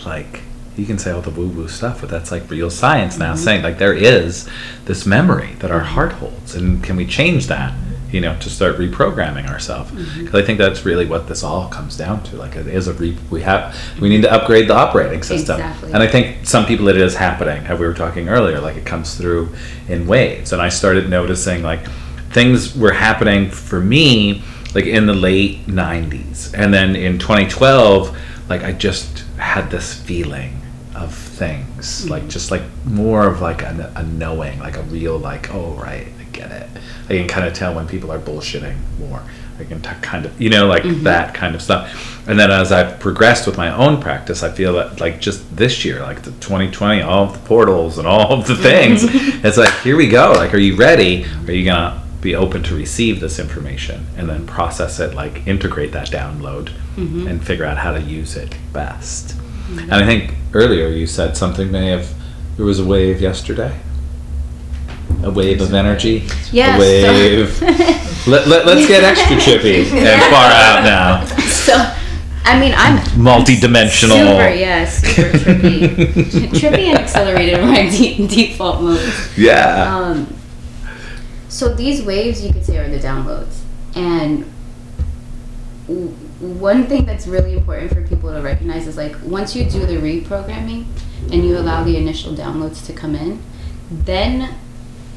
Like 0.04 0.42
you 0.76 0.86
can 0.86 0.98
say 0.98 1.10
all 1.10 1.20
the 1.20 1.30
woo-woo 1.30 1.68
stuff, 1.68 2.00
but 2.00 2.10
that's 2.10 2.30
like 2.30 2.48
real 2.50 2.70
science 2.70 3.18
now, 3.18 3.34
mm-hmm. 3.34 3.44
saying 3.44 3.62
like 3.62 3.78
there 3.78 3.94
is 3.94 4.48
this 4.86 5.06
memory 5.06 5.54
that 5.58 5.70
our 5.70 5.80
heart 5.80 6.12
holds, 6.12 6.54
and 6.54 6.82
can 6.82 6.96
we 6.96 7.06
change 7.06 7.46
that? 7.48 7.74
you 8.12 8.20
know, 8.20 8.38
to 8.40 8.50
start 8.50 8.76
reprogramming 8.76 9.48
ourselves. 9.48 9.90
Mm-hmm. 9.90 10.24
Because 10.24 10.42
I 10.42 10.44
think 10.44 10.58
that's 10.58 10.84
really 10.84 11.06
what 11.06 11.28
this 11.28 11.42
all 11.42 11.68
comes 11.68 11.96
down 11.96 12.22
to. 12.24 12.36
Like 12.36 12.56
it 12.56 12.66
is 12.66 12.86
a 12.86 12.92
re- 12.92 13.16
we 13.30 13.40
have 13.40 13.74
we 14.02 14.10
need 14.10 14.20
to 14.20 14.30
upgrade 14.30 14.68
the 14.68 14.74
operating 14.74 15.22
system, 15.22 15.58
Exactly. 15.58 15.92
and 15.92 16.02
I 16.02 16.06
think 16.06 16.46
some 16.46 16.66
people 16.66 16.88
it 16.88 16.98
is 16.98 17.16
happening. 17.16 17.62
How 17.64 17.74
we 17.74 17.86
were 17.86 17.94
talking 17.94 18.28
earlier, 18.28 18.60
like 18.60 18.76
it 18.76 18.84
comes 18.84 19.16
through 19.16 19.54
in 19.88 20.06
waves, 20.06 20.52
and 20.52 20.60
I 20.60 20.68
started 20.68 21.08
noticing 21.08 21.62
like 21.62 21.86
things 22.32 22.76
were 22.76 22.92
happening 22.92 23.50
for 23.50 23.80
me 23.80 24.42
like 24.74 24.86
in 24.86 25.04
the 25.06 25.14
late 25.14 25.66
90s 25.66 26.54
and 26.54 26.72
then 26.72 26.96
in 26.96 27.18
2012 27.18 28.16
like 28.48 28.62
i 28.62 28.72
just 28.72 29.18
had 29.36 29.70
this 29.70 29.92
feeling 29.92 30.58
things 31.42 32.08
like 32.08 32.28
just 32.28 32.52
like 32.52 32.62
more 32.84 33.26
of 33.26 33.40
like 33.40 33.62
a, 33.62 33.92
a 33.96 34.02
knowing 34.04 34.58
like 34.60 34.76
a 34.76 34.82
real 34.82 35.18
like 35.18 35.52
oh 35.52 35.72
right 35.74 36.06
i 36.20 36.24
get 36.32 36.52
it. 36.52 36.68
I 37.08 37.14
can 37.14 37.26
kind 37.26 37.46
of 37.46 37.52
tell 37.52 37.74
when 37.74 37.86
people 37.88 38.12
are 38.12 38.18
bullshitting 38.18 38.76
more. 38.98 39.22
I 39.58 39.64
can 39.64 39.82
t- 39.82 39.90
kind 40.00 40.24
of 40.24 40.40
you 40.40 40.50
know 40.50 40.66
like 40.66 40.84
mm-hmm. 40.84 41.02
that 41.02 41.34
kind 41.34 41.54
of 41.54 41.62
stuff. 41.62 42.28
And 42.28 42.38
then 42.38 42.52
as 42.52 42.70
i've 42.70 43.00
progressed 43.00 43.46
with 43.46 43.56
my 43.56 43.74
own 43.74 44.00
practice 44.00 44.44
i 44.44 44.50
feel 44.50 44.74
that 44.74 45.00
like 45.00 45.20
just 45.20 45.56
this 45.56 45.84
year 45.84 46.00
like 46.00 46.22
the 46.22 46.30
2020 46.30 47.02
all 47.02 47.24
of 47.24 47.32
the 47.32 47.46
portals 47.48 47.98
and 47.98 48.06
all 48.06 48.32
of 48.32 48.46
the 48.46 48.54
things 48.70 49.00
it's 49.44 49.56
like 49.56 49.74
here 49.80 49.96
we 49.96 50.08
go 50.08 50.32
like 50.36 50.54
are 50.54 50.64
you 50.68 50.76
ready? 50.76 51.26
Are 51.48 51.52
you 51.52 51.64
gonna 51.64 52.00
be 52.20 52.36
open 52.36 52.62
to 52.62 52.76
receive 52.76 53.18
this 53.18 53.40
information? 53.40 54.06
And 54.16 54.28
then 54.28 54.46
process 54.46 55.00
it 55.00 55.12
like 55.14 55.48
integrate 55.48 55.90
that 55.92 56.08
download 56.08 56.66
mm-hmm. 56.94 57.26
and 57.26 57.44
figure 57.44 57.64
out 57.64 57.78
how 57.78 57.92
to 57.92 58.00
use 58.00 58.36
it 58.36 58.54
best 58.72 59.41
and 59.78 59.92
i 59.94 60.04
think 60.04 60.34
earlier 60.54 60.88
you 60.88 61.06
said 61.06 61.36
something 61.36 61.70
may 61.70 61.86
have 61.88 62.12
there 62.56 62.66
was 62.66 62.78
a 62.78 62.84
wave 62.84 63.20
yesterday. 63.20 63.80
A 65.22 65.30
wave 65.30 65.60
of 65.60 65.72
energy. 65.72 66.28
Yeah, 66.50 66.76
a 66.76 66.78
wave. 66.78 67.60
Let, 68.26 68.46
let, 68.46 68.66
let's 68.66 68.86
get 68.86 69.02
extra 69.02 69.36
trippy 69.36 69.90
and 69.92 70.22
far 70.30 70.48
out 70.48 70.84
now. 70.84 71.24
So, 71.48 71.72
I 72.44 72.56
mean, 72.60 72.72
I'm 72.76 73.20
multi-dimensional. 73.20 74.16
Super, 74.16 74.54
yeah, 74.54 74.88
super 74.88 75.38
trippy, 75.38 75.88
trippy 76.52 76.86
and 76.86 76.98
accelerated 76.98 77.58
are 77.58 77.66
my 77.66 77.88
de- 77.88 78.28
default 78.28 78.80
modes. 78.80 79.36
yeah. 79.36 79.92
Um, 79.92 80.32
so 81.48 81.74
these 81.74 82.02
waves, 82.02 82.44
you 82.44 82.52
could 82.52 82.64
say, 82.64 82.78
are 82.78 82.88
the 82.88 83.00
downloads, 83.00 83.58
and 83.96 84.44
one 86.42 86.86
thing 86.86 87.04
that's 87.06 87.26
really 87.26 87.56
important 87.56 87.92
for 87.92 88.02
people 88.02 88.32
to 88.32 88.40
recognize 88.42 88.86
is 88.86 88.96
like 88.96 89.14
once 89.22 89.54
you 89.54 89.64
do 89.64 89.86
the 89.86 89.96
reprogramming 89.96 90.86
and 91.30 91.44
you 91.46 91.56
allow 91.56 91.84
the 91.84 91.96
initial 91.96 92.34
downloads 92.34 92.84
to 92.86 92.92
come 92.92 93.14
in, 93.14 93.40
then 93.90 94.54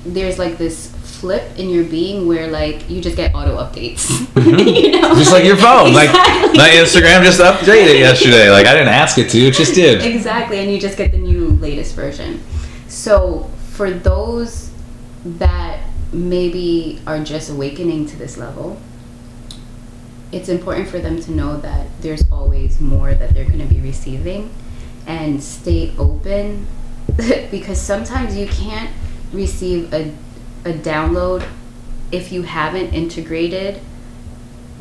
there's 0.06 0.38
like 0.38 0.58
this 0.60 0.92
flip 0.96 1.58
in 1.58 1.70
your 1.70 1.84
being 1.84 2.28
where 2.28 2.48
like 2.48 2.88
you 2.90 3.02
just 3.02 3.16
get 3.16 3.34
auto 3.34 3.58
updates. 3.58 4.10
you 4.36 4.92
know? 4.92 5.02
Mm-hmm. 5.10 5.18
just 5.20 5.32
like 5.32 5.44
your 5.46 5.58
phone 5.58 5.88
Exactly. 5.90 6.48
like 6.50 6.58
my 6.58 6.70
instagram 6.70 7.24
just 7.24 7.40
updated 7.40 7.98
yesterday 8.00 8.52
like 8.52 8.68
i 8.68 8.74
didn't 8.74 8.90
ask 8.90 9.18
it 9.18 9.30
to 9.30 9.38
it 9.40 9.54
just 9.54 9.74
did 9.74 10.04
Exactly, 10.06 10.60
and 10.60 10.72
you 10.72 10.80
just 10.80 10.98
get 10.98 11.12
the 11.12 11.18
new 11.18 11.50
latest 11.50 11.96
version. 11.96 12.42
So 12.88 13.50
for 13.72 13.90
those 13.92 14.72
that 15.26 15.80
maybe 16.14 17.02
are 17.08 17.24
just 17.24 17.50
awakening 17.50 18.06
to 18.08 18.18
this 18.18 18.38
level, 18.38 18.80
it's 20.36 20.50
important 20.50 20.90
for 20.90 21.00
them 21.00 21.20
to 21.22 21.32
know 21.32 21.58
that 21.62 21.88
there's 22.02 22.30
always 22.30 22.82
more 22.82 23.14
that 23.14 23.34
they're 23.34 23.46
going 23.46 23.66
to 23.66 23.74
be 23.74 23.80
receiving 23.80 24.54
and 25.08 25.42
stay 25.42 25.96
open 25.98 26.68
because 27.52 27.80
sometimes 27.80 28.36
you 28.36 28.46
can't 28.48 28.92
receive 29.32 29.94
a, 29.94 30.14
a 30.66 30.74
download 30.74 31.48
if 32.12 32.34
you 32.34 32.42
haven't 32.42 32.94
integrated 32.94 33.80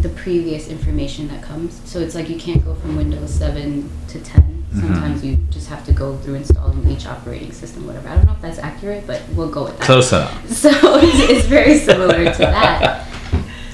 the 0.01 0.09
previous 0.09 0.67
information 0.67 1.29
that 1.29 1.41
comes. 1.41 1.81
So 1.89 2.01
it's 2.01 2.17
like 2.17 2.29
you 2.29 2.37
can't 2.37 2.65
go 2.65 2.75
from 2.75 2.97
Windows 2.97 3.33
7 3.33 3.89
to 4.09 4.21
10. 4.21 4.43
Mm-hmm. 4.43 4.81
Sometimes 4.81 5.25
you 5.25 5.37
just 5.51 5.69
have 5.69 5.87
to 5.87 5.93
go 5.93 6.17
through 6.17 6.35
installing 6.35 6.91
each 6.91 7.07
operating 7.07 7.53
system, 7.53 7.87
whatever. 7.87 8.09
I 8.09 8.17
don't 8.17 8.27
know 8.27 8.33
if 8.33 8.43
that's 8.43 8.59
accurate, 8.59 9.07
but 9.07 9.23
we'll 9.35 9.51
go 9.51 9.65
with 9.65 9.79
that. 9.79 9.85
close 9.85 10.13
enough 10.13 10.49
So 10.49 10.71
it's, 10.73 11.31
it's 11.31 11.47
very 11.47 11.79
similar 11.79 12.25
to 12.25 12.39
that. 12.39 13.09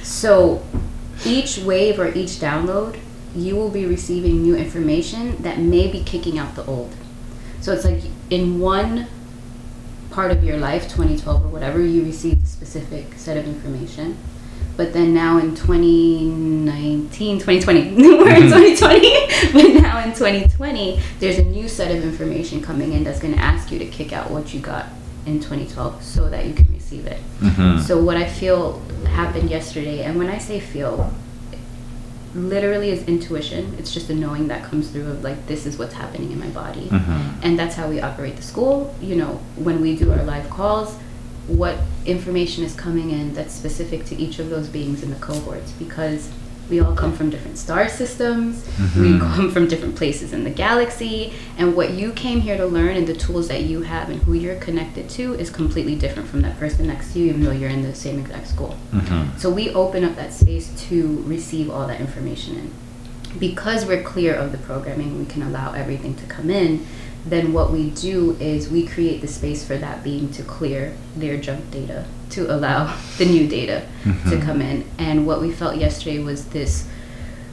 So 0.02 0.62
each 1.24 1.58
wave 1.58 1.98
or 1.98 2.08
each 2.08 2.32
download, 2.38 2.98
you 3.34 3.56
will 3.56 3.70
be 3.70 3.86
receiving 3.86 4.42
new 4.42 4.56
information 4.56 5.40
that 5.42 5.58
may 5.58 5.90
be 5.90 6.02
kicking 6.02 6.38
out 6.38 6.54
the 6.56 6.64
old. 6.64 6.94
So 7.60 7.72
it's 7.72 7.84
like 7.84 8.02
in 8.30 8.58
one 8.58 9.06
part 10.10 10.30
of 10.30 10.42
your 10.42 10.56
life, 10.56 10.84
2012 10.84 11.44
or 11.44 11.48
whatever, 11.48 11.80
you 11.80 12.02
received 12.04 12.42
a 12.42 12.46
specific 12.46 13.14
set 13.14 13.36
of 13.36 13.46
information. 13.46 14.16
But 14.76 14.92
then 14.92 15.12
now 15.14 15.38
in 15.38 15.54
2019, 15.54 17.38
2020, 17.38 17.80
we're 17.96 18.28
in 18.28 18.42
mm-hmm. 18.42 18.76
2020, 18.76 19.52
but 19.52 19.82
now 19.82 19.98
in 19.98 20.12
2020, 20.12 21.00
there's 21.18 21.38
a 21.38 21.44
new 21.44 21.68
set 21.68 21.94
of 21.94 22.02
information 22.02 22.62
coming 22.62 22.92
in 22.92 23.04
that's 23.04 23.20
going 23.20 23.34
to 23.34 23.40
ask 23.40 23.70
you 23.70 23.78
to 23.78 23.86
kick 23.86 24.12
out 24.12 24.30
what 24.30 24.54
you 24.54 24.60
got 24.60 24.86
in 25.26 25.38
2012 25.38 26.02
so 26.02 26.28
that 26.28 26.46
you 26.46 26.54
can 26.54 26.69
receive 26.90 27.06
it. 27.06 27.20
Mhm. 27.40 27.80
So 27.80 28.02
what 28.02 28.16
I 28.16 28.24
feel 28.26 28.80
happened 29.06 29.50
yesterday, 29.50 30.02
and 30.02 30.18
when 30.18 30.28
I 30.28 30.38
say 30.38 30.60
feel, 30.60 31.12
literally 32.34 32.90
is 32.90 33.02
intuition. 33.04 33.74
It's 33.78 33.92
just 33.92 34.08
a 34.10 34.14
knowing 34.14 34.48
that 34.48 34.62
comes 34.64 34.88
through 34.88 35.06
of 35.08 35.24
like 35.24 35.46
this 35.46 35.66
is 35.66 35.78
what's 35.78 35.94
happening 35.94 36.30
in 36.32 36.38
my 36.38 36.46
body, 36.48 36.88
Mhm. 36.90 37.32
and 37.42 37.58
that's 37.58 37.74
how 37.74 37.88
we 37.88 38.00
operate 38.00 38.36
the 38.36 38.42
school. 38.42 38.94
You 39.02 39.16
know, 39.16 39.40
when 39.56 39.80
we 39.80 39.96
do 39.96 40.12
our 40.12 40.22
live 40.24 40.48
calls, 40.50 40.94
what 41.48 41.76
information 42.06 42.62
is 42.64 42.74
coming 42.74 43.10
in 43.10 43.34
that's 43.34 43.52
specific 43.54 44.04
to 44.06 44.14
each 44.20 44.38
of 44.38 44.50
those 44.50 44.68
beings 44.68 45.02
in 45.02 45.10
the 45.10 45.16
cohorts 45.16 45.72
because 45.72 46.28
we 46.70 46.80
all 46.80 46.94
come 46.94 47.12
from 47.12 47.28
different 47.30 47.58
star 47.58 47.88
systems 47.88 48.64
we 48.96 49.08
Mhm. 49.12 49.20
come 49.34 49.50
from 49.50 49.66
different 49.66 49.96
places 49.96 50.32
in 50.32 50.44
the 50.44 50.50
galaxy 50.50 51.32
and 51.58 51.74
what 51.74 51.90
you 51.94 52.12
came 52.12 52.40
here 52.40 52.56
to 52.56 52.64
learn 52.64 52.96
and 52.96 53.06
the 53.06 53.14
tools 53.14 53.48
that 53.48 53.62
you 53.64 53.82
have 53.82 54.08
and 54.08 54.22
who 54.22 54.32
you're 54.32 54.54
connected 54.56 55.08
to 55.10 55.34
is 55.34 55.50
completely 55.50 55.96
different 55.96 56.28
from 56.28 56.40
that 56.42 56.58
person 56.58 56.86
next 56.86 57.12
to 57.12 57.18
you 57.18 57.26
even 57.26 57.42
though 57.44 57.50
you're 57.50 57.68
in 57.70 57.82
the 57.82 57.94
same 57.94 58.18
exact 58.20 58.46
school 58.48 58.76
Mhm. 58.94 59.38
so 59.38 59.50
we 59.50 59.70
open 59.70 60.04
up 60.04 60.14
that 60.16 60.32
space 60.32 60.70
to 60.88 61.22
receive 61.26 61.68
all 61.68 61.86
that 61.88 62.00
information 62.00 62.54
in. 62.56 62.70
Because 63.38 63.86
we're 63.86 64.02
clear 64.02 64.34
of 64.34 64.50
the 64.50 64.58
programming, 64.58 65.16
we 65.16 65.24
can 65.24 65.42
allow 65.42 65.72
everything 65.72 66.14
to 66.14 66.24
come 66.24 66.50
in. 66.50 66.80
Then 67.26 67.52
what 67.52 67.70
we 67.70 67.90
do 67.90 68.36
is 68.40 68.70
we 68.70 68.86
create 68.86 69.20
the 69.20 69.28
space 69.28 69.64
for 69.66 69.76
that 69.76 70.02
being 70.02 70.30
to 70.32 70.42
clear 70.42 70.94
their 71.16 71.36
junk 71.36 71.70
data 71.70 72.04
to 72.30 72.50
allow 72.52 72.96
the 73.18 73.26
new 73.26 73.46
data 73.46 73.82
to 74.04 74.10
Mhm. 74.36 74.42
come 74.42 74.62
in. 74.62 74.84
And 74.98 75.26
what 75.26 75.40
we 75.40 75.50
felt 75.52 75.76
yesterday 75.76 76.18
was 76.18 76.46
this. 76.46 76.86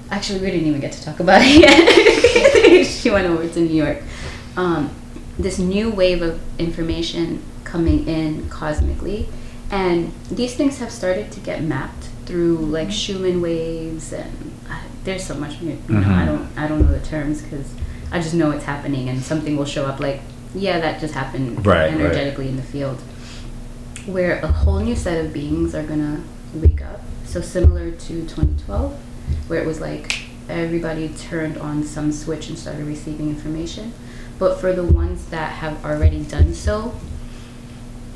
Actually, 0.10 0.40
we 0.40 0.52
didn't 0.52 0.68
even 0.68 0.80
get 0.80 0.94
to 0.94 1.04
talk 1.04 1.20
about 1.20 1.42
it 1.44 1.60
yet. 1.66 2.86
she 2.86 3.10
went 3.10 3.28
over 3.28 3.48
to 3.48 3.60
New 3.60 3.76
York. 3.76 4.02
Um, 4.56 4.90
this 5.38 5.60
new 5.60 5.90
wave 5.92 6.22
of 6.22 6.40
information 6.58 7.42
coming 7.64 8.08
in 8.08 8.48
cosmically 8.50 9.28
and 9.70 10.12
these 10.32 10.56
things 10.56 10.80
have 10.80 10.90
started 10.90 11.30
to 11.34 11.40
get 11.42 11.62
mapped 11.62 12.08
through 12.26 12.56
like 12.58 12.90
Schumann 12.90 13.42
waves 13.42 14.14
and 14.14 14.52
uh, 14.72 14.80
there's 15.04 15.24
so 15.26 15.36
much 15.36 15.60
you 15.62 15.72
know, 15.90 15.98
I 16.00 16.02
Mhm. 16.02 16.26
don't 16.26 16.48
I 16.58 16.68
don't 16.68 16.82
know 16.86 16.92
the 16.98 17.06
terms 17.06 17.42
because 17.42 17.68
I 18.12 18.20
just 18.20 18.34
know 18.34 18.52
it's 18.52 18.66
happening 18.66 19.10
and 19.10 19.22
something 19.22 19.58
will 19.58 19.66
show 19.66 19.86
up 19.86 20.00
like 20.00 20.22
yeah 20.56 20.80
that 20.80 21.00
just 21.02 21.14
happened 21.14 21.66
Right, 21.66 21.92
right. 21.92 21.94
energetically 21.94 22.48
in 22.48 22.56
the 22.56 22.64
field 22.64 23.00
where 24.06 24.40
a 24.40 24.48
whole 24.48 24.80
new 24.80 24.96
set 24.96 25.24
of 25.26 25.34
beings 25.34 25.76
are 25.76 25.84
gonna 25.84 26.24
wake 26.54 26.82
up 26.82 27.02
so 27.26 27.42
similar 27.42 27.92
to 27.92 28.26
2012 28.26 28.94
where 29.48 29.62
it 29.62 29.68
was 29.68 29.82
like 29.82 30.28
everybody 30.50 31.10
turned 31.10 31.58
on 31.58 31.84
some 31.84 32.12
switch 32.12 32.50
and 32.50 32.58
started 32.58 32.86
receiving 32.86 33.30
information. 33.30 33.94
But 34.40 34.60
for 34.60 34.74
the 34.74 34.84
ones 34.84 35.26
that 35.28 35.54
have 35.54 35.84
already 35.84 36.24
done 36.24 36.54
so, 36.54 36.94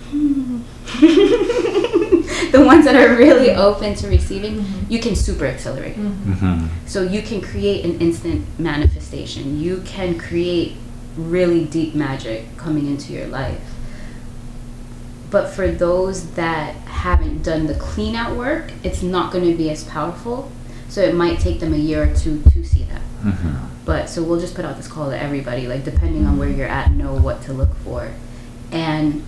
hmm. 0.09 0.61
the 2.51 2.63
ones 2.65 2.85
that 2.85 2.95
are 2.95 3.15
really 3.15 3.51
open 3.51 3.95
to 3.95 4.07
receiving, 4.07 4.65
you 4.89 4.99
can 4.99 5.15
super 5.15 5.45
accelerate. 5.45 5.95
Mm-hmm. 5.95 6.67
So 6.85 7.03
you 7.03 7.21
can 7.21 7.41
create 7.41 7.85
an 7.85 7.99
instant 8.01 8.45
manifestation. 8.59 9.59
You 9.59 9.81
can 9.85 10.17
create 10.17 10.75
really 11.15 11.65
deep 11.65 11.95
magic 11.95 12.57
coming 12.57 12.87
into 12.87 13.13
your 13.13 13.27
life. 13.27 13.61
But 15.29 15.47
for 15.47 15.71
those 15.71 16.31
that 16.31 16.75
haven't 16.75 17.43
done 17.43 17.67
the 17.67 17.75
clean 17.75 18.15
out 18.15 18.35
work, 18.35 18.71
it's 18.83 19.01
not 19.01 19.31
going 19.31 19.49
to 19.49 19.55
be 19.55 19.69
as 19.69 19.85
powerful. 19.85 20.51
So 20.89 21.01
it 21.01 21.15
might 21.15 21.39
take 21.39 21.61
them 21.61 21.73
a 21.73 21.77
year 21.77 22.03
or 22.03 22.13
two 22.13 22.41
to 22.41 22.63
see 22.65 22.83
that. 22.83 23.01
Mm-hmm. 23.23 23.85
But 23.85 24.09
so 24.09 24.21
we'll 24.21 24.41
just 24.41 24.55
put 24.55 24.65
out 24.65 24.75
this 24.75 24.89
call 24.89 25.09
to 25.09 25.17
everybody, 25.17 25.67
like 25.67 25.85
depending 25.85 26.25
on 26.25 26.37
where 26.37 26.49
you're 26.49 26.67
at, 26.67 26.91
know 26.91 27.15
what 27.15 27.41
to 27.43 27.53
look 27.53 27.73
for. 27.77 28.11
And 28.71 29.25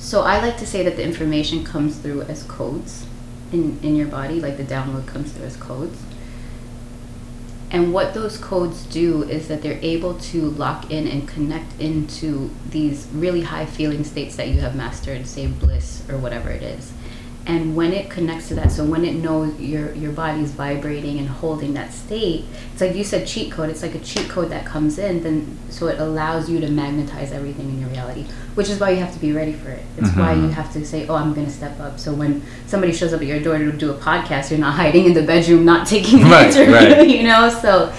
so 0.00 0.22
I 0.22 0.40
like 0.40 0.56
to 0.56 0.66
say 0.66 0.82
that 0.82 0.96
the 0.96 1.04
information 1.04 1.62
comes 1.62 1.98
through 1.98 2.22
as 2.22 2.42
codes 2.44 3.06
in, 3.52 3.78
in 3.82 3.96
your 3.96 4.08
body, 4.08 4.40
like 4.40 4.56
the 4.56 4.64
download 4.64 5.06
comes 5.06 5.32
through 5.32 5.44
as 5.44 5.56
codes. 5.56 6.00
And 7.70 7.92
what 7.92 8.14
those 8.14 8.36
codes 8.38 8.84
do 8.86 9.22
is 9.24 9.46
that 9.48 9.62
they're 9.62 9.78
able 9.82 10.14
to 10.14 10.50
lock 10.50 10.90
in 10.90 11.06
and 11.06 11.28
connect 11.28 11.78
into 11.78 12.50
these 12.68 13.06
really 13.12 13.42
high 13.42 13.66
feeling 13.66 14.02
states 14.02 14.36
that 14.36 14.48
you 14.48 14.60
have 14.60 14.74
mastered, 14.74 15.26
say 15.26 15.46
bliss 15.46 16.02
or 16.08 16.16
whatever 16.16 16.50
it 16.50 16.62
is. 16.62 16.92
And 17.46 17.74
when 17.74 17.92
it 17.92 18.10
connects 18.10 18.48
to 18.48 18.54
that, 18.56 18.70
so 18.70 18.84
when 18.84 19.04
it 19.04 19.14
knows 19.14 19.58
your 19.58 19.92
your 19.94 20.12
body's 20.12 20.50
vibrating 20.52 21.18
and 21.18 21.26
holding 21.28 21.74
that 21.74 21.92
state, 21.92 22.44
it's 22.72 22.80
like 22.80 22.94
you 22.94 23.02
said 23.02 23.26
cheat 23.26 23.50
code. 23.50 23.70
It's 23.70 23.82
like 23.82 23.94
a 23.94 23.98
cheat 23.98 24.28
code 24.28 24.50
that 24.50 24.64
comes 24.66 24.98
in, 24.98 25.22
then 25.22 25.58
so 25.70 25.88
it 25.88 25.98
allows 25.98 26.48
you 26.50 26.60
to 26.60 26.68
magnetize 26.70 27.32
everything 27.32 27.68
in 27.70 27.80
your 27.80 27.88
reality. 27.88 28.24
Which 28.54 28.68
is 28.68 28.78
why 28.78 28.90
you 28.90 28.98
have 28.98 29.12
to 29.14 29.18
be 29.18 29.32
ready 29.32 29.54
for 29.54 29.70
it. 29.70 29.82
It's 29.96 30.14
why 30.14 30.34
Mhm. 30.34 30.42
you 30.42 30.48
have 30.50 30.70
to 30.74 30.84
say, 30.84 31.06
"Oh, 31.08 31.14
I'm 31.16 31.32
going 31.32 31.46
to 31.46 31.52
step 31.52 31.80
up." 31.80 31.98
So 31.98 32.12
when 32.12 32.42
somebody 32.66 32.92
shows 32.92 33.12
up 33.14 33.20
at 33.22 33.26
your 33.26 33.40
door 33.40 33.58
to 33.58 33.72
do 33.72 33.90
a 33.90 33.94
podcast, 33.94 34.50
you're 34.50 34.60
not 34.60 34.74
hiding 34.82 35.06
in 35.06 35.14
the 35.14 35.22
bedroom, 35.22 35.64
not 35.64 35.86
taking 35.86 36.20
the 36.20 36.26
Right, 36.26 36.54
interview. 36.54 36.74
right. 36.74 37.08
You 37.16 37.22
know, 37.24 37.48
so 37.48 37.90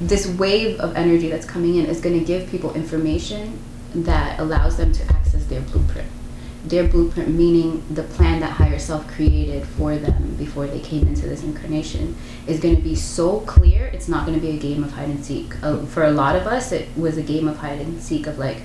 this 0.00 0.26
wave 0.26 0.80
of 0.80 0.96
energy 0.96 1.28
that's 1.28 1.46
coming 1.46 1.76
in 1.76 1.86
is 1.86 2.00
going 2.00 2.18
to 2.18 2.24
give 2.24 2.50
people 2.50 2.72
information 2.74 3.58
that 3.94 4.40
allows 4.40 4.76
them 4.78 4.92
to 4.92 5.02
access 5.12 5.44
their 5.46 5.60
blueprint. 5.60 6.08
Their 6.66 6.88
blueprint, 6.88 7.28
meaning 7.28 7.84
the 7.90 8.02
plan 8.02 8.40
that 8.40 8.50
higher 8.50 8.78
self 8.78 9.06
created 9.06 9.64
for 9.66 9.96
them 9.96 10.34
before 10.36 10.66
they 10.66 10.80
came 10.80 11.06
into 11.06 11.28
this 11.28 11.42
incarnation, 11.42 12.16
is 12.46 12.58
going 12.58 12.74
to 12.76 12.82
be 12.82 12.96
so 12.96 13.40
clear. 13.40 13.86
It's 13.86 14.08
not 14.08 14.26
going 14.26 14.38
to 14.38 14.44
be 14.44 14.56
a 14.56 14.58
game 14.58 14.82
of 14.82 14.92
hide 14.92 15.08
and 15.08 15.24
seek. 15.24 15.62
Uh, 15.62 15.78
for 15.86 16.04
a 16.04 16.10
lot 16.10 16.34
of 16.34 16.46
us, 16.46 16.72
it 16.72 16.88
was 16.96 17.16
a 17.16 17.22
game 17.22 17.46
of 17.46 17.58
hide 17.58 17.80
and 17.80 18.02
seek 18.02 18.26
of 18.26 18.38
like, 18.38 18.62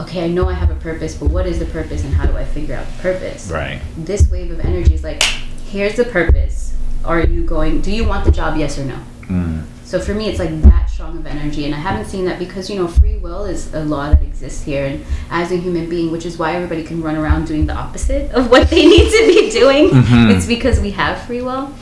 okay, 0.00 0.24
I 0.24 0.28
know 0.28 0.48
I 0.48 0.54
have 0.54 0.70
a 0.70 0.74
purpose, 0.74 1.14
but 1.14 1.30
what 1.30 1.46
is 1.46 1.60
the 1.60 1.66
purpose 1.66 2.02
and 2.02 2.12
how 2.12 2.26
do 2.26 2.36
I 2.36 2.44
figure 2.44 2.74
out 2.74 2.86
the 2.86 3.02
purpose? 3.02 3.50
Right. 3.50 3.80
This 3.96 4.28
wave 4.28 4.50
of 4.50 4.60
energy 4.60 4.94
is 4.94 5.04
like, 5.04 5.22
here's 5.66 5.94
the 5.94 6.04
purpose. 6.04 6.74
Are 7.04 7.20
you 7.20 7.44
going? 7.44 7.82
Do 7.82 7.92
you 7.92 8.04
want 8.04 8.24
the 8.24 8.32
job? 8.32 8.56
Yes 8.56 8.78
or 8.78 8.84
no? 8.84 8.98
Mm. 9.22 9.64
So 9.84 10.00
for 10.00 10.14
me, 10.14 10.28
it's 10.28 10.38
like 10.38 10.60
that 10.62 10.83
strong 10.94 11.18
of 11.18 11.26
energy, 11.26 11.64
and 11.64 11.74
I 11.74 11.78
haven't 11.78 12.06
seen 12.06 12.24
that 12.26 12.38
because 12.38 12.70
you 12.70 12.76
know 12.76 12.86
free 12.86 13.16
will 13.16 13.44
is 13.44 13.74
a 13.74 13.84
law 13.84 14.08
that 14.10 14.22
exists 14.22 14.62
here, 14.62 14.86
and 14.86 15.04
as 15.30 15.50
a 15.50 15.56
human 15.56 15.88
being, 15.88 16.12
which 16.12 16.24
is 16.24 16.38
why 16.38 16.54
everybody 16.54 16.84
can 16.84 17.02
run 17.02 17.16
around 17.16 17.46
doing 17.48 17.66
the 17.66 17.74
opposite 17.74 18.30
of 18.32 18.48
what 18.50 18.70
they 18.70 18.86
need 18.94 19.10
to 19.10 19.26
be 19.26 19.50
doing. 19.50 19.88
Mhm. 19.90 20.34
It's 20.34 20.46
because 20.46 20.78
we 20.80 20.92
have 20.92 21.20
free 21.26 21.42
will. 21.42 21.72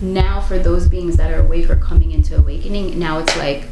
Now, 0.00 0.40
for 0.40 0.58
those 0.58 0.88
beings 0.88 1.16
that 1.16 1.32
are 1.32 1.40
awake 1.44 1.68
or 1.70 1.76
coming 1.76 2.12
into 2.12 2.36
awakening, 2.36 2.98
now 2.98 3.18
it's 3.18 3.36
like, 3.36 3.64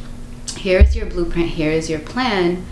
here's 0.57 0.95
your 0.97 1.07
blueprint, 1.07 1.49
here 1.51 1.71
is 1.71 1.89
your 1.89 2.01
plan. 2.01 2.65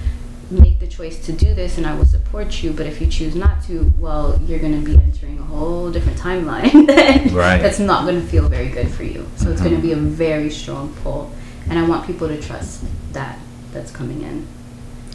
Make 0.50 0.78
the 0.80 0.86
choice 0.86 1.18
to 1.26 1.32
do 1.32 1.54
this, 1.54 1.76
and 1.76 1.86
I 1.86 1.94
will 1.94 2.06
support 2.06 2.62
you. 2.62 2.72
But 2.72 2.86
if 2.86 3.00
you 3.00 3.06
choose 3.06 3.34
not 3.34 3.62
to, 3.64 3.92
well, 3.98 4.40
you're 4.46 4.60
going 4.60 4.72
to 4.82 4.84
be 4.90 4.96
entering 4.96 5.38
a 5.38 5.42
whole 5.42 5.90
different 5.90 6.18
timeline. 6.18 6.72
Right. 7.32 7.60
That's 7.60 7.78
not 7.78 8.04
going 8.06 8.20
to 8.20 8.26
feel 8.26 8.48
very 8.48 8.68
good 8.68 8.88
for 8.88 9.02
you. 9.04 9.26
So 9.36 9.50
it's 9.50 9.60
going 9.60 9.76
to 9.76 9.82
be 9.82 9.92
a 9.92 9.96
very 9.96 10.50
strong 10.50 10.94
pull, 11.02 11.30
and 11.68 11.78
I 11.78 11.86
want 11.86 12.06
people 12.06 12.28
to 12.28 12.40
trust 12.40 12.84
that 13.12 13.38
that's 13.72 13.90
coming 13.90 14.22
in 14.22 14.46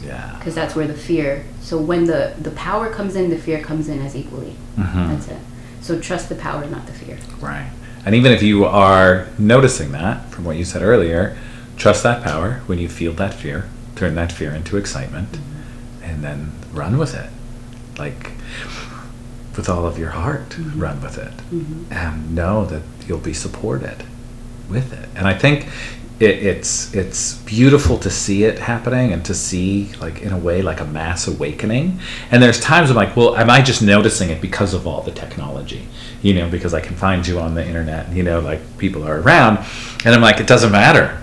Yeah. 0.02 0.36
because 0.38 0.54
that's 0.54 0.74
where 0.76 0.86
the 0.86 0.94
fear. 0.94 1.44
So 1.60 1.78
when 1.78 2.04
the 2.04 2.34
the 2.40 2.50
power 2.52 2.90
comes 2.90 3.16
in, 3.16 3.30
the 3.30 3.38
fear 3.38 3.60
comes 3.60 3.88
in 3.88 4.00
as 4.04 4.14
equally. 4.14 4.56
Mhm. 4.78 5.08
That's 5.08 5.28
it. 5.28 5.38
So 5.80 5.98
trust 5.98 6.28
the 6.28 6.34
power, 6.34 6.64
not 6.66 6.86
the 6.86 6.92
fear. 6.92 7.18
Right. 7.40 7.70
And 8.06 8.14
even 8.14 8.32
if 8.32 8.42
you 8.42 8.64
are 8.64 9.26
noticing 9.38 9.92
that 9.92 10.30
from 10.30 10.44
what 10.44 10.56
you 10.56 10.64
said 10.64 10.82
earlier, 10.82 11.36
trust 11.76 12.02
that 12.02 12.22
power 12.22 12.60
when 12.66 12.78
you 12.78 12.88
feel 12.88 13.12
that 13.14 13.34
fear, 13.34 13.66
turn 13.96 14.14
that 14.14 14.30
fear 14.30 14.50
into 14.52 14.76
excitement, 14.76 15.32
mm-hmm. 15.32 16.04
and 16.04 16.22
then 16.22 16.52
run 16.72 16.98
with 16.98 17.14
it. 17.14 17.30
Like 17.98 18.32
with 19.56 19.68
all 19.68 19.86
of 19.86 19.98
your 19.98 20.10
heart, 20.10 20.50
mm-hmm. 20.50 20.80
run 20.80 21.00
with 21.00 21.16
it. 21.16 21.32
Mm-hmm. 21.52 21.92
And 21.92 22.34
know 22.34 22.64
that 22.66 22.82
you'll 23.06 23.18
be 23.18 23.34
supported 23.34 24.04
with 24.68 24.92
it. 24.92 25.08
And 25.14 25.26
I 25.28 25.34
think 25.34 25.68
it, 26.24 26.42
it's 26.44 26.94
it's 26.94 27.34
beautiful 27.34 27.98
to 27.98 28.10
see 28.10 28.44
it 28.44 28.58
happening 28.58 29.12
and 29.12 29.24
to 29.26 29.34
see 29.34 29.92
like 30.00 30.22
in 30.22 30.32
a 30.32 30.38
way 30.38 30.62
like 30.62 30.80
a 30.80 30.84
mass 30.84 31.28
awakening. 31.28 32.00
And 32.30 32.42
there's 32.42 32.60
times 32.60 32.90
I'm 32.90 32.96
like, 32.96 33.16
well, 33.16 33.36
am 33.36 33.50
I 33.50 33.62
just 33.62 33.82
noticing 33.82 34.30
it 34.30 34.40
because 34.40 34.74
of 34.74 34.86
all 34.86 35.02
the 35.02 35.12
technology? 35.12 35.86
You 36.22 36.34
know, 36.34 36.48
because 36.48 36.74
I 36.74 36.80
can 36.80 36.96
find 36.96 37.26
you 37.26 37.38
on 37.38 37.54
the 37.54 37.66
internet. 37.66 38.12
You 38.12 38.22
know, 38.22 38.40
like 38.40 38.78
people 38.78 39.04
are 39.04 39.20
around, 39.20 39.58
and 40.04 40.14
I'm 40.14 40.22
like, 40.22 40.40
it 40.40 40.46
doesn't 40.46 40.72
matter 40.72 41.20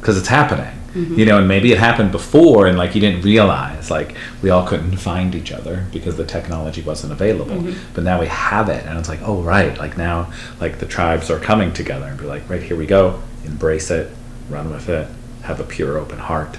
because 0.00 0.18
it's 0.18 0.28
happening. 0.28 0.74
Mm-hmm. 0.94 1.18
You 1.18 1.26
know, 1.26 1.38
and 1.38 1.48
maybe 1.48 1.72
it 1.72 1.78
happened 1.78 2.12
before, 2.12 2.66
and 2.66 2.78
like 2.78 2.94
you 2.94 3.00
didn't 3.00 3.22
realize, 3.22 3.90
like 3.90 4.14
we 4.42 4.50
all 4.50 4.66
couldn't 4.66 4.96
find 4.96 5.34
each 5.34 5.50
other 5.52 5.86
because 5.92 6.16
the 6.16 6.24
technology 6.24 6.82
wasn't 6.82 7.12
available. 7.12 7.56
Mm-hmm. 7.56 7.94
But 7.94 8.04
now 8.04 8.20
we 8.20 8.26
have 8.28 8.68
it, 8.68 8.86
and 8.86 8.98
it's 8.98 9.08
like, 9.08 9.20
oh 9.22 9.42
right, 9.42 9.76
like 9.76 9.96
now, 9.96 10.32
like 10.60 10.78
the 10.78 10.86
tribes 10.86 11.30
are 11.30 11.40
coming 11.40 11.72
together 11.72 12.06
and 12.06 12.18
be 12.18 12.24
like, 12.26 12.48
right 12.48 12.62
here 12.62 12.76
we 12.76 12.86
go, 12.86 13.20
embrace 13.44 13.90
it, 13.90 14.10
run 14.48 14.70
with 14.70 14.88
it, 14.88 15.08
have 15.42 15.58
a 15.60 15.64
pure, 15.64 15.98
open 15.98 16.18
heart, 16.18 16.58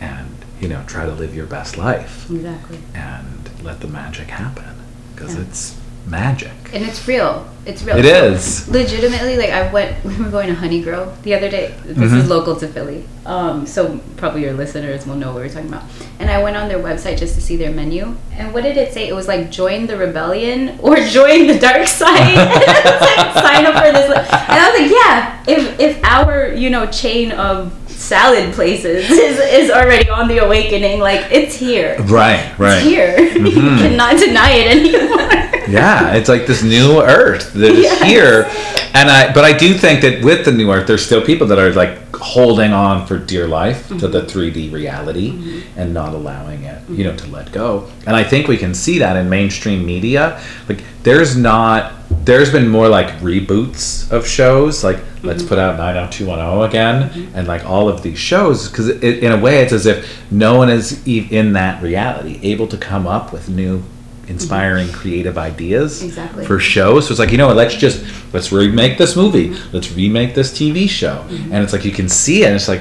and 0.00 0.28
you 0.60 0.68
know, 0.68 0.82
try 0.86 1.06
to 1.06 1.12
live 1.12 1.34
your 1.34 1.46
best 1.46 1.76
life 1.78 2.30
Exactly. 2.30 2.78
and 2.94 3.50
let 3.62 3.80
the 3.80 3.88
magic 3.88 4.28
happen 4.28 4.76
because 5.14 5.34
Yeah. 5.34 5.42
it's 5.42 5.76
magic. 6.10 6.50
And 6.72 6.84
it's 6.84 7.06
real. 7.08 7.46
It's 7.66 7.82
real. 7.82 7.96
It 7.98 8.04
is. 8.06 8.68
Legitimately, 8.68 9.36
like 9.36 9.50
I 9.50 9.70
went, 9.72 10.02
we 10.04 10.16
were 10.22 10.30
going 10.30 10.48
to 10.48 10.54
Honeygrow 10.54 11.20
the 11.22 11.34
other 11.34 11.50
day. 11.50 11.74
This 11.84 12.10
Mhm. 12.12 12.18
is 12.22 12.28
local 12.28 12.56
to 12.56 12.66
Philly, 12.66 13.04
um, 13.26 13.66
so 13.66 14.00
probably 14.16 14.42
your 14.42 14.54
listeners 14.54 15.06
will 15.06 15.16
know 15.16 15.28
what 15.32 15.42
we're 15.42 15.48
talking 15.48 15.68
about. 15.68 15.82
And 16.18 16.30
I 16.30 16.42
went 16.42 16.56
on 16.56 16.68
their 16.68 16.78
website 16.78 17.18
just 17.18 17.34
to 17.34 17.40
see 17.40 17.56
their 17.56 17.70
menu. 17.70 18.16
And 18.36 18.52
what 18.54 18.62
did 18.62 18.76
it 18.76 18.92
say? 18.94 19.08
It 19.08 19.14
was 19.14 19.28
like 19.28 19.50
join 19.50 19.86
the 19.86 19.96
rebellion 19.96 20.78
or 20.80 20.96
join 21.18 21.46
the 21.46 21.58
dark 21.58 21.86
side. 21.86 22.36
Like, 23.00 23.34
Sign 23.44 23.66
up 23.66 23.74
for 23.84 23.92
this. 23.92 24.06
And 24.10 24.58
I 24.62 24.70
was 24.70 24.80
like, 24.80 24.90
yeah. 24.90 25.16
If 25.46 25.80
if 25.80 26.04
our 26.04 26.52
you 26.54 26.70
know 26.70 26.86
chain 26.86 27.32
of 27.32 27.72
salad 27.88 28.52
places 28.54 29.10
is, 29.10 29.38
is 29.38 29.70
already 29.70 30.08
on 30.08 30.26
the 30.28 30.38
awakening, 30.38 31.00
like 31.00 31.26
it's 31.30 31.54
here. 31.54 31.96
Right, 32.04 32.42
right. 32.58 32.78
It's 32.78 32.86
here. 32.86 33.18
you 33.20 33.60
Mhm. 33.60 33.78
cannot 33.78 34.16
deny 34.18 34.50
it 34.52 34.66
anymore. 34.76 35.28
Yeah 35.70 36.14
it's 36.14 36.28
like 36.28 36.46
this 36.46 36.62
new 36.62 37.00
earth 37.00 37.52
that 37.52 37.70
is 37.70 37.84
Yes. 37.84 38.02
here. 38.02 38.44
And 38.92 39.08
i 39.10 39.32
but 39.32 39.44
i 39.44 39.56
do 39.56 39.74
think 39.74 40.00
that 40.02 40.22
with 40.22 40.44
the 40.44 40.52
new 40.52 40.70
earth 40.72 40.86
there's 40.86 41.04
still 41.04 41.22
people 41.22 41.46
that 41.48 41.58
are 41.58 41.72
like 41.72 42.14
holding 42.14 42.72
on 42.72 43.06
for 43.06 43.18
dear 43.18 43.48
life 43.48 43.88
to 43.88 44.08
the 44.08 44.20
mm-hmm. 44.20 44.38
3d 44.38 44.72
reality 44.72 45.30
mm-hmm. 45.30 45.78
and 45.78 45.94
not 45.94 46.12
allowing 46.12 46.64
it 46.64 46.82
you 46.88 46.96
mm-hmm. 46.96 47.02
know 47.04 47.16
to 47.16 47.26
let 47.28 47.52
go. 47.52 47.88
And 48.06 48.16
i 48.16 48.24
think 48.24 48.48
we 48.48 48.56
can 48.56 48.74
see 48.74 48.98
that 48.98 49.16
in 49.16 49.28
mainstream 49.28 49.86
media. 49.86 50.42
Like 50.68 50.82
there's 51.02 51.36
not 51.36 51.92
there's 52.10 52.52
been 52.52 52.68
more 52.68 52.88
like 52.88 53.08
reboots 53.20 54.10
of 54.10 54.26
shows. 54.26 54.82
Like 54.82 54.98
let's 55.22 55.42
put 55.42 55.58
out 55.58 55.76
90210 55.76 56.68
again 56.68 57.32
and 57.34 57.46
like 57.46 57.64
all 57.64 57.88
of 57.88 58.02
these 58.02 58.18
shows 58.18 58.68
because 58.68 58.88
in 58.88 59.32
a 59.32 59.38
way 59.38 59.62
it's 59.62 59.72
as 59.72 59.86
if 59.86 60.30
no 60.30 60.56
one 60.56 60.70
is 60.70 61.06
in 61.06 61.52
that 61.52 61.82
reality 61.82 62.40
able 62.42 62.66
to 62.66 62.76
come 62.76 63.06
up 63.06 63.32
with 63.32 63.48
new 63.48 63.82
inspiring 64.30 64.86
mm-hmm. 64.86 64.96
creative 64.96 65.36
ideas 65.36 66.02
Exactly. 66.02 66.46
for 66.46 66.58
shows 66.58 67.06
so 67.06 67.12
it's 67.12 67.18
like 67.18 67.32
you 67.32 67.38
know 67.38 67.48
what 67.48 67.56
let's 67.56 67.74
just 67.74 68.04
let's 68.32 68.52
remake 68.52 68.96
this 68.96 69.16
movie 69.16 69.50
mm-hmm. 69.50 69.76
let's 69.76 69.92
remake 69.92 70.34
this 70.34 70.52
tv 70.52 70.88
show 70.88 71.24
mm-hmm. 71.28 71.52
and 71.52 71.62
it's 71.62 71.72
like 71.72 71.84
you 71.84 71.92
can 71.92 72.08
see 72.08 72.44
it 72.44 72.46
and 72.46 72.54
it's 72.54 72.68
like 72.68 72.80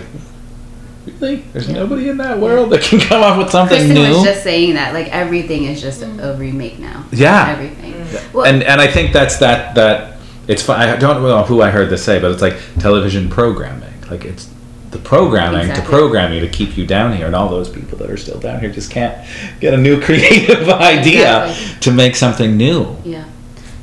really 1.22 1.38
there's 1.54 1.68
Yeah. 1.68 1.76
nobody 1.76 2.10
in 2.10 2.18
that 2.18 2.40
world 2.40 2.72
that 2.72 2.82
can 2.82 3.00
come 3.00 3.24
up 3.24 3.38
with 3.38 3.50
something 3.50 3.78
Kristen 3.78 3.96
new 3.96 4.10
was 4.10 4.24
just 4.24 4.44
saying 4.44 4.76
that 4.76 4.94
like 4.94 5.08
everything 5.10 5.66
is 5.66 5.82
just 5.82 6.02
a 6.02 6.36
remake 6.38 6.80
now. 6.80 7.06
Yeah. 7.12 7.50
everything. 7.50 7.96
Well, 8.34 8.46
and 8.46 8.64
and 8.64 8.82
I 8.82 8.88
think 8.88 9.14
that's 9.14 9.38
that 9.38 9.76
that 9.76 10.18
it's 10.48 10.64
fun. 10.64 10.80
I 10.80 10.96
don't 10.96 11.22
know 11.22 11.44
who 11.44 11.62
I 11.62 11.70
heard 11.70 11.90
this 11.90 12.04
say, 12.04 12.20
but 12.20 12.32
it's 12.32 12.42
like 12.42 12.58
television 12.80 13.30
programming. 13.30 13.94
Like 14.10 14.26
it's 14.26 14.50
the 14.92 14.98
programming 15.00 15.74
to 15.76 15.82
program 15.84 16.34
you 16.34 16.40
to 16.42 16.48
keep 16.48 16.78
you 16.78 16.86
down 16.86 17.16
here, 17.16 17.28
and 17.28 17.36
all 17.36 17.48
those 17.50 17.70
people 17.70 17.98
that 18.00 18.10
are 18.10 18.18
still 18.18 18.40
down 18.40 18.60
here 18.60 18.72
just 18.72 18.90
can't 18.92 19.16
get 19.60 19.74
a 19.74 19.78
new 19.78 20.02
creative 20.08 20.68
idea 20.70 21.48
Exactly. 21.50 21.80
to 21.82 21.92
make 21.92 22.16
something 22.16 22.58
new. 22.58 22.96
yeah. 23.04 23.26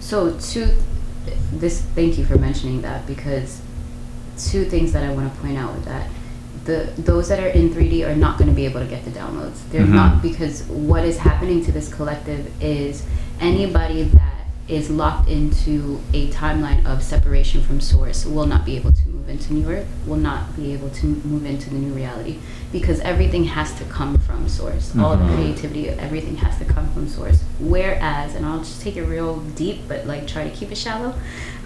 So 0.01 0.37
to 0.39 0.77
this, 1.53 1.81
thank 1.95 2.17
you 2.19 2.25
for 2.25 2.39
mentioning 2.39 2.83
that 2.83 3.07
because 3.07 3.61
two 4.39 4.65
things 4.65 4.93
that 4.93 5.03
I 5.03 5.13
want 5.13 5.33
to 5.33 5.41
point 5.41 5.57
out 5.59 5.75
with 5.75 5.85
that. 5.87 6.09
The 6.65 6.91
those 7.01 7.29
that 7.29 7.39
are 7.41 7.47
in 7.49 7.71
3D 7.71 8.05
are 8.07 8.15
not 8.17 8.39
going 8.39 8.51
to 8.51 8.55
be 8.55 8.65
able 8.67 8.81
to 8.81 8.87
get 8.87 9.05
the 9.05 9.11
downloads. 9.11 9.59
They're 9.71 9.83
Mhm. 9.87 9.95
not 9.95 10.23
because 10.23 10.65
what 10.65 11.05
is 11.05 11.19
happening 11.19 11.65
to 11.65 11.73
this 11.73 11.93
collective 11.93 12.51
is 12.61 13.05
anybody 13.41 14.03
that 14.05 14.36
is 14.69 14.91
locked 14.91 15.29
into 15.29 16.01
a 16.13 16.29
timeline 16.31 16.85
of 16.85 17.03
separation 17.03 17.63
from 17.63 17.81
source 17.81 18.27
will 18.27 18.47
not 18.47 18.65
be 18.65 18.75
able 18.77 18.93
to 18.93 19.09
move 19.09 19.29
into 19.29 19.53
new 19.53 19.69
earth 19.71 19.87
will 20.07 20.17
not 20.17 20.57
be 20.57 20.73
able 20.73 20.91
to 20.91 21.07
move 21.07 21.45
into 21.47 21.71
the 21.71 21.77
new 21.77 21.93
reality 21.93 22.37
because 22.73 22.99
everything 23.01 23.45
has 23.45 23.73
to 23.79 23.85
come 23.85 24.19
from 24.19 24.49
source. 24.49 24.93
All 24.99 25.17
the 25.17 25.23
Mhm. 25.23 25.35
creativity 25.37 25.89
everything 25.89 26.37
has 26.39 26.59
to 26.59 26.65
come 26.65 26.89
from 26.93 27.09
source. 27.09 27.43
Whereas 27.61 28.35
and 28.35 28.45
i'll 28.45 28.59
just 28.59 28.81
take 28.83 28.97
it 28.97 29.05
real 29.05 29.37
deep 29.55 29.83
but 29.89 30.07
like 30.07 30.27
try 30.27 30.45
to 30.45 30.51
keep 30.51 30.71
it 30.73 30.77
shallow 30.79 31.15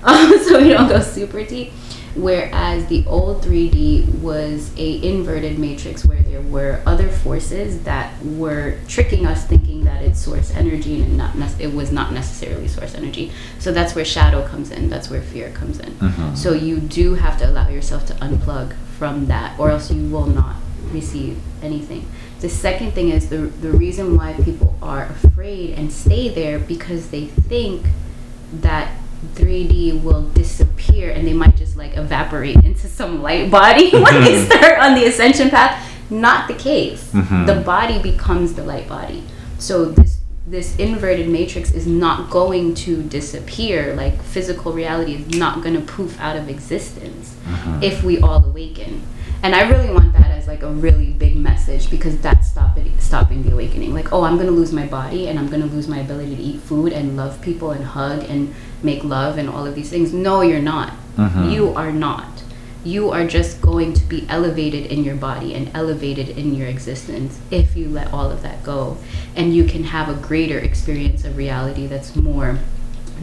um, 0.05 0.33
so 0.47 0.61
we 0.61 0.69
don't 0.69 0.89
go 0.89 1.01
super 1.01 1.43
deep 1.45 1.73
whereas 2.15 2.87
the 2.87 3.05
old 3.07 3.43
3d 3.43 4.21
was 4.21 4.73
a 4.77 5.03
inverted 5.07 5.59
matrix 5.59 6.05
where 6.05 6.23
there 6.23 6.41
were 6.41 6.81
other 6.87 7.09
forces 7.09 7.83
that 7.85 8.13
were 8.25 8.79
tricking 8.89 9.27
us 9.27 9.47
thinking 9.47 9.85
that 9.85 10.03
it's 10.03 10.21
source 10.21 10.51
energy 10.55 11.03
and 11.03 11.17
not 11.17 11.35
it 11.59 11.73
was 11.75 11.93
not 11.93 12.13
necessarily 12.13 12.69
source 12.69 12.95
energy. 12.95 13.31
So 13.59 13.73
that's 13.73 13.95
where 13.95 14.05
shadow 14.05 14.47
comes 14.47 14.71
in 14.71 14.91
that's 14.91 15.09
where 15.11 15.23
fear 15.23 15.51
comes 15.51 15.79
in. 15.79 15.93
Mhm. 15.95 16.37
so 16.37 16.53
you 16.53 16.79
do 16.81 17.15
have 17.15 17.39
to 17.39 17.49
allow 17.49 17.69
yourself 17.69 18.07
to 18.07 18.15
unplug 18.15 18.75
from 18.99 19.27
that 19.27 19.59
or 19.59 19.71
else 19.71 19.91
you 19.91 20.07
will 20.09 20.27
not 20.27 20.57
receive 20.93 21.39
anything. 21.63 22.07
The 22.41 22.49
second 22.49 22.93
thing 22.93 23.11
is 23.11 23.29
the, 23.29 23.37
the 23.37 23.71
reason 23.71 24.17
why 24.17 24.33
people 24.33 24.75
are 24.83 25.05
afraid 25.05 25.75
and 25.79 25.93
stay 25.93 26.29
there 26.29 26.59
because 26.59 27.11
they 27.11 27.27
think 27.27 27.87
that 28.53 28.93
3D 29.35 30.03
will 30.03 30.23
disappear 30.31 31.11
and 31.11 31.27
they 31.27 31.33
might 31.33 31.57
just 31.57 31.77
like 31.77 31.97
evaporate 31.97 32.57
into 32.65 32.89
some 32.89 33.23
light 33.23 33.51
body 33.51 33.91
when 33.93 34.23
they 34.25 34.45
start 34.47 34.79
on 34.79 34.95
the 34.95 35.05
ascension 35.07 35.51
path. 35.51 35.87
Not 36.11 36.49
the 36.49 36.55
case. 36.55 37.11
Mhm. 37.13 37.47
The 37.47 37.57
body 37.57 37.99
becomes 38.03 38.55
the 38.55 38.65
light 38.65 38.89
body. 38.89 39.23
So 39.59 39.85
this 39.87 40.17
this 40.47 40.75
inverted 40.79 41.29
matrix 41.29 41.71
is 41.71 41.87
not 41.87 42.29
going 42.29 42.75
to 42.75 43.03
disappear. 43.05 43.95
Like 43.95 44.21
physical 44.23 44.73
reality 44.73 45.15
is 45.15 45.39
not 45.39 45.63
going 45.63 45.75
to 45.75 45.81
poof 45.83 46.19
out 46.21 46.37
of 46.37 46.49
existence 46.49 47.35
Mhm. 47.49 47.83
if 47.85 48.03
we 48.03 48.19
all 48.19 48.45
awaken. 48.45 49.03
And 49.45 49.55
I 49.55 49.69
really 49.71 49.93
want 49.93 50.13
that 50.15 50.31
as 50.33 50.49
like 50.49 50.63
a 50.65 50.69
really 50.71 51.13
big 51.13 51.37
message 51.37 51.89
because 51.89 52.17
that's 52.19 52.49
stopping 52.49 52.70
stopping 53.11 53.43
the 53.43 53.51
awakening. 53.53 53.93
Like, 53.93 54.13
oh, 54.13 54.23
I'm 54.23 54.37
gonna 54.39 54.53
lose 54.53 54.73
my 54.73 54.87
body 54.87 55.27
and 55.27 55.37
I'm 55.37 55.49
gonna 55.49 55.67
lose 55.67 55.89
my 55.89 55.99
ability 55.99 56.37
to 56.37 56.43
eat 56.43 56.61
food 56.61 56.93
and 56.93 57.17
love 57.17 57.41
people 57.43 57.73
and 57.73 57.85
hug 57.85 58.23
and 58.29 58.55
make 58.85 59.03
love 59.03 59.37
and 59.37 59.49
all 59.49 59.67
of 59.67 59.75
these 59.75 59.91
things. 59.91 60.13
No, 60.13 60.43
you're 60.43 60.61
not. 60.63 60.93
Mhm. 61.19 61.51
You 61.53 61.71
are 61.75 61.91
not. 61.91 62.45
You 62.85 63.11
are 63.11 63.27
just 63.27 63.61
going 63.61 63.95
to 63.95 64.05
be 64.07 64.25
elevated 64.29 64.87
in 64.87 65.03
your 65.03 65.17
body 65.17 65.55
and 65.55 65.73
elevated 65.75 66.29
in 66.39 66.55
your 66.55 66.69
existence 66.69 67.41
if 67.51 67.77
you 67.77 67.89
let 67.89 68.13
all 68.15 68.31
of 68.31 68.43
that 68.43 68.63
go. 68.63 68.97
And 69.35 69.53
you 69.57 69.65
can 69.65 69.83
have 69.85 70.09
a 70.09 70.15
greater 70.15 70.59
experience 70.61 71.25
of 71.25 71.37
reality 71.37 71.89
that's 71.89 72.15
more 72.15 72.61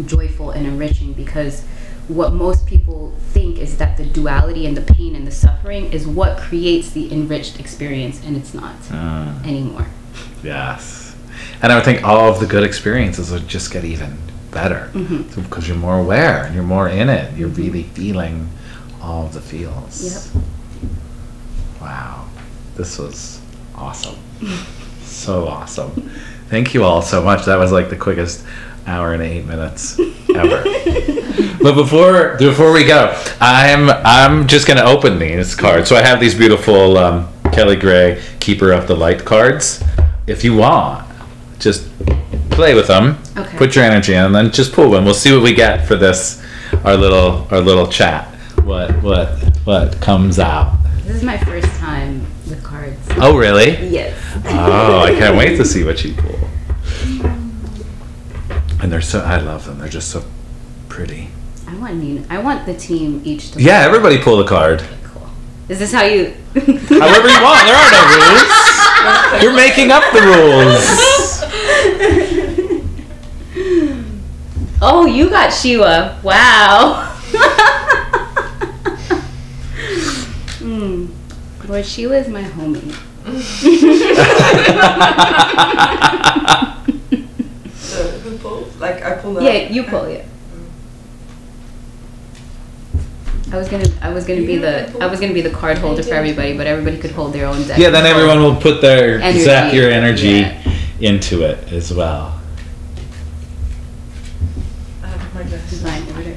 joyful 0.06 0.52
and 0.52 0.68
enriching 0.68 1.14
because 1.14 1.64
what 2.08 2.34
most 2.34 2.66
people 2.66 3.14
think 3.32 3.58
is 3.58 3.78
that 3.78 3.98
the 3.98 4.06
duality 4.06 4.66
and 4.66 4.76
the 4.78 4.82
pain 4.94 5.16
and 5.16 5.28
the 5.28 5.32
suffering 5.32 5.92
is 5.92 6.08
what 6.08 6.38
creates 6.38 6.92
the 6.92 7.12
enriched 7.12 7.60
experience 7.60 8.22
and 8.26 8.36
it's 8.38 8.54
not 8.54 8.76
Mm. 8.90 9.46
anymore 9.46 9.86
Yes. 10.44 11.16
And 11.62 11.72
I 11.72 11.76
would 11.76 11.84
think 11.86 12.04
all 12.04 12.30
of 12.32 12.40
the 12.40 12.46
good 12.46 12.64
experiences 12.64 13.32
would 13.32 13.48
just 13.48 13.72
get 13.72 13.84
even 13.84 14.18
better 14.52 14.90
Mhm. 14.94 15.44
because 15.44 15.68
you're 15.68 15.78
more 15.78 16.00
aware 16.00 16.44
and 16.46 16.56
you're 16.56 16.64
more 16.64 16.88
in 16.88 17.10
it. 17.10 17.36
You're 17.38 17.50
really 17.50 17.84
feeling 17.84 18.50
all 19.02 19.26
of 19.26 19.34
the 19.34 19.42
feels. 19.42 20.32
Yep. 20.34 20.44
Wow. 21.82 22.26
This 22.76 22.98
was 22.98 23.40
awesome. 23.76 24.16
so 25.04 25.48
awesome. 25.48 26.10
Thank 26.50 26.74
you 26.74 26.84
all 26.84 27.02
so 27.02 27.22
much. 27.24 27.46
That 27.46 27.58
was 27.60 27.72
like 27.72 27.90
the 27.90 27.96
quickest 27.98 28.44
hour 28.86 29.14
and 29.14 29.22
eight 29.22 29.46
minutes 29.46 30.00
ever. 30.34 30.64
but 31.62 31.76
before 31.76 32.36
before 32.38 32.72
we 32.72 32.86
go, 32.86 33.14
I'm 33.40 33.90
I'm 33.90 34.48
just 34.48 34.68
gonna 34.68 34.84
open 34.84 35.20
these 35.20 35.56
cards. 35.56 35.90
So 35.90 35.96
I 35.96 36.02
have 36.02 36.20
these 36.20 36.36
beautiful 36.36 36.98
um, 36.98 37.28
Kelly 37.52 37.76
Gray 37.76 38.22
Keeper 38.40 38.72
of 38.72 38.88
the 38.88 38.96
Light 38.96 39.24
cards. 39.26 39.84
If 40.28 40.44
you 40.44 40.56
want, 40.56 41.08
just 41.60 41.88
play 42.50 42.74
with 42.74 42.88
them. 42.88 43.18
Okay. 43.38 43.58
Put 43.58 43.76
your 43.76 43.84
energy 43.86 44.14
in, 44.14 44.26
and 44.26 44.36
then 44.36 44.52
just 44.52 44.74
pull 44.74 44.90
one. 44.92 45.06
We'll 45.06 45.14
see 45.14 45.34
what 45.34 45.44
we 45.44 45.54
get 45.54 45.88
for 45.88 45.96
this 45.96 46.44
our 46.84 46.96
little 46.98 47.48
our 47.52 47.62
little 47.62 47.88
chat. 47.88 48.28
What 48.64 48.92
what 49.04 49.30
what 49.66 50.00
comes 50.02 50.40
out? 50.40 50.78
this 51.04 51.16
is 51.16 51.24
my 51.24 51.38
first 51.38 51.68
time 51.78 52.20
with 52.50 52.62
cards 52.64 52.98
Oh 53.12 53.38
really? 53.38 53.88
yes 53.88 54.14
Oh, 54.46 55.00
I 55.00 55.12
can't 55.12 55.38
wait 55.38 55.56
to 55.56 55.64
see 55.74 55.86
what 55.86 56.04
you 56.04 56.14
pull. 56.14 56.38
And 58.82 58.92
they're 58.92 59.02
so 59.02 59.22
I 59.22 59.38
love 59.40 59.66
them. 59.66 59.80
They're 59.80 59.88
just 59.88 60.10
so 60.10 60.24
pretty. 60.98 61.30
i 61.68 61.76
want 61.78 61.94
Nina. 61.96 62.26
i 62.28 62.40
want 62.40 62.66
the 62.66 62.74
team 62.74 63.22
each 63.24 63.52
to 63.52 63.62
Yeah, 63.62 63.82
everybody 63.86 64.18
pull 64.18 64.40
a 64.40 64.48
card. 64.48 64.82
cool 65.04 65.30
is 65.70 65.78
this 65.78 65.92
how 65.94 66.02
you 66.06 66.34
However 66.58 67.28
you 67.30 67.42
want. 67.48 67.62
There 67.68 67.78
are 67.78 67.92
no 67.98 68.02
rules. 68.18 69.42
You're 69.44 69.54
making 69.54 69.92
up 69.92 70.04
the 70.12 70.22
rules. 70.34 70.86
oh 74.82 75.06
you 75.06 75.30
got 75.30 75.52
shiva 75.54 76.20
wow 76.24 77.04
Hmm. 80.60 81.06
Lord, 81.68 81.86
Shiva 81.86 82.16
is 82.18 82.28
my 82.28 82.44
homie. 82.44 82.92
So 87.78 88.04
who 88.24 88.38
pulled? 88.38 88.80
Like 88.80 89.02
I 89.04 89.16
pulled 89.16 89.38
out. 89.38 89.44
Yeah, 89.44 89.70
you 89.70 89.84
pull 89.84 90.04
it. 90.06 90.26
I 93.52 93.56
was 93.58 93.70
gonna, 93.70 93.88
I 94.02 94.10
was 94.14 94.26
gonna 94.26 94.42
be 94.42 94.58
the, 94.58 94.94
I 95.02 95.08
was 95.08 95.20
gonna 95.22 95.34
be 95.34 95.42
the 95.42 95.50
card 95.50 95.78
holder 95.78 96.04
for 96.04 96.14
everybody, 96.16 96.56
but 96.58 96.68
everybody 96.68 96.98
could 96.98 97.12
hold 97.12 97.32
their 97.32 97.46
own 97.46 97.66
deck. 97.66 97.78
Yeah, 97.78 97.90
then 97.90 98.06
everyone 98.06 98.40
will 98.42 98.56
put 98.58 98.82
their 98.82 99.20
Energy. 99.20 99.40
zap 99.46 99.74
your 99.74 99.90
energy 99.90 100.28
Yeah. 100.42 100.74
into 101.00 101.44
it 101.44 101.72
as 101.72 101.94
well. 101.94 102.42
I 105.02 105.08
have 105.08 105.34
my 105.34 105.44
glasses. 105.44 105.70
Design 105.70 106.02
order. 106.16 106.36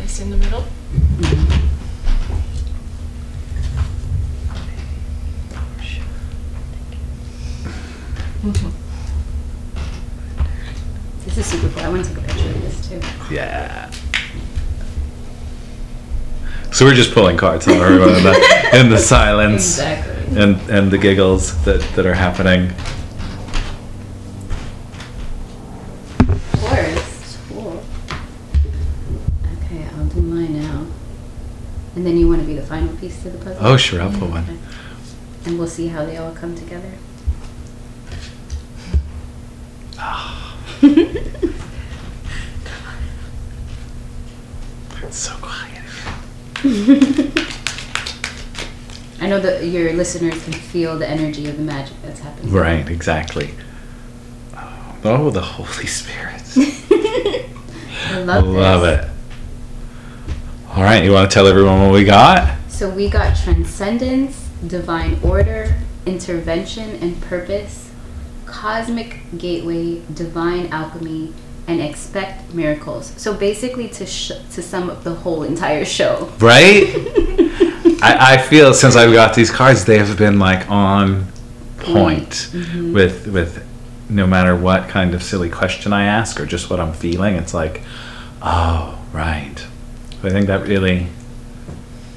This 0.00 0.20
in 0.20 0.30
the 0.30 0.36
middle. 0.36 0.64
This 11.24 11.38
is 11.38 11.46
super 11.46 11.68
cool. 11.74 11.82
I 11.82 11.88
want 11.88 12.04
to 12.04 12.10
take 12.10 12.18
a 12.18 12.26
picture 12.26 12.33
of 12.46 12.62
this 12.62 12.88
too. 12.88 13.00
Yeah. 13.34 13.90
So 16.72 16.84
we're 16.84 16.94
just 16.94 17.12
pulling 17.14 17.36
cards 17.36 17.68
on 17.68 17.74
everyone 17.74 18.08
in 18.16 18.24
the, 18.24 18.70
in 18.74 18.88
the 18.90 18.98
silence 18.98 19.78
Exactly. 19.78 20.42
and 20.42 20.60
and 20.70 20.90
the 20.90 20.98
giggles 20.98 21.62
that, 21.64 21.80
that 21.94 22.04
are 22.04 22.14
happening. 22.14 22.72
Of 26.28 26.60
course. 26.60 27.38
Cool. 27.48 27.82
Okay, 29.62 29.84
I'll 29.96 30.06
do 30.06 30.20
mine 30.20 30.60
now. 30.60 30.86
And 31.94 32.04
then 32.04 32.16
you 32.16 32.26
want 32.28 32.40
to 32.40 32.46
be 32.46 32.54
the 32.54 32.66
final 32.66 32.94
piece 32.96 33.22
to 33.22 33.30
the 33.30 33.38
puzzle? 33.38 33.64
Oh, 33.64 33.76
sure, 33.76 34.02
I'll 34.02 34.10
pull 34.10 34.28
one. 34.28 34.42
Okay. 34.42 34.58
And 35.46 35.58
we'll 35.58 35.68
see 35.68 35.86
how 35.86 36.04
they 36.04 36.16
all 36.16 36.32
come 36.32 36.56
together. 36.56 36.92
It's 45.02 45.16
so 45.18 45.34
quiet. 45.40 45.82
I 49.20 49.26
know 49.26 49.40
that 49.40 49.64
your 49.64 49.92
listeners 49.94 50.42
can 50.44 50.52
feel 50.52 50.98
the 50.98 51.08
energy 51.08 51.48
of 51.48 51.56
the 51.56 51.62
magic 51.62 51.96
that's 52.02 52.20
happening. 52.20 52.52
Right, 52.52 52.86
exactly. 52.88 53.54
Oh, 54.54 54.96
oh 55.04 55.30
the 55.30 55.40
Holy 55.40 55.86
Spirit. 55.86 56.42
I 56.56 58.18
love, 58.18 58.46
Love 58.46 58.82
this. 58.82 59.06
it. 59.06 59.10
All 60.68 60.82
right, 60.82 61.02
you 61.02 61.12
want 61.12 61.30
to 61.30 61.34
tell 61.34 61.46
everyone 61.46 61.80
what 61.80 61.92
we 61.92 62.04
got? 62.04 62.58
So 62.68 62.90
we 62.90 63.08
got 63.08 63.34
transcendence, 63.34 64.46
divine 64.66 65.18
order, 65.22 65.74
intervention 66.04 66.90
and 66.96 67.18
purpose, 67.22 67.90
cosmic 68.44 69.20
gateway, 69.38 70.02
divine 70.12 70.66
alchemy, 70.66 71.32
and 71.66 71.80
expect 71.80 72.52
miracles. 72.52 73.12
So 73.16 73.34
basically, 73.34 73.88
to 73.88 74.06
sh- 74.06 74.32
to 74.52 74.62
sum 74.62 74.90
up 74.90 75.02
the 75.02 75.14
whole 75.14 75.42
entire 75.42 75.84
show. 75.84 76.30
Right? 76.38 76.92
I, 78.02 78.34
I 78.34 78.38
feel 78.38 78.74
since 78.74 78.96
I've 78.96 79.12
got 79.12 79.34
these 79.34 79.50
cards, 79.50 79.84
they 79.84 79.98
have 79.98 80.18
been 80.18 80.38
like 80.38 80.70
on 80.70 81.26
point 81.78 82.48
mm-hmm. 82.52 82.92
with 82.92 83.26
with 83.28 83.66
no 84.08 84.26
matter 84.26 84.54
what 84.54 84.88
kind 84.88 85.14
of 85.14 85.22
silly 85.22 85.48
question 85.48 85.92
I 85.92 86.04
ask 86.04 86.38
or 86.38 86.46
just 86.46 86.68
what 86.68 86.80
I'm 86.80 86.92
feeling. 86.92 87.36
It's 87.36 87.54
like, 87.54 87.82
Oh, 88.42 88.98
right. 89.12 89.66
I 90.22 90.30
think 90.30 90.46
that 90.46 90.66
really 90.66 91.08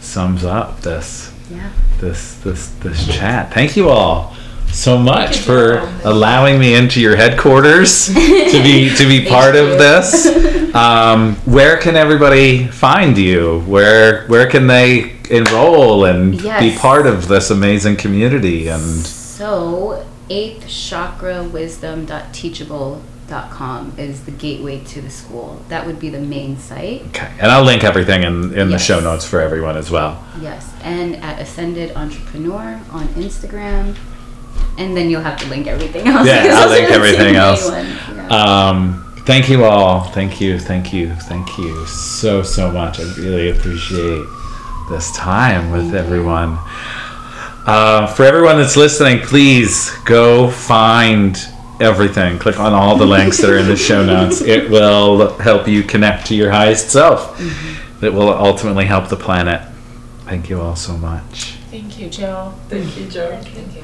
sums 0.01 0.43
up 0.43 0.81
this 0.81 1.33
Yeah. 1.49 1.71
this 1.99 2.35
this 2.39 2.69
this 2.81 3.07
chat. 3.07 3.53
Thank 3.53 3.77
you 3.77 3.89
all 3.89 4.35
so 4.71 4.97
much 4.97 5.37
for 5.39 5.79
allowing 6.03 6.59
me 6.59 6.75
into 6.75 6.99
your 7.01 7.15
headquarters 7.15 8.07
to 8.13 8.61
be 8.63 8.93
to 8.95 9.07
be 9.07 9.25
part 9.27 9.55
of 9.55 9.77
this. 9.79 10.27
Um, 10.77 11.37
where 11.45 11.77
can 11.77 11.95
everybody 11.95 12.67
find 12.67 13.17
you? 13.17 13.61
Where 13.61 14.27
where 14.27 14.45
can 14.47 14.67
they 14.67 15.15
enroll 15.31 16.05
and 16.05 16.33
be 16.39 16.75
part 16.77 17.07
of 17.07 17.27
this 17.27 17.49
amazing 17.49 17.95
community? 17.95 18.67
And 18.67 19.03
So, 19.07 20.05
eighth 20.29 20.67
chakra 20.67 21.41
wisdom.teachable.com 21.45 23.93
is 23.97 24.25
the 24.25 24.31
gateway 24.31 24.83
to 24.83 25.01
the 25.01 25.09
school. 25.09 25.63
That 25.69 25.87
would 25.87 25.99
be 25.99 26.09
the 26.09 26.19
main 26.21 26.57
site. 26.57 27.01
okay, 27.07 27.31
and 27.39 27.49
I'll 27.51 27.63
link 27.63 27.83
everything 27.83 28.21
in 28.23 28.53
in 28.53 28.69
the 28.69 28.77
show 28.77 28.99
notes 28.99 29.25
for 29.25 29.41
everyone 29.41 29.77
as 29.77 29.89
well. 29.89 30.23
Yes. 30.39 30.71
And 30.83 31.15
at 31.17 31.41
Ascended 31.41 31.95
Entrepreneur 31.95 32.79
on 32.91 33.07
Instagram. 33.15 33.95
And 34.77 34.95
then 34.95 35.09
you'll 35.09 35.21
have 35.21 35.39
to 35.39 35.47
link 35.47 35.67
everything 35.67 36.07
else. 36.07 36.27
Yeah, 36.27 36.49
I'll 36.53 36.69
link 36.69 36.85
are 36.85 36.87
the 36.87 36.93
two 36.93 36.93
everything 36.93 37.35
else. 37.47 37.69
Yeah. 37.69 38.27
Um, 38.29 39.03
thank 39.25 39.49
you 39.49 39.63
all. 39.65 40.03
Thank 40.03 40.39
you, 40.39 40.59
thank 40.59 40.93
you, 40.93 41.13
thank 41.15 41.57
you 41.57 41.85
so, 41.87 42.43
so 42.43 42.71
much. 42.71 42.99
I 42.99 43.03
really 43.15 43.49
appreciate 43.49 44.25
this 44.89 45.11
time 45.13 45.71
with 45.71 45.95
everyone. 45.95 46.57
Uh, 47.65 48.07
for 48.07 48.23
everyone 48.23 48.57
that's 48.57 48.77
listening, 48.77 49.19
please 49.19 49.91
go 50.05 50.49
find 50.49 51.37
everything. 51.81 52.39
Click 52.39 52.59
on 52.59 52.73
all 52.73 52.95
the 52.97 53.05
links 53.05 53.37
that 53.39 53.49
are 53.49 53.57
in 53.57 53.67
the 53.67 53.75
show 53.75 54.05
notes. 54.13 54.41
It 54.41 54.69
will 54.69 55.37
help 55.37 55.67
you 55.67 55.83
connect 55.83 56.27
to 56.27 56.35
your 56.35 56.51
highest 56.51 56.89
self. 56.89 57.39
It 58.01 58.13
will 58.13 58.29
ultimately 58.29 58.85
help 58.85 59.09
the 59.09 59.17
planet. 59.17 59.61
Thank 60.21 60.49
you 60.49 60.61
all 60.61 60.75
so 60.75 60.95
much. 60.97 61.53
Thank 61.71 61.99
you, 61.99 62.09
Jill. 62.09 62.51
Thank 62.69 62.97
you, 62.97 63.07
Joe. 63.07 63.39
Thank 63.41 63.75
you. 63.75 63.83